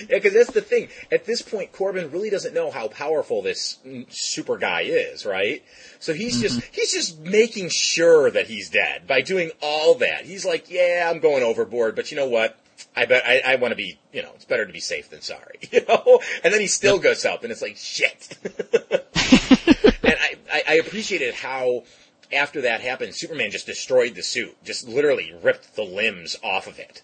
Yeah, 0.00 0.16
because 0.16 0.32
that's 0.32 0.50
the 0.50 0.62
thing. 0.62 0.88
At 1.12 1.26
this 1.26 1.42
point, 1.42 1.72
Corben 1.72 2.10
really 2.10 2.30
doesn't 2.30 2.54
know 2.54 2.70
how 2.70 2.88
powerful 2.88 3.42
this 3.42 3.78
super 4.08 4.56
guy 4.56 4.82
is, 4.82 5.24
right? 5.24 5.62
So 5.98 6.12
he's 6.12 6.40
just 6.40 6.58
mm-hmm. 6.58 6.72
he's 6.72 6.92
just 6.92 7.20
making 7.20 7.68
sure 7.70 8.30
that 8.30 8.46
he's 8.46 8.70
dead 8.70 9.06
by 9.06 9.20
doing 9.20 9.50
all 9.62 9.94
that. 9.96 10.24
He's 10.24 10.44
like, 10.44 10.70
yeah, 10.70 11.08
I'm 11.10 11.20
going 11.20 11.42
overboard, 11.42 11.94
but 11.94 12.10
you 12.10 12.16
know 12.16 12.28
what? 12.28 12.58
I 12.94 13.06
bet 13.06 13.24
I, 13.26 13.52
I 13.52 13.56
want 13.56 13.72
to 13.72 13.76
be, 13.76 13.98
you 14.12 14.22
know, 14.22 14.30
it's 14.34 14.44
better 14.44 14.66
to 14.66 14.72
be 14.72 14.80
safe 14.80 15.10
than 15.10 15.20
sorry, 15.22 15.58
you 15.70 15.84
know. 15.88 16.20
And 16.42 16.52
then 16.52 16.60
he 16.60 16.66
still 16.66 16.98
goes 16.98 17.24
up, 17.24 17.42
and 17.42 17.52
it's 17.52 17.62
like 17.62 17.76
shit. 17.76 18.36
I, 20.56 20.72
I 20.72 20.74
appreciated 20.74 21.34
how 21.34 21.84
after 22.32 22.62
that 22.62 22.80
happened, 22.80 23.14
Superman 23.14 23.50
just 23.50 23.66
destroyed 23.66 24.14
the 24.14 24.22
suit, 24.22 24.56
just 24.64 24.88
literally 24.88 25.34
ripped 25.42 25.76
the 25.76 25.84
limbs 25.84 26.36
off 26.42 26.66
of 26.66 26.78
it 26.78 27.02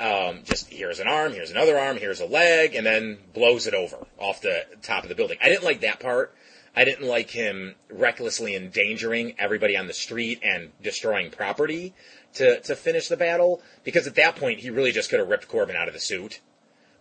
um, 0.00 0.40
just 0.44 0.70
here's 0.70 0.98
an 0.98 1.06
arm, 1.06 1.32
here's 1.32 1.50
another 1.50 1.78
arm, 1.78 1.98
here's 1.98 2.20
a 2.20 2.26
leg, 2.26 2.74
and 2.74 2.84
then 2.84 3.18
blows 3.32 3.66
it 3.66 3.74
over 3.74 3.98
off 4.18 4.40
the 4.40 4.64
top 4.82 5.04
of 5.04 5.08
the 5.08 5.14
building. 5.14 5.38
I 5.40 5.48
didn't 5.48 5.64
like 5.64 5.80
that 5.80 6.00
part. 6.00 6.34
I 6.76 6.84
didn't 6.84 7.06
like 7.06 7.30
him 7.30 7.76
recklessly 7.88 8.56
endangering 8.56 9.34
everybody 9.38 9.76
on 9.76 9.86
the 9.86 9.92
street 9.92 10.40
and 10.42 10.72
destroying 10.82 11.30
property 11.30 11.94
to, 12.34 12.60
to 12.62 12.74
finish 12.74 13.06
the 13.06 13.16
battle, 13.16 13.62
because 13.84 14.08
at 14.08 14.16
that 14.16 14.34
point 14.34 14.58
he 14.58 14.70
really 14.70 14.90
just 14.90 15.10
could 15.10 15.20
have 15.20 15.28
ripped 15.28 15.46
Corben 15.46 15.76
out 15.76 15.86
of 15.86 15.94
the 15.94 16.00
suit. 16.00 16.40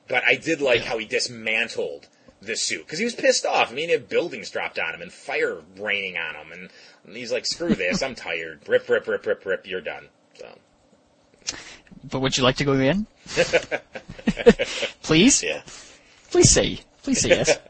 But 0.07 0.23
I 0.23 0.35
did 0.35 0.61
like 0.61 0.81
how 0.81 0.99
he 0.99 1.06
dismantled 1.06 2.07
the 2.45 2.56
suit, 2.56 2.86
because 2.86 2.99
he 2.99 3.06
was 3.06 3.15
pissed 3.15 3.45
off. 3.45 3.72
I 3.72 3.76
mean, 3.76 3.90
if 3.90 4.10
buildings 4.10 4.49
dropped 4.49 4.80
on 4.80 4.94
him 4.94 5.02
and 5.02 5.11
fire 5.11 5.61
raining 5.78 6.18
on 6.18 6.36
him, 6.36 6.52
and 7.06 7.15
he's 7.15 7.32
like, 7.32 7.45
screw 7.45 7.76
this, 7.76 8.02
I'm 8.02 8.15
tired. 8.15 8.68
Rip, 8.68 8.88
rip, 8.90 9.07
rip, 9.07 9.26
rip, 9.26 9.45
rip, 9.45 9.68
you're 9.68 9.82
done. 9.82 10.10
So. 10.36 10.48
But 12.03 12.20
would 12.20 12.38
you 12.38 12.44
like 12.44 12.57
to 12.57 12.65
go 12.65 12.74
in? 12.74 13.07
Please? 15.02 15.44
Yeah. 15.44 15.61
Please 16.32 16.49
say. 16.49 16.80
Please 17.03 17.22
say 17.22 17.30
yes. 17.30 17.60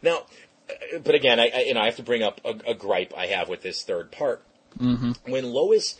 Now, 0.00 0.26
uh, 0.70 0.98
but 1.02 1.16
again, 1.16 1.40
I, 1.40 1.50
I 1.52 1.60
you 1.62 1.74
know 1.74 1.80
I 1.80 1.86
have 1.86 1.96
to 1.96 2.04
bring 2.04 2.22
up 2.22 2.40
a, 2.44 2.70
a 2.70 2.74
gripe 2.74 3.12
I 3.16 3.26
have 3.26 3.48
with 3.48 3.62
this 3.62 3.82
third 3.82 4.12
part. 4.12 4.44
Mm-hmm. 4.78 5.30
When 5.30 5.52
Lois 5.52 5.98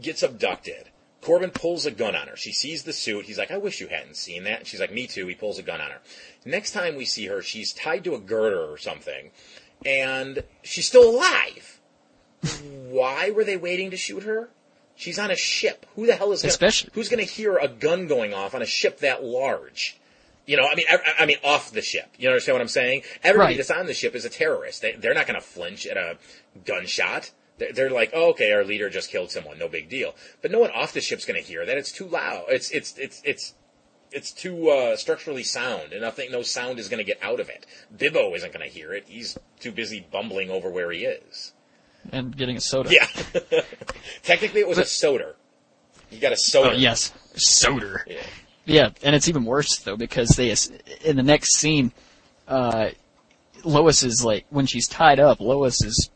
gets 0.00 0.22
abducted, 0.22 0.88
Corben 1.24 1.50
pulls 1.50 1.86
a 1.86 1.90
gun 1.90 2.14
on 2.14 2.28
her. 2.28 2.36
She 2.36 2.52
sees 2.52 2.82
the 2.84 2.92
suit. 2.92 3.24
He's 3.24 3.38
like, 3.38 3.50
"I 3.50 3.56
wish 3.56 3.80
you 3.80 3.88
hadn't 3.88 4.16
seen 4.16 4.44
that." 4.44 4.58
And 4.60 4.66
she's 4.68 4.78
like, 4.80 4.92
"Me 4.92 5.06
too." 5.06 5.26
He 5.26 5.34
pulls 5.34 5.58
a 5.58 5.62
gun 5.62 5.80
on 5.80 5.90
her. 5.90 6.00
Next 6.44 6.72
time 6.72 6.96
we 6.96 7.06
see 7.06 7.26
her, 7.26 7.40
she's 7.42 7.72
tied 7.72 8.04
to 8.04 8.14
a 8.14 8.18
girder 8.20 8.62
or 8.70 8.76
something, 8.76 9.30
and 9.86 10.44
she's 10.62 10.86
still 10.86 11.08
alive. 11.10 11.80
Why 12.90 13.30
were 13.30 13.44
they 13.44 13.56
waiting 13.56 13.90
to 13.90 13.96
shoot 13.96 14.22
her? 14.24 14.50
She's 14.96 15.18
on 15.18 15.30
a 15.30 15.36
ship. 15.36 15.86
Who 15.96 16.06
the 16.06 16.14
hell 16.14 16.32
is 16.32 16.42
gonna, 16.42 16.50
Especially- 16.50 16.90
who's 16.92 17.08
going 17.08 17.24
to 17.24 17.30
hear 17.32 17.56
a 17.56 17.68
gun 17.68 18.06
going 18.06 18.32
off 18.34 18.54
on 18.54 18.62
a 18.62 18.66
ship 18.66 18.98
that 18.98 19.24
large? 19.24 19.96
You 20.46 20.58
know, 20.58 20.66
I 20.70 20.74
mean, 20.74 20.84
I, 20.90 20.98
I 21.20 21.26
mean, 21.26 21.38
off 21.42 21.70
the 21.72 21.80
ship. 21.80 22.06
You 22.18 22.28
understand 22.28 22.54
what 22.56 22.62
I'm 22.62 22.68
saying? 22.68 23.02
Everybody 23.22 23.52
Right. 23.52 23.56
that's 23.56 23.70
on 23.70 23.86
the 23.86 23.94
ship 23.94 24.14
is 24.14 24.26
a 24.26 24.28
terrorist. 24.28 24.82
They, 24.82 24.92
they're 24.92 25.14
not 25.14 25.26
going 25.26 25.40
to 25.40 25.44
flinch 25.46 25.86
at 25.86 25.96
a 25.96 26.18
gunshot. 26.66 27.30
They're, 27.58 27.90
like, 27.90 28.10
oh, 28.12 28.30
okay, 28.30 28.50
our 28.52 28.64
leader 28.64 28.90
just 28.90 29.10
killed 29.10 29.30
someone, 29.30 29.58
no 29.58 29.68
big 29.68 29.88
deal. 29.88 30.14
But 30.42 30.50
no 30.50 30.58
one 30.58 30.70
off 30.72 30.92
the 30.92 31.00
ship's 31.00 31.24
going 31.24 31.40
to 31.40 31.46
hear 31.46 31.64
that. 31.64 31.78
It's 31.78 31.92
too 31.92 32.06
loud. 32.06 32.46
It's 32.48 32.70
it's 32.70 32.98
it's 32.98 33.22
it's 33.24 33.54
it's 34.10 34.32
too 34.32 34.70
uh, 34.70 34.96
structurally 34.96 35.44
sound, 35.44 35.92
and 35.92 36.02
nothing, 36.02 36.30
no 36.32 36.42
sound 36.42 36.78
is 36.78 36.88
going 36.88 36.98
to 36.98 37.04
get 37.04 37.22
out 37.22 37.38
of 37.40 37.48
it. 37.48 37.64
Bibbo 37.96 38.34
isn't 38.34 38.52
going 38.52 38.68
to 38.68 38.72
hear 38.72 38.92
it. 38.92 39.04
He's 39.06 39.38
too 39.60 39.70
busy 39.72 40.04
bumbling 40.10 40.50
over 40.50 40.68
where 40.70 40.90
he 40.90 41.04
is. 41.04 41.52
and 42.12 42.36
getting 42.36 42.56
a 42.56 42.60
soda. 42.60 42.90
Yeah. 42.92 43.06
Technically, 44.22 44.60
it 44.60 44.68
was 44.68 44.78
a 44.78 44.84
soda. 44.84 45.34
You 46.10 46.20
got 46.20 46.32
a 46.32 46.36
soda. 46.36 46.70
Oh, 46.70 46.72
yes. 46.74 47.12
Soda. 47.34 48.00
Yeah. 48.06 48.22
Yeah, 48.66 48.90
and 49.02 49.14
it's 49.14 49.28
even 49.28 49.44
worse 49.44 49.76
though 49.78 49.96
because 49.96 50.30
they 50.30 50.54
in 51.04 51.16
the 51.16 51.22
next 51.22 51.56
scene, 51.56 51.92
uh, 52.48 52.90
Lois 53.62 54.02
is 54.02 54.24
like 54.24 54.46
when 54.50 54.64
she's 54.66 54.88
tied 54.88 55.20
up. 55.20 55.40
Lois 55.40 55.82
is 55.84 56.10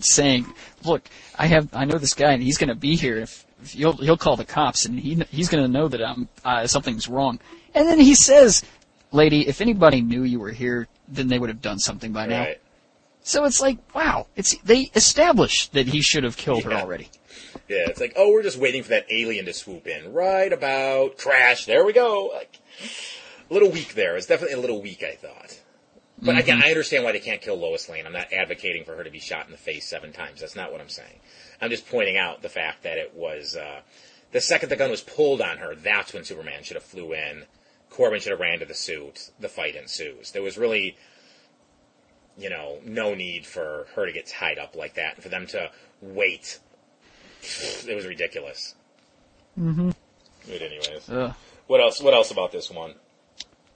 saying, 0.00 0.46
"Look, 0.84 1.08
I 1.38 1.46
have 1.46 1.74
I 1.74 1.84
know 1.84 1.98
this 1.98 2.14
guy 2.14 2.32
and 2.32 2.42
he's 2.42 2.58
going 2.58 2.68
to 2.68 2.74
be 2.74 2.96
here. 2.96 3.18
If, 3.18 3.44
if 3.62 3.72
he'll 3.72 3.96
he'll 3.96 4.16
call 4.16 4.36
the 4.36 4.44
cops 4.44 4.84
and 4.84 4.98
he 4.98 5.22
he's 5.30 5.48
going 5.48 5.62
to 5.62 5.68
know 5.68 5.88
that 5.88 6.02
I'm 6.02 6.28
uh, 6.44 6.66
something's 6.66 7.08
wrong." 7.08 7.40
And 7.74 7.88
then 7.88 8.00
he 8.00 8.14
says, 8.14 8.62
"Lady, 9.12 9.46
if 9.48 9.60
anybody 9.60 10.00
knew 10.00 10.22
you 10.22 10.40
were 10.40 10.52
here, 10.52 10.88
then 11.08 11.28
they 11.28 11.38
would 11.38 11.50
have 11.50 11.62
done 11.62 11.78
something 11.78 12.12
by 12.12 12.26
now." 12.26 12.40
Right. 12.40 12.60
So 13.26 13.44
it's 13.46 13.60
like, 13.60 13.78
wow, 13.94 14.26
it's 14.36 14.54
they 14.58 14.90
established 14.94 15.72
that 15.72 15.86
he 15.86 16.02
should 16.02 16.24
have 16.24 16.36
killed 16.36 16.64
her 16.64 16.74
already. 16.74 17.08
Yeah, 17.68 17.88
it's 17.88 18.00
like, 18.00 18.12
oh, 18.16 18.30
we're 18.30 18.42
just 18.42 18.58
waiting 18.58 18.82
for 18.82 18.90
that 18.90 19.06
alien 19.10 19.46
to 19.46 19.54
swoop 19.54 19.86
in. 19.86 20.12
Right 20.12 20.52
about 20.52 21.16
crash. 21.16 21.64
There 21.64 21.86
we 21.86 21.94
go. 21.94 22.30
Like, 22.34 22.58
a 23.50 23.54
little 23.54 23.70
weak 23.70 23.94
there. 23.94 24.16
It's 24.16 24.26
definitely 24.26 24.56
a 24.56 24.60
little 24.60 24.82
weak, 24.82 25.02
I 25.02 25.14
thought. 25.14 25.58
But 26.22 26.38
again, 26.38 26.62
I 26.62 26.68
understand 26.68 27.04
why 27.04 27.12
they 27.12 27.20
can't 27.20 27.40
kill 27.40 27.56
Lois 27.56 27.88
Lane. 27.88 28.06
I'm 28.06 28.12
not 28.12 28.32
advocating 28.32 28.84
for 28.84 28.94
her 28.96 29.04
to 29.04 29.10
be 29.10 29.18
shot 29.18 29.46
in 29.46 29.52
the 29.52 29.58
face 29.58 29.86
seven 29.86 30.12
times. 30.12 30.40
That's 30.40 30.56
not 30.56 30.70
what 30.70 30.80
I'm 30.80 30.88
saying. 30.88 31.18
I'm 31.60 31.70
just 31.70 31.88
pointing 31.88 32.16
out 32.16 32.40
the 32.40 32.48
fact 32.48 32.84
that 32.84 32.98
it 32.98 33.14
was 33.14 33.56
uh, 33.56 33.80
the 34.32 34.40
second 34.40 34.68
the 34.68 34.76
gun 34.76 34.90
was 34.90 35.00
pulled 35.00 35.40
on 35.40 35.58
her. 35.58 35.74
That's 35.74 36.12
when 36.12 36.24
Superman 36.24 36.62
should 36.62 36.76
have 36.76 36.84
flew 36.84 37.12
in. 37.12 37.44
Corben 37.90 38.20
should 38.20 38.30
have 38.30 38.40
ran 38.40 38.60
to 38.60 38.64
the 38.64 38.74
suit. 38.74 39.30
The 39.40 39.48
fight 39.48 39.74
ensues. 39.74 40.30
There 40.32 40.42
was 40.42 40.56
really, 40.56 40.96
you 42.38 42.48
know, 42.48 42.78
no 42.84 43.14
need 43.14 43.44
for 43.44 43.86
her 43.94 44.06
to 44.06 44.12
get 44.12 44.26
tied 44.26 44.58
up 44.58 44.76
like 44.76 44.94
that 44.94 45.14
and 45.14 45.22
for 45.22 45.28
them 45.28 45.46
to 45.48 45.70
wait 46.00 46.60
it 47.88 47.94
was 47.94 48.06
ridiculous. 48.06 48.74
Mm-hmm. 49.58 49.90
But 50.46 50.62
anyways, 50.62 51.08
Ugh. 51.10 51.34
what 51.66 51.80
else? 51.80 52.00
What 52.00 52.14
else 52.14 52.30
about 52.30 52.52
this 52.52 52.70
one? 52.70 52.94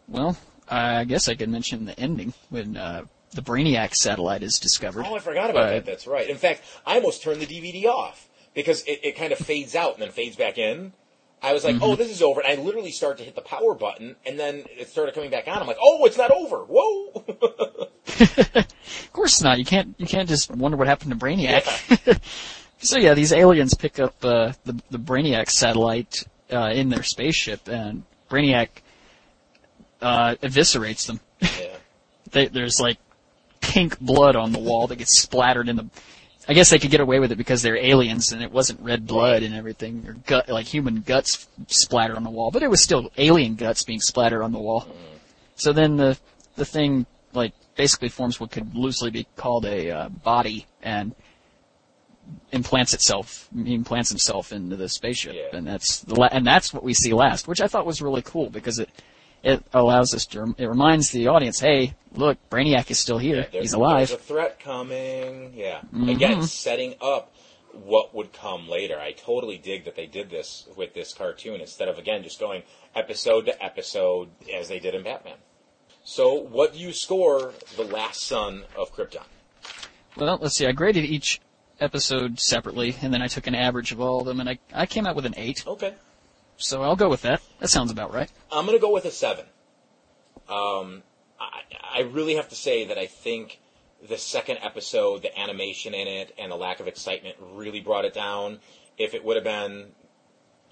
Well, 0.07 0.37
I 0.71 1.05
guess 1.05 1.29
I 1.29 1.35
could 1.35 1.49
mention 1.49 1.87
the 1.87 1.99
ending 1.99 2.35
when 2.51 2.77
uh, 2.77 3.05
the 3.33 3.43
Brainiac 3.43 3.95
satellite 3.95 4.43
is 4.43 4.59
discovered. 4.59 5.05
Oh, 5.07 5.15
I 5.17 5.19
forgot 5.21 5.51
about 5.51 5.65
But- 5.67 5.71
that. 5.71 5.87
That's 5.87 6.07
right. 6.07 6.29
In 6.29 6.37
fact, 6.37 6.63
I 6.87 6.97
almost 6.97 7.23
turned 7.23 7.41
the 7.41 7.47
DVD 7.47 7.85
off 7.87 8.29
because 8.55 8.83
it, 8.85 9.01
it 9.03 9.17
kind 9.17 9.33
of 9.33 9.39
fades 9.39 9.75
out 9.75 9.95
and 9.95 10.03
then 10.03 10.11
fades 10.11 10.37
back 10.37 10.59
in. 10.59 10.93
I 11.41 11.53
was 11.53 11.63
like, 11.63 11.77
Mm-hmm. 11.77 11.85
"Oh, 11.85 11.95
this 11.95 12.11
is 12.11 12.21
over," 12.21 12.41
and 12.41 12.51
I 12.61 12.61
literally 12.61 12.91
start 12.91 13.19
to 13.19 13.25
hit 13.25 13.37
the 13.37 13.41
power 13.43 13.73
button, 13.75 14.17
and 14.27 14.37
then 14.41 14.65
it 14.77 14.89
started 14.89 15.15
coming 15.15 15.31
back 15.31 15.47
on. 15.47 15.59
I'm 15.59 15.69
like, 15.69 15.77
"Oh, 15.81 16.05
it's 16.05 16.19
not 16.19 16.33
over! 16.33 16.65
Whoa!" 16.69 17.89
Of 19.05 19.13
course 19.13 19.43
not. 19.43 19.59
You 19.59 19.65
can't. 19.65 19.95
You 19.99 20.07
can't 20.07 20.29
just 20.29 20.51
wonder 20.51 20.77
what 20.77 20.87
happened 20.89 21.11
to 21.13 21.17
Brainiac. 21.17 22.21
so 22.79 22.99
yeah, 22.99 23.15
these 23.15 23.33
aliens 23.33 23.75
pick 23.75 23.99
up 24.01 24.15
uh, 24.25 24.53
the 24.65 24.81
the 24.91 24.99
Brainiac 24.99 25.51
satellite 25.51 26.25
uh, 26.53 26.71
in 26.73 26.89
their 26.89 27.03
spaceship, 27.03 27.69
and 27.69 28.03
Brainiac 28.31 28.69
uh, 30.01 30.35
eviscerates 30.43 31.07
them. 31.07 31.21
yeah. 31.41 31.49
They, 32.31 32.47
there's 32.47 32.79
like 32.79 32.99
pink 33.61 33.99
blood 34.01 34.37
on 34.37 34.53
the 34.53 34.59
wall 34.59 34.87
that 34.89 34.97
gets 34.97 35.19
splattered 35.19 35.67
in 35.69 35.77
the. 35.77 35.87
I 36.47 36.53
guess 36.53 36.69
they 36.69 36.79
could 36.79 36.91
get 36.91 37.01
away 37.01 37.21
with 37.21 37.33
it 37.33 37.37
because 37.37 37.63
they're 37.63 37.77
aliens 37.79 38.33
and 38.33 38.43
it 38.43 38.53
wasn't 38.53 38.81
red 38.81 39.07
blood 39.07 39.43
and 39.43 39.55
everything, 39.55 40.05
or 40.07 40.13
gut 40.27 40.49
like 40.51 40.67
human 40.67 41.01
guts 41.01 41.49
splattered 41.69 42.17
on 42.17 42.25
the 42.25 42.31
wall, 42.31 42.51
but 42.51 42.63
it 42.63 42.69
was 42.69 42.83
still 42.83 43.11
alien 43.17 43.55
guts 43.55 43.83
being 43.83 44.01
splattered 44.01 44.43
on 44.43 44.53
the 44.53 44.59
wall. 44.59 44.87
So 45.57 45.73
then 45.73 45.97
the 45.97 46.19
the 46.57 46.67
thing 46.67 47.07
like 47.33 47.55
basically 47.77 48.11
forms 48.11 48.39
what 48.39 48.51
could 48.51 48.75
loosely 48.75 49.11
be 49.11 49.27
called 49.37 49.65
a 49.65 49.91
uh, 49.91 50.09
body 50.11 50.67
and 50.83 51.15
implants 52.53 52.93
itself 52.95 53.49
implants 53.57 54.11
himself 54.11 54.53
into 54.53 54.77
the 54.77 54.89
spaceship, 54.89 55.35
Yeah. 55.35 55.57
and 55.57 55.67
that's 55.67 56.01
the 56.01 56.15
la- 56.15 56.29
and 56.31 56.47
that's 56.47 56.75
what 56.75 56.83
we 56.83 56.93
see 56.95 57.15
last, 57.15 57.49
which 57.49 57.61
I 57.63 57.69
thought 57.69 57.87
was 57.87 58.03
really 58.03 58.23
cool 58.23 58.51
because 58.51 58.79
it 58.79 58.91
it 59.49 59.65
allows 59.73 60.15
us 60.15 60.27
to 60.27 60.55
it 60.59 60.67
reminds 60.67 61.11
the 61.11 61.29
audience, 61.29 61.61
hey, 61.61 61.95
look, 62.13 62.39
Brainiac 62.51 62.91
is 62.91 62.99
still 62.99 63.19
here, 63.19 63.47
There- 63.51 63.63
he's 63.63 63.73
alive. 63.73 64.09
There's 64.09 64.21
a 64.21 64.23
threat 64.23 64.61
coming. 64.61 65.53
Yeah. 65.55 65.79
Mm-hmm. 65.79 66.09
Again, 66.09 66.43
setting 66.43 66.95
up 67.01 67.33
what 67.73 68.15
would 68.15 68.33
come 68.33 68.69
later. 68.69 68.99
I 68.99 69.13
totally 69.13 69.59
dig 69.59 69.85
that 69.85 69.95
they 69.97 70.07
did 70.07 70.31
this 70.31 70.67
with 70.77 70.95
this 70.95 71.13
cartoon 71.15 71.61
instead 71.61 71.89
of 71.89 71.99
again 71.99 72.23
just 72.23 72.41
going 72.41 72.63
episode 72.95 73.47
to 73.47 73.65
episode 73.65 74.29
as 74.55 74.69
they 74.69 74.79
did 74.79 74.95
in 74.95 75.03
Batman. 75.03 75.37
So, 76.05 76.35
what 76.35 76.73
do 76.73 76.79
you 76.79 76.93
score 76.93 77.53
the 77.77 77.85
Last 77.85 78.23
Son 78.23 78.65
of 78.77 78.95
Krypton? 78.95 79.25
Well, 80.17 80.39
let's 80.41 80.57
see. 80.57 80.67
I 80.67 80.73
graded 80.73 81.05
each 81.05 81.41
episode 81.81 82.41
separately, 82.41 82.97
and 83.03 83.13
then 83.13 83.23
I 83.23 83.27
took 83.29 83.47
an 83.47 83.55
average 83.55 83.93
of 83.93 84.01
all 84.01 84.21
of 84.21 84.27
them, 84.27 84.41
and 84.41 84.49
I 84.49 84.59
I 84.75 84.87
came 84.87 85.07
out 85.07 85.15
with 85.17 85.27
an 85.27 85.35
eight. 85.37 85.65
Okay. 85.67 85.95
So 86.59 86.83
I'll 86.83 86.97
go 86.97 87.09
with 87.09 87.23
that. 87.23 87.41
That 87.61 87.69
sounds 87.69 87.91
about 87.91 88.13
right. 88.13 88.31
I'm 88.53 88.67
going 88.67 88.77
to 88.77 88.83
go 88.83 88.93
with 88.93 89.05
a 89.05 89.11
seven. 89.11 89.47
Um, 90.49 91.03
I, 91.41 91.63
I 91.95 92.01
really 92.01 92.35
have 92.35 92.49
to 92.49 92.57
say 92.57 92.87
that 92.87 92.99
I 92.99 93.07
think 93.07 93.61
the 94.07 94.19
second 94.19 94.59
episode, 94.63 95.23
the 95.23 95.39
animation 95.39 95.95
in 95.95 96.09
it, 96.09 96.35
and 96.39 96.51
the 96.51 96.57
lack 96.57 96.81
of 96.81 96.89
excitement 96.89 97.37
really 97.53 97.81
brought 97.81 98.05
it 98.05 98.13
down. 98.13 98.59
If 98.99 99.15
it 99.15 99.25
would 99.25 99.37
have 99.37 99.45
been, 99.45 99.93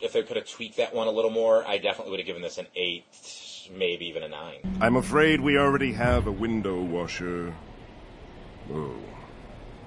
if 0.00 0.12
they 0.12 0.22
could 0.22 0.36
have 0.36 0.48
tweaked 0.48 0.76
that 0.78 0.94
one 0.94 1.06
a 1.06 1.10
little 1.12 1.30
more, 1.30 1.66
I 1.66 1.78
definitely 1.78 2.10
would 2.10 2.20
have 2.20 2.26
given 2.26 2.42
this 2.42 2.58
an 2.58 2.66
eight, 2.74 3.04
maybe 3.72 4.06
even 4.06 4.24
a 4.24 4.28
nine. 4.28 4.78
I'm 4.80 4.96
afraid 4.96 5.40
we 5.40 5.56
already 5.56 5.92
have 5.92 6.26
a 6.26 6.32
window 6.32 6.80
washer. 6.80 7.54
Oh, 8.72 8.96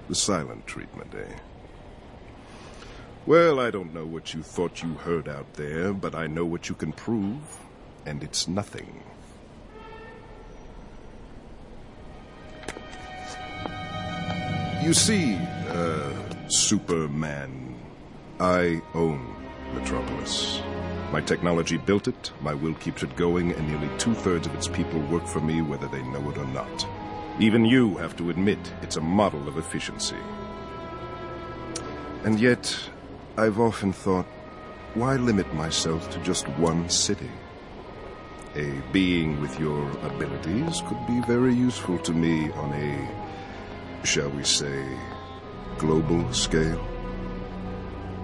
the 0.08 0.14
silent 0.14 0.66
treatment, 0.66 1.14
eh? 1.14 1.34
Well, 3.30 3.60
I 3.60 3.70
don't 3.70 3.94
know 3.94 4.04
what 4.04 4.34
you 4.34 4.42
thought 4.42 4.82
you 4.82 4.94
heard 4.94 5.28
out 5.28 5.54
there, 5.54 5.92
but 5.92 6.16
I 6.16 6.26
know 6.26 6.44
what 6.44 6.68
you 6.68 6.74
can 6.74 6.92
prove, 6.92 7.60
and 8.04 8.24
it's 8.24 8.48
nothing. 8.48 9.04
You 14.82 14.92
see, 14.92 15.36
uh, 15.68 16.10
Superman, 16.48 17.78
I 18.40 18.82
own 18.94 19.36
Metropolis. 19.74 20.60
My 21.12 21.20
technology 21.20 21.76
built 21.76 22.08
it, 22.08 22.32
my 22.40 22.52
will 22.52 22.74
keeps 22.74 23.04
it 23.04 23.14
going, 23.14 23.52
and 23.52 23.68
nearly 23.68 23.96
two 23.98 24.14
thirds 24.14 24.48
of 24.48 24.54
its 24.56 24.66
people 24.66 24.98
work 25.02 25.24
for 25.28 25.40
me 25.40 25.62
whether 25.62 25.86
they 25.86 26.02
know 26.02 26.30
it 26.30 26.36
or 26.36 26.46
not. 26.46 26.84
Even 27.38 27.64
you 27.64 27.96
have 27.98 28.16
to 28.16 28.30
admit 28.30 28.58
it's 28.82 28.96
a 28.96 29.00
model 29.00 29.46
of 29.46 29.56
efficiency. 29.56 30.18
And 32.24 32.40
yet, 32.40 32.76
I've 33.36 33.60
often 33.60 33.92
thought, 33.92 34.26
why 34.94 35.16
limit 35.16 35.52
myself 35.54 36.10
to 36.10 36.18
just 36.20 36.48
one 36.58 36.88
city? 36.88 37.30
A 38.56 38.82
being 38.92 39.40
with 39.40 39.58
your 39.60 39.88
abilities 40.02 40.82
could 40.88 41.06
be 41.06 41.20
very 41.26 41.54
useful 41.54 41.98
to 41.98 42.12
me 42.12 42.50
on 42.52 42.72
a, 42.72 44.04
shall 44.04 44.30
we 44.30 44.42
say, 44.42 44.84
global 45.78 46.32
scale. 46.32 46.84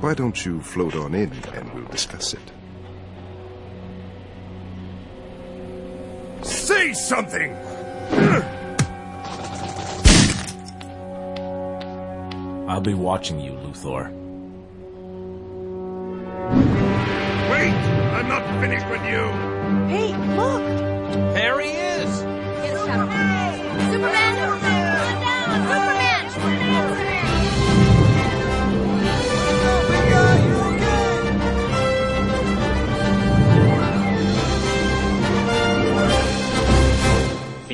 Why 0.01 0.15
don't 0.15 0.45
you 0.45 0.61
float 0.61 0.97
on 0.97 1.15
in 1.15 1.33
and 1.55 1.73
we'll 1.73 1.87
discuss 1.87 2.35
it? 2.35 2.53
Say 6.45 6.93
something! 6.93 7.55
I'll 12.69 12.81
be 12.81 12.95
watching 12.95 13.41
you, 13.41 13.53
Luthor. 13.53 14.26
Not 18.39 18.61
finished 18.61 18.89
with 18.91 19.03
you! 19.07 19.23
Hey, 19.89 20.15
look! 20.37 20.63
There 21.35 21.59
he 21.61 21.71
is! 21.71 22.19
Superman! 22.19 23.56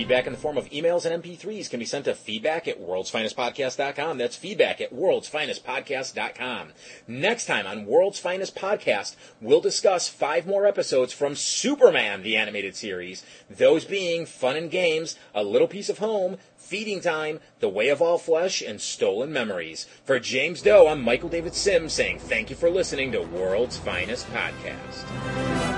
Feedback 0.03 0.27
in 0.27 0.33
the 0.33 0.39
form 0.41 0.59
of 0.59 0.69
emails 0.71 1.09
and 1.09 1.23
MP3s 1.23 1.71
can 1.71 1.79
be 1.79 1.87
sent 1.87 2.07
to 2.07 2.15
feedback 2.17 2.67
at 2.67 2.83
worldsfinestpodcast.com. 2.83 4.19
That's 4.19 4.35
feedback 4.35 4.81
at 4.81 4.93
worldsfinestpodcast.com. 4.93 6.73
Next 7.07 7.47
time 7.47 7.69
on 7.69 7.87
World's 7.87 8.19
Finest 8.19 8.57
Podcast, 8.57 9.15
we'll 9.41 9.61
discuss 9.61 10.09
five 10.09 10.45
more 10.45 10.67
episodes 10.67 11.13
from 11.13 11.37
Superman, 11.37 12.25
the 12.25 12.37
animated 12.37 12.75
series. 12.75 13.25
Those 13.49 13.85
being 13.85 14.27
Fun 14.27 14.57
and 14.57 14.73
Games, 14.73 15.17
A 15.37 15.45
Little 15.45 15.69
Piece 15.69 15.89
of 15.89 15.99
Home, 15.99 16.37
Feeding 16.57 17.01
Time, 17.01 17.39
The 17.61 17.69
Way 17.69 17.89
of 17.89 18.03
All 18.03 18.19
Flesh, 18.19 18.61
and 18.61 18.81
Stolen 18.81 19.33
Memories. 19.33 19.87
For 20.05 20.19
James 20.19 20.63
Doe, 20.63 20.89
I'm 20.89 21.01
Michael 21.01 21.29
David 21.29 21.55
Sims 21.55 21.93
saying 21.93 22.19
thank 22.19 22.51
you 22.51 22.57
for 22.57 22.69
listening 22.69 23.13
to 23.13 23.23
World's 23.23 23.79
Finest 23.79 24.27
Podcast. 24.33 25.72